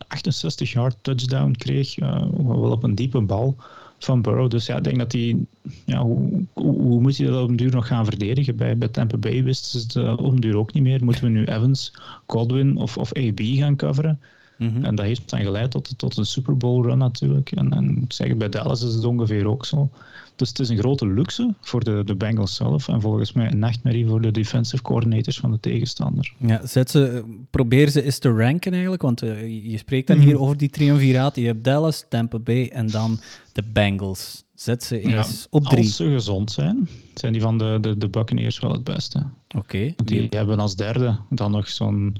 68 0.07 0.71
yard 0.71 0.95
touchdown 1.01 1.51
kreeg, 1.51 1.97
uh, 1.97 2.25
wel 2.37 2.71
op 2.71 2.83
een 2.83 2.95
diepe 2.95 3.21
bal 3.21 3.55
van 3.99 4.21
Burrow. 4.21 4.49
Dus 4.49 4.65
ja, 4.65 4.77
ik 4.77 4.83
denk 4.83 4.97
dat 4.97 5.11
hij, 5.11 5.37
ja, 5.85 6.01
hoe, 6.01 6.45
hoe, 6.53 7.01
moet 7.01 7.17
hij 7.17 7.27
dat 7.27 7.43
op 7.43 7.49
een 7.49 7.55
duur 7.55 7.71
nog 7.71 7.87
gaan 7.87 8.05
verdedigen? 8.05 8.55
Bij, 8.55 8.77
bij 8.77 8.87
Tampa 8.87 9.17
Bay 9.17 9.43
wisten 9.43 9.79
ze 9.79 9.85
het 9.85 9.95
uh, 9.95 10.11
op 10.11 10.31
een 10.31 10.39
duur 10.39 10.57
ook 10.57 10.73
niet 10.73 10.83
meer. 10.83 11.03
Moeten 11.03 11.23
we 11.23 11.29
nu 11.29 11.45
Evans, 11.45 11.93
Godwin 12.27 12.77
of, 12.77 12.97
of 12.97 13.13
AB 13.13 13.39
gaan 13.39 13.75
coveren? 13.75 14.19
Mhm. 14.63 14.85
En 14.85 14.95
dat 14.95 15.05
heeft 15.05 15.29
dan 15.29 15.41
geleid 15.41 15.71
tot, 15.71 15.97
tot 15.97 16.17
een 16.17 16.25
Super 16.25 16.57
Bowl 16.57 16.85
run 16.85 16.97
natuurlijk. 16.97 17.51
En, 17.51 17.73
en 17.73 18.01
ik 18.03 18.13
zeg, 18.13 18.37
bij 18.37 18.49
Dallas 18.49 18.81
is 18.81 18.93
het 18.93 19.05
ongeveer 19.05 19.47
ook 19.47 19.65
zo. 19.65 19.89
Dus 20.35 20.49
het 20.49 20.59
is 20.59 20.69
een 20.69 20.77
grote 20.77 21.07
luxe 21.07 21.53
voor 21.61 21.83
de, 21.83 22.01
de 22.05 22.15
Bengals 22.15 22.55
zelf 22.55 22.87
en 22.87 23.01
volgens 23.01 23.33
mij 23.33 23.51
een 23.51 23.59
nachtmerrie 23.59 24.07
voor 24.07 24.21
de 24.21 24.31
defensive 24.31 24.83
coordinators 24.83 25.39
van 25.39 25.51
de 25.51 25.59
tegenstander. 25.59 26.33
Ja, 26.37 26.67
zet 26.67 26.89
ze, 26.89 27.23
probeer 27.49 27.89
ze 27.89 28.03
eens 28.03 28.17
te 28.17 28.29
ranken 28.29 28.71
eigenlijk, 28.71 29.01
want 29.01 29.23
uh, 29.23 29.71
je 29.71 29.77
spreekt 29.77 30.07
dan 30.07 30.17
mhm. 30.17 30.25
hier 30.25 30.39
over 30.39 30.57
die 30.57 30.69
triumviraat. 30.69 31.35
Je 31.35 31.45
hebt 31.45 31.63
Dallas, 31.63 32.05
Tampa 32.09 32.39
Bay 32.39 32.67
en 32.67 32.87
dan 32.87 33.19
de 33.51 33.63
Bengals. 33.73 34.43
Zet 34.55 34.83
ze 34.83 34.99
eens 35.01 35.41
ja, 35.41 35.47
op 35.49 35.63
drie. 35.63 35.85
Als 35.85 35.95
ze 35.95 36.09
gezond 36.09 36.51
zijn, 36.51 36.89
zijn 37.13 37.33
die 37.33 37.41
van 37.41 37.57
de, 37.57 37.77
de, 37.81 37.97
de 37.97 38.07
Buccaneers 38.07 38.59
wel 38.59 38.71
het 38.71 38.83
beste. 38.83 39.23
Oké. 39.55 39.93
Die 40.05 40.27
hebben 40.29 40.59
als 40.59 40.75
derde 40.75 41.17
dan 41.29 41.51
nog 41.51 41.69
zo'n 41.69 42.17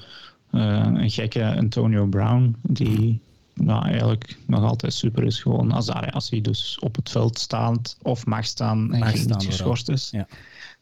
een 0.60 1.10
gekke 1.10 1.56
Antonio 1.56 2.06
Brown, 2.06 2.56
die 2.62 3.20
nou, 3.54 3.86
eigenlijk 3.86 4.38
nog 4.48 4.64
altijd 4.64 4.94
super 4.94 5.24
is. 5.24 5.42
Gewoon 5.42 5.72
als, 5.72 5.90
als 5.90 6.30
hij 6.30 6.42
dus 6.42 6.80
op 6.80 6.96
het 6.96 7.10
veld 7.10 7.40
staat 7.40 7.98
of 8.02 8.26
mag 8.26 8.46
staan 8.46 8.94
en 8.94 9.00
mag 9.00 9.18
staan, 9.18 9.38
niet 9.38 9.46
geschorst 9.46 9.90
is. 9.90 10.10
Ja. 10.12 10.28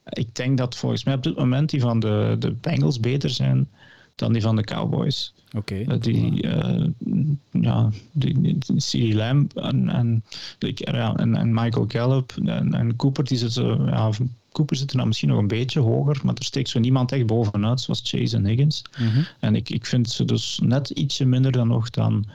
Ik 0.09 0.35
denk 0.35 0.57
dat 0.57 0.75
volgens 0.75 1.03
mij 1.03 1.13
op 1.13 1.23
dit 1.23 1.37
moment 1.37 1.69
die 1.69 1.81
van 1.81 1.99
de, 1.99 2.35
de 2.39 2.51
Bengals 2.51 2.99
beter 2.99 3.29
zijn 3.29 3.69
dan 4.15 4.33
die 4.33 4.41
van 4.41 4.55
de 4.55 4.63
Cowboys. 4.63 5.33
Oké. 5.57 5.75
Uh, 5.75 5.99
die, 5.99 6.43
uh, 6.43 6.87
ja, 7.51 7.89
die, 8.11 8.57
CD 8.57 9.13
Lamb 9.13 9.57
en, 9.57 9.89
en, 9.89 10.23
en, 10.59 11.35
en 11.35 11.53
Michael 11.53 11.85
Gallup 11.87 12.33
en, 12.45 12.73
en 12.73 12.95
Cooper, 12.95 13.23
die 13.23 13.37
zitten, 13.37 13.85
ja, 13.85 14.09
Cooper 14.51 14.75
zit 14.75 14.89
er 14.89 14.95
nou 14.95 15.07
misschien 15.07 15.29
nog 15.29 15.37
een 15.37 15.47
beetje 15.47 15.79
hoger, 15.79 16.19
maar 16.23 16.35
er 16.35 16.43
steekt 16.43 16.69
zo 16.69 16.79
niemand 16.79 17.11
echt 17.11 17.25
bovenuit, 17.25 17.81
zoals 17.81 18.01
Chase 18.03 18.35
en 18.35 18.45
Higgins. 18.45 18.83
Mm 18.99 19.07
-hmm. 19.07 19.25
En 19.39 19.55
ik, 19.55 19.69
ik 19.69 19.85
vind 19.85 20.09
ze 20.09 20.25
dus 20.25 20.59
net 20.63 20.89
ietsje 20.89 21.25
minder 21.25 21.51
dan 21.51 21.67
nog 21.67 21.89
dan, 21.89 22.25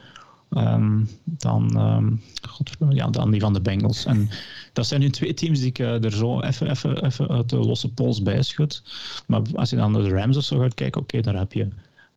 um, 0.49 1.09
dan, 1.23 1.79
um, 1.79 2.21
God, 2.49 2.71
ja, 2.89 3.07
dan 3.07 3.31
die 3.31 3.41
van 3.41 3.53
de 3.53 3.61
Bengals. 3.61 4.05
En 4.05 4.29
dat 4.73 4.87
zijn 4.87 5.01
nu 5.01 5.09
twee 5.09 5.33
teams 5.33 5.59
die 5.59 5.67
ik 5.67 5.79
uh, 5.79 6.03
er 6.03 6.11
zo 6.11 6.41
even, 6.41 6.69
even, 6.69 7.05
even 7.05 7.27
uit 7.27 7.49
de 7.49 7.57
losse 7.57 7.93
pols 7.93 8.21
bij 8.21 8.41
schud. 8.41 8.83
Maar 9.27 9.41
als 9.53 9.69
je 9.69 9.75
dan 9.75 9.91
naar 9.91 10.03
de 10.03 10.09
Rams 10.09 10.37
of 10.37 10.43
zo 10.43 10.59
gaat 10.59 10.73
kijken, 10.73 11.01
oké, 11.01 11.17
okay, 11.17 11.31
daar 11.31 11.41
heb 11.41 11.53
je 11.53 11.67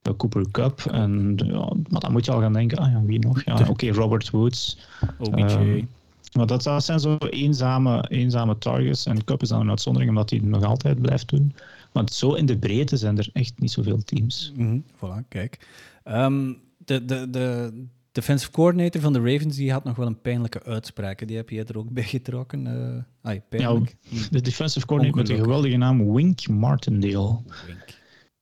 de 0.03 0.17
Cooper 0.17 0.51
Cup. 0.51 0.81
En, 0.81 1.35
ja, 1.37 1.73
maar 1.89 2.01
dan 2.01 2.13
moet 2.13 2.25
je 2.25 2.33
al 2.33 2.41
gaan 2.41 2.53
denken, 2.53 2.79
ah 2.79 2.93
ja, 2.93 3.03
wie 3.03 3.19
nog? 3.19 3.45
Ja, 3.45 3.55
oké, 3.61 3.71
okay, 3.71 3.89
Robert 3.89 4.31
Woods. 4.31 4.79
OBJ. 5.19 5.53
Um, 5.53 5.89
maar 6.33 6.47
dat, 6.47 6.63
dat 6.63 6.85
zijn 6.85 7.01
zo 7.01 7.17
eenzame, 7.17 8.05
eenzame 8.09 8.59
targets. 8.59 9.07
En 9.07 9.25
Cup 9.25 9.43
is 9.43 9.49
dan 9.49 9.61
een 9.61 9.69
uitzondering 9.69 10.11
omdat 10.11 10.31
hij 10.31 10.39
het 10.39 10.49
nog 10.49 10.65
altijd 10.65 11.01
blijft 11.01 11.29
doen. 11.29 11.55
Want 11.93 12.13
zo 12.13 12.33
in 12.33 12.47
de 12.47 12.59
breedte 12.59 12.97
zijn 12.97 13.19
er 13.19 13.29
echt 13.33 13.53
niet 13.59 13.71
zoveel 13.71 14.03
teams. 14.05 14.53
Mm 14.57 14.67
-hmm. 14.67 14.85
Voilà, 14.97 15.29
kijk. 15.29 15.67
Um, 16.05 16.59
de, 16.77 17.05
de, 17.05 17.31
de 17.31 17.73
defensive 18.13 18.51
coordinator 18.51 19.01
van 19.01 19.13
de 19.13 19.19
Ravens 19.19 19.57
die 19.57 19.73
had 19.73 19.85
nog 19.85 19.97
wel 19.97 20.07
een 20.07 20.21
pijnlijke 20.21 20.63
uitspraak. 20.63 21.27
Die 21.27 21.37
heb 21.37 21.51
je 21.51 21.65
er 21.65 21.79
ook 21.79 21.91
bij 21.91 22.03
getrokken. 22.03 22.67
Uh, 22.67 23.03
ai, 23.23 23.41
pijnlijk. 23.49 23.97
Ja, 24.01 24.21
de 24.31 24.41
defensive 24.41 24.87
coordinator 24.87 25.19
met 25.19 25.27
de 25.27 25.37
geweldige 25.37 25.77
naam 25.77 26.13
Wink 26.13 26.49
Martindale. 26.49 27.39
Wink. 27.67 27.99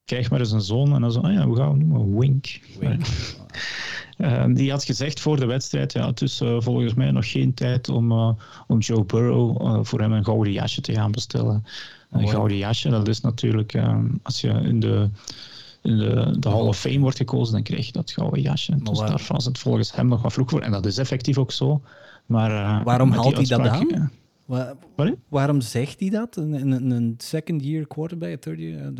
Krijg 0.09 0.31
maar 0.31 0.41
eens 0.41 0.51
een 0.53 0.61
zoon 0.61 0.95
en 0.95 1.01
dan 1.01 1.13
zo, 1.13 1.21
ah 1.21 1.33
ja, 1.33 1.45
hoe 1.47 1.57
gaan 1.57 1.73
we 1.79 1.85
noemen? 1.85 2.19
Wink. 2.19 2.61
Wink. 2.81 3.07
Uh, 4.19 4.45
die 4.57 4.71
had 4.71 4.85
gezegd 4.85 5.21
voor 5.21 5.41
de 5.41 5.47
wedstrijd, 5.47 5.93
ja, 5.93 6.07
het 6.07 6.23
is 6.23 6.41
uh, 6.41 6.57
volgens 6.61 6.95
mij 6.95 7.11
nog 7.11 7.31
geen 7.31 7.55
tijd 7.55 7.89
om, 7.89 8.13
uh, 8.13 8.31
om 8.67 8.79
Joe 8.79 9.05
Burrow 9.05 9.85
voor 9.85 10.01
hem 10.01 10.13
een 10.13 10.25
gouden 10.25 10.53
jasje 10.53 10.81
te 10.81 10.93
gaan 10.93 11.11
bestellen. 11.11 11.65
Een 12.11 12.25
Oh, 12.25 12.31
gouden 12.31 12.57
jasje, 12.57 12.89
dat 12.89 13.09
is 13.09 13.21
natuurlijk, 13.21 13.79
als 14.23 14.41
je 14.41 14.49
in 14.49 14.81
de, 14.81 15.09
in 15.83 15.99
de, 15.99 16.37
de 16.39 16.49
Hall 16.49 16.67
of 16.67 16.79
Fame 16.79 16.99
wordt 16.99 17.17
gekozen, 17.17 17.55
dan 17.55 17.63
krijg 17.63 17.87
je 17.87 17.93
dat 17.93 18.11
gouden 18.11 18.41
jasje. 18.43 18.71
Maar 18.71 18.81
Dus 18.81 18.99
waar- 18.99 19.09
daar 19.09 19.25
was 19.29 19.45
het 19.45 19.59
volgens 19.59 19.95
hem 19.95 20.09
nog 20.09 20.23
wat 20.23 20.33
vroeg 20.33 20.51
voor. 20.51 20.61
En 20.61 20.71
dat 20.71 20.87
is 20.87 20.99
effectief 20.99 21.39
ook 21.39 21.53
zo. 21.53 21.83
Maar, 22.27 22.51
eh, 22.51 22.85
Waarom 22.85 23.11
haalt 23.11 23.37
hij 23.37 23.45
dat 23.45 23.67
aan? 23.67 24.11
waarom 25.29 25.61
zegt 25.61 26.01
hij 26.01 26.11
dat? 26.11 26.37
Een, 26.37 26.53
een, 26.73 26.91
een 26.91 27.15
second 27.19 27.65
year 27.65 27.87
quarterback, 27.87 28.41
third 28.41 28.59
year? 28.59 28.93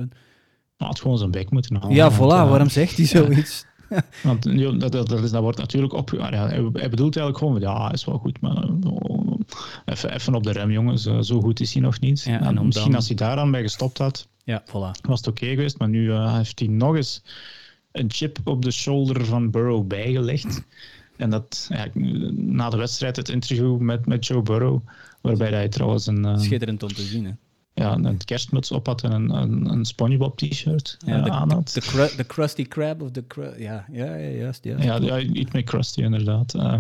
Eh, 0.79 0.85
Nou, 0.85 0.91
het 0.93 1.01
gewoon 1.01 1.19
zijn 1.19 1.31
bek 1.31 1.51
moeten 1.51 1.77
halen. 1.77 1.95
Ja, 1.97 2.13
voilà. 2.13 2.17
eh, 2.17 2.49
waarom 2.51 2.69
zegt 2.69 2.97
hij 2.97 3.07
zoiets? 3.07 3.67
Want 4.23 4.43
dat, 4.81 4.93
dat, 4.93 5.09
dat, 5.09 5.23
is, 5.25 5.31
dat 5.31 5.43
wordt 5.43 5.59
natuurlijk 5.59 5.93
op. 5.93 6.11
ja, 6.11 6.31
hij, 6.49 6.63
bedoelt 6.91 7.17
eigenlijk 7.17 7.39
gewoon, 7.39 7.61
ja, 7.61 7.93
is 7.93 8.05
wel 8.05 8.19
goed, 8.19 8.41
maar 8.41 8.65
oh, 8.85 9.41
even, 9.85 10.15
even 10.15 10.35
op 10.35 10.43
de 10.43 10.53
rem, 10.53 10.71
jongens. 10.71 11.07
eh, 11.07 11.21
Zo 11.21 11.41
goed 11.41 11.61
is 11.61 11.73
hij 11.73 11.83
nog 11.83 12.01
niet. 12.01 12.23
Ja, 12.23 12.41
En 12.41 12.67
misschien 12.67 12.87
dan- 12.87 12.95
als 12.95 13.07
hij 13.07 13.17
daaraan 13.17 13.51
bij 13.51 13.63
gestopt 13.63 13.99
had, 13.99 14.29
Ja, 14.45 14.63
voilà. 14.67 15.01
was 15.03 15.19
het 15.19 15.27
oké 15.27 15.47
geweest. 15.47 15.79
Maar 15.79 15.89
nu 15.89 16.13
eh, 16.13 16.35
heeft 16.37 16.59
hij 16.59 16.69
nog 16.69 16.97
eens 16.97 17.23
een 17.93 18.11
chip 18.11 18.39
op 18.45 18.63
de 18.65 18.71
shoulder 18.71 19.25
van 19.25 19.51
Burrow 19.51 19.87
bijgelegd. 19.87 20.63
En 21.17 21.31
dat, 21.31 21.69
ja, 21.73 21.87
na 22.35 22.71
de 22.71 22.77
wedstrijd, 22.77 23.17
het 23.17 23.29
interview 23.29 23.79
met, 23.79 24.07
met 24.07 24.27
Joe 24.27 24.43
Burrow, 24.43 24.81
waarbij 25.21 25.51
hij 25.51 25.69
trouwens 25.69 26.07
een, 26.07 26.25
eh, 26.25 26.39
Schitterend 26.39 26.83
om 26.83 26.89
te 26.95 27.03
zien. 27.03 27.25
Hè. 27.25 27.31
Ja, 27.79 27.93
een 27.95 28.25
kerstmuts 28.25 28.71
op 28.71 28.87
had 28.87 29.03
en 29.03 29.13
een, 29.13 29.31
een, 29.31 29.71
een 29.71 29.85
SpongeBob 29.85 30.37
t-shirt 30.37 30.97
Ja, 31.07 31.17
eh, 31.17 31.25
de, 31.25 31.31
aan 31.31 31.53
had. 31.53 31.73
de, 32.17 32.25
Krusty 32.25 32.65
Krab 32.65 33.03
of 33.03 33.11
de... 33.11 33.27
cru- 33.27 33.55
ja, 33.59 33.85
ja, 33.93 34.15
ja, 34.15 34.29
juist. 34.29 34.65
juist. 34.65 34.85
Ja, 34.85 34.97
ja, 34.97 35.19
iets 35.19 35.53
met 35.53 35.65
Krusty 35.65 36.01
inderdaad. 36.03 36.55
Eh, 36.55 36.79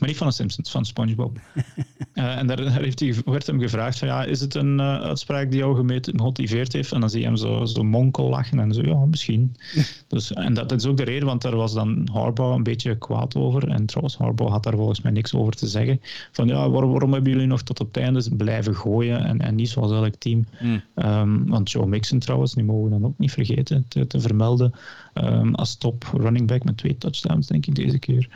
maar 0.00 0.08
niet 0.08 0.18
van 0.18 0.26
de 0.26 0.32
Simpsons, 0.32 0.70
van 0.70 0.84
SpongeBob. 0.84 1.38
Eh, 2.12 2.38
en 2.38 2.46
daar, 2.46 2.56
daar 2.56 2.80
heeft 2.80 3.00
hij, 3.00 3.14
werd 3.24 3.46
hem 3.46 3.60
gevraagd 3.60 3.98
van, 3.98 4.08
ja, 4.08 4.24
is 4.24 4.40
het 4.40 4.54
een 4.54 4.80
eh, 4.80 5.00
uitspraak 5.00 5.50
die 5.50 5.58
jou 5.58 5.76
gemeten- 5.76 6.16
gemotiveerd 6.16 6.72
heeft? 6.72 6.92
En 6.92 7.00
dan 7.00 7.10
zie 7.10 7.20
je 7.20 7.26
hem 7.26 7.36
zo, 7.36 7.64
zo 7.64 7.82
monkel 7.82 8.28
lachen 8.28 8.58
en 8.58 8.74
zo, 8.74 8.82
ja, 8.82 9.04
misschien. 9.04 9.56
dus, 10.08 10.32
en 10.32 10.54
dat, 10.54 10.72
is 10.72 10.86
ook 10.86 10.96
de 10.96 11.02
reden, 11.02 11.26
want 11.26 11.42
daar 11.42 11.56
was 11.56 11.72
dan 11.72 12.08
Harbaugh 12.12 12.54
een 12.54 12.62
beetje 12.62 12.98
kwaad 12.98 13.36
over. 13.36 13.68
En 13.68 13.86
trouwens, 13.86 14.16
Harbaugh 14.16 14.50
had 14.50 14.62
daar 14.62 14.76
volgens 14.76 15.00
mij 15.00 15.12
niks 15.12 15.34
over 15.34 15.52
te 15.52 15.66
zeggen. 15.66 16.00
Van, 16.32 16.48
ja, 16.48 16.70
waarom, 16.70 16.90
waarom 16.90 17.12
hebben 17.12 17.32
jullie 17.32 17.46
nog 17.46 17.62
tot 17.62 17.80
op 17.80 17.94
het 17.94 18.02
einde 18.02 18.36
blijven 18.36 18.76
gooien 18.76 19.24
en, 19.24 19.40
en 19.40 19.54
niet 19.54 19.68
zoals 19.68 19.92
elk 19.92 20.14
team? 20.14 20.46
Mm. 20.60 20.82
Ehm, 20.94 21.44
want 21.46 21.70
Joe 21.70 21.86
Mixon 21.86 22.18
trouwens, 22.18 22.54
die 22.54 22.64
mogen 22.64 22.84
we 22.84 22.90
dan 22.90 23.04
ook 23.04 23.18
niet 23.18 23.32
vergeten 23.32 23.84
te, 23.88 24.06
te 24.06 24.20
vermelden, 24.20 24.72
ehm, 25.12 25.54
als 25.54 25.76
top 25.76 26.10
running 26.12 26.46
back 26.46 26.64
met 26.64 26.76
twee 26.76 26.98
touchdowns, 26.98 27.46
denk 27.46 27.66
ik, 27.66 27.74
deze 27.74 27.98
keer. 27.98 28.28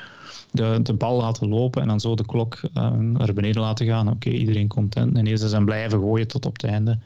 De, 0.54 0.80
de 0.82 0.94
bal 0.94 1.16
laten 1.16 1.48
lopen 1.48 1.82
en 1.82 1.88
dan 1.88 2.00
zo 2.00 2.14
de 2.14 2.26
klok 2.26 2.60
ehm, 2.74 3.12
naar 3.12 3.32
beneden 3.32 3.62
laten 3.62 3.86
gaan. 3.86 4.10
Oké, 4.10 4.30
iedereen 4.30 4.68
content. 4.68 5.16
En 5.16 5.26
eerst 5.26 5.48
zijn 5.48 5.64
blijven 5.64 5.98
gooien 5.98 6.28
tot 6.28 6.46
op 6.46 6.52
het 6.52 6.64
einde. 6.64 6.98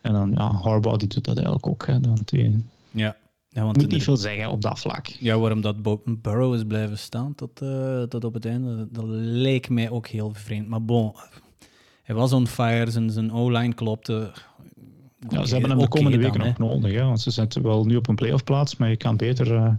En 0.00 0.12
dan, 0.12 0.30
ja, 0.30 0.52
Harbaugh 0.52 0.96
die 0.96 1.08
doet 1.08 1.24
dat 1.24 1.36
eigenlijk 1.36 1.66
ook. 1.66 1.86
Hè, 1.86 2.00
want 2.00 2.28
die 2.28 2.64
Ja. 2.90 3.16
Ja, 3.48 3.64
want 3.64 3.76
moet 3.76 3.90
niet 3.90 4.02
veel 4.02 4.16
zeggen 4.16 4.50
op 4.50 4.62
dat 4.62 4.78
vlak. 4.78 5.06
Ja, 5.06 5.38
waarom 5.38 5.60
dat 5.60 5.76
Burrow 6.22 6.54
is 6.54 6.64
blijven 6.64 6.98
staan 6.98 7.34
tot, 7.34 7.62
eh, 7.62 8.02
tot 8.02 8.24
op 8.24 8.34
het 8.34 8.46
einde, 8.46 8.88
dat 8.90 9.04
leek 9.18 9.68
mij 9.68 9.90
ook 9.90 10.06
heel 10.06 10.30
vreemd. 10.34 10.68
Maar 10.68 10.84
bon, 10.84 11.12
hij 12.02 12.14
was 12.14 12.32
on 12.32 12.46
fire, 12.46 12.90
zijn, 12.90 13.10
zijn 13.10 13.32
O-line 13.32 13.74
klopte. 13.74 14.32
Ja, 15.28 15.44
ze 15.44 15.52
hebben 15.52 15.70
hem 15.70 15.78
de 15.78 15.88
komende 15.88 16.18
weken 16.18 16.40
nog 16.40 16.58
nodig. 16.58 16.92
Hè, 16.92 17.04
want 17.04 17.20
ze 17.20 17.30
zitten 17.30 17.62
wel 17.62 17.84
nu 17.84 17.96
op 17.96 18.08
een 18.08 18.14
playoff 18.14 18.44
plaats, 18.44 18.76
maar 18.76 18.88
je 18.88 18.96
kan 18.96 19.16
beter 19.16 19.54
eh, 19.54 19.72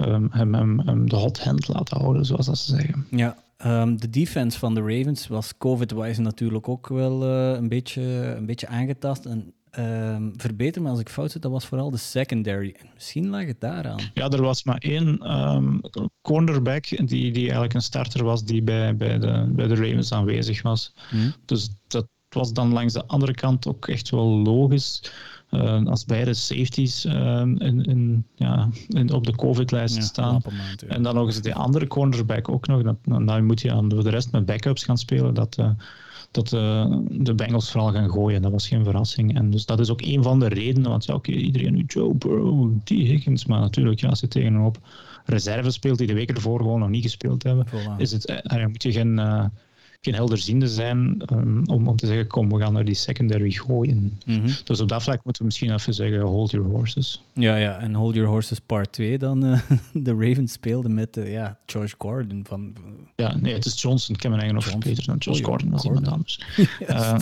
ehm, 0.00 0.26
hem, 0.30 0.54
hem, 0.54 0.80
hem 0.80 1.08
de 1.08 1.16
hot 1.16 1.40
hand 1.40 1.68
laten 1.68 1.98
houden, 1.98 2.24
zoals 2.24 2.46
dat 2.46 2.58
ze 2.58 2.76
zeggen. 2.76 3.06
Ja, 3.10 3.36
ehm, 3.56 3.96
de 3.96 4.10
defense 4.10 4.58
van 4.58 4.74
de 4.74 4.80
Ravens 4.80 5.26
was 5.26 5.56
COVID-wise 5.58 6.20
natuurlijk 6.20 6.68
ook 6.68 6.88
wel 6.88 7.24
eh, 7.24 7.58
een, 7.58 7.68
beetje, 7.68 8.02
een 8.36 8.46
beetje 8.46 8.66
aangetast. 8.66 9.24
En 9.24 9.52
ehm, 9.70 10.28
verbeter 10.36 10.82
me 10.82 10.88
als 10.88 11.00
ik 11.00 11.08
fout 11.08 11.30
zit, 11.30 11.42
dat 11.42 11.50
was 11.50 11.66
vooral 11.66 11.90
de 11.90 11.96
secondary. 11.96 12.74
En 12.78 12.86
misschien 12.94 13.28
lag 13.28 13.46
het 13.46 13.60
daaraan. 13.60 14.00
Ja, 14.14 14.28
er 14.28 14.42
was 14.42 14.64
maar 14.64 14.78
één 14.78 15.18
cornerback 16.22 16.88
die, 16.88 17.06
die 17.06 17.42
eigenlijk 17.42 17.74
een 17.74 17.82
starter 17.82 18.24
was 18.24 18.44
die 18.44 18.62
bij, 18.62 18.96
bij, 18.96 19.18
de, 19.18 19.50
bij 19.52 19.66
de 19.66 19.74
Ravens 19.74 20.12
aanwezig 20.12 20.62
was. 20.62 20.92
Hm? 21.10 21.30
Dus 21.44 21.68
dat 21.86 22.06
was 22.28 22.52
dan 22.52 22.72
langs 22.72 22.92
de 22.92 23.06
andere 23.06 23.34
kant 23.34 23.66
ook 23.66 23.88
echt 23.88 24.10
wel 24.10 24.26
logisch. 24.26 25.02
Eh, 25.50 25.84
als 25.86 26.04
beide 26.04 26.34
safeties 26.34 27.04
ehm, 27.04 27.56
in, 27.56 27.84
in, 27.84 28.24
ja, 28.34 28.68
in, 28.88 29.12
op 29.12 29.26
de 29.26 29.36
COVID-lijst 29.36 29.96
Ja, 29.96 30.02
staan. 30.02 30.42
ja. 30.76 30.86
En 30.86 31.02
dan 31.02 31.14
nog 31.14 31.26
eens 31.26 31.40
die 31.42 31.54
andere 31.54 31.86
cornerback 31.86 32.48
ook 32.48 32.66
nog. 32.66 32.82
Dat, 32.82 32.96
dan, 33.04 33.26
dan 33.26 33.44
moet 33.44 33.60
je 33.60 33.72
aan 33.72 33.90
voor 33.90 34.02
de 34.04 34.10
rest 34.10 34.32
met 34.32 34.46
backups 34.46 34.84
gaan 34.84 34.98
spelen. 34.98 35.34
Dat, 35.34 35.56
eh, 35.58 35.70
dat 36.30 36.52
eh, 36.52 36.96
de 37.10 37.34
Bengals 37.34 37.70
vooral 37.70 37.92
gaan 37.92 38.10
gooien. 38.10 38.42
Dat 38.42 38.52
was 38.52 38.68
geen 38.68 38.84
verrassing. 38.84 39.34
En 39.36 39.50
dus 39.50 39.66
dat 39.66 39.80
is 39.80 39.90
ook 39.90 40.02
een 40.02 40.22
van 40.22 40.40
de 40.40 40.46
redenen. 40.48 40.90
Want 40.90 41.04
ja, 41.04 41.14
oké, 41.14 41.30
iedereen 41.32 41.74
nu 41.74 41.84
Joe 41.86 42.14
Burrow, 42.14 42.70
die 42.84 43.06
Higgins. 43.06 43.44
Maar 43.46 43.60
natuurlijk, 43.60 44.00
ja, 44.00 44.08
als 44.08 44.20
je 44.20 44.28
tegen 44.28 44.54
een 44.54 44.60
hoop 44.60 44.78
reserve 45.24 45.70
speelt 45.70 45.98
die 45.98 46.06
de 46.06 46.14
week 46.14 46.30
ervoor 46.30 46.58
gewoon 46.58 46.78
nog 46.80 46.88
niet 46.88 47.02
gespeeld 47.02 47.42
hebben, 47.42 47.66
Voilà. 47.66 47.96
is 47.96 48.12
het, 48.12 48.24
eh, 48.24 48.66
moet 48.66 48.82
je 48.82 48.92
geen, 48.92 49.20
geen 50.00 50.14
helderziende 50.14 50.68
zijn 50.68 51.22
um, 51.32 51.62
om, 51.66 51.88
om 51.88 51.96
te 51.96 52.06
zeggen, 52.06 52.26
kom, 52.26 52.48
we 52.48 52.60
gaan 52.60 52.72
naar 52.72 52.84
die 52.84 52.94
secondary 52.94 53.50
gooien. 53.50 54.20
Mhm. 54.26 54.50
Dus 54.64 54.80
op 54.80 54.88
dat 54.88 55.02
vlak 55.02 55.24
moeten 55.24 55.42
we 55.42 55.48
misschien 55.48 55.72
even 55.74 55.94
zeggen, 55.94 56.20
hold 56.20 56.50
your 56.50 56.68
horses. 56.68 57.22
Ja, 57.32 57.56
ja, 57.56 57.78
en 57.78 57.94
Hold 57.94 58.14
Your 58.14 58.30
Horses 58.30 58.58
Part 58.58 58.92
2 58.92 59.18
dan 59.18 59.44
eh, 59.44 59.60
de 59.92 60.14
Ravens 60.18 60.52
speelden 60.52 60.94
met 60.94 61.16
eh, 61.16 61.32
ja, 61.32 61.58
George 61.66 61.94
Gordon 61.98 62.44
van... 62.46 62.74
Ja, 63.16 63.36
nee, 63.36 63.54
het 63.54 63.64
is 63.64 63.82
Johnson. 63.82 64.14
Ik 64.14 64.22
heb 64.22 64.30
mijn 64.30 64.44
eigen 64.44 64.70
nog 64.70 64.78
beter 64.78 65.06
dan 65.06 65.16
Josh 65.16 65.40
Oh, 65.40 65.46
Gordon, 65.46 65.72
als 65.72 65.84
iemand 65.84 66.08
anders. 66.08 66.40
Eh, 66.86 67.18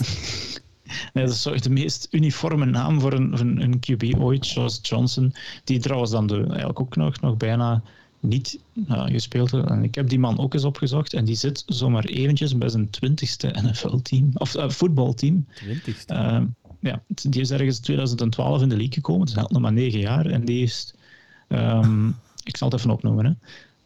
nee, 1.13 1.23
dat 1.25 1.33
is 1.33 1.41
zo 1.41 1.55
de 1.55 1.69
meest 1.69 2.07
uniforme 2.11 2.65
naam 2.65 2.99
voor 2.99 3.13
een, 3.13 3.39
een, 3.39 3.61
een 3.61 3.79
QB 3.79 4.19
ooit, 4.19 4.49
Josh 4.49 4.77
Johnson. 4.81 5.33
Die 5.63 5.79
trouwens 5.79 6.11
dan 6.11 6.27
de, 6.27 6.45
eigenlijk 6.47 6.79
ook 6.79 6.95
nog, 6.95 7.21
nog 7.21 7.37
bijna 7.37 7.83
niet 8.19 8.59
nou, 8.73 9.11
gespeeld 9.11 9.51
heeft. 9.51 9.67
En 9.67 9.83
ik 9.83 9.95
heb 9.95 10.09
die 10.09 10.19
man 10.19 10.39
ook 10.39 10.53
eens 10.53 10.63
opgezocht 10.63 11.13
en 11.13 11.25
die 11.25 11.35
zit 11.35 11.63
zomaar 11.65 12.05
eventjes 12.05 12.57
bij 12.57 12.69
zijn 12.69 12.89
twintigste 12.89 13.55
NFL-team, 13.61 14.29
of 14.33 14.55
eh, 14.55 14.69
voetbalteam. 14.69 15.45
20ste. 15.63 16.05
Eh, 16.05 16.41
ja, 16.79 17.03
die 17.07 17.41
is 17.41 17.51
ergens 17.51 17.79
2012 17.79 18.61
in 18.61 18.69
de 18.69 18.75
league 18.75 18.93
gekomen, 18.93 19.25
dus 19.25 19.33
hij 19.33 19.43
had 19.43 19.51
nog 19.51 19.61
maar 19.61 19.73
negen 19.73 19.99
jaar. 19.99 20.25
En 20.25 20.45
die 20.45 20.63
is, 20.63 20.93
ehm, 21.47 22.07
ik 22.43 22.57
zal 22.57 22.69
het 22.69 22.79
even 22.79 22.91
opnoemen, 22.91 23.25
hè. 23.25 23.31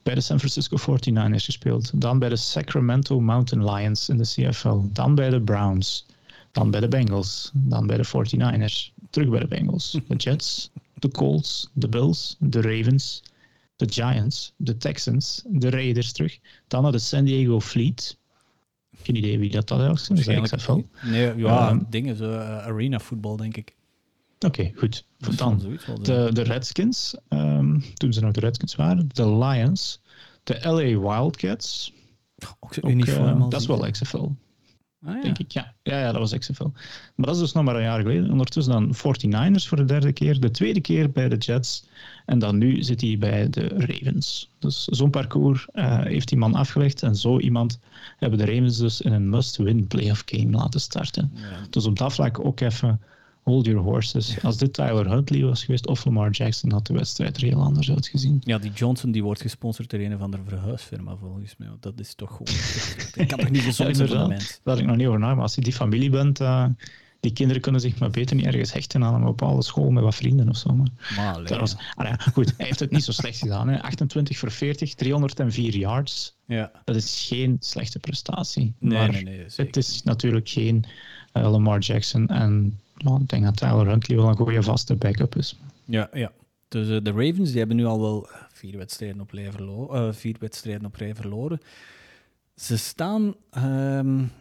bij 0.03 0.15
de 0.15 0.21
San 0.21 0.39
Francisco 0.39 0.77
49ers 0.77 1.43
gespeeld. 1.43 2.01
Dan 2.01 2.19
bij 2.19 2.29
de 2.29 2.35
Sacramento 2.35 3.19
Mountain 3.19 3.73
Lions 3.73 4.09
in 4.09 4.17
de 4.17 4.23
CFL. 4.23 4.77
Dan 4.91 5.15
bij 5.15 5.29
de 5.29 5.41
Browns. 5.41 6.05
Dan 6.51 6.71
bij 6.71 6.79
de 6.79 6.87
Bengals. 6.87 7.51
Dan 7.53 7.87
bij 7.87 7.97
de 7.97 8.05
49ers. 8.05 8.93
Terug 9.09 9.29
bij 9.29 9.39
de 9.39 9.47
Bengals. 9.47 9.99
De 10.07 10.15
Jets, 10.15 10.69
de 10.93 11.09
Colts, 11.09 11.69
de 11.73 11.89
Bills, 11.89 12.35
de 12.39 12.61
Ravens, 12.61 13.23
de 13.75 13.91
Giants, 13.91 14.53
de 14.57 14.77
Texans, 14.77 15.43
de 15.47 15.69
Raiders 15.69 16.11
terug. 16.11 16.39
Dan 16.67 16.83
naar 16.83 16.91
de 16.91 16.99
San 16.99 17.25
Diego 17.25 17.59
Fleet. 17.59 18.17
Geen 18.95 19.15
idee 19.15 19.39
wie 19.39 19.51
dat, 19.51 19.67
dat 19.67 19.79
is. 19.79 20.07
Dat 20.07 20.17
is 20.17 20.25
de 20.25 20.41
XFL. 20.41 20.81
Nee, 21.03 21.35
ja, 21.35 21.69
Ehm, 21.69 21.79
dingen, 21.89 22.15
zo, 22.15 22.31
eh, 22.31 22.57
arena 22.57 22.99
voetbal, 22.99 23.35
denk 23.35 23.57
ik. 23.57 23.75
Oké, 24.39 24.71
goed. 24.75 25.05
Dan 25.37 25.77
de, 26.01 26.29
de 26.33 26.41
Redskins, 26.41 27.15
um, 27.29 27.83
toen 27.93 28.13
ze 28.13 28.21
nog 28.21 28.31
de 28.31 28.39
Redskins 28.39 28.75
waren, 28.75 29.09
de 29.13 29.37
Lions, 29.37 30.01
de 30.43 30.59
LA 30.61 30.99
Wildcats. 30.99 31.93
Ook, 32.59 32.75
uniform 32.75 33.41
uh, 33.41 33.49
dat 33.49 33.61
is 33.61 33.67
wel 33.67 33.91
XFL. 33.91 34.27
Ah, 35.05 35.15
ja. 35.15 35.21
Denk 35.21 35.37
ik, 35.37 35.51
ja. 35.51 35.73
ja. 35.83 35.99
Ja, 35.99 36.11
dat 36.11 36.21
was 36.21 36.37
XFL. 36.37 36.67
Maar 37.15 37.25
dat 37.25 37.35
is 37.35 37.41
dus 37.41 37.51
nog 37.51 37.63
maar 37.63 37.75
een 37.75 37.81
jaar 37.81 38.01
geleden. 38.01 38.31
Ondertussen 38.31 38.73
dan 38.73 38.95
49ers 38.95 39.67
voor 39.67 39.77
de 39.77 39.85
derde 39.85 40.13
keer. 40.13 40.39
De 40.39 40.51
tweede 40.51 40.81
keer 40.81 41.11
bij 41.11 41.29
de 41.29 41.37
Jets. 41.37 41.87
En 42.25 42.39
dan 42.39 42.57
nu 42.57 42.83
zit 42.83 43.01
hij 43.01 43.17
bij 43.17 43.49
de 43.49 43.67
Ravens. 43.67 44.49
Dus 44.59 44.83
zo'n 44.83 45.09
parcours 45.09 45.67
uh, 45.73 45.99
heeft 46.03 46.27
die 46.27 46.37
man 46.37 46.55
afgelegd. 46.55 47.03
En 47.03 47.15
zo 47.15 47.39
iemand 47.39 47.79
hebben 48.17 48.39
de 48.39 48.45
Ravens 48.45 48.77
dus 48.77 49.01
in 49.01 49.11
een 49.11 49.29
must-win 49.29 49.87
playoff 49.87 50.23
game 50.25 50.51
laten 50.51 50.79
starten. 50.79 51.31
Dus 51.69 51.85
op 51.85 51.97
dat 51.97 52.13
vlak 52.13 52.45
ook 52.45 52.59
even 52.59 53.01
hold 53.43 53.65
your 53.65 53.81
horses. 53.81 54.43
Als 54.43 54.57
dit 54.57 54.73
Tyler 54.73 55.09
Huntley 55.09 55.43
was 55.43 55.63
geweest 55.63 55.87
of 55.87 56.05
Lamar 56.05 56.31
Jackson, 56.31 56.71
had 56.71 56.87
de 56.87 56.93
wedstrijd 56.93 57.37
er 57.37 57.43
heel 57.43 57.61
anders 57.61 57.91
uitgezien. 57.91 58.41
Ja, 58.43 58.57
die 58.57 58.71
Johnson 58.71 59.11
die 59.11 59.23
wordt 59.23 59.41
gesponsord 59.41 59.89
door 59.89 59.99
een 59.99 60.15
of 60.15 60.21
andere 60.21 60.43
verhuisfirma 60.47 61.15
volgens 61.15 61.55
mij. 61.57 61.67
Dat 61.79 61.99
is 61.99 62.15
toch 62.15 62.29
gewoon... 62.29 62.53
ik 63.23 63.27
kan 63.27 63.39
toch 63.39 63.49
niet 63.49 63.61
gezond 63.61 63.97
zijn. 63.97 64.09
Daar 64.09 64.59
had 64.63 64.79
ik 64.79 64.85
nog 64.85 64.95
niet 64.95 65.07
over 65.07 65.19
na, 65.19 65.33
maar 65.33 65.43
als 65.43 65.55
je 65.55 65.61
die 65.61 65.73
familie 65.73 66.09
bent... 66.09 66.41
Uh, 66.41 66.65
die 67.23 67.33
kinderen 67.33 67.61
kunnen 67.61 67.81
zich 67.81 67.99
maar 67.99 68.09
beter 68.09 68.35
niet 68.35 68.45
ergens 68.45 68.73
hechten 68.73 69.03
aan 69.03 69.13
een 69.13 69.23
bepaalde 69.23 69.63
school 69.63 69.89
met 69.89 70.03
wat 70.03 70.15
vrienden 70.15 70.49
of 70.49 70.57
zo. 70.57 70.73
Maar, 70.73 71.43
dat 71.43 71.59
was, 71.59 71.75
ah 71.93 72.07
ja, 72.07 72.15
goed, 72.15 72.53
hij 72.57 72.65
heeft 72.65 72.79
het 72.79 72.91
niet 72.91 73.03
zo 73.03 73.11
slecht 73.11 73.37
gedaan. 73.37 73.67
Hè. 73.67 73.81
28 73.81 74.37
voor 74.37 74.51
40, 74.51 74.93
304 74.93 75.77
yards. 75.77 76.35
Ja. 76.45 76.71
Dat 76.85 76.95
is 76.95 77.25
geen 77.27 77.57
slechte 77.59 77.99
prestatie. 77.99 78.73
Nee, 78.79 78.97
maar 78.97 79.11
nee, 79.11 79.23
nee, 79.23 79.45
het 79.55 79.77
is 79.77 80.03
natuurlijk 80.03 80.49
geen 80.49 80.85
uh, 81.33 81.51
Lamar 81.51 81.79
Jackson. 81.79 82.27
En 82.27 82.79
nou, 82.97 83.21
ik 83.21 83.29
denk 83.29 83.43
dat 83.43 83.57
Tyler 83.57 83.87
Huntley 83.87 84.17
wel 84.17 84.27
een 84.27 84.35
goede 84.35 84.63
vaste 84.63 84.95
backup 84.95 85.35
is. 85.35 85.59
Ja, 85.85 86.09
ja. 86.13 86.31
Dus 86.67 86.87
uh, 86.87 86.97
de 87.03 87.11
Ravens 87.11 87.49
die 87.49 87.57
hebben 87.59 87.77
nu 87.77 87.85
al 87.85 88.01
wel 88.01 88.27
vier 88.51 88.77
wedstrijden 88.77 89.21
op 89.21 89.31
rij, 89.31 89.51
verlo 89.51 89.95
uh, 89.95 90.13
vier 90.13 90.35
wedstrijden 90.39 90.85
op 90.85 90.95
rij 90.95 91.15
verloren. 91.15 91.61
Ze 92.55 92.77
staan, 92.77 93.35
um, 93.57 94.31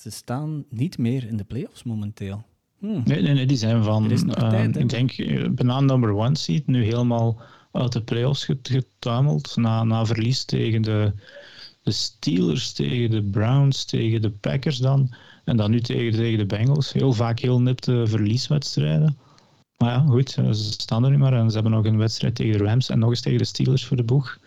ze 0.00 0.10
staan 0.10 0.64
niet 0.70 0.98
meer 0.98 1.26
in 1.26 1.36
de 1.36 1.44
playoffs 1.44 1.82
momenteel. 1.82 2.44
Hmm. 2.78 3.02
Nee, 3.04 3.22
nee, 3.22 3.34
nee, 3.34 3.46
die 3.46 3.56
zijn 3.56 3.84
van, 3.84 4.10
uh, 4.10 4.64
ik 4.64 4.88
denk, 4.88 5.16
bijna 5.54 5.80
number 5.80 6.14
one 6.14 6.36
seed, 6.36 6.66
nu 6.66 6.84
helemaal 6.84 7.40
uit 7.72 7.92
de 7.92 8.02
playoffs 8.02 8.48
getuimeld. 8.62 9.56
Na, 9.56 9.84
na 9.84 10.04
verlies 10.04 10.44
tegen 10.44 10.82
de, 10.82 11.12
de 11.82 11.90
Steelers, 11.90 12.72
tegen 12.72 13.10
de 13.10 13.22
Browns, 13.22 13.84
tegen 13.84 14.22
de 14.22 14.30
Packers 14.30 14.78
dan. 14.78 15.14
En 15.44 15.56
dan 15.56 15.70
nu 15.70 15.80
tegen, 15.80 16.18
tegen 16.18 16.38
de 16.38 16.46
Bengals. 16.46 16.92
Heel 16.92 17.12
vaak 17.12 17.38
heel 17.38 17.60
nipte 17.60 18.02
verlieswedstrijden. 18.06 19.18
Maar 19.76 19.90
ja, 19.90 20.00
goed, 20.00 20.30
ze 20.30 20.54
staan 20.54 21.04
er 21.04 21.10
nu 21.10 21.18
maar. 21.18 21.32
En 21.32 21.48
ze 21.48 21.54
hebben 21.54 21.72
nog 21.72 21.84
een 21.84 21.98
wedstrijd 21.98 22.34
tegen 22.34 22.58
de 22.58 22.64
Rams 22.64 22.88
en 22.88 22.98
nog 22.98 23.10
eens 23.10 23.20
tegen 23.20 23.38
de 23.38 23.44
Steelers 23.44 23.84
voor 23.84 23.96
de 23.96 24.02
boeg. 24.02 24.38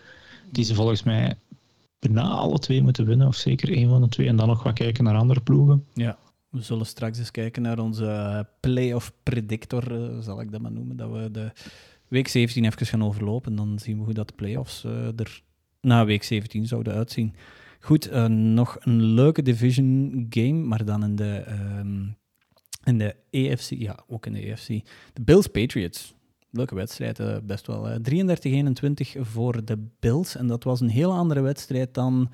Die 0.50 0.64
ze 0.64 0.74
volgens 0.74 1.02
mij 1.02 1.36
bijna 2.00 2.22
alle 2.22 2.58
twee 2.58 2.82
moeten 2.82 3.06
winnen, 3.06 3.26
of 3.26 3.36
zeker 3.36 3.72
één 3.72 3.88
van 3.88 4.00
de 4.00 4.08
twee. 4.08 4.26
En 4.26 4.36
dan 4.36 4.48
nog 4.48 4.62
wat 4.62 4.74
kijken 4.74 5.04
naar 5.04 5.16
andere 5.16 5.40
ploegen. 5.40 5.86
Ja, 5.94 6.18
we 6.48 6.62
zullen 6.62 6.86
straks 6.86 7.18
eens 7.18 7.30
kijken 7.30 7.62
naar 7.62 7.78
onze 7.78 8.46
playoff 8.60 9.12
predictor, 9.22 10.02
eh, 10.02 10.18
zal 10.18 10.40
ik 10.40 10.52
dat 10.52 10.60
maar 10.60 10.72
noemen. 10.72 10.96
Dat 10.96 11.10
we 11.10 11.30
de 11.30 11.52
week 12.08 12.28
17 12.28 12.64
even 12.64 12.86
gaan 12.86 13.04
overlopen. 13.04 13.56
Dan 13.56 13.78
zien 13.78 13.98
we 13.98 14.04
hoe 14.04 14.14
dat 14.14 14.28
de 14.28 14.34
playoffs 14.34 14.84
uh, 14.84 15.18
er 15.18 15.42
na 15.80 16.04
week 16.04 16.22
17 16.22 16.66
zouden 16.66 16.94
uitzien. 16.94 17.34
Goed, 17.80 18.10
nog 18.28 18.76
een 18.80 19.02
leuke 19.02 19.42
division 19.42 20.26
game, 20.30 20.52
maar 20.52 20.84
dan 20.84 21.04
in 21.04 21.16
de, 21.16 21.44
um, 21.78 22.16
in 22.84 22.98
de 22.98 23.16
AFC. 23.30 23.70
Ja, 23.70 24.04
ook 24.06 24.26
in 24.26 24.32
de 24.32 24.52
AFC. 24.52 24.66
De 25.12 25.22
Bills 25.22 25.46
Patriots. 25.46 26.14
Leuke 26.50 26.74
wedstrijd, 26.74 27.18
uh, 27.18 27.36
best 27.42 27.66
wel. 27.66 27.90
Uh, 27.90 27.96
33-21 29.16 29.20
voor 29.20 29.64
de 29.64 29.86
Bills. 30.00 30.36
En 30.36 30.46
dat 30.46 30.64
was 30.64 30.80
een 30.80 30.88
heel 30.88 31.12
andere 31.12 31.40
wedstrijd 31.40 31.94
dan 31.94 32.30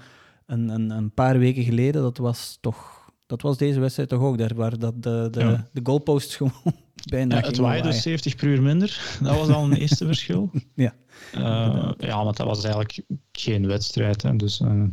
een, 0.46 0.68
een, 0.68 0.90
een 0.90 1.10
paar 1.10 1.38
weken 1.38 1.62
geleden. 1.62 2.02
Dat 2.02 2.18
was 2.18 2.58
toch 2.60 2.96
dat 3.26 3.42
was 3.42 3.56
deze 3.56 3.80
wedstrijd 3.80 4.08
toch 4.08 4.20
ook, 4.20 4.38
daar 4.38 4.54
waar 4.54 4.78
dat 4.78 5.02
de, 5.02 5.28
de, 5.30 5.40
ja. 5.40 5.68
de 5.72 5.80
goalposts 5.82 6.36
gewoon 6.36 6.74
bijna 7.10 7.36
ja, 7.36 7.46
Het 7.46 7.56
waaide 7.56 7.88
dus 7.88 8.02
70 8.02 8.36
per 8.36 8.48
uur 8.48 8.62
minder. 8.62 9.18
Dat 9.22 9.36
was 9.36 9.48
al 9.48 9.64
een 9.64 9.72
eerste 9.72 10.06
verschil. 10.12 10.50
Ja. 10.74 10.94
Uh, 11.34 11.90
ja, 11.98 12.24
want 12.24 12.36
dat 12.36 12.46
was 12.46 12.64
eigenlijk 12.64 13.02
geen 13.32 13.66
wedstrijd. 13.66 14.22
Hè. 14.22 14.36
Dus 14.36 14.58
hij 14.58 14.90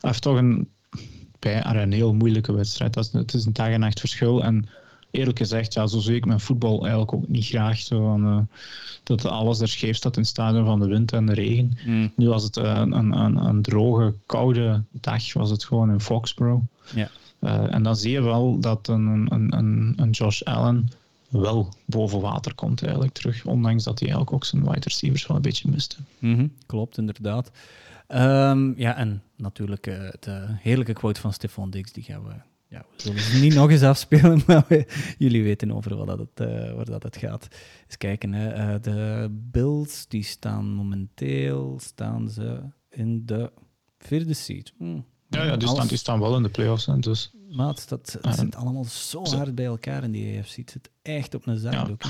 heeft 0.00 0.22
toch 0.22 0.36
een, 0.36 0.68
bij, 1.38 1.64
een 1.64 1.92
heel 1.92 2.14
moeilijke 2.14 2.52
wedstrijd. 2.52 2.94
Dat 2.94 3.04
is, 3.04 3.12
het 3.12 3.34
is 3.34 3.44
een 3.44 3.52
dag 3.52 3.68
en 3.68 3.80
nacht 3.80 4.00
verschil. 4.00 4.42
En 4.42 4.68
eerlijk 5.14 5.38
gezegd, 5.38 5.74
ja, 5.74 5.86
zo 5.86 5.98
zie 5.98 6.14
ik 6.14 6.24
mijn 6.24 6.40
voetbal 6.40 6.80
eigenlijk 6.80 7.12
ook 7.12 7.28
niet 7.28 7.46
graag. 7.46 7.78
Zo 7.78 8.02
van, 8.04 8.26
uh, 8.26 8.38
dat 9.02 9.24
alles 9.24 9.60
er 9.60 9.68
scheef 9.68 9.96
staat 9.96 10.16
in 10.16 10.22
het 10.22 10.30
stadion 10.30 10.64
van 10.64 10.80
de 10.80 10.86
wind 10.86 11.12
en 11.12 11.26
de 11.26 11.34
regen. 11.34 11.78
Mm. 11.86 12.12
Nu 12.16 12.28
was 12.28 12.42
het 12.42 12.56
een, 12.56 12.92
een, 12.92 13.12
een, 13.12 13.36
een, 13.36 13.62
droge, 13.62 14.14
koude 14.26 14.82
dag, 14.90 15.32
was 15.32 15.50
het 15.50 15.64
gewoon 15.64 15.90
in 15.90 16.00
Foxborough. 16.00 16.64
Ja. 16.94 17.08
Uh, 17.40 17.74
en 17.74 17.82
dan 17.82 17.96
zie 17.96 18.10
je 18.10 18.22
wel 18.22 18.60
dat 18.60 18.88
een, 18.88 19.26
een, 19.30 19.56
een, 19.56 19.92
een 19.96 20.10
Josh 20.10 20.42
Allen 20.42 20.88
wel 21.28 21.68
boven 21.84 22.20
water 22.20 22.54
komt 22.54 22.82
eigenlijk 22.82 23.14
terug. 23.14 23.46
Ondanks 23.46 23.84
dat 23.84 23.98
hij 23.98 24.08
eigenlijk 24.08 24.36
ook 24.36 24.44
zijn 24.44 24.64
wide 24.64 24.80
receivers 24.80 25.26
wel 25.26 25.36
een 25.36 25.42
beetje 25.42 25.70
miste. 25.70 25.96
Mm 26.18 26.34
-hmm, 26.34 26.52
klopt, 26.66 26.98
inderdaad. 26.98 27.50
Um, 28.08 28.74
ja, 28.76 28.96
en 28.96 29.22
natuurlijk 29.36 29.86
uh, 29.86 30.10
de 30.20 30.46
heerlijke 30.48 30.92
quote 30.92 31.20
van 31.20 31.32
Stefan 31.32 31.70
Dix, 31.70 31.92
die 31.92 32.02
gaan 32.02 32.24
we... 32.24 32.32
Ja, 32.74 32.84
we 32.96 33.02
zullen 33.02 33.20
ze 33.20 33.40
niet 33.40 33.54
nog 33.54 33.70
eens 33.70 33.82
afspelen, 33.82 34.42
maar 34.46 34.66
jullie 35.18 35.42
weten 35.42 35.72
over 35.72 35.96
wat 35.96 36.06
dat 36.06 36.18
het, 36.18 36.40
uh, 36.40 36.72
waar 36.72 36.84
dat 36.84 37.02
het 37.02 37.16
gaat. 37.16 37.48
Eens 37.86 37.96
kijken, 37.96 38.32
hè. 38.32 38.74
Uh, 38.74 38.82
de 38.82 39.28
Bills, 39.30 40.06
die 40.08 40.22
staan 40.22 40.66
momenteel 40.66 41.78
staan 41.82 42.30
ze 42.30 42.60
in 42.90 43.26
de 43.26 43.52
vierde 43.98 44.34
seat. 44.34 44.72
Hm. 44.78 45.00
Ja, 45.34 45.44
ja 45.44 45.56
die, 45.56 45.68
staan, 45.68 45.86
die 45.86 45.98
staan 45.98 46.20
wel 46.20 46.36
in 46.36 46.42
de 46.42 46.48
playoffs. 46.48 46.86
Hè, 46.86 46.98
dus. 46.98 47.30
Maat, 47.50 47.88
dat, 47.88 48.18
dat 48.20 48.34
zit 48.34 48.56
allemaal 48.56 48.84
zo 48.84 49.24
hard 49.24 49.54
bij 49.54 49.64
elkaar 49.64 50.04
in 50.04 50.10
die 50.10 50.38
AFC. 50.38 50.56
Het 50.56 50.70
zit 50.70 50.90
echt 51.02 51.34
op 51.34 51.46
een 51.46 51.58
zakdoek. 51.58 52.02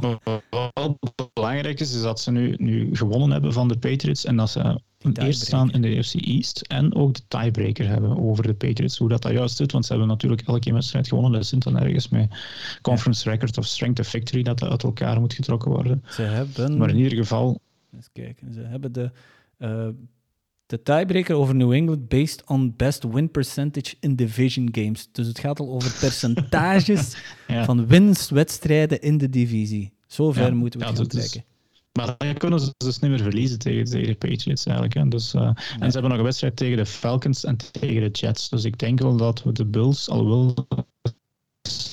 Ja. 0.00 0.18
Wat 0.72 1.32
belangrijk 1.32 1.80
is, 1.80 1.94
is 1.94 2.02
dat 2.02 2.20
ze 2.20 2.30
nu, 2.30 2.54
nu 2.58 2.96
gewonnen 2.96 3.30
hebben 3.30 3.52
van 3.52 3.68
de 3.68 3.78
Patriots 3.78 4.24
en 4.24 4.36
dat 4.36 4.50
ze 4.50 4.80
eerst 5.12 5.40
staan 5.40 5.72
in 5.72 5.82
de 5.82 5.98
AFC 5.98 6.14
East 6.14 6.60
en 6.60 6.94
ook 6.94 7.14
de 7.14 7.22
tiebreaker 7.28 7.88
hebben 7.88 8.18
over 8.18 8.46
de 8.46 8.54
Patriots. 8.54 8.98
Hoe 8.98 9.08
dat, 9.08 9.22
dat 9.22 9.32
juist 9.32 9.56
zit, 9.56 9.72
want 9.72 9.84
ze 9.84 9.90
hebben 9.90 10.10
natuurlijk 10.10 10.42
elke 10.42 10.72
wedstrijd 10.72 11.08
gewonnen. 11.08 11.32
Dat 11.32 11.46
zit 11.46 11.62
dan 11.62 11.78
ergens 11.78 12.08
met 12.08 12.34
conference 12.82 13.30
record 13.30 13.58
of 13.58 13.66
strength 13.66 14.00
of 14.00 14.06
victory 14.06 14.42
dat 14.42 14.58
dat 14.58 14.70
uit 14.70 14.82
elkaar 14.82 15.20
moet 15.20 15.34
getrokken 15.34 15.70
worden. 15.70 16.04
Ze 16.10 16.22
hebben... 16.22 16.76
Maar 16.76 16.88
in 16.88 16.98
ieder 16.98 17.18
geval... 17.18 17.60
Eens 17.94 18.08
kijken, 18.12 18.52
ze 18.52 18.60
hebben 18.60 18.92
de... 18.92 19.10
Uh, 19.58 19.88
de 20.72 20.82
tiebreaker 20.82 21.34
over 21.34 21.54
New 21.54 21.72
England 21.72 22.08
based 22.08 22.42
on 22.46 22.74
best 22.76 23.04
win 23.04 23.30
percentage 23.30 23.94
in 24.00 24.16
division 24.16 24.68
games. 24.72 25.08
Dus 25.12 25.26
het 25.26 25.38
gaat 25.38 25.60
al 25.60 25.68
over 25.68 25.98
percentages 26.00 27.16
van 27.66 27.86
winstwedstrijden 27.86 29.00
in 29.00 29.18
de 29.18 29.28
divisie. 29.28 29.92
Zover 30.06 30.42
ja, 30.42 30.54
moeten 30.54 30.80
we 30.80 30.86
het 30.86 30.96
gaan 30.96 31.06
trekken. 31.06 31.44
Maar 31.92 32.14
dan 32.18 32.34
kunnen 32.34 32.60
ze 32.60 32.74
dus 32.76 32.98
niet 32.98 33.10
meer 33.10 33.20
verliezen 33.20 33.58
tegen, 33.58 33.84
tegen 33.84 34.06
de 34.06 34.28
Patriots 34.28 34.66
eigenlijk. 34.66 34.96
Hè. 34.96 35.08
Dus, 35.08 35.34
uh, 35.34 35.42
En 35.42 35.56
ze 35.78 35.92
hebben 35.92 36.08
nog 36.08 36.18
een 36.18 36.24
wedstrijd 36.24 36.56
tegen 36.56 36.76
de 36.76 36.86
Falcons 36.86 37.44
en 37.44 37.56
tegen 37.56 38.00
de 38.00 38.08
Jets. 38.10 38.48
Dus 38.48 38.64
ik 38.64 38.78
denk 38.78 39.00
wel 39.00 39.16
dat 39.16 39.42
we 39.42 39.52
de 39.52 39.64
Bills, 39.64 40.08
alhoewel 40.08 40.54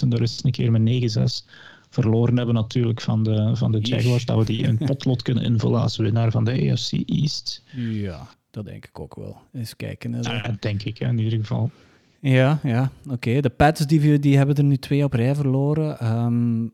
er 0.09 0.21
is 0.21 0.39
een 0.43 0.51
keer 0.51 0.71
met 0.71 0.81
9-6 1.17 1.45
verloren 1.89 2.37
hebben 2.37 2.55
natuurlijk 2.55 3.01
van 3.01 3.23
de, 3.23 3.55
van 3.55 3.71
de 3.71 3.79
Jaguars, 3.79 4.25
dat 4.25 4.37
we 4.37 4.45
die 4.45 4.67
een 4.67 4.77
potlot 4.87 5.21
kunnen 5.21 5.43
invullen 5.43 5.81
als 5.81 5.97
winnaar 5.97 6.31
van 6.31 6.43
de 6.43 6.71
AFC 6.71 6.91
East. 7.05 7.63
Ja, 7.75 8.27
dat 8.51 8.65
denk 8.65 8.85
ik 8.85 8.99
ook 8.99 9.15
wel. 9.15 9.37
Eens 9.53 9.75
kijken. 9.75 10.21
Ja, 10.21 10.41
dat 10.41 10.61
denk 10.61 10.83
ik 10.83 10.99
in 10.99 11.19
ieder 11.19 11.39
geval. 11.39 11.71
Ja, 12.19 12.59
ja 12.63 12.91
oké. 13.09 13.41
De 13.41 13.49
Pats 13.49 13.87
die, 13.87 14.19
die 14.19 14.37
hebben 14.37 14.55
er 14.55 14.63
nu 14.63 14.77
twee 14.77 15.03
op 15.03 15.13
rij 15.13 15.35
verloren. 15.35 16.07
Um, 16.07 16.71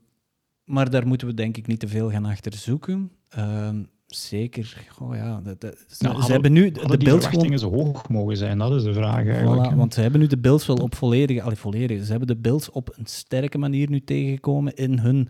maar 0.65 0.89
daar 0.89 1.07
moeten 1.07 1.27
we 1.27 1.33
denk 1.33 1.57
ik 1.57 1.67
niet 1.67 1.79
te 1.79 1.87
veel 1.87 2.11
gaan 2.11 2.25
achter 2.25 2.53
zoeken. 2.53 3.11
Um, 3.39 3.87
zeker. 4.07 4.77
Oh 4.99 5.15
ja, 5.15 5.41
ze, 5.43 5.75
nou, 5.99 6.21
ze 6.21 6.31
hebben 6.31 6.51
nu 6.51 6.71
de, 6.71 6.97
de 6.97 7.09
verwachtingen 7.09 7.59
zo 7.59 7.71
hoog 7.71 8.09
mogen 8.09 8.37
zijn, 8.37 8.57
dat 8.57 8.73
is 8.73 8.83
de 8.83 8.93
vraag 8.93 9.27
eigenlijk. 9.27 9.71
Voilà, 9.71 9.75
want 9.75 9.93
ze 9.93 10.01
hebben 10.01 10.19
nu 10.19 10.27
de 10.27 10.37
Bills 10.37 10.65
wel 10.65 10.75
op 10.75 10.95
volledige, 10.95 11.41
allee, 11.41 11.55
volledige, 11.55 12.05
ze 12.05 12.09
hebben 12.09 12.27
de 12.27 12.35
Bills 12.35 12.69
op 12.69 12.95
een 12.97 13.05
sterke 13.05 13.57
manier 13.57 13.89
nu 13.89 14.03
tegengekomen 14.03 14.75
in 14.75 14.99
hun, 14.99 15.29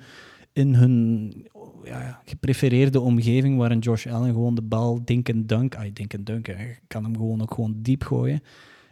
in 0.54 0.74
hun 0.74 1.48
ja, 1.86 2.22
geprefereerde 2.26 3.00
omgeving, 3.00 3.58
waarin 3.58 3.80
Josh 3.80 4.08
Allen 4.08 4.34
gewoon 4.34 4.56
de 4.56 4.62
bal 4.62 5.02
dink 5.06 5.30
en 5.30 5.46
dunk, 5.46 5.76
ah, 5.76 5.94
dink 5.94 6.14
en 6.14 6.24
dunk, 6.24 6.48
hij 6.48 6.80
kan 6.88 7.04
hem 7.04 7.16
gewoon 7.16 7.42
ook 7.42 7.54
gewoon 7.54 7.76
diep 7.78 8.04
gooien. 8.04 8.42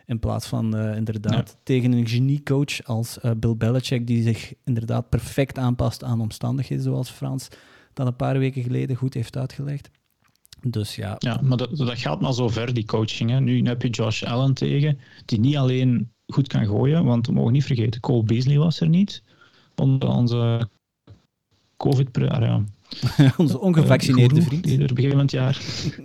In 0.05 0.19
plaats 0.19 0.47
van 0.47 0.77
uh, 0.77 0.95
inderdaad 0.95 1.57
tegen 1.63 1.91
een 1.91 2.07
geniecoach 2.07 2.83
als 2.83 3.17
uh, 3.21 3.31
Bill 3.37 3.55
Belichick, 3.55 4.07
die 4.07 4.23
zich 4.23 4.53
inderdaad 4.63 5.09
perfect 5.09 5.57
aanpast 5.57 6.03
aan 6.03 6.21
omstandigheden, 6.21 6.83
zoals 6.83 7.09
Frans 7.09 7.47
dat 7.93 8.07
een 8.07 8.15
paar 8.15 8.39
weken 8.39 8.63
geleden 8.63 8.95
goed 8.95 9.13
heeft 9.13 9.37
uitgelegd. 9.37 9.89
Dus 10.61 10.95
ja. 10.95 11.15
Ja, 11.17 11.39
maar 11.41 11.57
dat, 11.57 11.77
dat 11.77 11.99
gaat 11.99 12.21
maar 12.21 12.33
zo 12.33 12.47
ver, 12.47 12.73
die 12.73 12.85
coaching. 12.85 13.29
Hè. 13.29 13.39
Nu 13.39 13.63
heb 13.63 13.81
je 13.81 13.89
Josh 13.89 14.23
Allen 14.23 14.53
tegen, 14.53 14.99
die 15.25 15.39
niet 15.39 15.57
alleen 15.57 16.11
goed 16.27 16.47
kan 16.47 16.65
gooien, 16.65 17.05
want 17.05 17.27
we 17.27 17.33
mogen 17.33 17.53
niet 17.53 17.65
vergeten, 17.65 18.01
Cole 18.01 18.23
Beasley 18.23 18.57
was 18.57 18.79
er 18.79 18.89
niet. 18.89 19.23
Onze 19.75 20.69
COVID... 21.77 22.17
Ah, 22.17 22.41
ja, 22.41 22.63
Onze 23.37 23.59
ongevaccineerde 23.59 24.39
uh, 24.39 24.45
vriend. 24.45 24.63
Die 24.63 24.83
er 24.83 24.93
begin 24.93 25.09
van 25.09 25.19
het 25.19 25.31
jaar. 25.31 25.61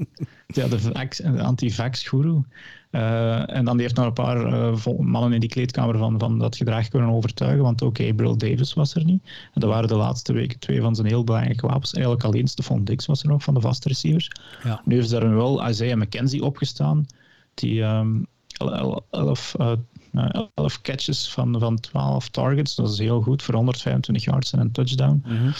ja, 0.47 0.69
de, 0.69 1.07
de 1.17 1.43
anti-vax-guru. 1.43 2.43
Uh, 2.91 3.57
en 3.57 3.65
dan 3.65 3.77
die 3.77 3.83
heeft 3.83 3.97
nog 3.97 4.07
een 4.07 4.13
paar 4.13 4.47
uh, 4.47 4.99
mannen 4.99 5.33
in 5.33 5.41
die 5.41 5.49
kleedkamer 5.49 5.99
van, 5.99 6.19
van 6.19 6.39
dat 6.39 6.57
gedrag 6.57 6.89
kunnen 6.89 7.11
overtuigen, 7.11 7.63
want 7.63 7.83
ook 7.83 7.99
Gabriel 7.99 8.37
Davis 8.37 8.75
was 8.75 8.95
er 8.95 9.05
niet. 9.05 9.23
En 9.55 9.61
dat 9.61 9.71
waren 9.71 9.89
de 9.89 9.97
laatste 9.97 10.33
weken 10.33 10.59
twee 10.59 10.81
van 10.81 10.95
zijn 10.95 11.07
heel 11.07 11.25
belangrijke 11.25 11.67
wapens. 11.67 11.93
Eigenlijk 11.93 12.25
alleen 12.25 12.47
Stephon 12.47 12.85
Dix 12.85 13.07
was 13.07 13.23
er 13.23 13.29
nog 13.29 13.43
van 13.43 13.55
de 13.55 13.61
vaste 13.61 13.89
receivers. 13.89 14.31
Ja. 14.65 14.81
Nu 14.85 14.95
heeft 14.95 15.11
daar 15.11 15.35
wel 15.35 15.69
Isaiah 15.69 15.99
McKenzie 15.99 16.45
opgestaan, 16.45 17.07
die 17.55 17.83
um, 17.83 18.27
elf, 19.11 19.55
11 20.55 20.81
catches 20.81 21.31
van, 21.33 21.61
van 21.61 21.81
12 21.81 22.29
targets. 22.29 22.75
Dat 22.75 22.93
is 22.93 22.99
heel 22.99 23.21
goed 23.21 23.43
voor 23.43 23.55
125 23.55 24.25
yards 24.25 24.53
en 24.53 24.59
een 24.59 24.73
touchdown. 24.73 25.23
Mm 25.27 25.37
-hmm. 25.37 25.53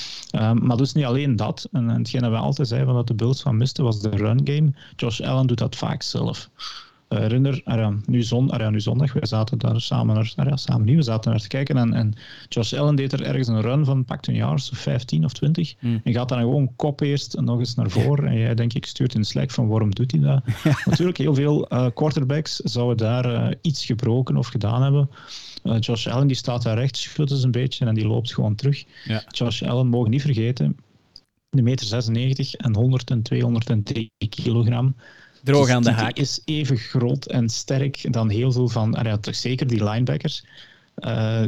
um, 0.43 0.67
maar 0.67 0.77
dus 0.77 0.93
niet 0.93 1.05
alleen 1.05 1.37
dat. 1.37 1.69
En, 1.73 1.91
en 1.91 1.99
hetgeen 1.99 2.21
dat 2.21 2.31
we 2.31 2.37
altijd 2.37 2.69
zeiden 2.69 2.95
dat 2.95 3.07
de 3.07 3.15
Bills 3.15 3.43
van 3.43 3.57
misten 3.57 3.85
was 3.85 4.01
de 4.01 4.09
run 4.09 4.41
game. 4.45 4.73
Josh 4.97 5.21
Allen 5.21 5.47
doet 5.47 5.59
dat 5.59 5.77
vaak 5.77 6.03
zelf. 6.03 6.49
Uh, 7.09 7.19
herinner, 7.19 7.63
uh, 7.65 7.89
nu, 8.07 8.23
zon, 8.23 8.61
uh, 8.61 8.69
nu 8.69 8.81
zondag, 8.81 9.13
wij 9.13 9.27
zaten 9.27 9.59
daar 9.59 9.81
samen 9.81 10.15
naar, 10.15 10.49
ja, 10.49 10.57
samen 10.57 10.87
niet, 10.87 10.97
we 10.97 11.03
zaten 11.03 11.31
naar 11.31 11.41
te 11.41 11.49
kijken 11.49 11.77
en, 11.77 11.93
en 11.93 12.15
Josh 12.49 12.73
Allen 12.73 12.97
deed 12.97 13.13
er 13.13 13.23
ergens 13.23 13.49
een 13.49 13.61
run 13.61 13.85
van 13.85 14.05
pakt 14.05 14.27
een 14.27 14.35
jaar, 14.35 14.53
of 14.53 14.71
15 14.73 15.25
of 15.25 15.33
20 15.33 15.57
Mm. 15.81 16.01
en 16.05 16.13
gaat 16.13 16.29
dan 16.29 16.39
gewoon 16.39 16.77
kop 16.77 17.01
eerst 17.01 17.35
en 17.35 17.45
nog 17.45 17.59
eens 17.59 17.75
naar 17.75 17.91
voren 17.91 18.27
en 18.29 18.39
jij 18.39 18.55
denk 18.55 18.73
ik 18.73 18.87
stuurt 18.87 19.15
in 19.15 19.25
Slack 19.25 19.51
van 19.51 19.69
waarom 19.69 19.95
doet 19.95 20.11
hij 20.11 20.21
dat? 20.21 20.43
Natuurlijk, 20.85 21.19
heel 21.19 21.35
veel 21.35 21.73
uh, 21.73 21.87
quarterbacks 21.95 22.57
zouden 22.57 22.97
daar 22.97 23.33
uh, 23.33 23.55
iets 23.61 23.85
gebroken 23.85 24.37
of 24.37 24.47
gedaan 24.47 24.83
hebben. 24.83 25.11
Josh 25.81 26.07
Allen 26.07 26.27
die 26.27 26.37
staat 26.37 26.63
daar 26.63 26.79
recht, 26.79 26.97
schudt 26.97 27.31
eens 27.31 27.43
een 27.43 27.51
beetje 27.51 27.87
en 27.87 27.95
die 27.95 28.07
loopt 28.07 28.35
gewoon 28.35 28.55
terug. 28.55 28.85
Ja. 29.05 29.23
Josh 29.29 29.63
Allen 29.63 29.87
mogen 29.87 30.11
niet 30.11 30.23
vergeten, 30.23 30.77
de 31.51 31.63
meter 31.63 31.87
96 31.87 32.55
en 32.55 32.75
100 32.75 33.11
en 33.11 33.23
203 33.23 34.11
kilogram. 34.29 34.95
Droog 35.43 35.67
Dus 35.67 35.75
aan 35.75 35.83
de 35.83 35.91
haak. 35.91 36.17
is 36.17 36.41
even 36.45 36.77
groot 36.77 37.27
en 37.27 37.49
sterk 37.49 38.13
dan 38.13 38.29
heel 38.31 38.53
veel 38.53 38.69
van, 38.69 38.97
ja, 39.03 39.17
toch 39.17 39.35
zeker 39.35 39.67
die 39.67 39.85
linebackers. 39.85 40.45
Uh, 40.99 41.43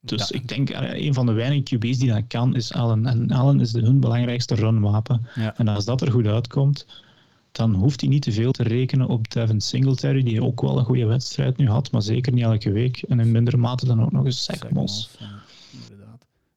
dus 0.00 0.28
Ja. 0.28 0.38
ik 0.38 0.48
denk, 0.48 0.70
een 0.74 1.14
van 1.14 1.26
de 1.26 1.32
weinige 1.32 1.76
QB's 1.76 1.98
die 1.98 2.12
dat 2.12 2.22
kan, 2.28 2.54
is 2.56 2.72
Allen. 2.72 3.06
En 3.06 3.30
Allen 3.30 3.60
is 3.60 3.72
de, 3.72 3.80
hun 3.80 4.00
belangrijkste 4.00 4.54
runwapen. 4.54 5.26
Ja. 5.34 5.54
En 5.56 5.68
als 5.68 5.84
dat 5.84 6.00
er 6.00 6.10
goed 6.10 6.26
uitkomt, 6.26 6.86
dan 7.52 7.74
hoeft 7.74 8.00
hij 8.00 8.10
niet 8.10 8.22
te 8.22 8.32
veel 8.32 8.52
te 8.52 8.62
rekenen 8.62 9.06
op 9.08 9.30
Devin 9.32 9.60
Singletary, 9.60 10.22
die 10.22 10.42
ook 10.42 10.60
wel 10.60 10.78
een 10.78 10.84
goede 10.84 11.06
wedstrijd 11.06 11.56
nu 11.56 11.68
had, 11.68 11.90
maar 11.90 12.02
zeker 12.02 12.32
niet 12.32 12.44
elke 12.44 12.70
week. 12.72 13.02
En 13.08 13.20
in 13.20 13.30
mindere 13.32 13.56
mate 13.56 13.86
dan 13.86 14.02
ook 14.02 14.12
nog 14.12 14.24
eens 14.24 14.44
Zach 14.44 14.70
Moss. 14.70 15.10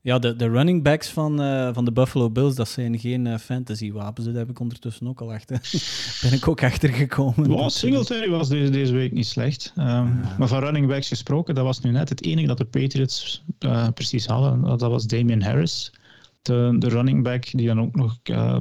Ja, 0.08 0.20
de, 0.20 0.36
de 0.36 0.50
running 0.50 0.84
backs 0.84 1.10
van, 1.10 1.42
uh, 1.42 1.74
van 1.74 1.86
de 1.86 1.92
Buffalo 1.92 2.30
Bills, 2.30 2.56
dat 2.56 2.68
zijn 2.68 3.00
geen 3.00 3.26
uh, 3.26 3.38
fantasy 3.38 3.92
wapens. 3.92 4.26
Daar 4.28 4.36
heb 4.36 4.50
ik 4.50 4.60
ondertussen 4.60 5.08
ook 5.08 5.22
al 5.22 5.34
achter. 5.34 5.70
ben 6.22 6.34
ik 6.34 6.48
ook 6.48 6.64
achter 6.64 6.90
gekomen. 6.90 7.48
Wow, 7.50 7.70
Singletary 7.70 8.30
was 8.30 8.50
deze, 8.50 8.72
deze 8.72 8.94
week 8.94 9.12
niet 9.12 9.28
slecht. 9.28 9.74
Um, 9.78 9.84
ja. 9.84 10.36
Maar 10.38 10.48
van 10.48 10.60
running 10.60 10.88
backs 10.88 11.08
gesproken, 11.08 11.56
dat 11.56 11.64
was 11.64 11.80
nu 11.80 11.92
net 11.92 12.10
het 12.10 12.24
enige 12.24 12.48
dat 12.48 12.58
de 12.58 12.66
Patriots 12.66 13.44
uh, 13.60 13.88
precies 13.94 14.26
hadden. 14.26 14.62
Dat 14.62 14.82
was 14.82 15.06
Damian 15.06 15.42
Harris. 15.42 15.94
De, 16.42 16.76
de 16.80 16.90
running 16.90 17.24
back 17.24 17.52
die 17.52 17.68
dan 17.68 17.82
ook 17.82 17.96
nog 17.96 18.18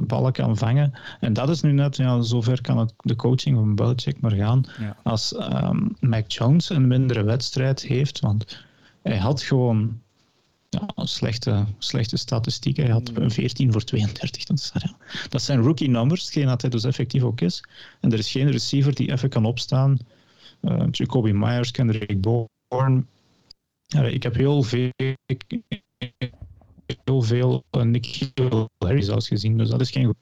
ballen 0.07 0.31
kan 0.31 0.57
vangen. 0.57 0.93
En 1.19 1.33
dat 1.33 1.49
is 1.49 1.61
nu 1.61 1.71
net, 1.71 1.97
ja, 1.97 2.21
zover 2.21 2.61
kan 2.61 2.77
het, 2.77 2.93
de 2.97 3.15
coaching 3.15 3.55
van 3.55 3.75
Belichick 3.75 4.19
maar 4.19 4.31
gaan. 4.31 4.63
Ja. 4.79 4.95
Als 5.03 5.35
um, 5.39 5.95
Mac 5.99 6.31
Jones 6.31 6.69
een 6.69 6.87
mindere 6.87 7.23
wedstrijd 7.23 7.81
heeft, 7.81 8.19
want 8.19 8.65
hij 9.01 9.17
had 9.17 9.41
gewoon 9.41 9.99
ja, 10.69 11.05
slechte, 11.05 11.65
slechte 11.77 12.17
statistieken. 12.17 12.83
Hij 12.83 12.93
had 12.93 13.11
14 13.15 13.71
voor 13.71 13.83
32. 13.83 14.43
Dat, 14.43 14.57
is, 14.57 14.71
ja, 14.73 14.97
dat 15.29 15.41
zijn 15.41 15.61
rookie 15.61 15.89
numbers, 15.89 16.21
hetgeen 16.21 16.45
dat 16.45 16.61
hij 16.61 16.69
dus 16.69 16.83
effectief 16.83 17.23
ook 17.23 17.41
is. 17.41 17.63
En 18.01 18.11
er 18.11 18.19
is 18.19 18.31
geen 18.31 18.51
receiver 18.51 18.95
die 18.95 19.11
even 19.11 19.29
kan 19.29 19.45
opstaan. 19.45 19.97
Uh, 20.61 20.83
Jacoby 20.91 21.31
Myers, 21.31 21.71
Kendrick 21.71 22.21
Bourne. 22.21 23.05
Ja, 23.85 24.03
ik 24.03 24.23
heb 24.23 24.35
heel 24.35 24.63
veel, 24.63 24.91
heel 27.03 27.21
veel 27.21 27.63
uh, 27.71 27.83
Nick 27.83 28.31
Harry 28.77 29.01
zelfs 29.01 29.27
gezien, 29.27 29.57
dus 29.57 29.69
dat 29.69 29.81
is 29.81 29.91
geen 29.91 30.05
goed. 30.05 30.17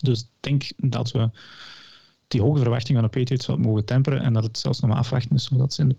Dus 0.00 0.20
ik 0.20 0.28
denk 0.40 0.70
dat 0.76 1.10
we 1.10 1.30
die 2.28 2.42
hoge 2.42 2.60
verwachtingen 2.60 3.00
van 3.00 3.10
de 3.10 3.18
Patriots 3.18 3.46
wat 3.46 3.58
mogen 3.58 3.84
temperen 3.84 4.20
en 4.20 4.32
dat 4.32 4.42
het 4.42 4.58
zelfs 4.58 4.80
nog 4.80 4.90
maar 4.90 4.98
afwachten 4.98 5.36
is 5.36 5.44
zodat 5.44 5.72
ze 5.72 5.82
in 5.82 5.88
de 5.88 5.96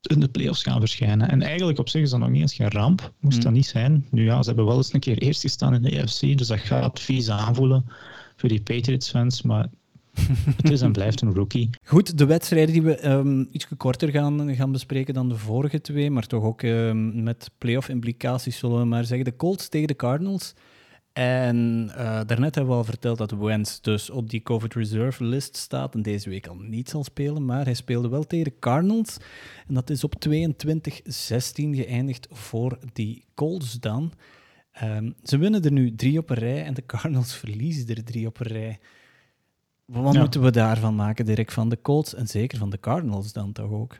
in 0.00 0.20
de 0.20 0.28
playoffs 0.28 0.62
gaan 0.62 0.80
verschijnen. 0.80 1.28
En 1.28 1.42
eigenlijk 1.42 1.78
op 1.78 1.88
zich 1.88 2.02
is 2.02 2.10
dat 2.10 2.20
nog 2.20 2.28
niet 2.30 2.40
eens 2.40 2.54
geen 2.54 2.70
ramp. 2.70 3.12
Moest 3.20 3.36
Mm. 3.36 3.42
dat 3.42 3.52
niet 3.52 3.66
zijn. 3.66 4.06
Nu 4.10 4.24
ja, 4.24 4.42
ze 4.42 4.48
hebben 4.48 4.66
wel 4.66 4.76
eens 4.76 4.92
een 4.92 5.00
keer 5.00 5.18
eerst 5.18 5.40
gestaan 5.40 5.74
in 5.74 5.82
de 5.82 5.98
EFC, 5.98 6.38
dus 6.38 6.46
dat 6.46 6.58
gaat 6.58 7.00
vies 7.00 7.30
aanvoelen 7.30 7.84
voor 8.36 8.48
die 8.48 8.60
Patriots-fans, 8.62 9.42
maar 9.42 9.66
het 10.56 10.70
is 10.70 10.80
en 10.80 10.92
blijft 10.92 11.20
een 11.20 11.34
rookie. 11.34 11.70
Goed, 11.84 12.18
de 12.18 12.26
wedstrijden 12.26 12.72
die 12.72 12.82
we 12.82 13.08
um, 13.08 13.48
iets 13.52 13.66
korter 13.76 14.10
gaan, 14.10 14.54
gaan 14.54 14.72
bespreken 14.72 15.14
dan 15.14 15.28
de 15.28 15.36
vorige 15.36 15.80
twee, 15.80 16.10
maar 16.10 16.26
toch 16.26 16.42
ook 16.42 16.62
um, 16.62 17.22
met 17.22 17.50
playoff 17.58 17.88
implicaties 17.88 18.58
zullen 18.58 18.78
we 18.78 18.84
maar 18.84 19.04
zeggen. 19.04 19.24
De 19.24 19.36
Colts 19.36 19.68
tegen 19.68 19.88
de 19.88 19.96
Cardinals. 19.96 20.54
En 21.18 21.90
uh, 21.96 22.20
daarnet 22.26 22.54
hebben 22.54 22.72
we 22.72 22.78
al 22.78 22.84
verteld 22.84 23.18
dat 23.18 23.30
Wentz 23.30 23.80
dus 23.80 24.10
op 24.10 24.30
die 24.30 24.42
COVID 24.42 24.74
reserve 24.74 25.24
list 25.24 25.56
staat 25.56 25.94
en 25.94 26.02
deze 26.02 26.28
week 26.28 26.46
al 26.46 26.54
niet 26.54 26.88
zal 26.88 27.04
spelen, 27.04 27.44
maar 27.44 27.64
hij 27.64 27.74
speelde 27.74 28.08
wel 28.08 28.24
tegen 28.24 28.44
de 28.44 28.58
Cardinals. 28.58 29.16
En 29.68 29.74
dat 29.74 29.90
is 29.90 30.04
op 30.04 30.14
22-16 30.28 30.32
geëindigd 31.54 32.28
voor 32.30 32.78
die 32.92 33.24
Colts 33.34 33.80
dan. 33.80 34.12
Um, 34.82 35.14
ze 35.22 35.38
winnen 35.38 35.64
er 35.64 35.72
nu 35.72 35.94
drie 35.94 36.18
op 36.18 36.30
een 36.30 36.36
rij 36.36 36.64
en 36.64 36.74
de 36.74 36.86
Cardinals 36.86 37.34
verliezen 37.42 37.88
er 37.88 38.04
drie 38.04 38.26
op 38.26 38.40
een 38.40 38.46
rij. 38.46 38.78
Wat 39.84 40.14
ja. 40.14 40.20
moeten 40.20 40.42
we 40.42 40.50
daarvan 40.50 40.94
maken, 40.94 41.24
Dirk? 41.24 41.50
Van 41.50 41.68
de 41.68 41.80
Colts 41.82 42.14
en 42.14 42.26
zeker 42.26 42.58
van 42.58 42.70
de 42.70 42.80
Cardinals 42.80 43.32
dan 43.32 43.52
toch 43.52 43.70
ook? 43.70 43.98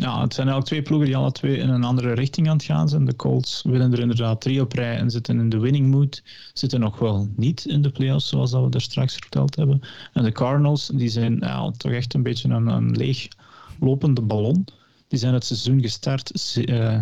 Ja, 0.00 0.20
het 0.20 0.34
zijn 0.34 0.48
eigenlijk 0.48 0.66
twee 0.66 0.82
ploegen 0.82 1.06
die 1.06 1.16
alle 1.16 1.32
twee 1.32 1.56
in 1.56 1.68
een 1.68 1.84
andere 1.84 2.12
richting 2.12 2.48
aan 2.48 2.56
het 2.56 2.64
gaan 2.64 2.88
zijn. 2.88 3.04
De 3.04 3.16
Colts 3.16 3.62
winnen 3.62 3.92
er 3.92 3.98
inderdaad 3.98 4.40
drie 4.40 4.60
op 4.60 4.72
rij 4.72 4.96
en 4.96 5.10
zitten 5.10 5.38
in 5.38 5.48
de 5.48 5.58
winning 5.58 5.90
mood. 5.90 6.22
Zitten 6.52 6.80
nog 6.80 6.98
wel 6.98 7.28
niet 7.36 7.64
in 7.64 7.82
de 7.82 7.90
playoffs, 7.90 8.28
zoals 8.28 8.50
dat 8.50 8.64
we 8.64 8.70
er 8.70 8.80
straks 8.80 9.14
verteld 9.14 9.56
hebben. 9.56 9.80
En 10.12 10.22
de 10.22 10.32
Cardinals, 10.32 10.90
die 10.94 11.08
zijn 11.08 11.36
ja, 11.40 11.70
toch 11.76 11.92
echt 11.92 12.14
een 12.14 12.22
beetje 12.22 12.48
een, 12.48 12.66
een 12.66 12.96
leeg 12.96 13.28
lopende 13.80 14.20
ballon. 14.20 14.64
Die 15.08 15.18
zijn 15.18 15.34
het 15.34 15.44
seizoen 15.44 15.80
gestart 15.80 16.56
uh, 16.56 16.98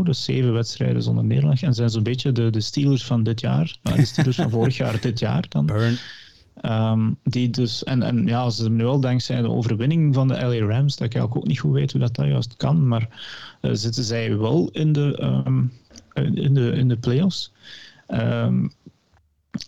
7-0, 0.00 0.02
dus 0.04 0.24
zeven 0.24 0.52
wedstrijden 0.52 1.02
zonder 1.02 1.24
nederlaag. 1.24 1.62
En 1.62 1.74
zijn 1.74 1.90
zo'n 1.90 2.02
beetje 2.02 2.32
de, 2.32 2.50
de 2.50 2.60
Steelers 2.60 3.04
van 3.04 3.22
dit 3.22 3.40
jaar. 3.40 3.76
Uh, 3.82 3.94
de 3.94 4.04
Steelers 4.04 4.36
van 4.36 4.50
vorig 4.56 4.76
jaar, 4.76 5.00
dit 5.00 5.18
jaar 5.18 5.44
dan. 5.48 5.66
Burn. 5.66 5.98
Um, 6.60 7.16
die 7.22 7.50
dus, 7.50 7.84
en, 7.84 8.02
en 8.02 8.26
ja, 8.26 8.50
ze 8.50 8.70
nu 8.70 8.84
wel 8.84 9.00
dankzij 9.00 9.42
de 9.42 9.50
overwinning 9.50 10.14
van 10.14 10.28
de 10.28 10.34
LA 10.34 10.66
Rams, 10.66 10.96
dat 10.96 11.14
ik 11.14 11.22
ook 11.22 11.46
niet 11.46 11.60
goed 11.60 11.72
weet 11.72 11.92
hoe 11.92 12.00
dat, 12.00 12.14
dat 12.14 12.26
juist 12.26 12.56
kan, 12.56 12.88
maar 12.88 13.08
uh, 13.60 13.70
zitten 13.74 14.04
zij 14.04 14.38
wel 14.38 14.68
in 14.72 14.92
de, 14.92 15.22
um, 15.46 15.72
in 16.14 16.54
de, 16.54 16.72
in 16.72 16.88
de 16.88 16.96
playoffs. 16.96 17.52
Um, 18.08 18.70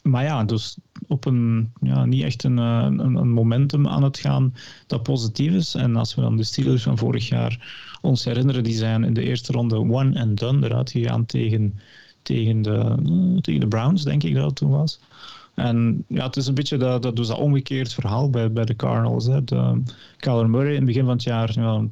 maar 0.03 0.24
ja, 0.24 0.45
dus 0.45 0.76
op 1.07 1.24
een, 1.24 1.72
ja, 1.80 2.05
niet 2.05 2.22
echt 2.22 2.45
een, 2.45 2.57
een, 2.57 2.99
een, 2.99 3.30
momentum 3.30 3.89
aan 3.89 4.03
het 4.03 4.18
gaan 4.18 4.55
dat 4.87 5.03
positief 5.03 5.53
is. 5.53 5.74
En 5.74 5.97
als 5.97 6.14
we 6.14 6.20
dan 6.20 6.37
de 6.37 6.45
Steelers 6.45 6.82
van 6.82 6.99
vorig 6.99 7.28
jaar 7.28 7.82
ons 8.01 8.24
herinneren, 8.24 8.62
die 8.64 8.74
zijn 8.74 9.05
in 9.05 9.14
de 9.14 9.22
eerste 9.22 9.53
ronde 9.53 9.76
one 9.76 10.20
and 10.20 10.39
done 10.39 10.66
eruit 10.66 10.91
gegaan 10.91 11.26
tegen, 11.26 11.78
tegen, 12.22 12.62
de, 12.62 12.97
tegen 13.41 13.61
de 13.61 13.68
Browns, 13.68 14.03
denk 14.03 14.22
ik 14.22 14.35
dat 14.35 14.45
het 14.45 14.57
toen 14.57 14.70
was. 14.70 15.01
En 15.55 16.05
ja, 16.09 16.24
het 16.26 16.36
is 16.36 16.46
een 16.46 16.55
beetje 16.55 16.76
dat, 16.76 17.02
dat, 17.02 17.16
dus 17.16 17.26
dat 17.26 17.38
omgekeerd 17.38 17.94
verhaal 17.94 18.30
bij, 18.30 18.52
bij 18.52 18.64
de 18.64 18.76
Cardinals. 18.76 19.26
Hè. 19.26 19.44
De, 19.44 19.82
Kyler 20.16 20.50
Murray 20.50 20.70
in 20.70 20.76
het 20.76 20.84
begin 20.84 21.05
van 21.05 21.12
het 21.12 21.22
jaar 21.22 21.52
ja, 21.55 21.84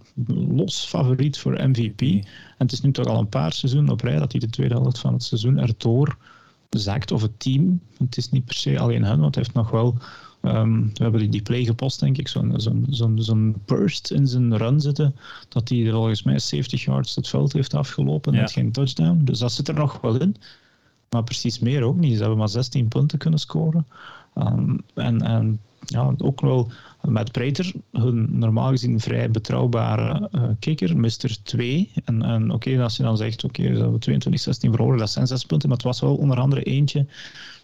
los 0.48 0.86
favoriet 0.86 1.38
voor 1.38 1.68
MVP. 1.68 2.00
En 2.00 2.24
het 2.58 2.72
is 2.72 2.80
nu 2.80 2.92
toch 2.92 3.06
al 3.06 3.18
een 3.18 3.28
paar 3.28 3.52
seizoenen 3.52 3.92
op 3.92 4.00
rij 4.00 4.18
dat 4.18 4.32
hij 4.32 4.40
de 4.40 4.50
tweede 4.50 4.74
helft 4.74 4.98
van 4.98 5.12
het 5.12 5.22
seizoen 5.22 5.58
erdoor 5.58 6.16
zakt. 6.70 7.12
Of 7.12 7.22
het 7.22 7.40
team. 7.40 7.80
Het 7.98 8.16
is 8.16 8.30
niet 8.30 8.44
per 8.44 8.54
se 8.54 8.78
alleen 8.78 9.04
hen, 9.04 9.20
want 9.20 9.34
hij 9.34 9.44
heeft 9.44 9.56
nog 9.56 9.70
wel... 9.70 9.96
Um, 10.44 10.90
we 10.94 11.02
hebben 11.02 11.30
die 11.30 11.42
play 11.42 11.64
gepost, 11.64 12.00
denk 12.00 12.18
ik, 12.18 12.28
zo'n 12.28 12.52
zo'n 12.56 12.86
zo'n 12.88 13.22
zo'n 13.22 13.56
burst 13.64 14.10
in 14.10 14.26
zijn 14.26 14.56
run 14.56 14.80
zitten, 14.80 15.14
dat 15.48 15.68
hij 15.68 15.90
volgens 15.90 16.22
mij 16.22 16.38
70 16.38 16.84
yards 16.84 17.14
het 17.14 17.28
veld 17.28 17.52
heeft 17.52 17.74
afgelopen 17.74 18.32
Ja. 18.32 18.40
met 18.40 18.52
geen 18.52 18.72
touchdown. 18.72 19.20
Dus 19.24 19.38
dat 19.38 19.52
zit 19.52 19.68
er 19.68 19.74
nog 19.74 20.00
wel 20.00 20.20
in. 20.20 20.36
Maar 21.12 21.24
precies 21.24 21.58
meer 21.58 21.82
ook 21.82 21.96
niet. 21.96 22.12
Ze 22.12 22.20
hebben 22.20 22.38
maar 22.38 22.48
16 22.48 22.88
punten 22.88 23.18
kunnen 23.18 23.38
scoren. 23.38 23.86
Um, 24.34 24.80
en, 24.94 25.22
en 25.22 25.60
ja, 25.86 26.14
ook 26.18 26.40
wel 26.40 26.70
met 27.02 27.32
Preter, 27.32 27.72
hun 27.92 28.38
normaal 28.38 28.70
gezien 28.70 29.00
vrij 29.00 29.30
betrouwbare 29.30 30.28
uh, 30.32 30.42
kicker, 30.58 30.96
Mr. 30.96 31.36
2. 31.42 31.90
En, 32.04 32.22
en 32.22 32.44
oké, 32.44 32.68
okay, 32.68 32.82
als 32.82 32.96
je 32.96 33.02
dan 33.02 33.16
zegt, 33.16 33.44
oké, 33.44 33.60
okay, 33.60 33.72
we 33.72 33.80
hebben 33.80 34.22
22-16 34.22 34.70
verloren, 34.70 34.98
dat 34.98 35.10
zijn 35.10 35.26
6 35.26 35.44
punten, 35.44 35.68
maar 35.68 35.76
het 35.76 35.86
was 35.86 36.00
wel 36.00 36.16
onder 36.16 36.38
andere 36.38 36.62
eentje. 36.62 37.06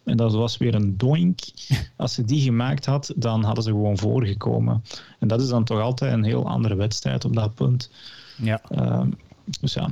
En 0.05 0.17
dat 0.17 0.33
was 0.33 0.57
weer 0.57 0.75
een 0.75 0.97
doink. 0.97 1.41
Als 1.97 2.15
ze 2.15 2.25
die 2.25 2.41
gemaakt 2.41 2.87
had, 2.87 3.13
dan 3.17 3.45
hadden 3.45 3.65
ze 3.65 3.71
gewoon 3.71 3.99
voorgekomen. 3.99 4.85
En 5.19 5.29
dat 5.29 5.41
is 5.41 5.49
dan 5.49 5.65
toch 5.65 5.81
altijd 5.81 6.13
een 6.13 6.25
heel 6.25 6.49
andere 6.49 6.75
wedstrijd 6.75 7.25
op 7.25 7.35
dat 7.35 7.55
punt. 7.55 7.91
Ja. 8.37 8.61
Um, 8.71 9.17
dus 9.61 9.75
ja. 9.75 9.89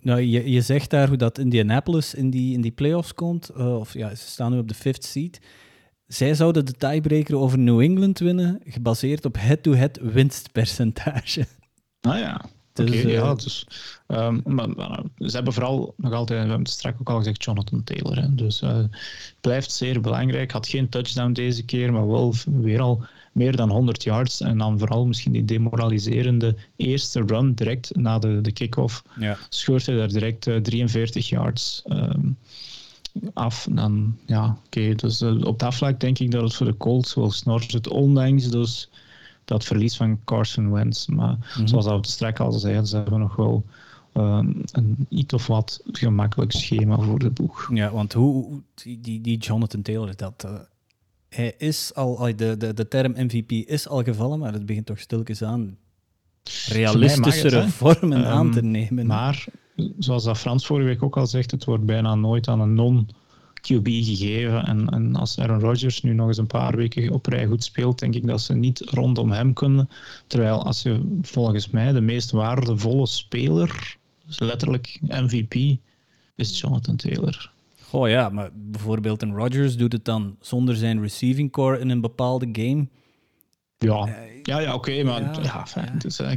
Nou, 0.00 0.20
je, 0.20 0.50
je 0.50 0.60
zegt 0.60 0.90
daar 0.90 1.08
hoe 1.08 1.16
dat 1.16 1.38
Indianapolis 1.38 2.14
in 2.14 2.30
die, 2.30 2.52
in 2.52 2.60
die 2.60 2.70
playoffs 2.70 3.14
komt. 3.14 3.50
Uh, 3.56 3.78
of 3.78 3.92
ja, 3.92 4.14
ze 4.14 4.28
staan 4.28 4.52
nu 4.52 4.58
op 4.58 4.68
de 4.68 4.74
fifth 4.74 5.04
seed. 5.04 5.40
Zij 6.06 6.34
zouden 6.34 6.66
de 6.66 6.72
tiebreaker 6.72 7.36
over 7.36 7.58
New 7.58 7.80
England 7.80 8.18
winnen, 8.18 8.60
gebaseerd 8.64 9.24
op 9.24 9.36
head-to-head 9.38 9.98
winstpercentage. 10.02 11.46
Ah 12.00 12.18
ja, 12.18 12.44
dus, 12.72 12.88
okay, 12.88 13.10
ja, 13.12 13.34
dus, 13.34 13.66
um, 14.06 14.40
maar, 14.44 14.70
maar, 14.70 15.02
ze 15.18 15.34
hebben 15.34 15.52
vooral 15.52 15.94
nog 15.96 16.12
altijd, 16.12 16.40
we 16.42 16.46
hebben 16.46 16.64
het 16.64 16.74
straks 16.74 17.00
ook 17.00 17.10
al 17.10 17.18
gezegd, 17.18 17.44
Jonathan 17.44 17.84
Taylor. 17.84 18.20
Hè. 18.20 18.34
Dus 18.34 18.62
uh, 18.62 18.84
blijft 19.40 19.72
zeer 19.72 20.00
belangrijk. 20.00 20.50
Had 20.50 20.68
geen 20.68 20.88
touchdown 20.88 21.32
deze 21.32 21.64
keer, 21.64 21.92
maar 21.92 22.08
wel 22.08 22.34
weer 22.44 22.80
al 22.80 23.04
meer 23.36 23.56
dan 23.56 23.70
100 23.70 24.02
yards. 24.02 24.40
En 24.40 24.58
dan 24.58 24.78
vooral 24.78 25.06
misschien 25.06 25.32
die 25.32 25.44
demoraliserende 25.44 26.56
eerste 26.76 27.22
run 27.26 27.54
direct 27.54 27.96
na 27.96 28.18
de, 28.18 28.40
de 28.40 28.52
kick-off. 28.52 29.02
Ja. 29.18 29.36
Scheurt 29.48 29.86
hij 29.86 29.96
daar 29.96 30.08
direct 30.08 30.46
uh, 30.46 30.56
43 30.56 31.28
yards 31.28 31.82
um, 31.86 32.36
af. 33.32 33.68
Dan, 33.70 34.16
ja, 34.26 34.58
oké. 34.66 34.94
dus 34.94 35.22
uh, 35.22 35.44
op 35.44 35.58
dat 35.58 35.74
vlak 35.74 36.00
denk 36.00 36.18
ik 36.18 36.30
dat 36.30 36.42
het 36.42 36.54
voor 36.54 36.66
de 36.66 36.76
Colts 36.76 37.14
wel 37.14 37.30
snor 37.30 37.62
zit. 37.62 37.88
Ondanks 37.88 38.50
dus 38.50 38.90
dat 39.44 39.64
verlies 39.64 39.96
van 39.96 40.18
Carson 40.24 40.72
Wentz. 40.72 41.06
Maar 41.06 41.36
mm-hmm. 41.36 41.66
zoals 41.66 41.86
we 41.86 41.98
straks 42.00 42.40
al 42.40 42.52
zeiden, 42.52 42.86
ze 42.86 42.96
hebben 42.96 43.20
nog 43.20 43.36
wel 43.36 43.64
um, 44.14 44.62
een 44.72 45.06
iets 45.08 45.34
of 45.34 45.46
wat 45.46 45.80
gemakkelijk 45.92 46.52
schema 46.52 46.98
voor 46.98 47.18
de 47.18 47.30
boeg. 47.30 47.70
Ja, 47.72 47.90
want 47.90 48.12
hoe 48.12 48.62
die, 48.74 49.20
die 49.20 49.38
Jonathan 49.38 49.82
Taylor, 49.82 50.16
dat, 50.16 50.44
uh, 50.46 50.52
hij 51.36 51.54
is 51.58 51.94
al, 51.94 52.36
de, 52.36 52.56
de, 52.56 52.74
de 52.74 52.88
term 52.88 53.12
MVP 53.16 53.50
is 53.52 53.88
al 53.88 54.02
gevallen, 54.02 54.38
maar 54.38 54.52
het 54.52 54.66
begint 54.66 54.86
toch 54.86 54.98
stilletjes 54.98 55.42
aan 55.42 55.76
realistischere 56.68 57.68
vormen 57.68 58.18
um, 58.18 58.24
aan 58.24 58.52
te 58.52 58.62
nemen. 58.62 59.06
Maar, 59.06 59.44
zoals 59.98 60.24
dat 60.24 60.38
Frans 60.38 60.66
vorige 60.66 60.86
week 60.86 61.02
ook 61.02 61.16
al 61.16 61.26
zegt, 61.26 61.50
het 61.50 61.64
wordt 61.64 61.84
bijna 61.84 62.14
nooit 62.14 62.48
aan 62.48 62.60
een 62.60 62.74
non- 62.74 63.08
QB 63.72 63.88
gegeven. 63.88 64.66
En, 64.66 64.88
en 64.88 65.16
als 65.16 65.38
Aaron 65.38 65.60
Rodgers 65.60 66.02
nu 66.02 66.12
nog 66.12 66.28
eens 66.28 66.38
een 66.38 66.46
paar 66.46 66.76
weken 66.76 67.12
op 67.12 67.26
rij 67.26 67.46
goed 67.46 67.64
speelt, 67.64 67.98
denk 67.98 68.14
ik 68.14 68.26
dat 68.26 68.40
ze 68.40 68.54
niet 68.54 68.80
rondom 68.80 69.32
hem 69.32 69.52
kunnen. 69.52 69.88
Terwijl 70.26 70.64
als 70.64 70.82
je 70.82 71.18
volgens 71.22 71.70
mij 71.70 71.92
de 71.92 72.00
meest 72.00 72.30
waardevolle 72.30 73.06
speler, 73.06 73.96
dus 74.26 74.38
letterlijk 74.38 74.98
MVP, 75.08 75.78
is 76.34 76.60
Jonathan 76.60 76.96
Taylor. 76.96 77.50
Oh 77.90 78.08
ja, 78.08 78.28
maar 78.28 78.50
bijvoorbeeld 78.54 79.22
een 79.22 79.34
Rodgers 79.34 79.76
doet 79.76 79.92
het 79.92 80.04
dan 80.04 80.36
zonder 80.40 80.76
zijn 80.76 81.00
receiving 81.00 81.52
core 81.52 81.78
in 81.78 81.88
een 81.88 82.00
bepaalde 82.00 82.48
game. 82.52 82.86
Ja, 83.78 84.06
eh, 84.06 84.42
ja, 84.42 84.58
ja 84.58 84.74
oké, 84.74 85.02
maar 85.02 85.22
ja, 85.22 85.64
ja, 85.74 85.84
dus, 85.98 86.20
uh, 86.20 86.30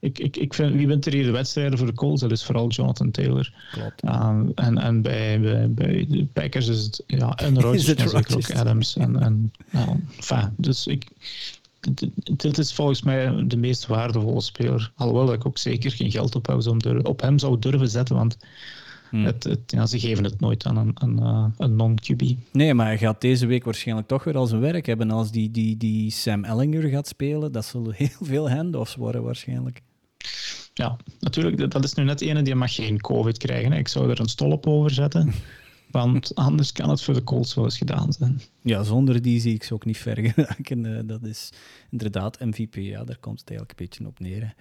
ik, 0.00 0.18
ik, 0.18 0.36
ik 0.36 0.54
vind, 0.54 0.74
wie 0.74 0.86
wint 0.86 1.06
er 1.06 1.12
hier 1.12 1.24
de 1.24 1.30
wedstrijden 1.30 1.78
voor 1.78 1.86
de 1.86 1.92
Colts? 1.92 2.20
Dat 2.20 2.30
is 2.30 2.44
vooral 2.44 2.68
Jonathan 2.68 3.10
Taylor. 3.10 3.54
Klopt. 3.72 4.04
Um, 4.04 4.52
en 4.54 4.78
en 4.78 5.02
bij, 5.02 5.40
bij, 5.40 5.70
bij 5.70 6.06
de 6.08 6.26
Packers 6.32 6.68
is 6.68 6.82
het 6.82 7.04
ja, 7.06 7.34
en 7.34 7.60
Rodgers 7.60 7.94
en 7.94 8.08
zeker 8.08 8.36
ook 8.36 8.52
Adams. 8.52 8.96
En, 8.96 9.22
en, 9.22 9.52
nou, 9.70 10.00
enfin, 10.16 10.54
dus 10.56 10.86
ik, 10.86 11.10
dit 12.36 12.58
is 12.58 12.74
volgens 12.74 13.02
mij 13.02 13.46
de 13.46 13.56
meest 13.56 13.86
waardevolle 13.86 14.40
speler. 14.40 14.92
Alhoewel 14.96 15.26
dat 15.26 15.34
ik 15.34 15.46
ook 15.46 15.58
zeker 15.58 15.90
geen 15.90 16.10
geld 16.10 16.34
op, 16.34 16.54
zou 16.58 17.02
op 17.02 17.20
hem 17.20 17.38
zou 17.38 17.58
durven 17.58 17.88
zetten, 17.88 18.16
want 18.16 18.36
Hmm. 19.12 19.24
Het, 19.24 19.58
ja, 19.66 19.86
ze 19.86 19.98
geven 19.98 20.24
het 20.24 20.40
nooit 20.40 20.66
aan 20.66 20.76
een, 20.76 20.92
een, 20.94 21.18
eh, 21.18 21.46
een 21.56 21.76
non-QB. 21.76 22.22
Nee, 22.52 22.74
maar 22.74 22.86
hij 22.86 22.98
gaat 22.98 23.20
deze 23.20 23.46
week 23.46 23.64
waarschijnlijk 23.64 24.08
toch 24.08 24.24
weer 24.24 24.36
al 24.36 24.46
zijn 24.46 24.60
werk 24.60 24.86
hebben. 24.86 25.10
Als 25.10 25.30
die, 25.30 25.50
die, 25.50 25.76
die 25.76 26.10
Sam 26.10 26.44
Ellinger 26.44 26.88
gaat 26.88 27.08
spelen, 27.08 27.52
dat 27.52 27.64
zullen 27.64 27.94
heel 28.04 28.08
veel 28.20 28.50
handoffs 28.50 28.94
worden 28.94 29.22
waarschijnlijk. 29.22 29.80
Ja, 30.74 30.96
natuurlijk. 31.20 31.70
Dat 31.70 31.84
is 31.84 31.94
nu 31.94 32.04
net 32.04 32.20
ene 32.20 32.42
die 32.42 32.54
mag 32.54 32.74
geen 32.74 33.00
COVID 33.00 33.38
krijgen. 33.38 33.72
Ik 33.72 33.88
zou 33.88 34.10
er 34.10 34.20
een 34.20 34.28
stolp 34.28 34.66
over 34.66 34.90
zetten. 34.90 35.32
Want 35.90 36.34
anders 36.34 36.72
kan 36.72 36.90
het 36.90 37.02
voor 37.02 37.14
de 37.14 37.24
Colts 37.24 37.54
wel 37.54 37.64
eens 37.64 37.78
gedaan 37.78 38.12
zijn. 38.12 38.40
Ja, 38.62 38.82
zonder 38.82 39.22
die 39.22 39.40
zie 39.40 39.54
ik 39.54 39.62
ze 39.62 39.74
ook 39.74 39.84
niet 39.84 39.98
ver 39.98 40.16
geraken. 40.28 40.96
Eh, 40.96 41.02
dat 41.04 41.22
is 41.22 41.52
inderdaad 41.90 42.40
MVP. 42.40 42.74
Ja, 42.74 43.04
daar 43.04 43.18
komt 43.18 43.40
het 43.40 43.48
eigenlijk 43.48 43.80
een 43.80 43.86
beetje 43.86 44.06
op 44.06 44.20
neer. 44.20 44.54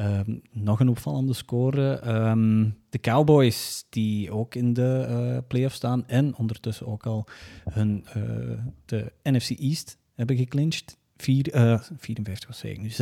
Um, 0.00 0.42
nog 0.52 0.80
een 0.80 0.88
opvallende 0.88 1.32
score. 1.32 2.06
Um, 2.06 2.76
de 2.90 2.98
Cowboys, 2.98 3.84
die 3.88 4.32
ook 4.32 4.54
in 4.54 4.72
de 4.72 5.06
uh, 5.08 5.38
playoffs 5.48 5.76
staan 5.76 6.06
en 6.06 6.36
ondertussen 6.36 6.86
ook 6.86 7.06
al 7.06 7.26
hun, 7.70 8.04
uh, 8.16 8.58
de 8.84 9.12
NFC 9.22 9.50
East 9.50 9.98
hebben 10.14 10.36
geclinched. 10.36 10.98
Vier, 11.16 11.54
uh, 11.54 11.80
54 11.98 12.48
was 12.48 12.62
ik 12.62 12.80
nu. 12.80 12.88
56-14 12.88 12.92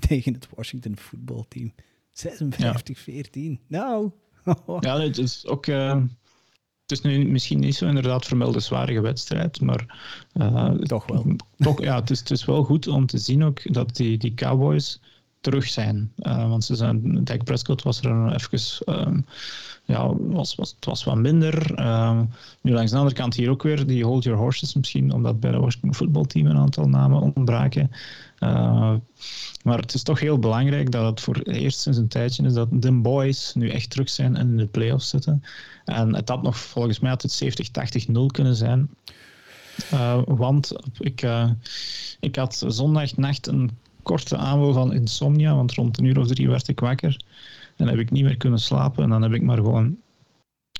tegen 0.08 0.32
het 0.32 0.48
Washington 0.54 0.96
voetbalteam. 0.96 1.74
56-14. 2.12 3.66
Nou. 3.66 4.10
ja, 4.80 5.00
het 5.00 5.18
is 5.18 5.46
ook. 5.46 5.66
Uh, 5.66 6.02
het 6.82 6.98
is 6.98 7.00
nu 7.00 7.24
misschien 7.24 7.60
niet 7.60 7.74
zo 7.74 7.86
inderdaad 7.86 8.26
vermelde 8.26 8.60
zware 8.60 9.00
wedstrijd, 9.00 9.60
maar. 9.60 9.98
Toch 10.80 11.06
wel. 11.06 11.36
Toch, 11.56 11.82
ja, 11.82 12.00
het 12.00 12.10
is, 12.10 12.18
het 12.18 12.30
is 12.30 12.44
wel 12.44 12.64
goed 12.64 12.86
om 12.86 13.06
te 13.06 13.18
zien 13.18 13.44
ook 13.44 13.72
dat 13.72 13.96
die, 13.96 14.18
die 14.18 14.34
Cowboys 14.34 15.00
terug 15.46 15.68
zijn. 15.68 16.12
Uh, 16.18 16.48
want 16.48 16.64
ze 16.64 16.74
zijn, 16.74 17.24
Dak 17.24 17.44
Prescott 17.44 17.82
was 17.82 18.00
er 18.00 18.32
even, 18.32 18.60
um, 18.86 19.26
ja, 19.84 20.14
was, 20.16 20.54
was, 20.54 20.70
het 20.74 20.84
was 20.84 21.04
wat 21.04 21.16
minder. 21.16 21.80
Um, 21.80 22.30
nu 22.60 22.72
langs 22.72 22.90
de 22.90 22.96
andere 22.96 23.14
kant 23.14 23.34
hier 23.34 23.50
ook 23.50 23.62
weer 23.62 23.86
die 23.86 24.04
hold 24.04 24.24
your 24.24 24.38
horses 24.38 24.74
misschien, 24.74 25.12
omdat 25.12 25.40
bij 25.40 25.50
de 25.50 25.58
Washington 25.58 25.94
voetbalteam 25.94 26.46
een 26.46 26.56
aantal 26.56 26.88
namen 26.88 27.32
ontbraken. 27.34 27.90
Uh, 28.40 28.94
maar 29.62 29.78
het 29.78 29.94
is 29.94 30.02
toch 30.02 30.20
heel 30.20 30.38
belangrijk 30.38 30.90
dat 30.90 31.06
het 31.06 31.20
voor 31.20 31.36
eerst 31.36 31.80
sinds 31.80 31.98
een 31.98 32.08
tijdje 32.08 32.44
is 32.44 32.52
dat 32.52 32.68
de 32.70 32.92
boys 32.92 33.54
nu 33.54 33.70
echt 33.70 33.90
terug 33.90 34.08
zijn 34.08 34.36
en 34.36 34.48
in 34.48 34.56
de 34.56 34.66
playoffs 34.66 35.08
zitten. 35.08 35.42
En 35.84 36.14
het 36.14 36.28
had 36.28 36.42
nog 36.42 36.58
volgens 36.58 36.98
mij 36.98 37.10
het 37.10 37.44
70-80-0 38.10 38.12
kunnen 38.26 38.56
zijn. 38.56 38.90
Uh, 39.92 40.22
want 40.24 40.72
ik, 40.98 41.22
uh, 41.22 41.50
ik 42.20 42.36
had 42.36 42.64
zondagnacht 42.66 43.46
een 43.46 43.70
korte 44.06 44.36
aanval 44.36 44.72
van 44.72 44.92
insomnia, 44.92 45.54
want 45.54 45.72
rond 45.72 45.98
een 45.98 46.04
uur 46.04 46.18
of 46.18 46.26
drie 46.26 46.48
werd 46.48 46.68
ik 46.68 46.80
wakker. 46.80 47.20
En 47.76 47.88
heb 47.88 47.98
ik 47.98 48.10
niet 48.10 48.24
meer 48.24 48.36
kunnen 48.36 48.58
slapen. 48.58 49.02
En 49.02 49.10
dan 49.10 49.22
heb 49.22 49.32
ik 49.32 49.42
maar 49.42 49.56
gewoon 49.56 49.96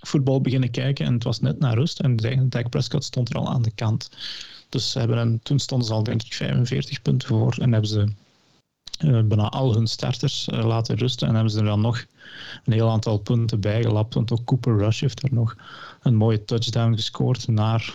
voetbal 0.00 0.40
beginnen 0.40 0.70
kijken. 0.70 1.06
En 1.06 1.12
het 1.14 1.24
was 1.24 1.40
net 1.40 1.58
na 1.58 1.74
rust. 1.74 2.00
En 2.00 2.16
Dak 2.48 2.68
Prescott 2.70 3.04
stond 3.04 3.28
er 3.28 3.36
al 3.36 3.48
aan 3.48 3.62
de 3.62 3.70
kant. 3.70 4.10
Dus 4.68 4.90
ze 4.90 4.98
hebben 4.98 5.18
een, 5.18 5.40
toen 5.42 5.58
stonden 5.58 5.86
ze 5.86 5.92
al, 5.92 6.02
denk 6.02 6.22
ik, 6.22 6.32
45 6.32 7.02
punten 7.02 7.28
voor. 7.28 7.56
En 7.58 7.72
hebben 7.72 7.90
ze 7.90 8.08
uh, 9.04 9.22
bijna 9.22 9.48
al 9.48 9.74
hun 9.74 9.86
starters 9.86 10.48
uh, 10.48 10.66
laten 10.66 10.96
rusten. 10.96 11.28
En 11.28 11.34
hebben 11.34 11.52
ze 11.52 11.58
er 11.58 11.64
dan 11.64 11.80
nog 11.80 12.04
een 12.64 12.72
heel 12.72 12.90
aantal 12.90 13.18
punten 13.18 13.60
bijgelapt. 13.60 14.14
Want 14.14 14.32
ook 14.32 14.44
Cooper 14.44 14.78
Rush 14.78 15.00
heeft 15.00 15.22
er 15.22 15.34
nog 15.34 15.56
een 16.02 16.14
mooie 16.14 16.44
touchdown 16.44 16.94
gescoord 16.94 17.48
naar 17.48 17.92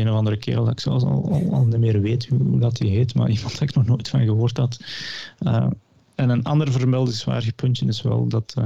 een 0.00 0.10
of 0.10 0.16
andere 0.16 0.36
kerel 0.36 0.64
dat 0.64 0.72
ik 0.72 0.80
zelfs 0.80 1.04
al, 1.04 1.28
al, 1.32 1.52
al 1.52 1.64
niet 1.64 1.78
meer 1.78 2.00
weet 2.00 2.26
hoe, 2.26 2.58
dat 2.58 2.76
die 2.76 2.90
heet, 2.90 3.14
maar 3.14 3.30
iemand 3.30 3.52
dat 3.52 3.60
ik 3.60 3.74
nog 3.74 3.86
nooit 3.86 4.08
van 4.08 4.24
gehoord 4.24 4.56
had. 4.56 4.80
Uh, 5.40 5.66
en 6.14 6.28
een 6.28 6.44
ander 6.44 6.72
vermeldenswaardig 6.72 7.54
puntje 7.54 7.86
is 7.86 8.02
wel 8.02 8.28
dat 8.28 8.54
uh, 8.58 8.64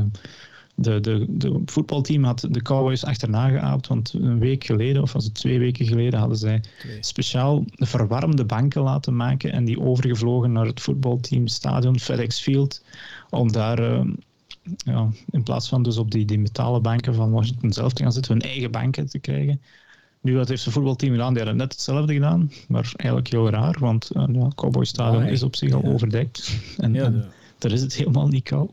de, 0.75 1.01
de, 1.01 1.25
de 1.29 1.63
voetbalteam 1.65 2.25
had 2.25 2.47
de 2.51 2.63
Cowboys 2.63 3.05
achterna 3.05 3.49
geaapt, 3.49 3.87
want 3.87 4.13
een 4.13 4.39
week 4.39 4.65
geleden, 4.65 5.03
of 5.03 5.13
was 5.13 5.25
het 5.25 5.35
twee 5.35 5.59
weken 5.59 5.87
geleden, 5.87 6.19
hadden 6.19 6.39
zij 6.39 6.63
speciaal 7.01 7.65
verwarmde 7.77 8.45
banken 8.45 8.83
laten 8.83 9.17
maken 9.17 9.53
en 9.53 9.65
die 9.65 9.81
overgevlogen 9.81 10.53
naar 10.53 10.67
het 10.67 10.81
voetbalteam 10.81 11.47
stadion 11.47 11.99
FedEx 12.01 12.41
Field, 12.41 12.83
om 13.31 13.53
daar... 13.53 13.81
Uh, 13.81 14.01
ja, 14.85 15.09
in 15.31 15.43
plaats 15.43 15.69
van 15.69 15.83
dus 15.83 15.97
op 15.97 16.11
die, 16.11 16.25
die 16.25 16.39
metalen 16.39 16.83
banken 16.83 17.15
van 17.15 17.31
Washington 17.31 17.73
zelf 17.73 17.93
te 17.93 18.03
gaan 18.03 18.13
zitten, 18.13 18.33
hun 18.33 18.43
eigen 18.43 18.71
banken 18.71 19.09
te 19.09 19.19
krijgen. 19.19 19.61
Nu, 20.27 20.37
wat 20.37 20.49
heeft 20.49 20.65
het 20.65 20.73
voetbalteam? 20.73 21.13
Die 21.13 21.23
hadden 21.23 21.57
net 21.57 21.73
hetzelfde 21.73 22.13
gedaan, 22.13 22.51
maar 22.69 22.93
eigenlijk 22.97 23.31
heel 23.31 23.51
raar, 23.51 23.77
want 23.79 24.11
uh, 24.17 24.25
ja, 24.33 24.49
Cowboy 24.55 24.85
Stadion 24.85 25.25
is 25.25 25.43
op 25.43 25.57
zich 25.57 25.73
al 25.73 25.85
overdekt. 25.85 26.57
En, 26.77 26.95
ja, 26.95 27.13
daar 27.59 27.73
is 27.73 27.81
het 27.81 27.95
helemaal 27.95 28.29
niet 28.29 28.45
koud. 28.45 28.71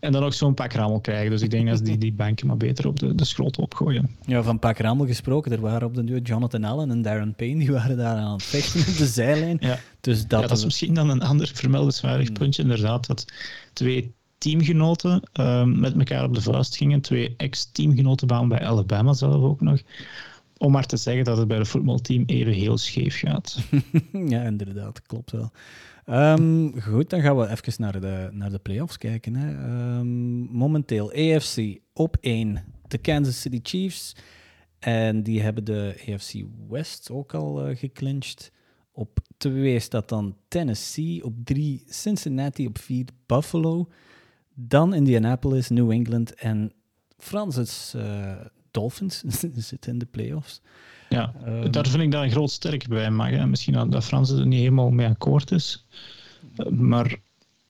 En 0.00 0.12
dan 0.12 0.22
ook 0.22 0.32
zo'n 0.32 0.54
pak 0.54 0.72
rammel 0.72 1.00
krijgen. 1.00 1.30
Dus 1.30 1.42
ik 1.42 1.50
denk 1.50 1.68
dat 1.68 1.84
die, 1.84 1.98
die 1.98 2.12
banken 2.12 2.46
maar 2.46 2.56
beter 2.56 2.86
op 2.86 2.98
de, 2.98 3.14
de 3.14 3.24
schrot 3.24 3.58
opgooien. 3.58 4.16
Ja, 4.26 4.42
van 4.42 4.58
pak 4.58 4.78
rammel 4.78 5.06
gesproken. 5.06 5.52
Er 5.52 5.60
waren 5.60 5.86
op 5.86 5.94
de 5.94 6.04
duur 6.04 6.20
Jonathan 6.20 6.64
Allen 6.64 6.90
en 6.90 7.02
Darren 7.02 7.34
Payne. 7.34 7.58
Die 7.58 7.72
waren 7.72 7.96
daar 7.96 8.16
aan 8.16 8.32
het 8.32 8.42
vechten 8.42 8.80
op 8.80 8.96
de 8.96 9.06
zijlijn. 9.20 9.56
Ja, 9.60 9.78
dus 10.00 10.26
dat, 10.26 10.40
ja, 10.40 10.46
dat 10.46 10.56
is 10.56 10.64
misschien 10.64 10.94
dan 10.94 11.10
een 11.10 11.22
ander 11.22 11.50
vermeldenswaardig 11.54 12.26
hmm. 12.26 12.36
puntje. 12.36 12.62
Inderdaad, 12.62 13.06
dat 13.06 13.24
twee 13.72 14.14
teamgenoten 14.38 15.22
uh, 15.40 15.64
met 15.64 15.94
elkaar 15.94 16.24
op 16.24 16.34
de 16.34 16.40
vuist 16.40 16.76
gingen. 16.76 17.00
Twee 17.00 17.34
ex-teamgenoten 17.36 18.48
bij 18.48 18.64
Alabama 18.64 19.12
zelf 19.12 19.42
ook 19.42 19.60
nog 19.60 19.80
om 20.60 20.72
maar 20.72 20.86
te 20.86 20.96
zeggen 20.96 21.24
dat 21.24 21.36
het 21.36 21.48
bij 21.48 21.58
het 21.58 21.68
voetbalteam 21.68 22.24
even 22.26 22.52
heel 22.52 22.78
scheef 22.78 23.18
gaat. 23.18 23.58
ja, 24.34 24.42
inderdaad, 24.42 25.02
klopt 25.02 25.30
wel. 25.30 25.50
Um, 26.06 26.80
goed, 26.80 27.10
dan 27.10 27.20
gaan 27.20 27.36
we 27.36 27.48
even 27.48 27.72
naar 27.76 28.00
de, 28.00 28.28
naar 28.32 28.50
de 28.50 28.58
playoffs 28.58 28.98
kijken. 28.98 29.34
Hè. 29.34 29.48
Um, 29.98 30.06
momenteel 30.50 31.12
AFC 31.12 31.78
op 31.92 32.16
1, 32.20 32.64
de 32.88 32.98
Kansas 32.98 33.40
City 33.40 33.60
Chiefs. 33.62 34.16
En 34.78 35.22
die 35.22 35.42
hebben 35.42 35.64
de 35.64 36.04
AFC 36.08 36.32
West 36.68 37.10
ook 37.10 37.34
al 37.34 37.68
uh, 37.68 37.76
geclinched. 37.76 38.52
Op 38.92 39.18
2 39.36 39.78
staat 39.78 40.08
dan 40.08 40.36
Tennessee, 40.48 41.24
op 41.24 41.34
3 41.44 41.84
Cincinnati, 41.86 42.66
op 42.66 42.78
4 42.78 43.04
Buffalo. 43.26 43.88
Dan 44.54 44.94
Indianapolis, 44.94 45.68
New 45.68 45.90
England 45.90 46.34
en 46.34 46.72
Francis 47.18 47.92
uh, 47.96 48.32
Dolphins 48.70 49.22
zitten 49.56 49.92
in 49.92 49.98
de 49.98 50.06
playoffs. 50.06 50.60
Ja, 51.08 51.34
um, 51.46 51.70
daar 51.70 51.86
vind 51.86 52.02
ik 52.02 52.10
dat 52.10 52.22
een 52.22 52.30
groot 52.30 52.50
sterk 52.50 52.88
bij 52.88 53.10
mag. 53.10 53.46
Misschien 53.46 53.90
dat 53.90 54.04
Frans 54.04 54.30
er 54.30 54.46
niet 54.46 54.58
helemaal 54.58 54.90
mee 54.90 55.06
akkoord 55.06 55.50
is. 55.50 55.86
Maar 56.70 57.16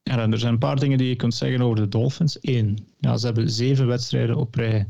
ja, 0.03 0.29
er 0.29 0.39
zijn 0.39 0.53
een 0.53 0.59
paar 0.59 0.79
dingen 0.79 0.99
die 0.99 1.09
je 1.09 1.17
kunt 1.17 1.35
zeggen 1.35 1.63
over 1.63 1.77
de 1.77 1.89
Dolphins. 1.89 2.39
Eén, 2.41 2.87
ja, 2.99 3.17
ze 3.17 3.27
hebben 3.27 3.51
zeven 3.51 3.87
wedstrijden 3.87 4.37
op 4.37 4.55
rij 4.55 4.89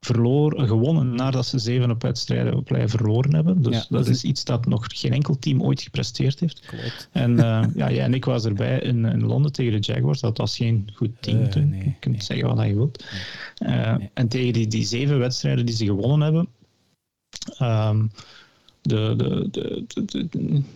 verloren, 0.00 0.66
gewonnen 0.66 1.14
nadat 1.14 1.46
ze 1.46 1.58
zeven 1.58 1.90
op 1.90 2.02
wedstrijden 2.02 2.54
op 2.54 2.68
rij 2.68 2.88
verloren 2.88 3.34
hebben. 3.34 3.62
Dus 3.62 3.86
dat 3.88 4.08
is 4.08 4.24
iets 4.24 4.44
dat 4.44 4.66
nog 4.66 4.86
geen 4.88 5.12
enkel 5.12 5.38
team 5.38 5.62
ooit 5.62 5.82
gepresteerd 5.82 6.40
heeft. 6.40 6.60
Klopt. 6.66 7.08
En 7.12 7.30
uh, 7.30 7.64
ja, 7.74 7.90
jij 7.90 8.00
en 8.00 8.14
ik 8.14 8.24
was 8.24 8.44
erbij 8.44 8.80
in, 8.80 9.04
in 9.04 9.24
Londen 9.24 9.52
tegen 9.52 9.72
de 9.72 9.92
Jaguars. 9.92 10.20
Dat 10.20 10.38
was 10.38 10.56
geen 10.56 10.90
goed 10.94 11.10
team 11.20 11.40
uh, 11.40 11.46
toen. 11.46 11.68
Nee, 11.68 11.84
je 11.84 11.94
kunt 12.00 12.24
zeggen 12.24 12.54
wat 12.54 12.66
je 12.66 12.74
wilt. 12.74 13.04
Uh, 13.58 13.94
en 14.14 14.28
tegen 14.28 14.52
die, 14.52 14.66
die 14.66 14.84
zeven 14.84 15.18
wedstrijden 15.18 15.66
die 15.66 15.74
ze 15.74 15.84
gewonnen 15.84 16.20
hebben... 16.20 16.48
Um, 17.60 18.10
de, 18.82 19.14
de, 19.16 19.48
de, 19.50 19.86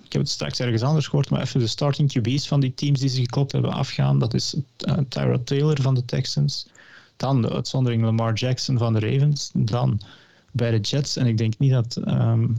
ik 0.04 0.12
heb 0.12 0.22
het 0.22 0.30
straks 0.30 0.60
ergens 0.60 0.82
anders 0.82 1.06
gehoord, 1.06 1.30
maar 1.30 1.40
even 1.40 1.60
de 1.60 1.66
starting 1.66 2.12
QB's 2.12 2.48
van 2.48 2.60
die 2.60 2.74
teams 2.74 3.00
die 3.00 3.08
ze 3.08 3.20
geklopt 3.20 3.52
hebben 3.52 3.72
afgaan. 3.72 4.18
Dat 4.18 4.34
is 4.34 4.56
Tyra 5.08 5.38
Taylor 5.44 5.80
van 5.80 5.94
de 5.94 6.04
Texans. 6.04 6.66
Dan 7.16 7.42
de 7.42 7.50
uitzondering 7.50 8.02
Lamar 8.02 8.32
Jackson 8.32 8.78
van 8.78 8.92
de 8.92 9.00
Ravens. 9.00 9.50
Dan 9.54 10.00
bij 10.52 10.70
de 10.70 10.80
Jets. 10.80 11.16
En 11.16 11.26
ik 11.26 11.38
denk 11.38 11.58
niet 11.58 11.70
dat 11.70 12.00
um, 12.08 12.56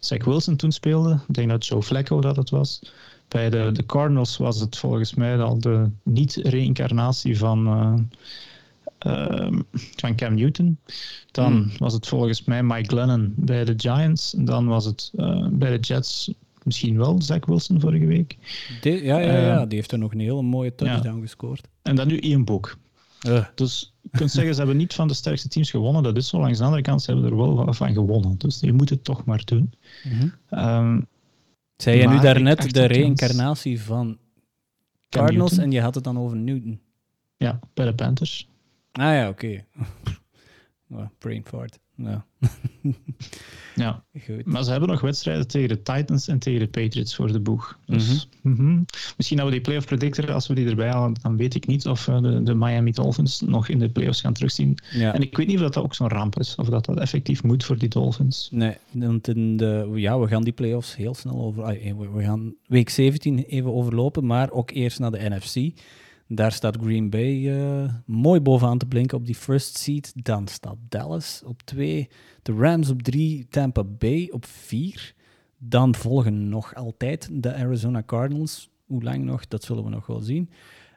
Zach 0.00 0.24
Wilson 0.24 0.56
toen 0.56 0.72
speelde. 0.72 1.18
Ik 1.28 1.34
denk 1.34 1.48
dat 1.48 1.66
Joe 1.66 1.82
Flacco 1.82 2.20
dat 2.20 2.36
het 2.36 2.50
was. 2.50 2.80
Bij 3.28 3.50
de, 3.50 3.70
de 3.72 3.86
Cardinals 3.86 4.36
was 4.36 4.60
het 4.60 4.76
volgens 4.76 5.14
mij 5.14 5.40
al 5.40 5.58
de 5.58 5.90
niet-reïncarnatie 6.02 7.38
van, 7.38 7.66
uh, 7.66 7.94
uh, 9.12 9.58
van 9.96 10.16
Cam 10.16 10.34
Newton. 10.34 10.78
Dan 11.30 11.52
hmm. 11.52 11.72
was 11.78 11.92
het 11.92 12.08
volgens 12.08 12.44
mij 12.44 12.62
Mike 12.62 12.88
Glennon 12.88 13.34
bij 13.36 13.64
de 13.64 13.74
Giants. 13.76 14.34
En 14.34 14.44
dan 14.44 14.66
was 14.66 14.84
het 14.84 15.10
uh, 15.14 15.46
bij 15.50 15.70
de 15.70 15.78
Jets 15.78 16.32
misschien 16.62 16.96
wel 16.96 17.22
Zach 17.22 17.46
Wilson 17.46 17.80
vorige 17.80 18.06
week. 18.06 18.36
Ja, 18.82 19.18
ja, 19.18 19.38
ja, 19.38 19.66
die 19.66 19.78
heeft 19.78 19.92
er 19.92 19.98
nog 19.98 20.12
een 20.12 20.20
hele 20.20 20.42
mooie 20.42 20.74
touchdown 20.74 21.16
ja. 21.16 21.22
gescoord. 21.22 21.68
En 21.82 21.96
dan 21.96 22.06
nu 22.06 22.18
Ian 22.18 22.44
Book. 22.44 22.76
Uh. 23.26 23.44
Dus 23.54 23.91
kunt 24.18 24.30
zeggen, 24.30 24.52
ze 24.52 24.58
hebben 24.58 24.76
niet 24.76 24.94
van 24.94 25.08
de 25.08 25.14
sterkste 25.14 25.48
teams 25.48 25.70
gewonnen. 25.70 26.02
Dat 26.02 26.16
is 26.16 26.28
zo. 26.28 26.40
Langs 26.40 26.58
de 26.58 26.64
andere 26.64 26.82
kant, 26.82 27.02
ze 27.02 27.12
hebben 27.12 27.30
er 27.30 27.36
wel 27.36 27.72
van 27.74 27.92
gewonnen. 27.92 28.38
Dus 28.38 28.60
je 28.60 28.72
moet 28.72 28.90
het 28.90 29.04
toch 29.04 29.24
maar 29.24 29.42
doen. 29.44 29.72
Mm 30.04 30.12
-hmm. 30.12 30.58
um, 30.58 31.06
Zei 31.76 31.98
je 31.98 32.08
nu 32.08 32.20
daarnet 32.20 32.74
de 32.74 32.84
reïncarnatie 32.84 33.80
van 33.82 34.18
Cardinals 35.08 35.58
en 35.58 35.70
je 35.70 35.80
had 35.80 35.94
het 35.94 36.04
dan 36.04 36.18
over 36.18 36.36
Newton? 36.36 36.80
Ja, 37.36 37.58
bij 37.74 37.86
de 37.86 37.94
Panthers. 37.94 38.48
Ah 38.92 39.14
ja, 39.14 39.28
oké. 39.28 39.64
Okay. 40.92 41.10
brain 41.18 41.44
fart. 41.44 41.78
Ja. 41.96 42.24
ja, 43.74 44.04
Goed. 44.26 44.44
maar 44.44 44.64
ze 44.64 44.70
hebben 44.70 44.88
nog 44.88 45.00
wedstrijden 45.00 45.46
tegen 45.46 45.68
de 45.68 45.82
Titans 45.82 46.28
en 46.28 46.38
tegen 46.38 46.60
de 46.60 46.68
Patriots 46.68 47.14
voor 47.14 47.32
de 47.32 47.40
boeg. 47.40 47.78
Dus, 47.86 48.28
mm 48.42 48.56
-hmm. 48.56 48.84
Misschien 49.16 49.36
dat 49.36 49.46
we 49.46 49.52
die 49.52 49.60
playoff 49.60 49.86
predictor, 49.86 50.32
als 50.32 50.46
we 50.46 50.54
die 50.54 50.68
erbij 50.68 50.90
halen, 50.90 51.14
dan 51.22 51.36
weet 51.36 51.54
ik 51.54 51.66
niet 51.66 51.86
of 51.86 52.06
uh, 52.06 52.20
de, 52.20 52.42
de, 52.42 52.54
Miami 52.54 52.92
Dolphins 52.92 53.40
nog 53.40 53.68
in 53.68 53.78
de 53.78 53.88
playoffs 53.88 54.20
gaan 54.20 54.32
terugzien. 54.32 54.78
Ja. 54.92 55.14
En 55.14 55.20
ik 55.20 55.36
weet 55.36 55.46
niet 55.46 55.56
of 55.56 55.62
dat 55.62 55.84
ook 55.84 55.94
zo'n 55.94 56.08
ramp 56.08 56.38
is, 56.38 56.54
of 56.54 56.68
dat 56.68 56.84
dat 56.84 56.98
effectief 56.98 57.42
moet 57.42 57.64
voor 57.64 57.78
die 57.78 57.88
Dolphins. 57.88 58.48
Nee, 58.50 58.76
want 58.90 59.28
in 59.28 59.56
de, 59.56 59.90
ja, 59.94 60.18
we 60.18 60.28
gaan 60.28 60.44
die 60.44 60.52
playoffs 60.52 60.96
heel 60.96 61.14
snel 61.14 61.40
over. 61.40 61.64
We 62.14 62.22
gaan 62.22 62.54
week 62.66 62.88
17 62.88 63.38
even 63.38 63.74
overlopen, 63.74 64.26
maar 64.26 64.50
ook 64.50 64.70
eerst 64.70 64.98
naar 64.98 65.10
de 65.10 65.28
NFC. 65.28 65.80
Daar 66.34 66.52
staat 66.52 66.76
Green 66.80 67.10
Bay 67.10 67.34
uh, 67.34 67.92
mooi 68.06 68.40
bovenaan 68.40 68.78
te 68.78 68.86
blinken 68.86 69.18
op 69.18 69.26
die 69.26 69.34
first 69.34 69.76
seat. 69.78 70.12
Dan 70.14 70.48
staat 70.48 70.76
Dallas 70.88 71.42
op 71.44 71.62
2, 71.62 72.08
de 72.42 72.52
Rams 72.52 72.90
op 72.90 73.02
3, 73.02 73.46
Tampa 73.48 73.84
Bay 73.84 74.28
op 74.30 74.46
4. 74.46 75.14
Dan 75.58 75.94
volgen 75.94 76.48
nog 76.48 76.74
altijd 76.74 77.28
de 77.32 77.54
Arizona 77.54 78.02
Cardinals. 78.06 78.70
Hoe 78.86 79.02
lang 79.02 79.24
nog, 79.24 79.48
dat 79.48 79.64
zullen 79.64 79.84
we 79.84 79.90
nog 79.90 80.06
wel 80.06 80.20
zien. 80.20 80.50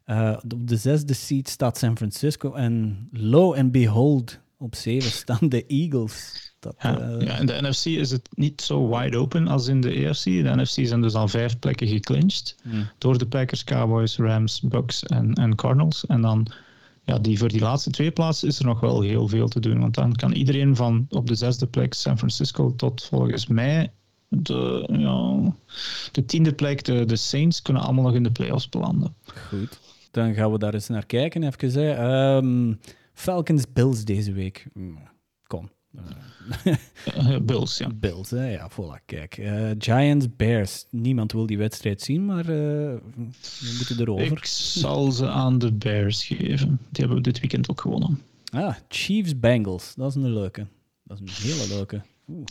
Uh, 0.05 0.37
op 0.53 0.67
de 0.67 0.77
zesde 0.77 1.13
seat 1.13 1.49
staat 1.49 1.77
San 1.77 1.97
Francisco. 1.97 2.53
En 2.53 3.07
lo 3.11 3.55
and 3.55 3.71
behold, 3.71 4.39
op 4.57 4.75
7 4.75 5.11
staan 5.11 5.49
de 5.49 5.65
Eagles. 5.65 6.54
Dat, 6.65 6.75
ja, 6.79 6.99
uh, 6.99 7.21
ja, 7.27 7.37
in 7.37 7.45
de 7.45 7.61
NFC 7.61 7.85
is 7.85 8.11
het 8.11 8.29
niet 8.35 8.61
zo 8.61 8.97
wide 8.97 9.17
open 9.17 9.47
als 9.47 9.67
in 9.67 9.81
de 9.81 10.07
AFC. 10.07 10.23
De 10.23 10.55
NFC 10.55 10.87
zijn 10.87 11.01
dus 11.01 11.13
al 11.13 11.27
vijf 11.27 11.59
plekken 11.59 11.87
geclinched 11.87 12.55
hmm. 12.63 12.89
door 12.97 13.17
de 13.17 13.27
Packers, 13.27 13.63
Cowboys, 13.63 14.17
Rams, 14.17 14.61
Bucks 14.61 15.03
en, 15.03 15.33
en 15.33 15.55
Cardinals. 15.55 16.05
En 16.05 16.21
dan 16.21 16.47
ja, 17.03 17.19
die, 17.19 17.37
voor 17.37 17.49
die 17.49 17.61
laatste 17.61 17.89
twee 17.89 18.11
plaatsen 18.11 18.47
is 18.47 18.59
er 18.59 18.65
nog 18.65 18.79
wel 18.79 19.01
heel 19.01 19.27
veel 19.27 19.47
te 19.47 19.59
doen. 19.59 19.79
Want 19.79 19.95
dan 19.95 20.13
kan 20.13 20.31
iedereen 20.31 20.75
van 20.75 21.05
op 21.09 21.27
de 21.27 21.35
zesde 21.35 21.67
plek 21.67 21.93
San 21.93 22.17
Francisco 22.17 22.75
tot 22.75 23.03
volgens 23.03 23.47
mij 23.47 23.91
de, 24.27 24.87
ja, 24.91 25.53
de 26.11 26.25
tiende 26.25 26.53
plek, 26.53 26.83
de, 26.83 27.05
de 27.05 27.15
Saints, 27.15 27.61
kunnen 27.61 27.83
allemaal 27.83 28.03
nog 28.03 28.15
in 28.15 28.23
de 28.23 28.31
playoffs 28.31 28.69
belanden. 28.69 29.15
Goed, 29.49 29.79
dan 30.11 30.33
gaan 30.33 30.51
we 30.51 30.57
daar 30.57 30.73
eens 30.73 30.87
naar 30.87 31.05
kijken. 31.05 31.43
Even, 31.43 32.05
um, 32.09 32.79
Falcons 33.13 33.65
Bills 33.73 34.03
deze 34.03 34.31
week. 34.31 34.67
Uh, 37.17 37.37
Bills, 37.39 37.77
ja. 37.77 37.89
Bills, 37.89 38.29
hè? 38.29 38.51
ja, 38.51 38.71
voilà, 38.71 39.05
kijk. 39.05 39.37
Uh, 39.37 39.71
Giants, 39.77 40.35
Bears. 40.35 40.85
Niemand 40.89 41.31
wil 41.31 41.45
die 41.45 41.57
wedstrijd 41.57 42.01
zien, 42.01 42.25
maar 42.25 42.39
uh, 42.39 42.45
we 42.45 43.73
moeten 43.77 43.99
erover. 43.99 44.31
Ik 44.31 44.45
zal 44.45 45.11
ze 45.11 45.27
aan 45.27 45.59
de 45.59 45.73
Bears 45.73 46.25
geven. 46.25 46.67
Die 46.67 46.99
hebben 46.99 47.15
we 47.15 47.21
dit 47.23 47.39
weekend 47.39 47.69
ook 47.69 47.81
gewonnen. 47.81 48.21
Ah, 48.51 48.75
Chiefs, 48.87 49.39
Bengals. 49.39 49.93
Dat 49.95 50.09
is 50.09 50.15
een 50.15 50.33
leuke. 50.33 50.67
Dat 51.03 51.19
is 51.21 51.29
een 51.29 51.49
hele 51.49 51.67
leuke. 51.67 52.01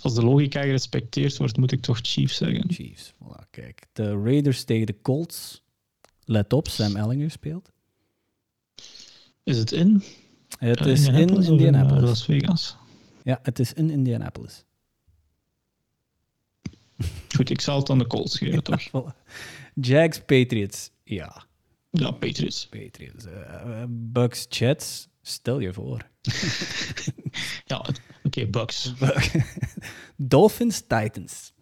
Als 0.03 0.15
de 0.15 0.25
logica 0.25 0.63
gerespecteerd 0.63 1.37
wordt, 1.37 1.57
moet 1.57 1.73
ik 1.73 1.81
toch 1.81 1.99
Chiefs 2.03 2.37
zeggen. 2.37 2.65
Chiefs, 2.73 3.13
voilà, 3.13 3.51
kijk. 3.51 3.87
De 3.93 4.23
Raiders 4.23 4.65
tegen 4.65 4.87
de 4.87 4.97
Colts. 5.03 5.63
Let 6.25 6.53
op, 6.53 6.69
Sam 6.69 6.97
Ellinger 6.97 7.31
speelt. 7.31 7.71
Is 9.43 9.59
het 9.59 9.73
in? 9.73 10.03
Het 10.59 10.87
is 10.87 11.07
in 11.07 11.29
Indianapolis. 11.29 12.01
In 12.01 12.07
Las 12.07 12.25
Vegas. 12.25 12.77
Ja, 13.25 13.39
het 13.43 13.59
is 13.59 13.73
in 13.73 13.91
Indianapolis. 13.91 14.65
Goed, 17.37 17.51
ik 17.51 17.61
zal 17.61 17.79
het 17.79 17.91
aan 17.91 17.99
de 17.99 18.07
Colts 18.07 18.39
geven, 18.39 18.63
toch? 18.63 18.83
Jags, 19.75 20.19
Patriots. 20.19 20.91
Ja. 21.05 21.45
Ja, 21.91 22.11
Patriots. 22.11 22.67
Patriots. 22.67 23.25
Uh, 23.27 23.85
Bucks, 23.89 24.47
Jets. 24.49 25.09
Stel 25.23 25.61
je 25.61 25.73
voor. 25.73 26.09
ja, 27.67 27.79
oké, 27.79 27.93
okay, 28.23 28.51
Bucks. 28.51 28.95
Dolphins, 30.17 30.81
Titans. 30.81 31.53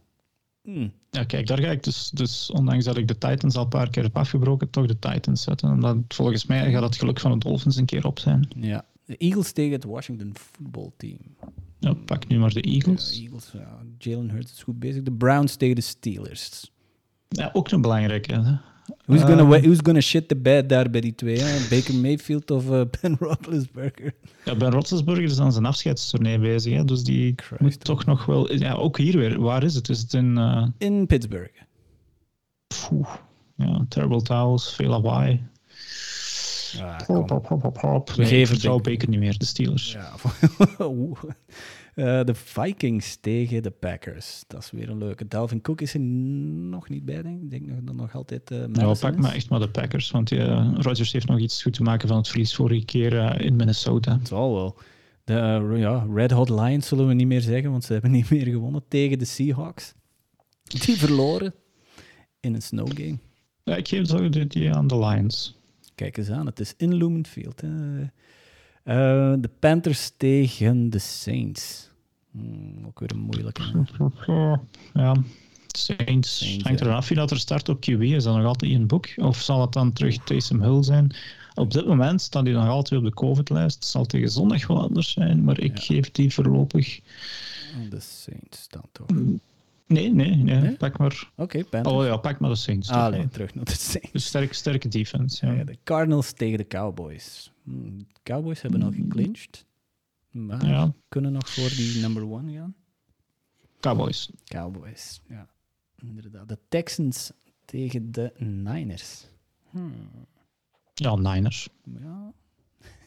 Hmm. 0.63 0.93
Ja, 1.11 1.25
kijk, 1.25 1.47
daar 1.47 1.59
ga 1.59 1.71
ik 1.71 1.83
dus, 1.83 2.11
dus, 2.11 2.51
ondanks 2.51 2.85
dat 2.85 2.97
ik 2.97 3.09
de 3.09 3.19
Titans 3.19 3.57
al 3.57 3.63
een 3.63 3.69
paar 3.69 3.91
keer 3.91 4.03
heb 4.03 4.17
afgebroken, 4.17 4.71
toch 4.71 4.87
de 4.87 4.99
Titans 4.99 5.43
zetten. 5.43 5.71
Omdat 5.71 5.97
volgens 6.09 6.47
mij 6.47 6.71
gaat 6.71 6.83
het 6.83 6.97
geluk 6.97 7.21
van 7.21 7.31
de 7.31 7.39
Dolphins 7.39 7.77
een 7.77 7.85
keer 7.85 8.07
op 8.07 8.19
zijn. 8.19 8.49
Ja, 8.57 8.85
de 9.05 9.17
Eagles 9.17 9.53
tegen 9.53 9.73
het 9.73 9.85
Washington 9.85 10.33
Football 10.35 10.91
Team. 10.97 11.19
Ja, 11.79 11.95
pak 11.95 12.27
nu 12.29 12.39
maar 12.39 12.53
de 12.53 12.61
Eagles. 12.61 13.17
Ja, 13.17 13.23
Eagles, 13.23 13.51
ja. 13.53 13.79
Jalen 13.99 14.31
Hurts 14.31 14.53
is 14.53 14.63
goed 14.63 14.79
bezig. 14.79 15.03
De 15.03 15.13
Browns 15.13 15.57
tegen 15.57 15.75
de 15.75 15.81
Steelers. 15.81 16.73
Ja, 17.29 17.51
ook 17.53 17.71
een 17.71 17.81
belangrijke. 17.81 18.35
Hè? 18.35 18.57
Who's, 19.07 19.21
uh, 19.21 19.27
gonna, 19.27 19.45
who's 19.45 19.79
gonna 19.83 20.01
shit 20.01 20.29
the 20.29 20.37
bed 20.37 20.69
daar 20.69 20.91
bij 20.91 21.01
die 21.01 21.15
twee? 21.15 21.39
Hè? 21.39 21.69
Baker 21.69 21.95
Mayfield 21.95 22.51
of 22.51 22.71
uh, 22.71 22.81
Ben 23.01 23.17
Roethlisberger? 23.19 24.15
Ja, 24.45 24.55
Ben 24.55 24.71
Roethlisberger 24.71 25.25
is 25.25 25.39
aan 25.39 25.53
zijn 25.53 25.65
afscheidstournee 25.65 26.39
bezig. 26.39 26.73
Hè? 26.73 26.85
Dus 26.85 27.05
die 27.05 27.33
Christ, 27.37 27.61
moet 27.61 27.85
toch 27.85 28.05
nog 28.05 28.25
wel... 28.25 28.53
Ja, 28.53 28.73
ook 28.73 28.99
hier 28.99 29.19
weer. 29.19 29.41
Waar 29.41 29.63
is 29.63 29.75
het? 29.75 29.89
Is 29.89 30.01
het 30.01 30.15
in... 30.15 30.37
Uh... 30.37 30.67
In 30.79 31.07
Pittsburgh. 31.07 31.61
Poeh. 32.89 33.15
Ja, 33.57 33.85
terrible 33.89 34.23
towels, 34.23 34.75
veel 34.75 34.89
lawaai. 34.89 35.41
Ja, 36.73 37.01
hop, 37.07 37.31
hop, 37.31 37.47
hop, 37.47 37.63
hop, 37.63 37.81
hop. 37.81 38.17
Nee, 38.17 38.27
Geef 38.27 38.51
het 38.51 38.83
Baker 38.83 39.09
niet 39.09 39.19
meer, 39.19 39.39
de 39.39 39.45
Steelers. 39.45 39.93
Ja. 39.93 40.13
uh, 41.95 42.25
de 42.25 42.35
Vikings 42.35 43.17
tegen 43.21 43.63
de 43.63 43.71
Packers. 43.71 44.45
Dat 44.47 44.63
is 44.63 44.71
weer 44.71 44.91
een 44.91 44.99
leuke. 44.99 45.29
Dalvin 45.29 45.61
Cook 45.61 45.81
is 45.81 45.95
er 45.95 46.01
nog 46.01 46.89
niet 46.89 47.05
bij, 47.05 47.23
denk 47.23 47.43
ik. 47.43 47.51
denk 47.51 47.67
nog, 47.67 47.79
dat 47.83 47.95
nog 47.95 48.15
altijd 48.15 48.51
uh, 48.51 48.65
Ja, 48.73 48.95
pak 48.95 49.17
maar 49.17 49.35
echt 49.35 49.51
maar 49.51 49.61
de 49.61 49.69
Packers. 49.69 50.11
Want 50.11 50.31
uh, 50.31 50.71
Rodgers 50.75 51.13
heeft 51.13 51.29
nog 51.29 51.39
iets 51.39 51.63
goed 51.63 51.73
te 51.73 51.83
maken 51.83 52.09
van 52.09 52.17
het 52.17 52.29
verlies 52.29 52.55
vorige 52.55 52.85
keer 52.85 53.41
in 53.41 53.57
Minnesota. 53.57 54.19
Het 54.19 54.29
zal 54.29 54.55
wel. 54.55 54.77
De 55.25 55.75
ja, 55.77 56.07
Red 56.15 56.31
Hot 56.31 56.49
Lions 56.49 56.87
zullen 56.87 57.07
we 57.07 57.15
niet 57.15 57.27
meer 57.27 57.41
zeggen, 57.41 57.71
want 57.71 57.85
ze 57.85 57.93
hebben 57.93 58.11
niet 58.11 58.31
meer 58.31 58.47
gewonnen 58.47 58.85
tegen 58.89 59.19
de 59.19 59.25
Seahawks. 59.25 59.95
Die 60.63 60.97
verloren 60.97 61.55
in 62.41 62.55
een 62.55 62.63
snow 62.63 62.89
game. 62.95 63.19
Ja, 63.65 63.77
ik 63.77 63.89
geef 63.89 64.11
het 64.11 64.51
die 64.53 64.75
aan 64.75 64.87
de 64.87 64.99
Lions. 64.99 65.61
Kijk 65.95 66.17
eens 66.17 66.31
aan, 66.31 66.47
het 66.47 66.61
is 66.61 66.75
in 66.77 66.95
Lumenfield. 66.95 67.63
Uh, 67.63 67.71
de 68.85 69.51
Panthers 69.59 70.13
tegen 70.17 70.91
de 70.91 70.99
Saints. 70.99 71.91
Hmm, 72.31 72.87
ook 72.87 73.01
weer 73.01 73.11
een 73.13 73.19
moeilijke. 73.19 73.63
Ja, 74.95 75.23
Saints. 75.67 76.39
Saints 76.39 76.65
Hangt 76.65 76.81
er 76.81 76.93
af 76.93 77.09
wie 77.09 77.17
dat 77.17 77.31
er 77.31 77.39
start 77.39 77.69
op 77.69 77.77
QB. 77.77 78.01
Is 78.01 78.25
dat 78.25 78.37
nog 78.37 78.47
altijd 78.47 78.73
een 78.73 78.87
boek? 78.87 79.07
Of 79.17 79.41
zal 79.41 79.61
het 79.61 79.73
dan 79.73 79.93
terug 79.93 80.25
Taysom 80.25 80.63
Hill 80.63 80.83
zijn? 80.83 81.15
Op 81.55 81.71
dit 81.71 81.87
moment 81.87 82.21
staat 82.21 82.45
hij 82.45 82.53
nog 82.53 82.69
altijd 82.69 83.01
op 83.01 83.07
de 83.07 83.15
COVID-lijst. 83.15 83.75
Het 83.75 83.85
zal 83.85 84.05
tegen 84.05 84.31
zondag 84.31 84.67
wel 84.67 84.81
anders 84.81 85.13
zijn, 85.13 85.45
maar 85.45 85.61
ik 85.61 85.81
geef 85.81 86.11
die 86.11 86.33
voorlopig. 86.33 87.01
De 87.91 88.01
Saints 88.01 88.61
staan 88.61 88.89
toch? 88.93 89.07
Nee, 89.93 90.13
nee, 90.13 90.37
nee. 90.37 90.77
Pak 90.77 90.99
maar. 90.99 91.31
Oké, 91.37 91.59
okay, 91.59 91.83
Oh 91.83 92.05
ja, 92.05 92.17
pak 92.17 92.41
maar 92.41 92.51
de 92.51 92.57
Saints. 92.57 92.89
Ah, 92.89 93.11
nee, 93.11 93.29
terug 93.29 93.55
naar 93.55 93.65
de 93.65 93.71
Saints. 93.71 94.13
Dus 94.13 94.25
sterke, 94.27 94.55
sterke 94.55 94.89
defense. 94.89 95.47
Ja. 95.47 95.53
ja. 95.53 95.65
de 95.65 95.79
Cardinals 95.85 96.33
tegen 96.33 96.59
de 96.59 96.67
Cowboys. 96.67 97.53
Hm, 97.65 97.99
de 97.99 98.21
Cowboys 98.23 98.63
hebben 98.63 98.83
al 98.83 98.93
geclinched. 98.93 99.67
Maar 100.31 100.67
ja. 100.67 100.93
kunnen 101.09 101.33
nog 101.33 101.49
voor 101.49 101.69
die 101.69 102.01
number 102.01 102.31
one 102.31 102.53
gaan. 102.53 102.75
Cowboys. 103.81 104.31
Cowboys, 104.45 105.21
ja. 105.29 105.49
Inderdaad. 105.97 106.49
De 106.49 106.59
Texans 106.69 107.33
tegen 107.65 108.13
de 108.13 108.33
Niners. 108.39 109.27
Hmm. 109.71 109.93
Ja, 110.95 111.15
Niners. 111.15 111.69
Ja. 112.01 112.33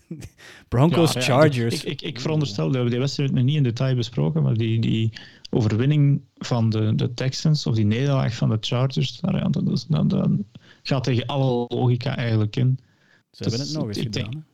Broncos, 0.69 1.13
ja, 1.13 1.21
Chargers. 1.21 1.83
ik, 1.83 1.91
ik, 1.91 2.01
ik 2.01 2.19
veronderstel, 2.19 2.67
we 2.67 2.73
hebben 2.73 2.91
die 2.91 2.99
wedstrijd 2.99 3.31
nog 3.31 3.43
niet 3.43 3.55
in 3.55 3.63
detail 3.63 3.95
besproken, 3.95 4.43
maar 4.43 4.57
die, 4.57 4.79
die 4.79 5.13
overwinning 5.49 6.21
van 6.35 6.69
de, 6.69 6.95
de 6.95 7.13
Texans, 7.13 7.65
of 7.65 7.75
die 7.75 7.85
nederlaag 7.85 8.35
van 8.35 8.49
de 8.49 8.57
Chargers, 8.59 9.19
daar, 9.19 9.51
dat, 10.07 10.29
gaat 10.83 11.03
tegen 11.03 11.25
alle 11.25 11.65
logica 11.67 12.15
eigenlijk 12.15 12.55
in. 12.55 12.79
Ze 13.31 13.43
hebben 13.43 13.61
het 13.61 13.73
nog 13.73 13.87
eens 13.87 13.97
gedaan. 13.97 14.45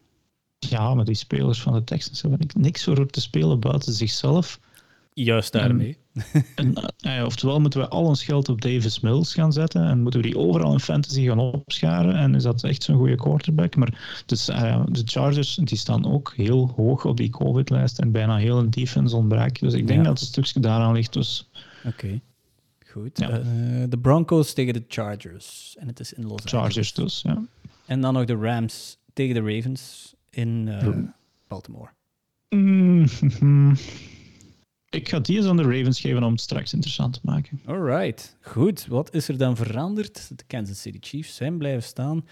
ja, 0.60 0.93
maar 0.93 1.06
die 1.06 1.16
spelers 1.16 1.62
van 1.62 1.74
de 1.74 1.84
Texans 1.84 2.22
hebben 2.22 2.47
niks 2.54 2.84
voor 2.84 3.08
te 3.08 3.22
spelen 3.22 3.60
buiten 3.60 3.93
zichzelf. 3.93 4.60
Juist 5.24 5.51
daarmee. 5.51 5.97
En, 6.55 6.74
eh, 6.99 7.24
oftewel 7.26 7.59
moeten 7.59 7.80
we 7.80 7.88
al 7.88 8.03
ons 8.03 8.24
geld 8.24 8.49
op 8.49 8.61
Davis 8.61 8.99
Mills 8.99 9.34
gaan 9.34 9.53
zetten 9.53 9.84
en 9.84 10.01
moeten 10.01 10.22
we 10.22 10.28
die 10.28 10.38
overal 10.38 10.74
in 10.74 10.80
fantasy 10.80 11.26
gaan 11.26 11.39
opscharen. 11.39 12.15
En 12.15 12.36
is 12.36 12.43
dat 12.43 12.63
echt 12.63 12.84
zo'n 12.84 12.97
goede 12.97 13.15
quarterback? 13.15 13.76
Maar 13.76 14.24
dus, 14.26 14.49
uh, 14.49 14.84
de 14.89 15.01
Chargers 15.05 15.55
die 15.55 15.78
staan 15.78 16.11
ook 16.11 16.34
heel 16.36 16.74
hoog 16.76 17.05
op 17.05 17.17
die 17.17 17.30
COVID-lijst 17.30 17.99
en 17.99 18.11
bijna 18.11 18.38
heel 18.38 18.57
een 18.57 18.69
defense 18.69 19.15
ontbrak. 19.15 19.59
Dus 19.59 19.74
ik 19.74 19.88
denk 19.88 20.03
dat 20.05 20.19
het 20.19 20.28
stukje 20.28 20.59
daaraan 20.59 20.93
ligt. 20.93 21.13
Dus. 21.13 21.49
Oké. 21.86 22.22
Goed. 22.86 23.19
Ja. 23.19 23.39
Uh, 23.39 23.45
de 23.89 23.97
Broncos 24.01 24.53
tegen 24.53 24.74
de 24.74 24.84
Chargers. 24.88 25.76
En 25.80 25.88
het 25.88 25.99
is 25.99 26.13
in 26.13 26.24
Los 26.24 26.32
Angeles. 26.32 26.51
Chargers 26.51 26.93
dus, 26.93 27.22
ja. 27.22 27.43
En 27.86 28.01
dan 28.01 28.13
nog 28.13 28.26
de 28.26 28.36
Rams 28.36 28.97
tegen 29.13 29.36
de 29.36 29.55
Ravens 29.55 30.13
in 30.30 30.67
uh, 30.67 30.88
Baltimore. 31.47 31.89
Mm 32.49 33.05
-hmm. 33.39 33.76
Ik 34.92 35.10
ga 35.10 35.20
die 35.20 35.38
eens 35.38 35.46
aan 35.46 35.58
de 35.58 35.64
Ravens 35.64 36.00
geven 36.00 36.24
om 36.24 36.32
het 36.32 36.42
straks 36.42 36.74
interessant 36.74 37.14
te 37.14 37.20
maken. 37.24 37.62
Alright, 37.66 38.38
goed. 38.42 38.88
Wat 38.88 39.14
is 39.14 39.28
er 39.28 39.38
dan 39.38 39.56
veranderd? 39.56 40.38
De 40.38 40.44
Kansas 40.48 40.82
City 40.82 40.98
Chiefs 41.00 41.36
zijn 41.36 41.58
blijven 41.58 41.84
staan. 41.84 42.26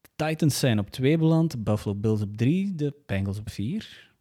De 0.00 0.08
Titans 0.16 0.58
zijn 0.58 0.78
op 0.78 0.90
2 0.90 1.18
beland, 1.18 1.50
de 1.50 1.58
Buffalo 1.58 1.94
Bills 1.94 2.22
op 2.22 2.36
3, 2.36 2.74
de 2.74 2.94
Bengals 3.06 3.38
op 3.38 3.50
4. 3.50 4.12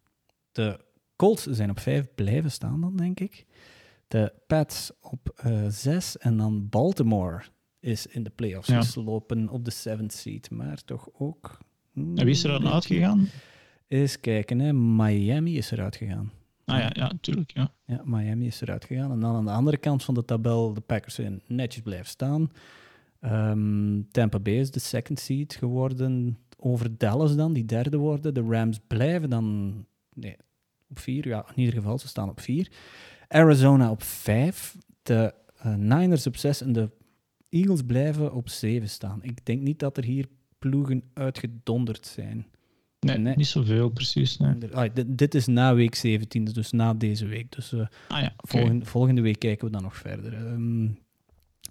De 0.51 0.80
Colts 1.16 1.43
zijn 1.43 1.70
op 1.70 1.80
5 1.80 2.07
blijven 2.16 2.51
staan 2.51 2.82
dan, 2.82 2.95
denk 2.95 3.20
ik. 3.20 3.45
De 4.07 4.34
Pats 4.47 4.91
op 5.01 5.43
6 5.68 6.16
uh, 6.16 6.26
en 6.26 6.38
dan 6.38 6.70
Baltimore 6.70 7.43
is 7.80 8.07
in 8.07 8.24
de 8.24 8.30
playoffs 8.30 8.68
ja. 8.68 8.82
geslopen 8.82 9.49
op 9.49 9.66
de 9.66 9.74
7th 9.74 10.13
seed, 10.13 10.49
maar 10.49 10.84
toch 10.84 11.09
ook... 11.13 11.57
En 11.95 12.16
wie 12.16 12.30
is 12.30 12.43
er 12.43 12.61
dan 12.61 12.68
uitgegaan? 12.68 13.30
Eens 13.88 14.20
kijken, 14.20 14.59
hè. 14.59 14.74
Miami 14.74 15.57
is 15.57 15.72
eruit 15.72 15.95
gegaan. 15.95 16.32
Ah 16.66 16.80
ja, 16.80 16.89
ja, 16.93 17.07
natuurlijk. 17.07 17.51
Ja. 17.53 17.72
ja, 17.86 18.01
Miami 18.05 18.45
is 18.45 18.61
eruit 18.61 18.86
gegaan. 18.86 19.11
En 19.11 19.20
dan 19.20 19.36
aan 19.36 19.45
de 19.45 19.51
andere 19.51 19.78
kant 19.78 20.03
van 20.03 20.13
de 20.13 20.26
tabel, 20.26 20.74
de 20.74 20.82
Packers 20.82 21.16
zijn 21.16 21.41
netjes 21.47 21.84
blijven 21.84 22.07
staan. 22.07 22.51
Um, 23.22 24.07
Tampa 24.11 24.39
Bay 24.39 24.59
is 24.59 24.72
de 24.72 24.80
second 24.80 25.20
seed 25.20 25.55
geworden 25.55 26.38
over 26.57 26.97
Dallas 26.97 27.36
dan, 27.36 27.53
die 27.53 27.66
derde 27.66 27.97
worden. 27.97 28.34
De 28.34 28.41
Rams 28.41 28.80
blijven 28.88 29.30
dan 29.30 29.74
nee, 30.13 30.38
op 30.89 30.99
vier. 30.99 31.28
Ja, 31.28 31.45
in 31.49 31.59
ieder 31.59 31.74
geval, 31.74 31.99
ze 31.99 32.07
staan 32.07 32.30
op 32.30 32.39
vier. 32.39 32.72
Arizona 33.28 33.91
op 33.91 34.03
vijf. 34.03 34.78
De 35.03 35.34
uh, 35.66 35.76
Niners 35.76 36.28
op 36.28 36.36
zes 36.36 36.61
en 36.61 36.74
de 36.74 36.89
Eagles 37.49 37.82
blijven 37.82 38.34
op 38.34 38.49
zeven 38.49 38.89
staan. 38.89 39.24
Ik 39.24 39.45
denk 39.45 39.61
niet 39.61 39.80
dat 39.80 39.97
er 39.97 40.03
hier 40.03 40.28
ploegen 40.59 41.03
uitgedonderd 41.13 42.05
zijn. 42.05 42.47
Nee, 43.05 43.17
nee, 43.17 43.35
niet 43.35 43.47
zoveel 43.47 43.89
precies. 43.89 44.37
Nee. 44.37 44.55
Ah, 44.73 44.89
dit, 44.93 45.17
dit, 45.17 45.35
is 45.35 45.45
na 45.45 45.75
week 45.75 45.95
17, 45.95 46.45
dus 46.45 46.71
na 46.71 46.93
deze 46.93 47.25
week. 47.25 47.51
Dus 47.51 47.71
uh, 47.71 47.85
ah, 48.07 48.21
ja, 48.21 48.33
volgende, 48.37 48.85
volgende, 48.85 49.21
week 49.21 49.39
kijken 49.39 49.65
we 49.65 49.71
dan 49.71 49.83
nog 49.83 49.95
verder. 49.95 50.33
Um, 50.33 50.97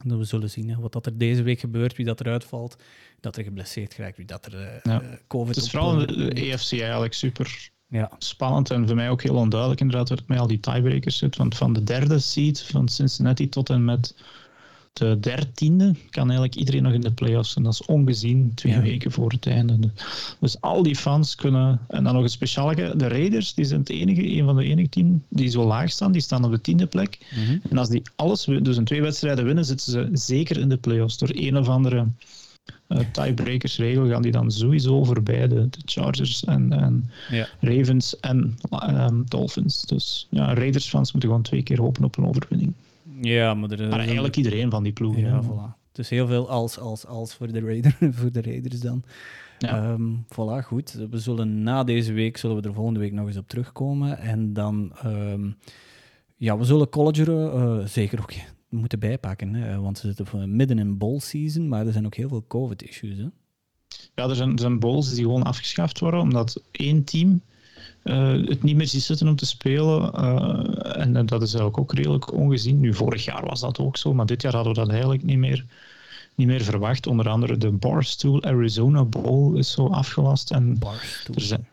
we 0.02 0.24
zullen 0.24 0.50
zien 0.50 0.68
hè, 0.68 0.76
wat 0.76 0.92
dat 0.92 1.06
er 1.06 1.18
deze 1.18 1.42
week 1.42 1.60
gebeurt, 1.60 1.96
wie 1.96 2.06
dat 2.06 2.20
eruit 2.20 2.44
valt, 2.44 2.76
dat 3.20 3.36
er 3.36 3.44
geblesseerd 3.44 3.94
geraakt, 3.94 4.16
wie 4.16 4.26
dat 4.26 4.46
er 4.46 4.54
uh, 4.54 4.66
ja. 4.82 5.02
COVID... 5.26 5.54
Het 5.54 5.64
is 5.64 5.70
vooral 5.70 5.96
de, 5.96 6.06
de 6.06 6.30
EFC 6.30 6.72
eigenlijk 6.72 7.14
super 7.14 7.70
ja. 7.88 8.10
spannend 8.18 8.70
en 8.70 8.86
voor 8.86 8.96
mij 8.96 9.10
ook 9.10 9.22
heel 9.22 9.34
onduidelijk 9.36 9.80
inderdaad, 9.80 10.08
waar 10.08 10.18
het 10.18 10.28
met 10.28 10.38
al 10.38 10.46
die 10.46 10.60
tiebreakers 10.60 11.18
zit. 11.18 11.36
Want 11.36 11.56
van 11.56 11.72
de 11.72 11.82
derde 11.82 12.18
seed 12.18 12.60
van 12.60 12.88
Cincinnati 12.88 13.48
tot 13.48 13.70
en 13.70 13.84
met 13.84 14.14
de 14.94 15.20
dertiende 15.20 15.94
kan 16.10 16.24
eigenlijk 16.24 16.54
iedereen 16.54 16.82
nog 16.82 16.92
in 16.92 17.00
de 17.00 17.12
playoffs. 17.12 17.56
En 17.56 17.62
dat 17.62 17.72
is 17.72 17.84
ongezien 17.84 18.52
twee 18.54 18.78
weken 18.78 19.12
voor 19.12 19.30
het 19.30 19.46
einde. 19.46 19.78
Dus 20.40 20.60
al 20.60 20.82
die 20.82 20.96
fans 20.96 21.34
kunnen. 21.34 21.80
En 21.88 22.04
dan 22.04 22.14
nog 22.14 22.22
een 22.22 22.28
speciale. 22.28 22.96
De 22.96 23.08
Raiders 23.08 23.54
die 23.54 23.64
zijn 23.64 23.80
het 23.80 23.90
enige, 23.90 24.26
een 24.26 24.44
van 24.44 24.56
de 24.56 24.64
enige 24.64 24.88
team 24.88 25.22
die 25.28 25.48
zo 25.48 25.64
laag 25.64 25.90
staan. 25.90 26.12
Die 26.12 26.20
staan 26.20 26.44
op 26.44 26.50
de 26.50 26.60
tiende 26.60 26.86
plek. 26.86 27.18
Mhm. 27.34 27.58
En 27.70 27.78
als 27.78 27.88
die 27.88 28.02
alles, 28.16 28.44
dus 28.44 28.76
in 28.76 28.84
twee 28.84 29.02
wedstrijden 29.02 29.44
winnen, 29.44 29.64
zitten 29.64 29.92
ze 29.92 30.08
zeker 30.12 30.58
in 30.58 30.68
de 30.68 30.76
playoffs. 30.76 31.18
Door 31.18 31.30
een 31.32 31.56
of 31.56 31.68
andere 31.68 32.06
uh, 32.88 32.98
tiebreakersregel 33.12 34.08
gaan 34.08 34.22
die 34.22 34.32
dan 34.32 34.50
sowieso 34.50 35.04
voorbij 35.04 35.48
de, 35.48 35.68
de 35.70 35.78
Chargers 35.84 36.44
en, 36.44 36.72
en 36.72 37.10
ja. 37.30 37.48
Ravens 37.60 38.20
en 38.20 38.56
um, 38.88 39.24
Dolphins. 39.28 39.82
Dus 39.82 40.26
ja, 40.30 40.54
Raiders 40.54 40.88
fans 40.88 41.12
moeten 41.12 41.30
gewoon 41.30 41.44
twee 41.44 41.62
keer 41.62 41.80
hopen 41.80 42.04
op 42.04 42.16
een 42.16 42.26
overwinning. 42.26 42.74
Ja, 43.20 43.54
maar, 43.54 43.70
er, 43.70 43.88
maar 43.88 43.98
eigenlijk 43.98 44.36
iedereen 44.36 44.70
van 44.70 44.82
die 44.82 44.92
ploegen. 44.92 45.22
Ja, 45.22 45.42
voilà. 45.42 45.82
Dus 45.92 46.08
heel 46.08 46.26
veel 46.26 46.48
als, 46.48 46.78
als, 46.78 47.06
als 47.06 47.34
voor 47.34 47.52
de, 47.52 47.60
Raider, 47.60 47.96
voor 48.18 48.32
de 48.32 48.42
Raiders 48.42 48.80
dan. 48.80 49.02
Ja. 49.58 49.90
Um, 49.90 50.24
voilà, 50.26 50.64
goed. 50.64 50.92
We 51.10 51.18
zullen 51.18 51.62
na 51.62 51.84
deze 51.84 52.12
week, 52.12 52.36
zullen 52.36 52.56
we 52.56 52.68
er 52.68 52.74
volgende 52.74 53.00
week 53.00 53.12
nog 53.12 53.26
eens 53.26 53.36
op 53.36 53.48
terugkomen. 53.48 54.18
En 54.18 54.52
dan, 54.52 54.92
um, 55.04 55.56
ja, 56.36 56.58
we 56.58 56.64
zullen 56.64 56.88
college 56.88 57.30
uh, 57.30 57.86
zeker 57.86 58.20
ook 58.20 58.32
moeten 58.68 58.98
bijpakken. 58.98 59.54
Hè, 59.54 59.80
want 59.80 59.98
ze 59.98 60.12
zitten 60.12 60.56
midden 60.56 60.78
in 60.78 60.98
bowl 60.98 61.20
season, 61.20 61.68
maar 61.68 61.86
er 61.86 61.92
zijn 61.92 62.06
ook 62.06 62.14
heel 62.14 62.28
veel 62.28 62.44
COVID-issues. 62.46 63.16
Ja, 64.14 64.28
er 64.28 64.36
zijn, 64.36 64.52
er 64.52 64.58
zijn 64.58 64.78
bowls 64.78 65.14
die 65.14 65.24
gewoon 65.24 65.42
afgeschaft 65.42 66.00
worden, 66.00 66.20
omdat 66.20 66.62
één 66.70 67.04
team 67.04 67.42
uh, 68.04 68.48
het 68.48 68.62
niet 68.62 68.76
meer 68.76 68.86
ziet 68.86 69.02
zitten 69.02 69.28
om 69.28 69.36
te 69.36 69.46
spelen. 69.46 70.12
Uh, 70.14 71.00
en 71.02 71.26
dat 71.26 71.42
is 71.42 71.54
eigenlijk 71.54 71.78
ook 71.78 71.94
redelijk 71.94 72.32
ongezien. 72.32 72.80
Nu, 72.80 72.94
vorig 72.94 73.24
jaar 73.24 73.46
was 73.46 73.60
dat 73.60 73.78
ook 73.78 73.96
zo, 73.96 74.14
maar 74.14 74.26
dit 74.26 74.42
jaar 74.42 74.54
hadden 74.54 74.72
we 74.72 74.78
dat 74.78 74.88
eigenlijk 74.88 75.22
niet 75.22 75.38
meer, 75.38 75.64
niet 76.34 76.46
meer 76.46 76.62
verwacht. 76.62 77.06
Onder 77.06 77.28
andere 77.28 77.56
de 77.56 77.70
Barstool 77.70 78.42
Arizona 78.42 79.04
Bowl 79.04 79.56
is 79.56 79.70
zo 79.70 79.86
afgelast. 79.86 80.50
En 80.50 80.78
Barstool. 80.78 81.34
Er 81.34 81.40
zijn, 81.40 81.66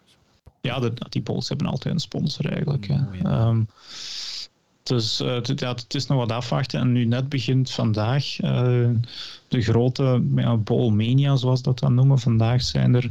ja, 0.61 0.79
de, 0.79 0.93
die 1.09 1.21
bowls 1.21 1.49
hebben 1.49 1.67
altijd 1.67 1.93
een 1.93 1.99
sponsor 1.99 2.45
eigenlijk. 2.45 2.87
Oh, 2.89 3.47
um, 3.47 3.67
dus 4.83 5.21
uh, 5.21 5.33
het, 5.33 5.59
ja, 5.59 5.69
het 5.69 5.93
is 5.93 6.07
nog 6.07 6.17
wat 6.17 6.31
afwachten. 6.31 6.79
En 6.79 6.91
nu 6.91 7.05
net 7.05 7.29
begint 7.29 7.71
vandaag 7.71 8.35
de 9.47 9.61
grote 9.61 10.23
ja, 10.35 10.57
Bowl 10.57 10.89
Mania, 10.89 11.35
zoals 11.35 11.61
dat 11.61 11.79
dan 11.79 11.93
noemen. 11.93 12.19
Vandaag 12.19 12.61
zijn 12.61 12.95
er 12.95 13.09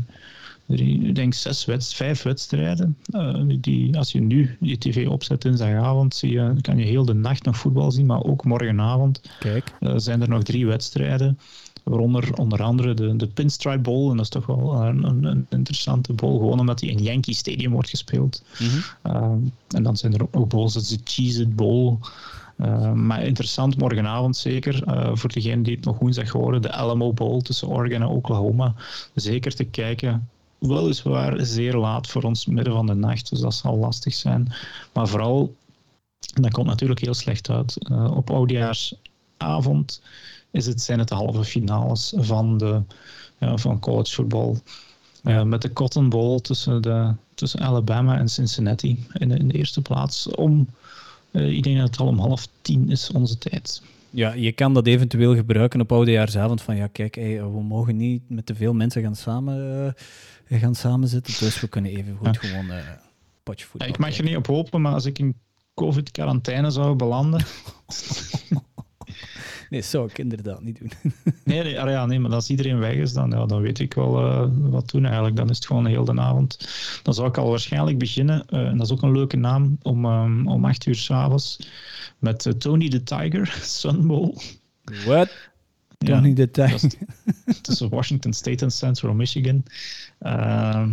ik 0.79 1.15
denk 1.15 1.35
zes 1.35 1.65
wedst 1.65 1.95
vijf 1.95 2.23
wedstrijden. 2.23 2.97
Uh, 3.15 3.43
die, 3.61 3.97
als 3.97 4.13
je 4.13 4.21
nu 4.21 4.57
je 4.61 4.79
tv 4.79 5.09
opzet 5.09 5.43
dinsdagavond, 5.43 6.15
zie 6.15 6.31
je, 6.31 6.55
kan 6.61 6.79
je 6.79 6.85
heel 6.85 7.05
de 7.05 7.15
nacht 7.15 7.45
nog 7.45 7.57
voetbal 7.57 7.91
zien, 7.91 8.07
maar 8.07 8.23
ook 8.23 8.45
morgenavond 8.45 9.21
Kijk. 9.39 9.73
Uh, 9.81 9.93
zijn 9.97 10.23
er 10.23 10.29
nog 10.29 10.43
drie 10.43 10.67
wedstrijden. 10.67 11.39
Waaronder 11.85 12.35
onder 12.35 12.63
andere 12.63 12.95
de, 12.95 13.17
de 13.17 13.27
Pinstripe 13.27 13.79
Bowl. 13.79 14.11
En 14.11 14.17
dat 14.17 14.25
is 14.25 14.31
toch 14.31 14.47
wel 14.47 14.83
een, 14.83 15.05
een, 15.05 15.25
een 15.25 15.47
interessante 15.49 16.13
bowl. 16.13 16.39
Gewoon 16.39 16.61
omdat 16.61 16.79
die 16.79 16.91
in 16.91 17.03
Yankee 17.03 17.35
Stadium 17.35 17.73
wordt 17.73 17.89
gespeeld. 17.89 18.43
Mm 18.59 18.69
-hmm. 18.69 19.53
en 19.69 19.83
dan 19.83 19.97
zijn 19.97 20.15
er 20.15 20.23
ook 20.23 20.35
nog 20.35 20.47
bowls 20.47 20.75
als 20.75 20.89
de 20.89 20.99
Cheese 21.05 21.43
It 21.43 21.57
Bowl. 21.57 21.97
Uh, 22.65 22.93
maar 22.93 23.25
interessant 23.25 23.77
morgenavond 23.77 24.37
zeker, 24.37 24.83
uh, 24.89 25.11
voor 25.13 25.33
degenen 25.33 25.63
die 25.63 25.75
het 25.77 25.85
nog 25.85 25.99
woensdag 25.99 26.31
horen, 26.31 26.63
de 26.63 26.73
Alamo 26.73 27.13
Bowl 27.13 27.41
tussen 27.41 27.69
Oregon 27.69 28.03
en 28.03 28.09
Oklahoma. 28.09 28.75
Zeker 29.15 29.55
te 29.55 29.65
kijken 29.65 30.29
weliswaar 30.61 31.45
zeer 31.45 31.77
laat 31.77 32.07
voor 32.07 32.23
ons 32.23 32.47
midden 32.47 32.73
van 32.73 32.87
de 32.87 32.95
nacht, 32.95 33.31
dus 33.31 33.41
dat 33.41 33.55
zal 33.55 33.77
lastig 33.77 34.15
zijn. 34.15 34.53
Maar 34.93 35.09
vooral, 35.09 35.55
dat 36.35 36.53
komt 36.53 36.67
natuurlijk 36.67 37.01
heel 37.01 37.15
slecht 37.15 37.51
uit, 37.51 37.77
uh, 37.91 38.17
op 38.17 38.31
oudejaarsavond 38.31 40.01
is 40.51 40.67
het, 40.67 40.81
zijn 40.81 40.99
het 40.99 41.09
de 41.09 41.15
halve 41.15 41.45
finales 41.45 42.13
van, 42.17 42.59
de, 42.59 42.83
ja, 43.39 43.57
van 43.57 43.79
collegevoetbal. 43.79 44.59
Uh, 45.25 45.43
met 45.43 45.63
de 45.63 45.73
Cotton 45.73 46.09
Bowl 46.09 46.39
tussen, 46.39 46.83
de, 46.83 47.13
tussen 47.35 47.61
Alabama 47.61 48.19
en 48.19 48.29
Cincinnati 48.29 49.07
in 49.13 49.29
de, 49.29 49.37
in 49.37 49.49
de 49.49 49.55
eerste 49.55 49.83
plaats. 49.83 50.29
Om, 50.29 50.67
uh, 51.31 51.51
ik 51.51 51.63
denk 51.63 51.77
dat 51.79 51.87
het 51.87 51.99
al 51.99 52.07
om 52.07 52.19
half 52.19 52.49
tien 52.63 52.91
is 52.91 53.11
onze 53.11 53.39
tijd. 53.39 53.83
Ja, 54.11 54.33
je 54.33 54.53
kan 54.53 54.75
dat 54.75 54.87
eventueel 54.87 55.35
gebruiken 55.35 55.81
op 55.81 55.93
oudejaarsavond. 55.93 56.63
Van 56.63 56.77
ja, 56.77 56.87
kijk, 56.87 57.15
we 57.15 57.63
mogen 57.69 57.97
niet 57.97 58.23
met 58.27 58.47
te 58.47 58.55
veel 58.55 58.75
mensen 58.75 59.03
gaan, 59.03 59.17
samen, 59.17 59.95
gaan 60.59 60.75
samenzitten. 60.75 61.35
Dus 61.39 61.61
we 61.61 61.69
kunnen 61.69 61.91
even 61.91 62.17
goed 62.17 62.39
gewoon 62.39 62.71
uh, 62.71 62.77
potje 63.43 63.67
voetbal. 63.67 63.89
Ja, 63.89 63.95
ik 63.95 64.01
mag 64.01 64.19
er 64.19 64.25
niet 64.25 64.37
op 64.37 64.47
hopen, 64.47 64.81
maar 64.81 64.93
als 64.93 65.05
ik 65.05 65.19
in 65.19 65.37
COVID-quarantaine 65.75 66.71
zou 66.71 66.97
belanden. 66.97 67.45
nee, 69.71 69.83
zou 69.83 70.09
ik 70.09 70.19
inderdaad 70.19 70.63
niet 70.63 70.79
doen. 70.79 70.93
nee, 71.45 71.63
nee, 71.63 71.73
ja, 71.73 72.07
nee, 72.07 72.19
maar 72.19 72.33
als 72.33 72.51
iedereen 72.51 72.79
weg 72.79 72.95
is, 72.95 73.13
dan, 73.13 73.31
ja, 73.31 73.47
dan 73.47 73.61
weet 73.61 73.79
ik 73.79 73.95
wel 73.95 74.27
uh, 74.27 74.47
wat 74.71 74.91
doen 74.91 75.05
eigenlijk. 75.05 75.37
Dan 75.37 75.51
is 75.51 75.57
het 75.57 75.67
gewoon 75.67 75.87
heel 75.87 76.05
de 76.05 76.21
avond. 76.21 76.69
Dan 77.03 77.15
zou 77.15 77.29
ik 77.29 77.37
al 77.37 77.51
waarschijnlijk 77.51 77.99
beginnen, 77.99 78.47
uh, 78.51 78.67
en 78.67 78.77
dat 78.77 78.87
is 78.87 78.93
ook 78.93 79.03
een 79.03 79.13
leuke 79.13 79.37
naam, 79.37 79.79
om, 79.83 80.05
um, 80.05 80.49
om 80.49 80.65
acht 80.65 80.87
uur 80.87 80.95
s'avonds 80.95 81.59
met 82.19 82.47
uh, 82.47 82.53
Tony 82.53 82.89
the 82.89 83.03
Tiger, 83.03 83.59
Sunbowl. 83.79 84.35
What? 85.05 85.50
Ja, 86.07 86.21
the 86.35 86.51
Tiger. 86.51 86.91
Tussen 87.63 87.89
Washington 87.89 88.33
State 88.33 88.65
en 88.65 88.71
Central 88.71 89.15
Michigan. 89.15 89.65
Uh, 90.21 90.33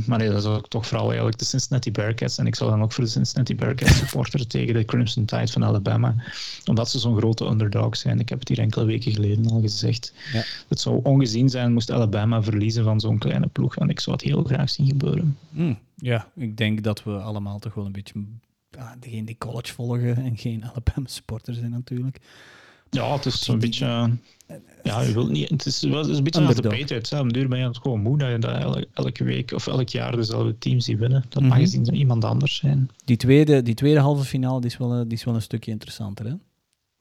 maar 0.05 0.17
nee, 0.17 0.29
dat 0.29 0.37
is 0.37 0.45
ook 0.45 0.67
toch 0.67 0.87
vooral 0.87 1.07
eigenlijk 1.07 1.37
de 1.37 1.45
Cincinnati 1.45 1.91
Bearcats. 1.91 2.37
En 2.37 2.47
ik 2.47 2.55
zal 2.55 2.69
dan 2.69 2.81
ook 2.81 2.91
voor 2.91 3.03
de 3.03 3.09
Cincinnati 3.09 3.55
Bearcats 3.55 3.97
supporter 3.97 4.47
tegen 4.57 4.73
de 4.73 4.85
Crimson 4.85 5.25
Tide 5.25 5.47
van 5.47 5.65
Alabama. 5.65 6.15
Omdat 6.65 6.89
ze 6.89 6.99
zo'n 6.99 7.17
grote 7.17 7.45
underdog 7.45 7.97
zijn. 7.97 8.19
Ik 8.19 8.29
heb 8.29 8.39
het 8.39 8.47
hier 8.47 8.59
enkele 8.59 8.85
weken 8.85 9.11
geleden 9.11 9.49
al 9.49 9.61
gezegd. 9.61 10.13
Ja. 10.33 10.43
Het 10.67 10.79
zou 10.79 10.99
ongezien 11.03 11.49
zijn 11.49 11.73
moest 11.73 11.91
Alabama 11.91 12.43
verliezen 12.43 12.83
van 12.83 12.99
zo'n 12.99 13.17
kleine 13.17 13.47
ploeg. 13.47 13.75
En 13.75 13.89
ik 13.89 13.99
zou 13.99 14.15
het 14.15 14.25
heel 14.25 14.43
graag 14.43 14.69
zien 14.69 14.87
gebeuren. 14.87 15.37
Mm, 15.49 15.77
ja, 15.95 16.27
ik 16.35 16.57
denk 16.57 16.83
dat 16.83 17.03
we 17.03 17.11
allemaal 17.11 17.59
toch 17.59 17.73
wel 17.73 17.85
een 17.85 17.91
beetje... 17.91 18.13
Ah, 18.77 18.91
degene 18.99 19.23
die 19.23 19.37
college 19.37 19.73
volgen 19.73 20.17
en 20.17 20.37
geen 20.37 20.63
Alabama 20.69 21.07
supporter 21.07 21.53
zijn 21.53 21.71
natuurlijk. 21.71 22.19
Ja, 22.89 23.13
het 23.13 23.25
is 23.25 23.47
een 23.47 23.59
beetje... 23.59 24.09
Ja, 24.83 25.01
je 25.01 25.13
wilt 25.13 25.29
niet... 25.29 25.49
Het 25.49 25.65
is, 25.65 25.83
is 25.83 26.17
een 26.17 26.23
beetje 26.23 26.41
als 26.41 26.55
de 26.55 26.61
Patriots. 26.61 27.13
Op 27.13 27.19
een 27.19 27.27
duur 27.27 27.47
ben 27.47 27.59
je 27.59 27.65
het 27.65 27.77
gewoon 27.77 28.01
moe 28.01 28.17
dat 28.17 28.31
je 28.31 28.39
dat 28.39 28.55
elke, 28.55 28.88
elke 28.93 29.23
week 29.23 29.51
of 29.51 29.67
elk 29.67 29.89
jaar 29.89 30.15
dezelfde 30.15 30.57
teams 30.57 30.85
ziet 30.85 30.97
winnen. 30.97 31.25
Dat 31.29 31.43
mag 31.43 31.57
eens 31.57 31.73
iemand 31.73 32.23
anders 32.23 32.55
zijn. 32.55 32.89
Die 33.05 33.17
tweede, 33.17 33.61
die 33.61 33.73
tweede 33.73 33.99
halve 33.99 34.23
finale 34.23 34.61
die 34.61 34.69
is, 34.69 34.77
wel, 34.77 35.03
die 35.03 35.17
is 35.17 35.23
wel 35.23 35.35
een 35.35 35.41
stukje 35.41 35.71
interessanter, 35.71 36.25
hè? 36.25 36.33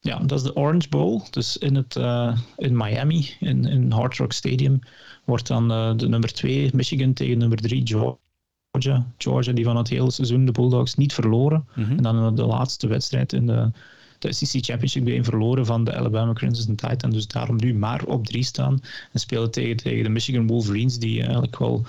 Ja, 0.01 0.18
dat 0.18 0.39
is 0.39 0.45
de 0.45 0.57
Orange 0.57 0.89
Bowl. 0.89 1.20
Dus 1.30 1.57
in, 1.57 1.74
het, 1.74 1.97
uh, 1.97 2.39
in 2.57 2.76
Miami, 2.76 3.30
in, 3.41 3.64
in 3.64 3.91
Hard 3.91 4.16
Rock 4.16 4.32
Stadium, 4.32 4.80
wordt 5.24 5.47
dan 5.47 5.72
uh, 5.72 5.97
de 5.97 6.09
nummer 6.09 6.32
2 6.32 6.70
Michigan 6.74 7.12
tegen 7.12 7.39
nummer 7.39 7.59
3 7.59 7.82
Georgia. 7.84 9.07
Georgia, 9.18 9.53
die 9.53 9.64
van 9.64 9.76
het 9.76 9.89
hele 9.89 10.11
seizoen 10.11 10.45
de 10.45 10.53
Bulldogs 10.53 10.95
niet 10.95 11.12
verloren. 11.12 11.68
Mm-hmm. 11.74 11.97
En 11.97 12.03
dan 12.03 12.34
de 12.34 12.45
laatste 12.45 12.87
wedstrijd 12.87 13.32
in 13.32 13.47
de 13.47 13.70
de 14.19 14.33
SEC 14.33 14.64
Championship 14.64 15.09
Game 15.09 15.25
verloren 15.25 15.67
van 15.67 15.85
de 15.85 15.95
Alabama 15.95 16.33
Crimson 16.33 16.75
Tide. 16.75 16.97
En 16.97 17.11
dus 17.11 17.27
daarom 17.27 17.57
nu 17.57 17.75
maar 17.75 18.05
op 18.05 18.27
drie 18.27 18.45
staan. 18.45 18.81
En 19.12 19.21
spelen 19.21 19.51
tegen, 19.51 19.77
tegen 19.77 20.05
de 20.05 20.09
Michigan 20.09 20.47
Wolverines, 20.47 20.99
die 20.99 21.23
eigenlijk 21.23 21.59
wel 21.59 21.85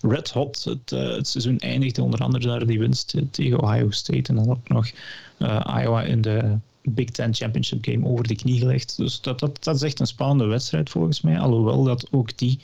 red 0.00 0.30
hot 0.30 0.64
het, 0.64 0.92
uh, 0.92 1.16
het 1.16 1.28
seizoen 1.28 1.58
eindigde. 1.58 2.02
Onder 2.02 2.20
andere 2.20 2.46
daar 2.46 2.66
die 2.66 2.78
winst 2.78 3.14
tegen 3.30 3.62
Ohio 3.62 3.90
State. 3.90 4.30
En 4.30 4.34
dan 4.34 4.50
ook 4.50 4.68
nog 4.68 4.90
uh, 5.38 5.80
Iowa 5.82 6.02
in 6.02 6.20
de 6.20 6.56
Big 6.82 7.10
Ten 7.10 7.34
Championship 7.34 7.84
Game 7.84 8.06
over 8.06 8.26
de 8.26 8.36
knie 8.36 8.58
gelegd. 8.58 8.96
Dus 8.96 9.20
dat, 9.20 9.38
dat, 9.38 9.64
dat 9.64 9.74
is 9.74 9.82
echt 9.82 10.00
een 10.00 10.06
spannende 10.06 10.46
wedstrijd 10.46 10.90
volgens 10.90 11.20
mij. 11.20 11.38
Alhoewel 11.38 11.84
dat 11.84 12.06
ook 12.10 12.38
die 12.38 12.58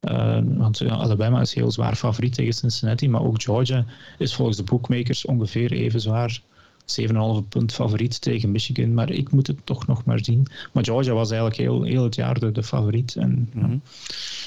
uh, 0.00 0.38
want 0.44 0.82
Alabama 0.82 1.40
is 1.40 1.54
heel 1.54 1.70
zwaar 1.70 1.96
favoriet 1.96 2.34
tegen 2.34 2.52
Cincinnati, 2.52 3.08
maar 3.08 3.22
ook 3.22 3.42
Georgia 3.42 3.84
is 4.18 4.34
volgens 4.34 4.56
de 4.56 4.62
bookmakers 4.62 5.24
ongeveer 5.24 5.72
even 5.72 6.00
zwaar 6.00 6.42
7,5 6.86 7.48
punt 7.48 7.72
favoriet 7.72 8.20
tegen 8.20 8.50
Michigan. 8.50 8.94
Maar 8.94 9.10
ik 9.10 9.30
moet 9.30 9.46
het 9.46 9.66
toch 9.66 9.86
nog 9.86 10.04
maar 10.04 10.24
zien. 10.24 10.46
Maar 10.72 10.84
Georgia 10.84 11.12
was 11.12 11.30
eigenlijk 11.30 11.60
heel, 11.60 11.82
heel 11.82 12.04
het 12.04 12.14
jaar 12.14 12.40
de, 12.40 12.52
de 12.52 12.62
favoriet. 12.62 13.16
En 13.16 13.48
mm 13.52 13.62
-hmm. 13.62 13.82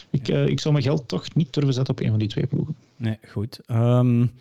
ik, 0.09 0.27
uh, 0.27 0.47
ik 0.47 0.59
zou 0.59 0.73
mijn 0.73 0.85
geld 0.85 1.07
toch 1.07 1.35
niet 1.35 1.53
durven 1.53 1.73
zetten 1.73 1.93
op 1.93 1.99
een 1.99 2.09
van 2.09 2.19
die 2.19 2.27
twee 2.27 2.47
ploegen. 2.47 2.75
Nee, 2.95 3.17
goed. 3.27 3.59
Um, 3.67 4.31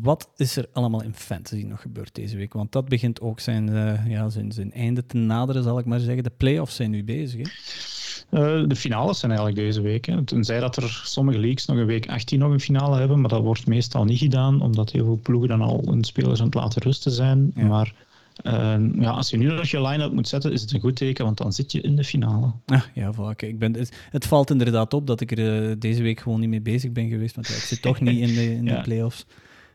wat 0.00 0.28
is 0.36 0.56
er 0.56 0.68
allemaal 0.72 1.02
in 1.02 1.14
fantasy 1.14 1.62
nog 1.62 1.80
gebeurd 1.80 2.14
deze 2.14 2.36
week? 2.36 2.52
Want 2.52 2.72
dat 2.72 2.88
begint 2.88 3.20
ook 3.20 3.40
zijn, 3.40 3.68
uh, 3.68 4.06
ja, 4.06 4.28
zijn, 4.28 4.52
zijn 4.52 4.72
einde 4.72 5.06
te 5.06 5.16
naderen, 5.16 5.62
zal 5.62 5.78
ik 5.78 5.84
maar 5.84 6.00
zeggen. 6.00 6.22
De 6.22 6.32
playoffs 6.36 6.76
zijn 6.76 6.90
nu 6.90 7.04
bezig. 7.04 7.46
Hè? 7.46 7.52
Uh, 8.30 8.62
de 8.66 8.76
finales 8.76 9.18
zijn 9.18 9.32
eigenlijk 9.32 9.60
deze 9.60 9.80
week. 9.80 10.06
Hè. 10.06 10.24
Tenzij 10.24 10.60
dat 10.60 10.76
er 10.76 11.02
sommige 11.04 11.38
leagues 11.38 11.66
nog 11.66 11.76
een 11.76 11.86
week 11.86 12.08
18 12.08 12.38
nog 12.38 12.52
een 12.52 12.60
finale 12.60 12.98
hebben, 12.98 13.20
maar 13.20 13.30
dat 13.30 13.42
wordt 13.42 13.66
meestal 13.66 14.04
niet 14.04 14.18
gedaan, 14.18 14.60
omdat 14.60 14.90
heel 14.90 15.04
veel 15.04 15.20
ploegen 15.22 15.48
dan 15.48 15.60
al 15.60 15.82
hun 15.84 16.04
spelers 16.04 16.40
aan 16.40 16.46
het 16.46 16.54
laten 16.54 16.82
rusten 16.82 17.12
zijn. 17.12 17.52
Ja. 17.54 17.66
Maar 17.66 17.94
uh, 18.42 19.00
ja, 19.00 19.10
als 19.10 19.30
je 19.30 19.36
nu 19.36 19.46
nog 19.46 19.66
je 19.66 19.82
line-up 19.82 20.12
moet 20.12 20.28
zetten, 20.28 20.52
is 20.52 20.60
het 20.60 20.72
een 20.72 20.80
goed 20.80 20.96
teken, 20.96 21.24
want 21.24 21.36
dan 21.36 21.52
zit 21.52 21.72
je 21.72 21.80
in 21.80 21.96
de 21.96 22.04
finale. 22.04 22.52
Ah, 22.66 22.82
ja, 22.94 23.12
vaak. 23.12 23.42
Ik 23.42 23.58
ben, 23.58 23.74
het, 23.74 23.92
het, 24.10 24.26
valt 24.26 24.50
inderdaad 24.50 24.94
op 24.94 25.06
dat 25.06 25.20
ik 25.20 25.30
er 25.30 25.68
uh, 25.68 25.74
deze 25.78 26.02
week 26.02 26.20
gewoon 26.20 26.40
niet 26.40 26.48
mee 26.48 26.60
bezig 26.60 26.92
ben 26.92 27.08
geweest, 27.08 27.34
want 27.34 27.48
ja, 27.48 27.54
ik 27.54 27.60
zit 27.60 27.82
toch 27.82 28.00
niet 28.10 28.18
in 28.18 28.34
de, 28.34 28.54
in 28.54 28.64
ja. 28.64 28.76
de 28.76 28.82
playoffs. 28.82 29.26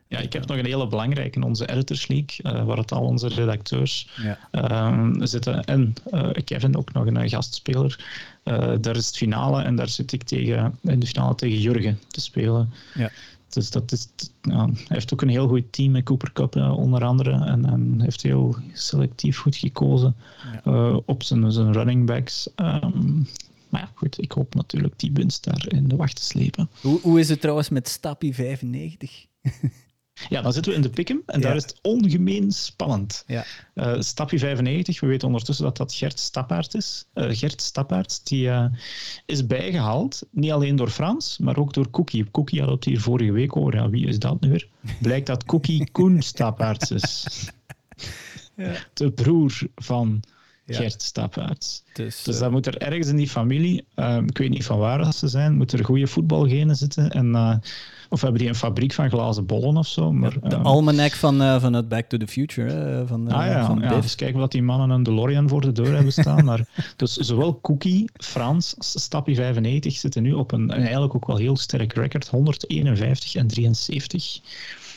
Ja, 0.07 0.19
ik 0.19 0.33
heb 0.33 0.47
nog 0.47 0.57
een 0.57 0.65
hele 0.65 0.87
belangrijke 0.87 1.37
in 1.37 1.43
onze 1.43 1.69
Editors 1.69 2.07
League, 2.07 2.53
uh, 2.53 2.65
waar 2.65 2.77
het 2.77 2.91
al 2.91 3.01
onze 3.01 3.27
redacteurs 3.27 4.09
ja. 4.51 4.87
um, 4.87 5.25
zitten. 5.25 5.63
En 5.63 5.93
uh, 6.13 6.29
Kevin, 6.45 6.77
ook 6.77 6.93
nog 6.93 7.05
een 7.05 7.29
gastspeler. 7.29 8.05
Uh, 8.43 8.73
daar 8.81 8.95
is 8.95 9.07
het 9.07 9.17
finale 9.17 9.61
en 9.61 9.75
daar 9.75 9.89
zit 9.89 10.11
ik 10.11 10.23
tegen, 10.23 10.77
in 10.81 10.99
de 10.99 11.07
finale 11.07 11.35
tegen 11.35 11.59
Jurgen 11.59 11.99
te 12.07 12.21
spelen. 12.21 12.73
Ja. 12.93 13.11
Dus 13.49 13.69
dat 13.69 13.91
is, 13.91 14.07
ja, 14.41 14.65
hij 14.65 14.85
heeft 14.87 15.13
ook 15.13 15.21
een 15.21 15.29
heel 15.29 15.47
goed 15.47 15.71
team 15.71 15.91
met 15.91 16.03
Cooper 16.03 16.33
Cup 16.33 16.55
onder 16.55 17.03
andere. 17.03 17.31
En, 17.31 17.65
en 17.65 18.01
heeft 18.01 18.21
heel 18.21 18.55
selectief 18.73 19.37
goed 19.37 19.55
gekozen 19.55 20.15
ja. 20.63 21.01
op 21.05 21.23
zijn, 21.23 21.51
zijn 21.51 21.73
running 21.73 22.05
backs. 22.05 22.49
Um, 22.55 23.27
maar 23.69 23.81
ja, 23.81 23.91
goed, 23.93 24.21
ik 24.21 24.31
hoop 24.31 24.55
natuurlijk 24.55 24.99
die 24.99 25.11
winst 25.13 25.43
daar 25.43 25.65
in 25.67 25.87
de 25.87 25.95
wacht 25.95 26.15
te 26.15 26.23
slepen. 26.23 26.69
Hoe, 26.81 26.99
hoe 27.01 27.19
is 27.19 27.29
het 27.29 27.41
trouwens 27.41 27.69
met 27.69 27.87
Stappie 27.87 28.33
95? 28.33 29.25
Ja, 30.29 30.41
dan 30.41 30.53
zitten 30.53 30.71
we 30.71 30.77
in 30.77 30.83
de 30.83 30.89
Pick'em 30.89 31.21
en 31.25 31.39
ja. 31.39 31.47
daar 31.47 31.55
is 31.55 31.63
het 31.63 31.79
ongemeen 31.81 32.51
spannend. 32.51 33.23
Ja. 33.27 33.45
Uh, 33.75 33.95
Stapje 33.99 34.39
95, 34.39 34.99
we 34.99 35.07
weten 35.07 35.27
ondertussen 35.27 35.65
dat 35.65 35.77
dat 35.77 35.93
Gert 35.93 36.19
Stappaert 36.19 36.73
is. 36.73 37.05
Uh, 37.13 37.25
Gert 37.29 37.61
Stappaert, 37.61 38.27
die 38.27 38.47
uh, 38.47 38.65
is 39.25 39.45
bijgehaald, 39.45 40.21
niet 40.31 40.51
alleen 40.51 40.75
door 40.75 40.89
Frans, 40.89 41.37
maar 41.37 41.57
ook 41.57 41.73
door 41.73 41.89
Cookie. 41.89 42.31
Cookie 42.31 42.61
had 42.61 42.69
het 42.69 42.83
hier 42.83 42.99
vorige 42.99 43.31
week 43.31 43.55
over. 43.55 43.75
Ja, 43.75 43.89
wie 43.89 44.07
is 44.07 44.19
dat 44.19 44.41
nu 44.41 44.49
weer? 44.49 44.67
Blijkt 45.01 45.27
dat 45.27 45.45
Cookie 45.45 45.91
Koen 45.91 46.21
Stappaerts 46.21 46.91
is. 46.91 47.25
Ja. 48.55 48.73
De 48.93 49.11
broer 49.11 49.59
van 49.75 50.23
Gert 50.65 51.01
Stappaerts. 51.01 51.83
Dus, 51.93 52.23
dus 52.23 52.39
dat 52.39 52.51
moet 52.51 52.65
er 52.65 52.77
ergens 52.77 53.07
in 53.07 53.15
die 53.15 53.29
familie, 53.29 53.85
ik 54.25 54.37
weet 54.37 54.49
niet 54.49 54.65
van 54.65 54.77
waar 54.77 55.13
ze 55.13 55.27
zijn, 55.27 55.55
moet 55.55 55.71
er 55.71 55.85
goede 55.85 56.07
voetbalgenen 56.07 56.75
zitten 56.75 57.09
en 57.11 57.61
of 58.13 58.21
hebben 58.21 58.39
die 58.39 58.49
een 58.49 58.55
fabriek 58.55 58.93
van 58.93 59.09
glazen 59.09 59.45
bollen 59.45 59.77
of 59.77 59.87
zo? 59.87 60.11
Maar, 60.11 60.39
de 60.41 60.55
uh, 60.55 60.63
almanac 60.63 61.11
van, 61.11 61.41
uh, 61.41 61.61
van 61.61 61.73
het 61.73 61.89
Back 61.89 62.05
to 62.09 62.17
the 62.17 62.27
Future. 62.27 62.71
Hè, 62.71 63.07
van, 63.07 63.27
uh, 63.27 63.33
ah 63.33 63.45
ja, 63.45 63.65
van 63.65 63.79
ja 63.79 63.99
dus 63.99 64.15
kijken 64.15 64.39
wat 64.39 64.51
die 64.51 64.63
mannen 64.63 64.89
een 64.89 65.03
DeLorean 65.03 65.49
voor 65.49 65.61
de 65.61 65.71
deur 65.71 65.93
hebben 65.93 66.11
staan. 66.11 66.45
maar, 66.45 66.67
dus 66.95 67.13
zowel 67.13 67.59
Cookie, 67.61 68.09
Frans, 68.13 68.75
Stappie 68.77 69.35
95 69.35 69.97
zitten 69.97 70.23
nu 70.23 70.33
op 70.33 70.51
een, 70.51 70.61
een, 70.61 70.81
eigenlijk 70.81 71.15
ook 71.15 71.27
wel 71.27 71.37
heel 71.37 71.57
sterk 71.57 71.93
record. 71.93 72.27
151 72.27 73.35
en 73.35 73.47
73. 73.47 74.41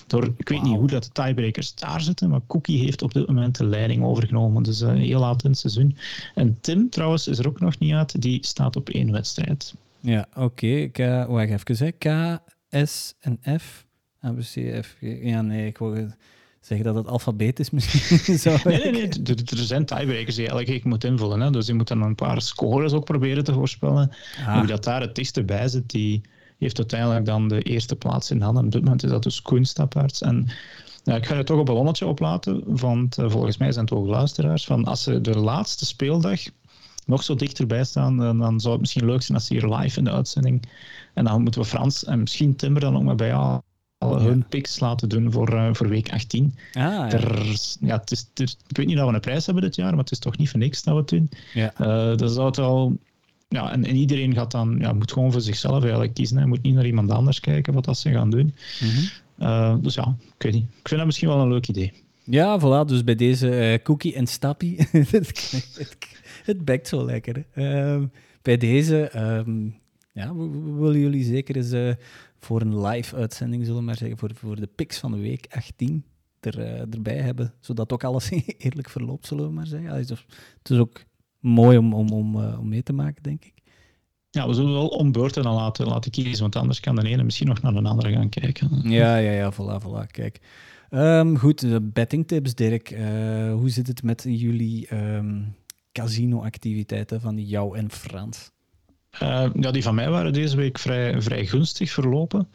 Door, 0.06 0.24
ik 0.36 0.48
weet 0.48 0.58
wow. 0.58 0.68
niet 0.68 0.78
hoe 0.78 0.88
dat 0.88 1.04
de 1.04 1.10
tiebreakers 1.12 1.74
daar 1.74 2.00
zitten, 2.00 2.30
maar 2.30 2.40
Cookie 2.46 2.84
heeft 2.84 3.02
op 3.02 3.12
dit 3.12 3.26
moment 3.26 3.56
de 3.56 3.64
leiding 3.64 4.04
overgenomen. 4.04 4.62
Dus 4.62 4.80
uh, 4.80 4.92
heel 4.92 5.20
laat 5.20 5.44
in 5.44 5.50
het 5.50 5.58
seizoen. 5.58 5.96
En 6.34 6.58
Tim 6.60 6.90
trouwens 6.90 7.28
is 7.28 7.38
er 7.38 7.48
ook 7.48 7.60
nog 7.60 7.78
niet 7.78 7.92
uit. 7.92 8.22
Die 8.22 8.46
staat 8.46 8.76
op 8.76 8.88
één 8.88 9.12
wedstrijd. 9.12 9.74
Ja, 10.00 10.26
oké. 10.34 10.82
Okay. 10.88 11.26
Wacht 11.26 11.68
even. 11.68 11.98
K 11.98 12.38
S 12.70 13.14
en 13.20 13.38
F. 13.60 13.86
A, 14.24 14.32
B, 14.32 14.38
C, 14.38 14.84
F. 14.84 14.96
Ja, 15.00 15.42
nee, 15.42 15.66
ik 15.66 15.78
wil 15.78 16.08
zeggen 16.60 16.86
dat 16.86 16.94
het 16.94 17.06
alfabet 17.06 17.58
is 17.58 17.70
misschien. 17.70 18.38
Zo 18.38 18.56
nee, 18.64 18.78
nee, 18.78 18.92
nee. 18.92 19.08
Er 19.44 19.56
zijn 19.56 19.84
tiebreakers 19.84 20.36
die 20.36 20.48
elke 20.48 20.70
week 20.70 20.84
moet 20.84 21.04
invullen. 21.04 21.40
Hè. 21.40 21.50
Dus 21.50 21.66
je 21.66 21.74
moet 21.74 21.88
dan 21.88 22.02
een 22.02 22.14
paar 22.14 22.42
scores 22.42 22.92
ook 22.92 23.04
proberen 23.04 23.44
te 23.44 23.52
voorspellen. 23.52 24.10
Ah. 24.46 24.58
Wie 24.58 24.66
dat 24.66 24.84
daar 24.84 25.00
het 25.00 25.14
dichtste 25.14 25.44
bij 25.44 25.68
zit, 25.68 25.90
die 25.90 26.22
heeft 26.58 26.78
uiteindelijk 26.78 27.24
dan 27.24 27.48
de 27.48 27.62
eerste 27.62 27.96
plaats 27.96 28.30
in 28.30 28.40
handen. 28.40 28.64
Op 28.64 28.72
dit 28.72 28.82
moment 28.82 29.02
is 29.02 29.10
dat 29.10 29.22
dus 29.22 29.42
Koen 29.42 29.64
Stappaerts. 29.64 30.22
En 30.22 30.48
ik 31.04 31.26
ga 31.26 31.36
het 31.36 31.46
toch 31.46 31.58
op 31.58 31.68
een 31.68 31.74
ballonnetje 31.74 32.06
oplaten, 32.06 32.62
want 32.64 33.18
uh, 33.18 33.30
volgens 33.30 33.56
mij 33.56 33.72
zijn 33.72 33.84
het 33.84 33.94
ook 33.94 34.06
luisteraars. 34.06 34.64
Van 34.64 34.84
als 34.84 35.02
ze 35.02 35.20
de 35.20 35.38
laatste 35.38 35.86
speeldag 35.86 36.40
nog 37.06 37.22
zo 37.22 37.34
dichterbij 37.34 37.84
staan, 37.84 38.16
dan, 38.16 38.38
dan 38.38 38.60
zou 38.60 38.72
het 38.72 38.80
misschien 38.80 39.04
leuk 39.04 39.22
zijn 39.22 39.38
als 39.38 39.46
ze 39.46 39.54
hier 39.54 39.74
live 39.74 39.98
in 39.98 40.04
de 40.04 40.10
uitzending 40.10 40.62
en 41.14 41.24
dan 41.24 41.42
moeten 41.42 41.60
we 41.60 41.66
Frans 41.66 42.04
en 42.04 42.18
misschien 42.20 42.56
Timber 42.56 42.80
dan 42.80 42.96
ook 42.96 43.02
maar 43.02 43.14
bij 43.14 43.34
al 43.34 43.64
hun 43.98 44.46
picks 44.48 44.80
laten 44.80 45.08
doen 45.08 45.32
voor, 45.32 45.54
uh, 45.54 45.68
voor 45.72 45.88
week 45.88 46.12
18. 46.12 46.54
Ah, 46.72 46.82
ja. 46.82 47.08
Ja, 47.80 47.96
het 47.96 48.10
is, 48.10 48.56
ik 48.66 48.76
weet 48.76 48.86
niet 48.86 48.96
dat 48.96 49.08
we 49.08 49.14
een 49.14 49.20
prijs 49.20 49.46
hebben 49.46 49.64
dit 49.64 49.76
jaar, 49.76 49.90
maar 49.90 49.98
het 49.98 50.10
is 50.10 50.18
toch 50.18 50.36
niet 50.36 50.50
voor 50.50 50.60
niks 50.60 50.82
dat 50.82 50.94
we 50.94 51.00
het 51.00 51.08
doen. 51.08 51.30
Ja. 51.54 51.72
Uh, 51.80 52.16
dat 52.16 52.32
zou 52.32 52.46
het 52.46 52.56
wel... 52.56 52.96
Ja, 53.48 53.72
en, 53.72 53.84
en, 53.84 53.96
iedereen 53.96 54.34
gaat 54.34 54.50
dan, 54.50 54.76
ja, 54.80 54.92
moet 54.92 55.12
gewoon 55.12 55.32
voor 55.32 55.40
zichzelf 55.40 55.80
eigenlijk 55.82 56.14
kiezen. 56.14 56.36
Hij 56.36 56.46
moet 56.46 56.62
niet 56.62 56.74
naar 56.74 56.86
iemand 56.86 57.10
anders 57.10 57.40
kijken 57.40 57.72
wat 57.72 57.84
dat 57.84 57.98
ze 57.98 58.10
gaan 58.10 58.30
doen. 58.30 58.54
Mm 58.80 58.88
-hmm. 58.88 59.46
uh, 59.46 59.76
dus 59.80 59.94
ja, 59.94 60.16
ik 60.36 60.42
weet 60.42 60.52
niet. 60.52 60.62
Ik 60.64 60.88
vind 60.88 60.96
dat 60.96 61.06
misschien 61.06 61.28
wel 61.28 61.40
een 61.40 61.48
leuk 61.48 61.68
idee. 61.68 61.92
Ja, 62.24 62.60
voilà. 62.60 62.88
Dus 62.88 63.04
bij 63.04 63.14
deze 63.14 63.72
uh, 63.72 63.82
Cookie 63.82 64.14
en 64.14 64.26
Stappy. 64.26 64.76
het, 65.10 66.02
het, 66.44 66.64
bekt 66.64 66.88
zo 66.88 67.04
lekker. 67.04 67.44
Uh, 67.54 68.02
bij 68.42 68.56
deze 68.56 69.18
um, 69.18 69.78
ja, 70.12 70.34
willen 70.34 70.98
jullie 70.98 71.24
zeker 71.24 71.56
eens 71.56 71.72
uh, 71.72 71.92
voor 72.38 72.60
een 72.60 72.80
live 72.80 73.16
uitzending, 73.16 73.64
zullen 73.64 73.80
we 73.80 73.86
maar 73.86 73.96
zeggen, 73.96 74.18
voor, 74.18 74.30
voor 74.34 74.56
de 74.56 74.68
picks 74.74 74.98
van 74.98 75.12
de 75.12 75.18
week 75.18 75.46
18 75.50 76.04
er, 76.40 76.58
erbij 76.90 77.16
hebben. 77.16 77.54
Zodat 77.60 77.92
ook 77.92 78.04
alles 78.04 78.30
eerlijk 78.58 78.90
verloopt, 78.90 79.26
zullen 79.26 79.46
we 79.46 79.52
maar 79.52 79.66
zeggen. 79.66 79.90
het 79.90 80.70
is 80.70 80.78
ook 80.78 81.04
mooi 81.46 81.78
om, 81.78 81.94
om, 81.94 82.10
om, 82.10 82.36
om 82.36 82.68
mee 82.68 82.82
te 82.82 82.92
maken, 82.92 83.22
denk 83.22 83.44
ik. 83.44 83.54
Ja, 84.30 84.48
we 84.48 84.54
zullen 84.54 84.72
wel 84.72 84.88
om 84.88 85.12
beurten 85.12 85.42
dan 85.42 85.54
laten, 85.54 85.86
laten 85.86 86.10
kiezen, 86.10 86.40
want 86.40 86.56
anders 86.56 86.80
kan 86.80 86.94
de 86.94 87.08
ene 87.08 87.22
misschien 87.22 87.46
nog 87.48 87.62
naar 87.62 87.74
een 87.74 87.86
andere 87.86 88.12
gaan 88.12 88.28
kijken. 88.28 88.90
Ja, 88.90 89.16
ja, 89.16 89.32
ja, 89.32 89.52
voilà, 89.52 89.82
voilà. 89.82 90.06
Kijk. 90.10 90.40
Um, 90.90 91.38
goed, 91.38 91.60
de 91.60 91.80
bettingtips, 91.80 92.54
Dirk. 92.54 92.90
Uh, 92.90 92.98
hoe 93.52 93.68
zit 93.68 93.86
het 93.86 94.02
met 94.02 94.24
jullie 94.28 94.94
um, 94.94 95.54
casino-activiteiten 95.92 97.20
van 97.20 97.38
jou 97.38 97.76
en 97.78 97.90
Frans? 97.90 98.50
Uh, 99.22 99.46
ja, 99.60 99.70
die 99.70 99.82
van 99.82 99.94
mij 99.94 100.10
waren 100.10 100.32
deze 100.32 100.56
week 100.56 100.78
vrij, 100.78 101.22
vrij 101.22 101.46
gunstig 101.46 101.90
verlopen. 101.90 102.48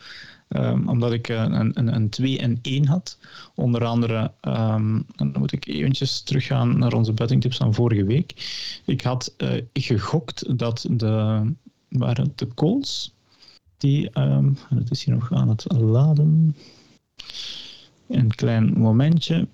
Um, 0.56 0.90
omdat 0.90 1.12
ik 1.12 1.28
een, 1.28 1.78
een, 1.78 1.96
een 1.96 2.10
2 2.10 2.40
en 2.40 2.60
1 2.62 2.86
had. 2.86 3.18
Onder 3.56 3.86
andere, 3.86 4.32
um, 4.42 5.06
dan 5.16 5.36
moet 5.38 5.52
ik 5.52 5.68
eventjes 5.68 6.22
teruggaan 6.22 6.78
naar 6.78 6.94
onze 6.94 7.14
bettingtips 7.14 7.58
van 7.58 7.74
vorige 7.74 8.06
week. 8.06 8.34
Ik 8.86 9.02
had 9.02 9.34
uh, 9.38 9.62
gegokt 9.74 10.58
dat 10.58 10.86
de, 10.92 11.42
waren 11.90 12.32
de 12.36 12.48
calls, 12.54 13.14
die, 13.78 14.20
um, 14.20 14.58
het 14.70 14.92
is 14.92 15.04
hier 15.04 15.16
nog 15.16 15.34
aan 15.34 15.50
het 15.50 15.66
laden. 15.70 16.56
Een 18.08 18.36
klein 18.36 18.74
momentje. 18.80 19.48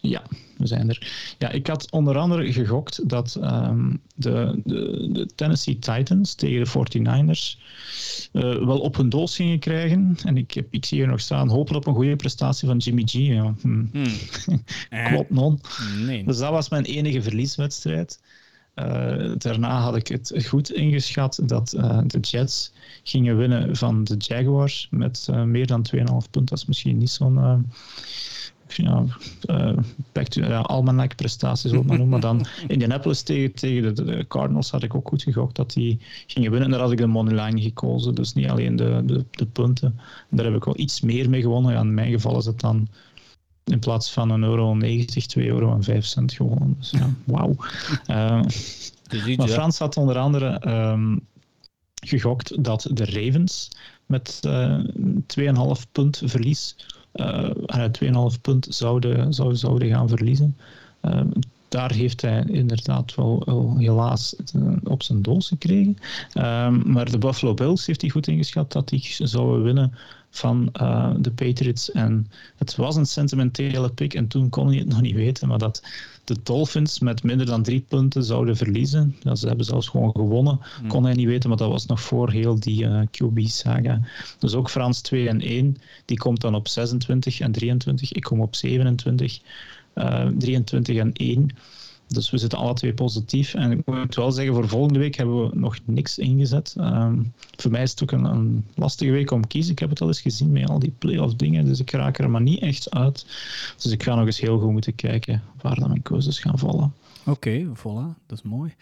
Ja, 0.00 0.22
we 0.56 0.66
zijn 0.66 0.88
er. 0.88 1.34
Ja, 1.38 1.50
ik 1.50 1.66
had 1.66 1.90
onder 1.90 2.18
andere 2.18 2.52
gegokt 2.52 3.08
dat 3.08 3.38
um, 3.42 4.00
de, 4.14 4.60
de, 4.64 5.08
de, 5.12 5.28
Tennessee 5.34 5.78
Titans 5.78 6.34
tegen 6.34 6.64
de 6.64 7.00
49ers 7.00 7.60
uh, 8.32 8.64
wel 8.66 8.80
op 8.80 8.96
hun 8.96 9.08
doos 9.08 9.36
gingen 9.36 9.58
krijgen. 9.58 10.16
En 10.24 10.36
ik, 10.36 10.50
heb, 10.50 10.66
ik 10.70 10.84
zie 10.84 10.98
hier 10.98 11.08
nog 11.08 11.20
staan, 11.20 11.48
hopen 11.48 11.76
op 11.76 11.86
een 11.86 11.94
goede 11.94 12.16
prestatie 12.16 12.68
van 12.68 12.76
Jimmy 12.76 13.02
G. 13.04 13.12
Ja. 13.12 13.54
Hm. 13.60 13.84
Hmm. 13.92 14.14
Klopt, 15.08 15.30
non. 15.30 15.60
Nee. 16.04 16.24
Dus 16.24 16.38
dat 16.38 16.50
was 16.50 16.68
mijn 16.68 16.84
enige 16.84 17.22
verlieswedstrijd. 17.22 18.20
Uh, 18.74 19.32
daarna 19.38 19.80
had 19.80 19.96
ik 19.96 20.08
het 20.08 20.44
goed 20.46 20.72
ingeschat 20.72 21.40
dat 21.44 21.74
uh, 21.76 21.98
de 22.06 22.20
Jets 22.20 22.72
gingen 23.02 23.36
winnen 23.36 23.76
van 23.76 24.04
de 24.04 24.14
Jaguars 24.18 24.88
met 24.90 25.28
meer 25.44 25.66
dan 25.66 25.86
2,5 25.96 26.02
punten. 26.04 26.44
Dat 26.44 26.58
is 26.58 26.66
misschien 26.66 26.98
niet 26.98 27.10
zo'n 27.10 27.66
ja, 28.76 29.04
uh, 30.36 30.62
almanac 30.62 31.16
prestaties, 31.16 31.72
op 31.72 31.86
maar 31.86 31.98
noemen. 31.98 32.08
Maar 32.08 32.20
dan 32.20 32.46
Indianapolis 32.68 33.22
tegen, 33.22 33.54
tegen 33.54 33.94
de, 33.94 34.04
de, 34.04 34.26
Cardinals 34.28 34.70
had 34.70 34.82
ik 34.82 34.94
ook 34.94 35.08
goed 35.08 35.22
gegokt 35.22 35.56
dat 35.56 35.72
die 35.72 35.98
gingen 36.26 36.50
winnen. 36.50 36.68
En 36.68 36.74
daar 36.74 36.84
had 36.84 36.92
ik 36.92 36.98
de 36.98 37.06
moneyline 37.06 37.60
gekozen, 37.60 38.14
dus 38.14 38.32
niet 38.32 38.48
alleen 38.48 38.76
de, 38.76 39.02
de, 39.04 39.24
de 39.30 39.46
punten. 39.46 40.00
En 40.30 40.36
daar 40.36 40.46
heb 40.46 40.54
ik 40.54 40.64
wel 40.64 40.78
iets 40.78 41.00
meer 41.00 41.30
mee 41.30 41.40
gewonnen. 41.40 41.72
Ja, 41.72 41.80
in 41.80 41.94
mijn 41.94 42.10
geval 42.10 42.38
is 42.38 42.46
het 42.46 42.60
dan 42.60 42.88
in 43.64 43.78
plaats 43.78 44.12
van 44.12 44.30
een 44.30 44.42
euro 44.42 44.74
90, 44.74 45.26
2 45.26 45.48
euro 45.48 45.74
en 45.74 45.82
5 45.82 46.04
cent 46.04 46.32
gewonnen. 46.32 46.76
Dus 46.78 46.90
ja, 46.90 47.10
wauw. 47.24 47.56
Uh, 48.10 48.42
maar 49.36 49.48
Frans 49.48 49.78
had 49.78 49.96
onder 49.96 50.18
andere 50.18 50.68
um, 50.68 51.26
gegokt 52.04 52.64
dat 52.64 52.90
de 52.92 53.04
Ravens 53.04 53.68
met 54.06 54.40
uh, 54.46 54.78
2,5 55.38 55.90
punt 55.92 56.22
verlies 56.24 56.76
uh, 57.14 57.50
2,5 58.34 58.40
punt 58.40 58.66
zouden, 58.70 59.34
zouden, 59.34 59.88
gaan 59.88 60.08
verliezen. 60.08 60.56
Uh, 61.02 61.20
daar 61.68 61.92
heeft 61.92 62.20
hij 62.20 62.44
inderdaad 62.46 63.14
wel, 63.14 63.42
wel 63.44 63.74
helaas 63.78 64.36
eh, 64.36 64.62
op 64.84 65.02
zijn 65.02 65.22
doos 65.22 65.48
gekregen. 65.48 65.96
Um, 66.34 66.92
maar 66.92 67.10
de 67.10 67.18
Buffalo 67.18 67.54
Bills 67.54 67.86
heeft 67.86 68.00
hij 68.00 68.10
goed 68.10 68.26
ingeschat 68.26 68.72
dat 68.72 68.88
die 68.88 69.16
zouden 69.18 69.62
winnen 69.62 69.92
van 70.30 70.72
uh, 70.80 71.14
de 71.18 71.30
Patriots. 71.30 71.90
En 71.92 72.30
het 72.56 72.76
was 72.76 72.96
een 72.96 73.06
sentimentele 73.06 73.90
pick 73.90 74.14
en 74.14 74.26
toen 74.26 74.48
kon 74.48 74.66
hij 74.66 74.76
het 74.76 74.88
nog 74.88 75.00
niet 75.00 75.14
weten, 75.14 75.48
maar 75.48 75.58
dat 75.58 75.82
de 76.24 76.36
Dolphins 76.42 76.98
met 76.98 77.22
minder 77.22 77.46
dan 77.46 77.62
drie 77.62 77.84
punten 77.88 78.24
zouden 78.24 78.56
verliezen. 78.56 79.16
Ja, 79.20 79.34
ze 79.34 79.46
hebben 79.46 79.64
zelfs 79.64 79.88
gewoon 79.88 80.10
gewonnen. 80.12 80.60
Hmm. 80.78 80.88
Kon 80.88 81.04
hij 81.04 81.14
niet 81.14 81.26
weten, 81.26 81.48
maar 81.48 81.58
dat 81.58 81.70
was 81.70 81.86
nog 81.86 82.00
voor 82.00 82.30
heel 82.30 82.60
die 82.60 82.84
uh, 82.84 83.00
QB-saga. 83.10 84.00
Dus 84.38 84.54
ook 84.54 84.70
Frans 84.70 85.00
2 85.00 85.28
en 85.28 85.40
1, 85.40 85.76
die 86.04 86.18
komt 86.18 86.40
dan 86.40 86.54
op 86.54 86.68
26 86.68 87.40
en 87.40 87.52
23. 87.52 88.12
Ik 88.12 88.22
kom 88.22 88.40
op 88.40 88.54
27, 88.54 89.40
uh, 89.94 90.26
23 90.38 90.96
en 90.96 91.12
1. 91.12 91.48
Dus 92.12 92.30
we 92.30 92.38
zitten 92.38 92.58
alle 92.58 92.74
twee 92.74 92.94
positief. 92.94 93.54
En 93.54 93.70
ik 93.70 93.86
moet 93.86 94.14
wel 94.14 94.32
zeggen, 94.32 94.54
voor 94.54 94.68
volgende 94.68 94.98
week 94.98 95.14
hebben 95.14 95.42
we 95.42 95.56
nog 95.58 95.78
niks 95.84 96.18
ingezet. 96.18 96.74
Um, 96.78 97.32
voor 97.56 97.70
mij 97.70 97.82
is 97.82 97.90
het 97.90 98.02
ook 98.02 98.12
een, 98.12 98.66
lastige 98.74 99.10
week 99.10 99.30
om 99.30 99.46
kiezen. 99.46 99.72
Ik 99.72 99.78
heb 99.78 99.90
het 99.90 100.00
al 100.00 100.06
eens 100.06 100.20
gezien 100.20 100.52
met 100.52 100.68
al 100.68 100.78
die 100.78 100.94
playoff 100.98 101.34
dingen, 101.34 101.64
dus 101.64 101.80
ik 101.80 101.90
raak 101.90 102.18
er 102.18 102.30
maar 102.30 102.40
niet 102.40 102.60
echt 102.60 102.90
uit. 102.90 103.26
Dus 103.82 103.92
ik 103.92 104.02
ga 104.02 104.14
nog 104.14 104.26
eens 104.26 104.40
heel 104.40 104.58
goed 104.58 104.70
moeten 104.70 104.94
kijken 104.94 105.42
waar 105.60 105.74
dan 105.74 105.88
mijn 105.88 106.02
keuzes 106.02 106.38
gaan 106.38 106.58
vallen. 106.58 106.92
Oké, 107.26 107.30
okay, 107.30 107.66
voilà, 107.76 108.26
dat 108.26 108.38
is 108.38 108.42
mooi. 108.42 108.74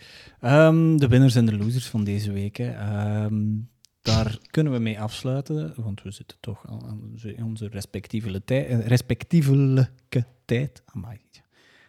Um, 0.43 0.99
de 0.99 1.09
winners 1.09 1.35
en 1.35 1.47
de 1.47 1.57
losers 1.57 1.87
van 1.87 2.05
deze 2.05 2.33
week. 2.33 2.59
Um, 2.59 3.69
daar 4.03 4.39
kunnen 4.51 4.73
we 4.73 4.79
mee 4.79 5.01
afsluiten, 5.01 5.73
want 5.77 6.03
we 6.03 6.11
zitten 6.11 6.37
toch 6.41 6.67
aan 6.69 7.01
onze 7.45 7.69
respectievelijke 7.69 8.47
tijd. 8.47 8.87
Respectievelijke 8.87 10.25
tijd. 10.45 10.83
Amai, 10.85 11.19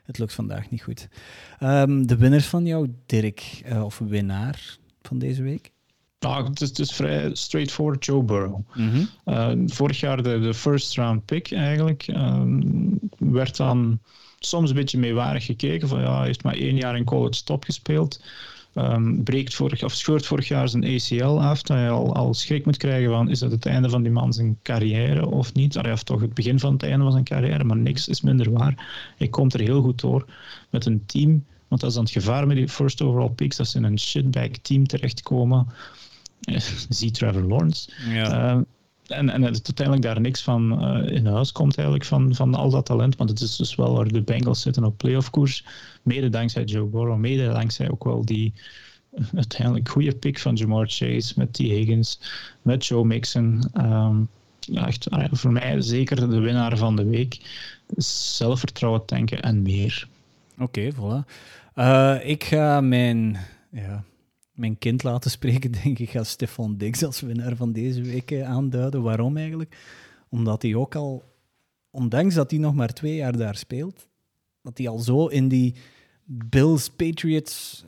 het 0.10 0.18
lukt 0.18 0.34
vandaag 0.34 0.70
niet 0.70 0.82
goed. 0.82 1.08
Um, 1.64 2.08
de 2.08 2.18
winnaars 2.18 2.46
van 2.46 2.66
jou, 2.66 2.94
Dirk, 3.06 3.62
uh, 3.66 3.84
of 3.84 3.98
winnaar 3.98 4.78
van 5.02 5.20
deze 5.20 5.44
week? 5.44 5.72
Nou, 6.20 6.48
het, 6.48 6.62
is, 6.62 6.72
is 6.72 6.92
vrij 6.92 7.30
straightforward 7.36 8.06
Joe 8.06 8.24
Burrow. 8.24 8.62
Mm 8.74 8.90
-hmm. 8.90 9.10
uh, 9.26 9.52
vorig 9.66 10.00
jaar 10.00 10.24
de, 10.24 10.40
de 10.40 10.54
first 10.54 10.96
round 10.96 11.26
pick 11.26 11.52
eigenlijk. 11.52 12.08
Um, 12.08 13.00
werd 13.18 13.58
dan 13.58 14.00
soms 14.40 14.70
een 14.70 14.76
beetje 14.76 14.98
meewarig 14.98 15.46
gekeken. 15.46 15.88
Van 15.88 16.02
ja, 16.02 16.18
hij 16.18 16.26
heeft 16.26 16.44
maar 16.44 16.56
één 16.56 16.76
jaar 16.76 16.98
in 16.98 17.04
college 17.04 17.44
top 17.44 17.64
gespeeld 17.64 18.24
um, 18.80 19.24
breekt 19.24 19.54
vorig, 19.54 19.84
of 19.84 19.94
scheurt 19.94 20.26
vorig 20.26 20.48
jaar 20.48 20.70
zijn 20.70 20.84
ACL 20.84 21.40
af, 21.40 21.62
dat 21.62 21.78
je 21.78 21.90
al, 21.90 22.16
al 22.16 22.34
schrik 22.34 22.66
moet 22.66 22.78
krijgen 22.78 23.10
van 23.10 23.30
is 23.30 23.40
dat 23.40 23.52
het 23.52 23.66
einde 23.66 23.90
van 23.90 24.04
die 24.04 24.12
man 24.12 24.34
zijn 24.34 24.58
carrière 24.64 25.28
of 25.28 25.54
niet? 25.54 25.78
Allee, 25.78 25.92
of 25.92 26.04
toch 26.04 26.22
het 26.22 26.34
begin 26.34 26.60
van 26.60 26.74
het 26.74 26.84
einde 26.84 27.04
van 27.04 27.12
zijn 27.12 27.24
carrière, 27.24 27.64
maar 27.64 27.78
niks 27.78 28.08
is 28.08 28.22
minder 28.22 28.52
waar. 28.52 28.88
Hij 29.18 29.28
komt 29.28 29.54
er 29.54 29.60
heel 29.60 29.82
goed 29.82 30.02
door 30.02 30.26
met 30.70 30.86
een 30.86 31.06
team, 31.06 31.46
want 31.68 31.82
dat 31.82 31.90
is 31.90 31.96
dan 31.96 32.04
het 32.04 32.14
gevaar 32.14 32.48
met 32.48 32.58
die 32.58 32.70
first 32.70 33.02
overall 33.02 33.30
picks, 33.30 33.58
dat 33.58 33.68
ze 33.68 33.78
in 33.78 33.84
een 33.84 34.00
shitbag 34.00 34.50
team 34.62 34.88
terechtkomen. 34.88 35.68
Zie 36.90 37.12
Trevor 37.12 37.44
Lawrence. 37.44 37.92
Ja. 38.10 38.56
Uh, 38.56 38.62
en, 39.10 39.30
en 39.30 39.44
het 39.44 39.66
uiteindelijk 39.66 40.02
daar 40.06 40.22
niks 40.22 40.42
van 40.42 40.84
uh, 40.84 41.16
in 41.16 41.26
huis 41.26 41.52
komt 41.52 41.78
eigenlijk 41.78 42.08
van, 42.08 42.36
van 42.36 42.56
al 42.56 42.70
dat 42.70 42.86
talent. 42.86 43.16
Want 43.16 43.30
het 43.30 43.42
is 43.42 43.56
dus 43.56 43.76
wel 43.76 43.96
waar 43.96 44.08
de 44.08 44.22
Bengals 44.22 44.62
zitten 44.62 44.84
op 44.84 44.98
playoff 44.98 45.30
koers. 45.30 45.66
Mede 46.02 46.30
dankzij 46.30 46.64
Joe 46.64 46.86
Burrow, 46.86 47.18
mede 47.18 47.48
dankzij 47.48 47.92
ook 47.92 48.04
wel 48.04 48.26
die 48.26 48.54
uiteindelijk 49.36 49.90
goede 49.90 50.16
pick 50.16 50.40
van 50.40 50.56
Jamar 50.56 50.88
Chase 50.88 51.34
met 51.36 51.54
T. 51.54 51.58
Higgins, 51.58 52.20
met 52.62 52.86
Joe 52.86 53.06
Mixon. 53.06 53.64
Ja, 54.60 54.88
echt, 54.88 55.10
ah 55.10 55.26
voor 55.32 55.52
mij 55.52 55.82
zeker 55.82 56.30
de 56.30 56.40
winnaar 56.40 56.78
van 56.78 56.96
de 56.96 57.06
week. 57.06 57.40
Zelfvertrouwen 57.98 59.06
tanken 59.06 59.42
en 59.42 59.62
meer. 59.62 60.08
Oké, 60.60 60.92
voilà. 60.94 61.26
Uh, 61.76 62.16
ik 62.24 62.44
ga 62.44 62.82
mijn 62.82 63.38
ja, 63.70 64.04
mijn 64.60 64.78
kind 64.78 65.04
laten 65.04 65.32
spreken, 65.32 65.72
denk 65.84 66.00
ik, 66.00 66.10
ga 66.10 66.24
Stefan 66.24 66.78
Dix 66.78 67.04
als 67.04 67.22
winnaar 67.22 67.56
van 67.56 67.72
deze 67.72 68.02
week 68.02 68.32
eh, 68.32 68.50
aanduiden. 68.50 69.02
Waarom 69.02 69.38
eigenlijk? 69.38 69.78
Omdat 70.30 70.62
hij 70.62 70.76
ook 70.76 70.96
al, 70.96 71.24
ondanks 71.90 72.36
dat 72.36 72.52
hij 72.52 72.60
nog 72.60 72.74
maar 72.74 72.94
twee 72.94 73.16
jaar 73.16 73.38
daar 73.38 73.56
speelt, 73.56 74.08
dat 74.62 74.78
hij 74.78 74.88
al 74.88 75.00
zo 75.00 75.28
in 75.28 75.48
die 75.48 75.76
Bills-Patriots 76.24 77.86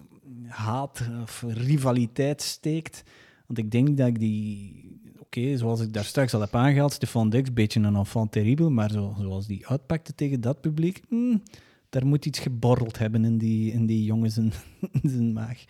haat 0.48 1.10
of 1.22 1.44
rivaliteit 1.48 2.42
steekt. 2.42 3.04
Want 3.48 3.60
ik 3.60 3.72
denk 3.72 3.98
dat 3.98 4.08
ik 4.08 4.20
die, 4.20 5.00
oké, 5.20 5.58
zoals 5.58 5.82
ik 5.82 5.94
daar 5.94 6.04
straks 6.04 6.34
al 6.34 6.42
heb 6.42 6.56
aangehaald, 6.56 6.94
Stefan 6.94 7.30
Dix, 7.30 7.48
een 7.48 7.54
beetje 7.54 7.80
een 7.80 7.96
enfant 7.96 8.32
terrible, 8.32 8.70
maar 8.70 8.92
zo, 8.92 9.16
zoals 9.20 9.48
die 9.48 9.68
uitpakte 9.68 10.16
tegen 10.16 10.42
dat 10.42 10.62
publiek, 10.62 11.02
hmm, 11.10 11.44
daar 11.90 12.06
moet 12.06 12.26
iets 12.26 12.40
geborreld 12.40 12.98
hebben 12.98 13.26
in 13.26 13.38
die, 13.38 13.72
in 13.72 13.86
die 13.86 14.04
jongens 14.04 14.38
in 14.38 14.54
zijn 15.04 15.34
maag. 15.34 15.66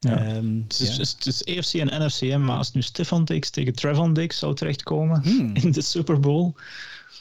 Ja. 0.00 0.36
Um, 0.36 0.64
het, 0.68 0.80
is, 0.80 0.96
ja. 0.96 1.02
het, 1.02 1.26
is, 1.26 1.42
EFC 1.42 1.74
en 1.74 2.06
NFCM, 2.06 2.40
maar 2.40 2.56
als 2.56 2.72
nu 2.72 2.82
Stefan 2.82 3.24
Dix 3.24 3.50
tegen 3.50 3.74
Trevon 3.74 4.12
Dix 4.12 4.38
zou 4.38 4.54
terechtkomen 4.54 5.22
hmm. 5.22 5.50
in 5.62 5.72
de 5.72 5.82
Super 5.82 6.20
Bowl, 6.20 6.52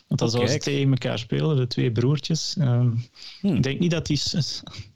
want 0.08 0.20
dan 0.20 0.30
zouden 0.30 0.52
ze 0.52 0.60
tegen 0.60 0.90
elkaar 0.90 1.20
spelen, 1.20 1.58
de 1.58 1.68
twee 1.68 1.92
broertjes. 1.92 2.56
Um, 2.60 3.04
hmm. 3.40 3.56
Ik 3.56 3.64
denk 3.64 3.80
niet 3.80 3.92
dat 3.92 4.06
die 4.06 4.22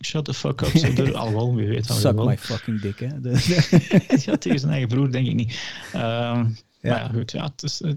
shut 0.01 0.25
the 0.25 0.33
fuck 0.33 0.61
up 0.61 0.77
zo 0.77 0.93
durven. 0.93 1.15
Al 1.23 1.33
wel, 1.33 1.55
wie 1.55 1.67
weet. 1.67 1.85
Suck 1.85 2.15
my 2.15 2.37
fucking 2.37 2.81
dick, 2.81 2.99
hè. 2.99 3.07
ja, 4.25 4.37
tegen 4.37 4.59
zijn 4.59 4.71
eigen 4.71 4.87
broer 4.87 5.11
denk 5.11 5.27
ik 5.27 5.35
niet. 5.35 5.59
Um, 5.95 6.01
ja. 6.01 6.45
Maar 6.81 6.99
ja, 6.99 7.09
goed, 7.13 7.31
ja, 7.31 7.43
het 7.43 7.63
is... 7.63 7.81
Uh, 7.81 7.91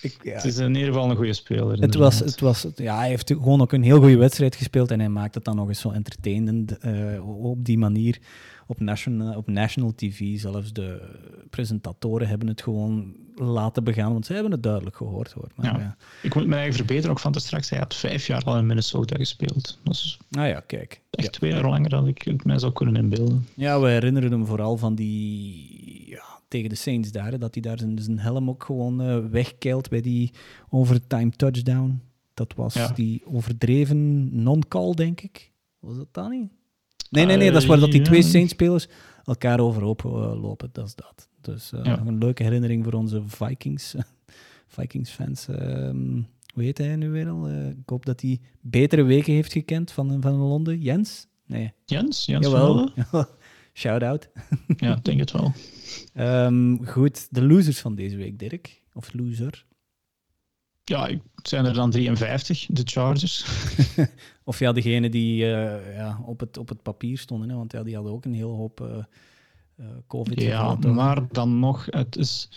Ik, 0.00 0.16
ja. 0.22 0.32
Het 0.32 0.44
is 0.44 0.58
in 0.58 0.74
ieder 0.74 0.92
geval 0.92 1.10
een 1.10 1.16
goede 1.16 1.32
speler. 1.32 1.80
Het 1.80 1.94
was, 1.94 2.18
het 2.18 2.40
was, 2.40 2.66
ja, 2.74 2.96
hij 2.96 3.08
heeft 3.08 3.30
gewoon 3.30 3.60
ook 3.60 3.72
een 3.72 3.82
heel 3.82 3.98
goede 3.98 4.16
wedstrijd 4.16 4.56
gespeeld 4.56 4.90
en 4.90 4.98
hij 4.98 5.08
maakt 5.08 5.34
het 5.34 5.44
dan 5.44 5.56
nog 5.56 5.68
eens 5.68 5.80
zo 5.80 5.90
entertainend 5.90 6.76
uh, 6.84 7.44
op 7.44 7.64
die 7.64 7.78
manier 7.78 8.18
op 8.66 8.80
national, 8.80 9.36
op 9.36 9.48
national 9.48 9.94
TV, 9.94 10.38
zelfs 10.38 10.72
de 10.72 11.14
presentatoren 11.50 12.28
hebben 12.28 12.48
het 12.48 12.62
gewoon 12.62 13.14
laten 13.34 13.84
begaan, 13.84 14.12
want 14.12 14.26
ze 14.26 14.32
hebben 14.32 14.52
het 14.52 14.62
duidelijk 14.62 14.96
gehoord. 14.96 15.32
Hoor. 15.32 15.50
Maar, 15.54 15.80
ja. 15.80 15.96
Ik 16.22 16.34
moet 16.34 16.46
me 16.46 16.54
eigen 16.54 16.74
verbeteren 16.74 17.10
ook 17.10 17.18
van 17.18 17.32
te 17.32 17.40
straks. 17.40 17.70
Hij 17.70 17.78
had 17.78 17.94
vijf 17.94 18.26
jaar 18.26 18.44
al 18.44 18.58
in 18.58 18.66
Minnesota 18.66 19.16
gespeeld. 19.16 19.78
Dat 19.82 19.94
is 19.94 20.18
ah 20.30 20.48
ja, 20.48 20.60
kijk. 20.60 21.00
Echt 21.10 21.32
twee 21.32 21.52
jaar 21.52 21.68
langer 21.68 21.90
dan 21.90 22.06
ik 22.06 22.22
het 22.22 22.44
mij 22.44 22.58
zou 22.58 22.72
kunnen 22.72 22.96
inbeelden. 22.96 23.46
Ja, 23.54 23.80
we 23.80 23.88
herinneren 23.88 24.30
hem 24.30 24.46
vooral 24.46 24.76
van 24.76 24.94
die... 24.94 26.08
Ja, 26.08 26.24
tegen 26.48 26.68
de 26.68 26.74
Saints 26.74 27.12
daar, 27.12 27.38
dat 27.38 27.54
hij 27.54 27.62
daar 27.62 27.78
zijn, 27.78 27.98
zijn 27.98 28.18
helm 28.18 28.48
ook 28.48 28.64
gewoon 28.64 29.02
uh, 29.02 29.18
wegkeilt 29.30 29.88
bij 29.88 30.00
die 30.00 30.32
overtime 30.68 31.30
touchdown. 31.30 32.00
Dat 32.34 32.54
was 32.54 32.94
die 32.94 33.22
overdreven 33.26 34.28
non-call, 34.42 34.94
denk 34.94 35.20
ik. 35.20 35.52
Was 35.78 35.96
dat 35.96 36.08
dan 36.12 36.30
niet? 36.30 36.50
Nee, 37.16 37.26
nee, 37.26 37.36
nee, 37.36 37.52
dat 37.52 37.62
is 37.62 37.68
waar 37.68 37.80
dat 37.80 37.90
die 37.90 38.02
twee 38.02 38.22
Saints-spelers 38.22 38.88
elkaar 39.24 39.60
overhoop 39.60 40.02
uh, 40.04 40.12
lopen. 40.42 40.68
Dat 40.72 40.86
is 40.86 40.94
dat. 40.94 41.28
Dus 41.40 41.72
uh, 41.72 41.96
een 42.06 42.18
leuke 42.18 42.42
herinnering 42.42 42.84
voor 42.84 42.92
onze 42.92 43.22
Vikings, 43.26 43.94
Vikings-fans. 44.76 45.48
Um, 45.48 46.26
hoe 46.54 46.62
heet 46.62 46.78
hij 46.78 46.96
nu 46.96 47.10
weer 47.10 47.28
al? 47.28 47.48
Uh, 47.48 47.68
ik 47.68 47.76
hoop 47.86 48.06
dat 48.06 48.20
hij 48.20 48.40
betere 48.60 49.02
weken 49.02 49.32
heeft 49.32 49.52
gekend 49.52 49.92
van, 49.92 50.22
van 50.22 50.34
Londen. 50.34 50.80
Jens? 50.80 51.26
Nee. 51.46 51.72
Jens? 51.84 52.24
Jens 52.26 52.46
Jawel. 52.46 52.90
Shout-out. 53.72 54.28
ja, 54.76 54.98
denk 55.02 55.18
het 55.18 55.32
wel. 55.32 55.52
Um, 56.44 56.86
goed, 56.86 57.26
de 57.30 57.42
losers 57.42 57.80
van 57.80 57.94
deze 57.94 58.16
week, 58.16 58.38
Dirk. 58.38 58.82
Of 58.92 59.12
loser? 59.12 59.66
Ja, 60.88 61.10
zijn 61.42 61.64
er 61.64 61.74
dan 61.74 61.90
53, 61.90 62.66
de 62.70 62.82
Chargers. 62.84 63.46
of 64.44 64.58
ja, 64.58 64.72
degene 64.72 65.08
die 65.08 65.42
uh, 65.42 65.96
ja, 65.96 66.20
op, 66.24 66.40
het, 66.40 66.56
op 66.56 66.68
het 66.68 66.82
papier 66.82 67.18
stonden, 67.18 67.48
hè, 67.48 67.56
want 67.56 67.72
ja, 67.72 67.82
die 67.82 67.94
hadden 67.94 68.12
ook 68.12 68.24
een 68.24 68.34
hele 68.34 68.46
hoop 68.46 68.80
uh, 68.80 68.96
uh, 69.80 69.86
covid 70.06 70.40
Ja, 70.40 70.74
maar 70.74 71.26
dan 71.30 71.58
nog, 71.58 71.86
het 71.90 72.16
is... 72.16 72.48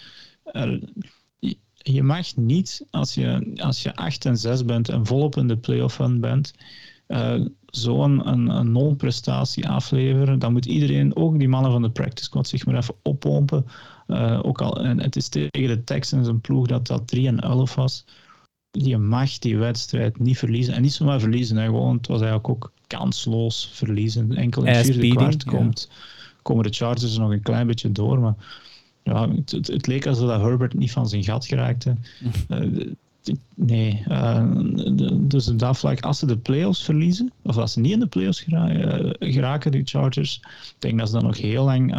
je 1.74 2.04
mag 2.04 2.36
niet, 2.36 2.86
als 2.92 3.14
je, 3.14 3.52
als 3.56 3.84
je 3.84 3.96
8 3.96 4.26
en 4.26 4.38
6 4.38 4.66
bent 4.66 4.90
en 4.90 5.06
volop 5.06 5.38
in 5.38 5.48
de 5.48 5.58
playoff 5.58 5.98
run 5.98 6.20
bent, 6.20 6.54
zo'n 7.66 8.28
een, 8.28 8.50
een 8.50 8.72
non-prestatie 8.72 9.70
afleveren. 9.70 10.40
Dan 10.40 10.52
moet 10.52 10.66
iedereen, 10.66 11.16
ook 11.16 11.40
die 11.40 11.50
mannen 11.50 11.72
van 11.72 11.82
de 11.82 11.92
practice 11.92 12.24
squad, 12.24 12.48
zich 12.48 12.66
maar 12.66 12.76
even 12.76 12.96
oppompen. 13.04 13.66
Ook 14.42 14.62
al, 14.62 14.84
en 14.84 15.02
het 15.02 15.16
is 15.16 15.28
tegen 15.28 15.68
de 15.68 15.84
Texans 15.84 16.28
een 16.28 16.42
ploeg 16.42 16.68
dat 16.68 16.88
dat 16.88 17.08
3 17.08 17.28
en 17.28 17.40
11 17.40 17.76
was 17.76 18.06
je 18.72 18.98
mag 18.98 19.38
die 19.38 19.58
wedstrijd 19.58 20.20
niet 20.20 20.38
verliezen. 20.38 20.74
En 20.74 20.82
niet 20.82 20.94
zomaar 20.94 21.20
verliezen, 21.20 21.58
hè, 21.58 21.66
gewoon, 21.66 21.98
het 21.98 22.08
was 22.08 22.22
eigenlijk 22.22 22.50
ook 22.50 22.72
kansloos 22.88 23.70
verliezen. 23.74 24.36
Enkel 24.36 24.64
in 24.64 24.74
het 24.74 24.86
vierde 24.86 25.16
kwart 25.16 25.44
komt, 25.44 25.90
komen 26.42 26.64
de 26.64 26.74
Chargers 26.74 27.18
nog 27.18 27.32
een 27.32 27.42
klein 27.42 27.68
beetje 27.68 27.92
door. 27.92 28.20
Maar 28.20 28.36
ja, 29.04 29.30
het, 29.30 29.52
het, 29.52 29.88
leek 29.88 30.08
alsof 30.08 30.28
dat 30.28 30.42
Herbert 30.42 30.74
niet 30.74 30.92
van 30.92 31.10
zijn 31.10 31.24
gat 31.24 31.46
geraakte. 31.46 31.96
uh, 32.50 32.88
nee, 33.56 34.04
uh, 34.08 34.46
dus 35.18 35.46
dat 35.46 35.78
vlak, 35.78 36.02
als 36.02 36.20
ze 36.20 36.26
de 36.26 36.38
playoffs 36.38 36.84
verliezen, 36.84 37.32
of 37.42 37.58
als 37.58 37.74
ze 37.74 37.80
niet 37.80 37.92
in 37.92 38.00
de 38.00 38.08
playoffs 38.08 38.42
geraken, 38.42 39.16
geraken 39.20 39.72
die 39.72 39.86
Chargers, 39.86 40.40
ik 40.44 40.76
denk 40.80 41.00
dat 41.00 41.08
ze 41.08 41.14
dan 41.14 41.24
nog 41.24 41.38
heel 41.38 41.64
lang 41.64 41.96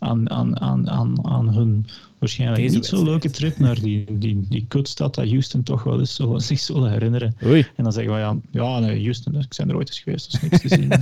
aan, 0.00 0.30
aan, 0.30 0.60
aan, 0.60 0.90
aan, 0.90 1.26
aan 1.26 1.54
hun 1.54 1.86
waarschijnlijk 2.18 2.70
niet 2.70 2.86
zo'n 2.86 3.04
leuke 3.04 3.30
trip 3.30 3.58
naar 3.58 3.80
die, 3.80 4.18
die, 4.18 4.46
die 4.48 4.64
kutstad 4.68 5.14
dat 5.14 5.28
Houston 5.28 5.62
toch 5.62 5.82
wel 5.82 5.98
eens 5.98 6.14
zo, 6.14 6.38
zich 6.38 6.58
zullen 6.58 6.90
herinneren. 6.90 7.36
Oei. 7.44 7.66
En 7.76 7.84
dan 7.84 7.92
zeggen 7.92 8.12
we 8.12 8.18
ja, 8.18 8.36
ja 8.50 8.78
nee, 8.78 9.02
Houston, 9.02 9.34
ik 9.34 9.54
ben 9.56 9.68
er 9.68 9.76
ooit 9.76 9.88
eens 9.88 10.00
geweest, 10.00 10.32
dat 10.32 10.42
is 10.42 10.48
niks 10.50 10.62
te 10.62 10.68
zien. 10.68 10.92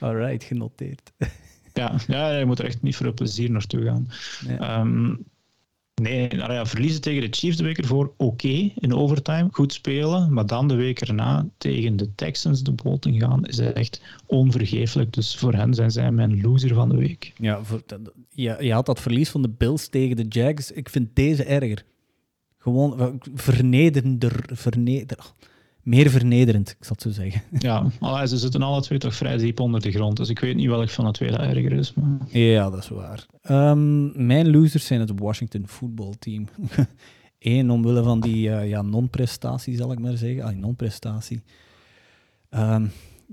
Alright, 0.08 0.44
genoteerd. 0.44 1.12
ja, 1.74 1.94
ja, 2.06 2.38
je 2.38 2.44
moet 2.44 2.58
er 2.58 2.64
echt 2.64 2.82
niet 2.82 2.96
voor 2.96 3.12
plezier 3.12 3.50
naartoe 3.50 3.84
gaan. 3.84 4.08
Um, 4.80 5.24
Nee, 5.94 6.28
verliezen 6.66 7.00
tegen 7.00 7.20
de 7.20 7.36
Chiefs 7.36 7.56
de 7.56 7.64
week 7.64 7.78
ervoor, 7.78 8.12
oké, 8.16 8.70
in 8.74 8.94
overtime, 8.94 9.48
goed 9.50 9.72
spelen, 9.72 10.32
maar 10.32 10.46
dan 10.46 10.68
de 10.68 10.74
week 10.74 11.00
erna 11.00 11.46
tegen 11.58 11.96
de 11.96 12.14
Texans 12.14 12.62
de 12.62 12.72
boot 12.72 13.06
in 13.06 13.20
gaan, 13.20 13.46
is 13.46 13.58
echt 13.58 14.02
onvergeeflijk. 14.26 15.12
Dus 15.12 15.36
voor 15.36 15.54
hen 15.54 15.74
zijn 15.74 15.90
zij 15.90 16.10
mijn 16.10 16.40
loser 16.40 16.74
van 16.74 16.88
de 16.88 16.96
week. 16.96 17.32
Ja, 17.36 17.64
voor, 17.64 17.82
je, 18.28 18.56
je 18.60 18.72
had 18.72 18.86
dat 18.86 19.00
verlies 19.00 19.30
van 19.30 19.42
de 19.42 19.48
Bills 19.48 19.88
tegen 19.88 20.16
de 20.16 20.26
Jags. 20.28 20.72
Ik 20.72 20.88
vind 20.88 21.08
deze 21.12 21.44
erger. 21.44 21.84
Gewoon 22.58 23.20
vernederender, 23.34 24.44
verneder, 24.52 25.32
meer 25.82 26.10
vernederend, 26.10 26.70
ik 26.70 26.84
zal 26.84 26.92
het 26.92 27.02
zo 27.02 27.10
zeggen. 27.10 27.42
Ja, 28.00 28.26
ze 28.26 28.38
zitten 28.38 28.62
alle 28.62 28.82
twee 28.82 28.98
toch 28.98 29.14
vrij 29.14 29.36
diep 29.36 29.60
onder 29.60 29.80
de 29.80 29.90
grond, 29.90 30.16
dus 30.16 30.28
ik 30.28 30.38
weet 30.38 30.56
niet 30.56 30.66
welk 30.66 30.90
van 30.90 31.04
de 31.04 31.10
twee 31.10 31.30
dat 31.30 31.40
erger 31.40 31.72
is. 31.72 31.94
Maar... 31.94 32.18
Ja, 32.28 32.70
dat 32.70 32.78
is 32.78 32.88
waar. 32.88 33.26
Um, 33.50 34.26
mijn 34.26 34.50
losers 34.50 34.86
zijn 34.86 35.00
het 35.00 35.12
Washington 35.16 35.62
voetbalteam. 35.66 36.46
Eén, 37.38 37.70
omwille 37.70 38.02
van 38.02 38.20
die 38.20 38.48
uh, 38.48 38.68
ja, 38.68 38.82
non-prestatie, 38.82 39.76
zal 39.76 39.92
ik 39.92 39.98
maar 39.98 40.16
zeggen. 40.16 40.42
Ah, 40.42 40.56
non-prestatie. 40.56 41.42
Um, 42.50 42.90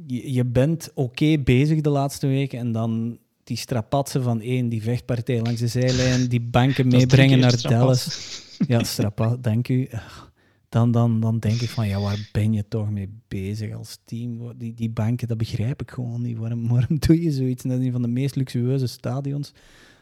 je, 0.08 0.34
je, 0.34 0.46
bent 0.46 0.92
oké 0.94 1.38
bezig 1.38 1.82
de 1.82 1.90
laatste 1.90 2.28
weken 2.28 2.60
en 2.60 2.72
dan 2.72 3.18
die 3.44 3.58
strapatsen 3.58 4.24
van 4.24 4.42
één, 4.42 4.70
die 4.70 4.82
vechtpartij 4.82 5.42
langs 5.42 5.60
de 5.60 5.68
zijlijn, 5.68 6.28
die 6.28 6.42
banken 6.42 6.88
meebrengen 6.88 7.40
naar 7.40 7.62
Dallas. 7.62 8.42
Ja, 8.68 8.84
strapat, 8.94 9.44
dank 9.44 9.68
u 9.68 9.90
dan, 10.70 10.92
dan, 10.92 11.20
dan 11.20 11.40
denk 11.40 11.62
ik 11.62 11.70
van, 11.70 11.88
ja, 11.88 12.00
waar 12.00 12.30
ben 12.32 12.54
je 12.54 12.68
toch 12.68 12.90
mee 12.90 13.10
bezig 13.28 13.76
als 13.76 14.00
team? 14.06 14.58
Die, 14.58 14.74
die 14.74 14.90
banken, 14.90 15.28
dat 15.28 15.38
begrijp 15.38 15.82
ik 15.82 15.92
gewoon 15.92 16.22
niet. 16.22 16.38
Waarom, 16.38 16.68
waarom 16.74 17.00
doe 17.00 17.22
je 17.22 17.32
zoiets? 17.32 17.64
Dat 17.64 17.80
is 17.80 17.86
een 17.86 17.92
van 17.92 18.02
de 18.02 18.08
meest 18.08 18.36
luxueuze 18.36 18.88
stadions 18.88 19.54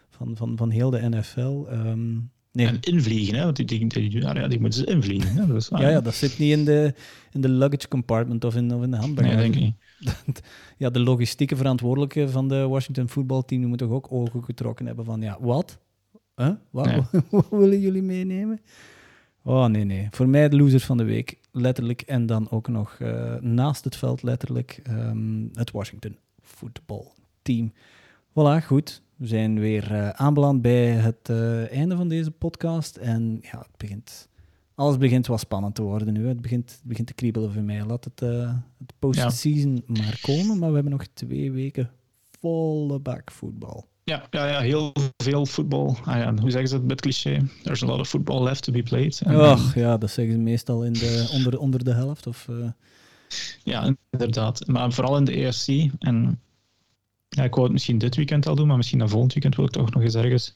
van, 0.09 0.35
van, 0.35 0.57
van 0.57 0.69
heel 0.69 0.89
de 0.89 1.09
NFL. 1.09 1.65
Ehm, 1.69 2.13
nee. 2.51 2.67
En 2.67 2.79
invliegen, 2.79 3.35
hè? 3.35 3.43
want 3.43 3.55
die, 3.55 3.65
die, 3.65 3.87
die, 3.87 4.21
ja, 4.21 4.47
die 4.47 4.59
moeten 4.59 4.79
ze 4.79 4.85
invliegen. 4.85 5.35
Hè? 5.35 5.47
Dat 5.47 5.55
is, 5.55 5.67
ja, 5.67 5.89
ja, 5.89 6.01
dat 6.01 6.15
zit 6.15 6.37
niet 6.37 6.51
in 6.51 6.65
de, 6.65 6.93
in 7.31 7.41
de 7.41 7.49
luggage 7.49 7.87
compartment 7.87 8.43
of 8.43 8.55
in, 8.55 8.73
of 8.73 8.83
in 8.83 8.91
de 8.91 8.97
handbagage. 8.97 9.35
Nee, 9.35 9.51
denk 9.51 9.55
ik 9.55 9.61
niet. 9.61 10.41
ja, 10.77 10.89
de 10.89 10.99
logistieke 10.99 11.55
verantwoordelijke 11.55 12.29
van 12.29 12.47
de 12.47 12.67
Washington 12.67 13.09
voetbalteam 13.09 13.65
moet 13.65 13.77
toch 13.77 13.91
ook 13.91 14.11
ogen 14.11 14.43
getrokken 14.43 14.85
hebben 14.85 15.05
van, 15.05 15.21
ja, 15.21 15.37
wat? 15.41 15.79
Huh? 16.35 16.51
Wat, 16.71 16.89
wat 17.29 17.47
willen 17.61 17.79
jullie 17.79 18.01
meenemen? 18.01 18.61
Oh 19.47 19.65
nee, 19.65 19.83
nee. 19.83 20.07
Voor 20.11 20.29
mij 20.29 20.49
de 20.49 20.55
losers 20.55 20.85
van 20.85 20.97
de 20.97 21.03
week, 21.03 21.39
letterlijk. 21.51 22.01
En 22.01 22.25
dan 22.25 22.49
ook 22.49 22.67
nog 22.67 22.97
uh, 22.99 23.35
naast 23.35 23.83
het 23.83 23.95
veld, 23.95 24.23
letterlijk, 24.23 24.81
um, 24.89 25.49
het 25.53 25.71
Washington 25.71 26.17
voetbalteam. 26.41 27.73
Voilà, 28.29 28.65
goed. 28.65 29.01
We 29.15 29.27
zijn 29.27 29.59
weer 29.59 29.91
uh, 29.91 30.09
aanbeland 30.09 30.61
bij 30.61 30.85
het 30.85 31.29
uh, 31.29 31.71
einde 31.71 31.95
van 31.95 32.07
deze 32.07 32.31
podcast. 32.31 32.95
En 32.95 33.39
ja, 33.41 33.57
het 33.57 33.77
begint, 33.77 34.29
alles 34.75 34.97
begint 34.97 35.27
wel 35.27 35.37
spannend 35.37 35.75
te 35.75 35.81
worden 35.81 36.13
nu. 36.13 36.27
Het 36.27 36.41
begint, 36.41 36.71
het 36.71 36.83
begint 36.83 37.07
te 37.07 37.13
kriebelen 37.13 37.51
voor 37.51 37.63
mij. 37.63 37.85
Laat 37.85 38.03
het, 38.03 38.19
het 38.77 38.93
postseason 38.99 39.83
ja. 39.87 40.03
maar 40.03 40.19
komen. 40.21 40.57
Maar 40.57 40.69
we 40.69 40.75
hebben 40.75 40.93
nog 40.93 41.05
twee 41.13 41.51
weken 41.51 41.91
volle 42.39 42.99
bak 42.99 43.31
voetbal. 43.31 43.87
Ja, 44.09 44.27
ja, 44.29 44.47
ja, 44.47 44.59
heel 44.59 44.93
veel 45.17 45.45
voetbal. 45.45 45.97
Ah 46.03 46.17
ja, 46.17 46.33
hoe 46.35 46.51
zeggen 46.51 46.69
ze 46.69 46.75
het 46.75 46.85
met 46.85 47.01
cliché? 47.01 47.47
There's 47.63 47.83
a 47.83 47.85
lot 47.85 47.99
of 47.99 48.09
football 48.09 48.43
left 48.43 48.63
to 48.63 48.71
be 48.71 48.83
played. 48.83 49.21
Ach, 49.25 49.75
ja, 49.75 49.97
dat 49.97 50.11
zeggen 50.11 50.33
ze 50.33 50.39
meestal 50.39 50.83
in 50.83 50.93
de, 50.93 51.29
onder, 51.33 51.59
onder 51.59 51.83
de 51.83 51.93
helft. 51.93 52.27
Of, 52.27 52.47
uh... 52.49 52.69
Ja, 53.63 53.95
inderdaad. 54.11 54.67
Maar 54.67 54.91
vooral 54.91 55.17
in 55.17 55.23
de 55.23 55.31
ERC. 55.31 55.91
En 55.99 56.39
ja, 57.29 57.43
ik 57.43 57.51
wou 57.51 57.63
het 57.63 57.71
misschien 57.71 57.97
dit 57.97 58.15
weekend 58.15 58.47
al 58.47 58.55
doen, 58.55 58.67
maar 58.67 58.77
misschien 58.77 58.99
dan 58.99 59.09
volgend 59.09 59.33
weekend 59.33 59.55
wil 59.55 59.65
ik 59.65 59.71
toch 59.71 59.93
nog 59.93 60.03
eens 60.03 60.15
ergens 60.15 60.53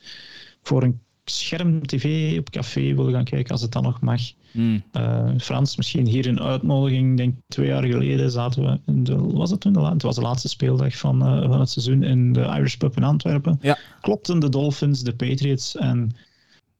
voor 0.61 0.83
een 0.83 1.01
scherm-tv 1.31 2.37
op 2.39 2.49
café 2.49 2.95
willen 2.95 3.13
gaan 3.13 3.23
kijken, 3.23 3.51
als 3.51 3.61
het 3.61 3.71
dan 3.71 3.83
nog 3.83 4.01
mag. 4.01 4.21
Mm. 4.51 4.83
Uh, 4.93 5.29
Frans, 5.37 5.77
misschien 5.77 6.07
hier 6.07 6.27
een 6.27 6.41
uitnodiging. 6.41 7.17
denk 7.17 7.35
twee 7.47 7.67
jaar 7.67 7.83
geleden 7.83 8.31
zaten 8.31 8.63
we 8.63 8.79
in 8.85 9.03
de, 9.03 9.15
was 9.15 9.49
het 9.49 9.59
toen 9.59 9.73
de, 9.73 9.79
het 9.79 10.01
was 10.01 10.15
de 10.15 10.21
laatste 10.21 10.49
speeldag 10.49 10.97
van, 10.97 11.27
uh, 11.27 11.49
van 11.49 11.59
het 11.59 11.69
seizoen 11.69 12.03
in 12.03 12.33
de 12.33 12.41
Irish 12.41 12.75
Pub 12.75 12.97
in 12.97 13.03
Antwerpen. 13.03 13.59
Ja. 13.61 13.77
Klopten 14.01 14.39
de 14.39 14.49
Dolphins, 14.49 15.01
de 15.01 15.15
Patriots 15.15 15.75
en 15.75 16.11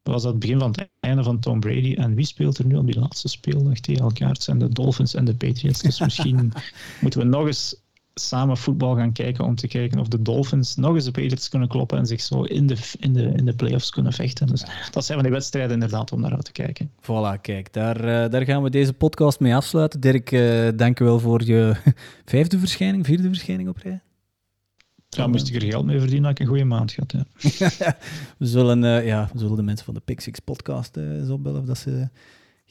was 0.03 0.23
dat 0.23 0.32
het 0.32 0.41
begin 0.41 0.60
van 0.60 0.72
het 0.72 0.90
einde 0.99 1.23
van 1.23 1.40
Tom 1.40 1.60
Brady. 1.60 1.94
En 1.94 2.15
wie 2.15 2.26
speelt 2.26 2.57
er 2.57 2.65
nu 2.65 2.76
op 2.76 2.86
die 2.86 2.99
laatste 2.99 3.28
speeldag 3.28 3.80
tegen 3.80 4.03
elkaar? 4.03 4.30
Het 4.30 4.44
zijn 4.44 4.60
de 4.60 4.69
Dolphins 4.69 5.14
en 5.14 5.26
de 5.26 5.36
Patriots. 5.36 5.82
Dus 5.82 5.99
misschien 6.10 6.52
moeten 7.02 7.19
we 7.19 7.26
nog 7.26 7.45
eens 7.45 7.81
samen 8.14 8.58
voetbal 8.58 8.96
gaan 8.96 9.12
kijken 9.12 9.46
om 9.46 9.56
te 9.56 9.68
kijken 9.68 10.00
of 10.00 10.08
de 10.08 10.22
Dolphins 10.22 10.76
nog 10.76 10.96
eens 10.96 11.06
de 11.06 11.12
Patriots 11.12 11.50
kunnen 11.50 11.68
kloppen 11.68 11.98
en 11.98 12.06
zich 12.06 12.22
zo 12.22 12.44
in 12.44 12.68
de, 12.68 12.78
in 13.00 13.14
de, 13.14 13.24
in 13.36 13.46
de 13.46 13.54
playoffs 13.54 13.90
kunnen 13.90 14.14
vechten. 14.14 14.48
Dus 14.48 14.66
dat 14.92 15.06
zijn 15.06 15.18
van 15.18 15.28
die 15.28 15.36
wedstrijden 15.36 15.74
inderdaad 15.74 16.12
om 16.12 16.22
naar 16.22 16.36
uit 16.36 16.46
te 16.46 16.52
kijken. 16.52 16.92
Voilà, 17.02 17.42
kijk, 17.42 17.74
daar, 17.74 17.98
uh, 17.98 18.30
daar 18.30 18.46
gaan 18.46 18.64
we 18.64 18.70
deze 18.70 18.94
podcast 18.94 19.40
mee 19.40 19.56
afsluiten. 19.56 20.00
Dirk, 20.00 20.32
uh, 20.32 20.70
dank 20.76 20.98
je 20.98 21.04
wel 21.04 21.20
voor 21.20 21.44
je 21.44 21.76
vijfde 22.26 22.60
verschijning, 22.60 23.06
vierde 23.06 23.28
verschijning 23.28 23.70
op 23.70 23.78
rij. 23.78 24.02
Ja, 25.10 25.28
moest 25.28 25.48
ik 25.48 25.56
er 25.56 25.70
geld 25.70 25.86
mee 25.86 26.00
verdienen, 26.00 26.24
dat 26.24 26.32
ik 26.32 26.40
een 26.40 26.48
goede 26.48 26.64
maand 26.64 26.92
gehad. 26.92 27.12
Ja. 27.12 27.26
we, 28.38 28.46
zullen, 28.46 28.84
uh, 28.84 29.06
ja, 29.06 29.30
we 29.34 29.40
zullen 29.40 29.56
de 29.56 29.64
mensen 29.64 29.86
van 29.86 29.94
de 29.94 30.00
Pixix 30.00 30.40
podcast 30.40 30.98
uh, 30.98 31.20
eens 31.20 31.30
opbellen 31.30 31.60
of 31.60 31.66
dat 31.66 31.78
ze 31.78 32.10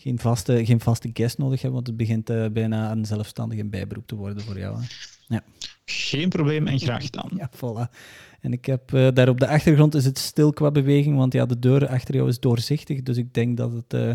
geen 0.01 0.19
vaste, 0.19 0.65
geen 0.65 0.81
vaste 0.81 1.11
guest 1.13 1.39
nodig 1.39 1.63
hebben, 1.63 1.73
want 1.73 1.87
het 1.87 1.97
begint 1.97 2.31
uh, 2.31 2.47
bijna 2.53 2.91
een 2.91 3.05
zelfstandige 3.05 3.65
bijberoep 3.65 4.07
te 4.07 4.15
worden 4.15 4.43
voor 4.43 4.59
jou. 4.59 4.81
Hè? 4.81 4.87
Ja. 5.35 5.43
Geen 5.85 6.29
probleem 6.29 6.67
en 6.67 6.79
graag 6.79 7.05
gedaan. 7.05 7.31
Ja, 7.37 7.51
voilà. 7.57 7.97
En 8.41 8.53
ik 8.53 8.65
heb 8.65 8.93
uh, 8.93 9.09
daar 9.15 9.29
op 9.29 9.41
de 9.41 9.49
achtergrond 9.49 9.95
is 9.95 10.05
het 10.05 10.19
stil 10.19 10.53
qua 10.53 10.71
beweging, 10.71 11.17
want 11.17 11.33
ja, 11.33 11.47
de 11.47 11.59
deur 11.59 11.89
achter 11.89 12.15
jou 12.15 12.29
is 12.29 12.41
doorzichtig, 12.41 13.03
dus 13.03 13.17
ik 13.17 13.35
denk 13.35 13.57
dat 13.57 13.73
het, 13.73 13.95
uh, 13.95 14.15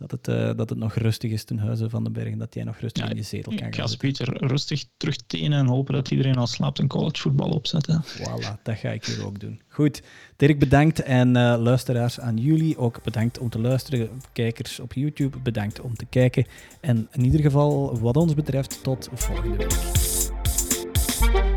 dat 0.00 0.10
het, 0.10 0.28
uh, 0.28 0.56
dat 0.56 0.68
het 0.68 0.78
nog 0.78 0.94
rustig 0.94 1.30
is 1.30 1.44
ten 1.44 1.58
huize 1.58 1.90
van 1.90 2.04
de 2.04 2.10
bergen, 2.10 2.38
dat 2.38 2.54
jij 2.54 2.64
nog 2.64 2.78
rustig 2.78 3.04
ja, 3.04 3.10
in 3.10 3.16
je 3.16 3.22
zetel 3.22 3.52
kan 3.52 3.58
gaan. 3.58 3.68
Ik 3.68 3.90
ga 3.90 3.96
Pieter 3.96 4.46
rustig 4.46 4.84
terug 4.96 5.16
tenen 5.16 5.58
en 5.58 5.66
hopen 5.66 5.94
dat 5.94 6.10
iedereen 6.10 6.36
al 6.36 6.46
slaapt 6.46 6.78
en 6.78 6.86
collegevoetbal 6.86 7.48
opzetten. 7.48 8.04
Voilà, 8.04 8.62
dat 8.62 8.76
ga 8.76 8.90
ik 8.90 9.04
hier 9.04 9.26
ook 9.26 9.40
doen. 9.40 9.60
Goed, 9.68 10.02
Dirk 10.36 10.58
bedankt 10.58 11.02
en 11.02 11.32
luisteraars 11.58 12.20
aan 12.20 12.36
jullie 12.36 12.78
ook 12.78 13.02
bedankt 13.02 13.38
om 13.38 13.48
te 13.48 13.58
luisteren. 13.58 14.10
Kijkers 14.32 14.80
op 14.80 14.92
YouTube 14.92 15.38
bedankt 15.38 15.80
om 15.80 15.94
te 15.94 16.04
kijken. 16.04 16.46
En 16.80 17.08
in 17.12 17.24
ieder 17.24 17.40
geval, 17.40 17.98
wat 18.00 18.16
ons 18.16 18.34
betreft, 18.34 18.82
tot 18.82 19.08
volgende 19.12 19.56
week. 19.56 21.49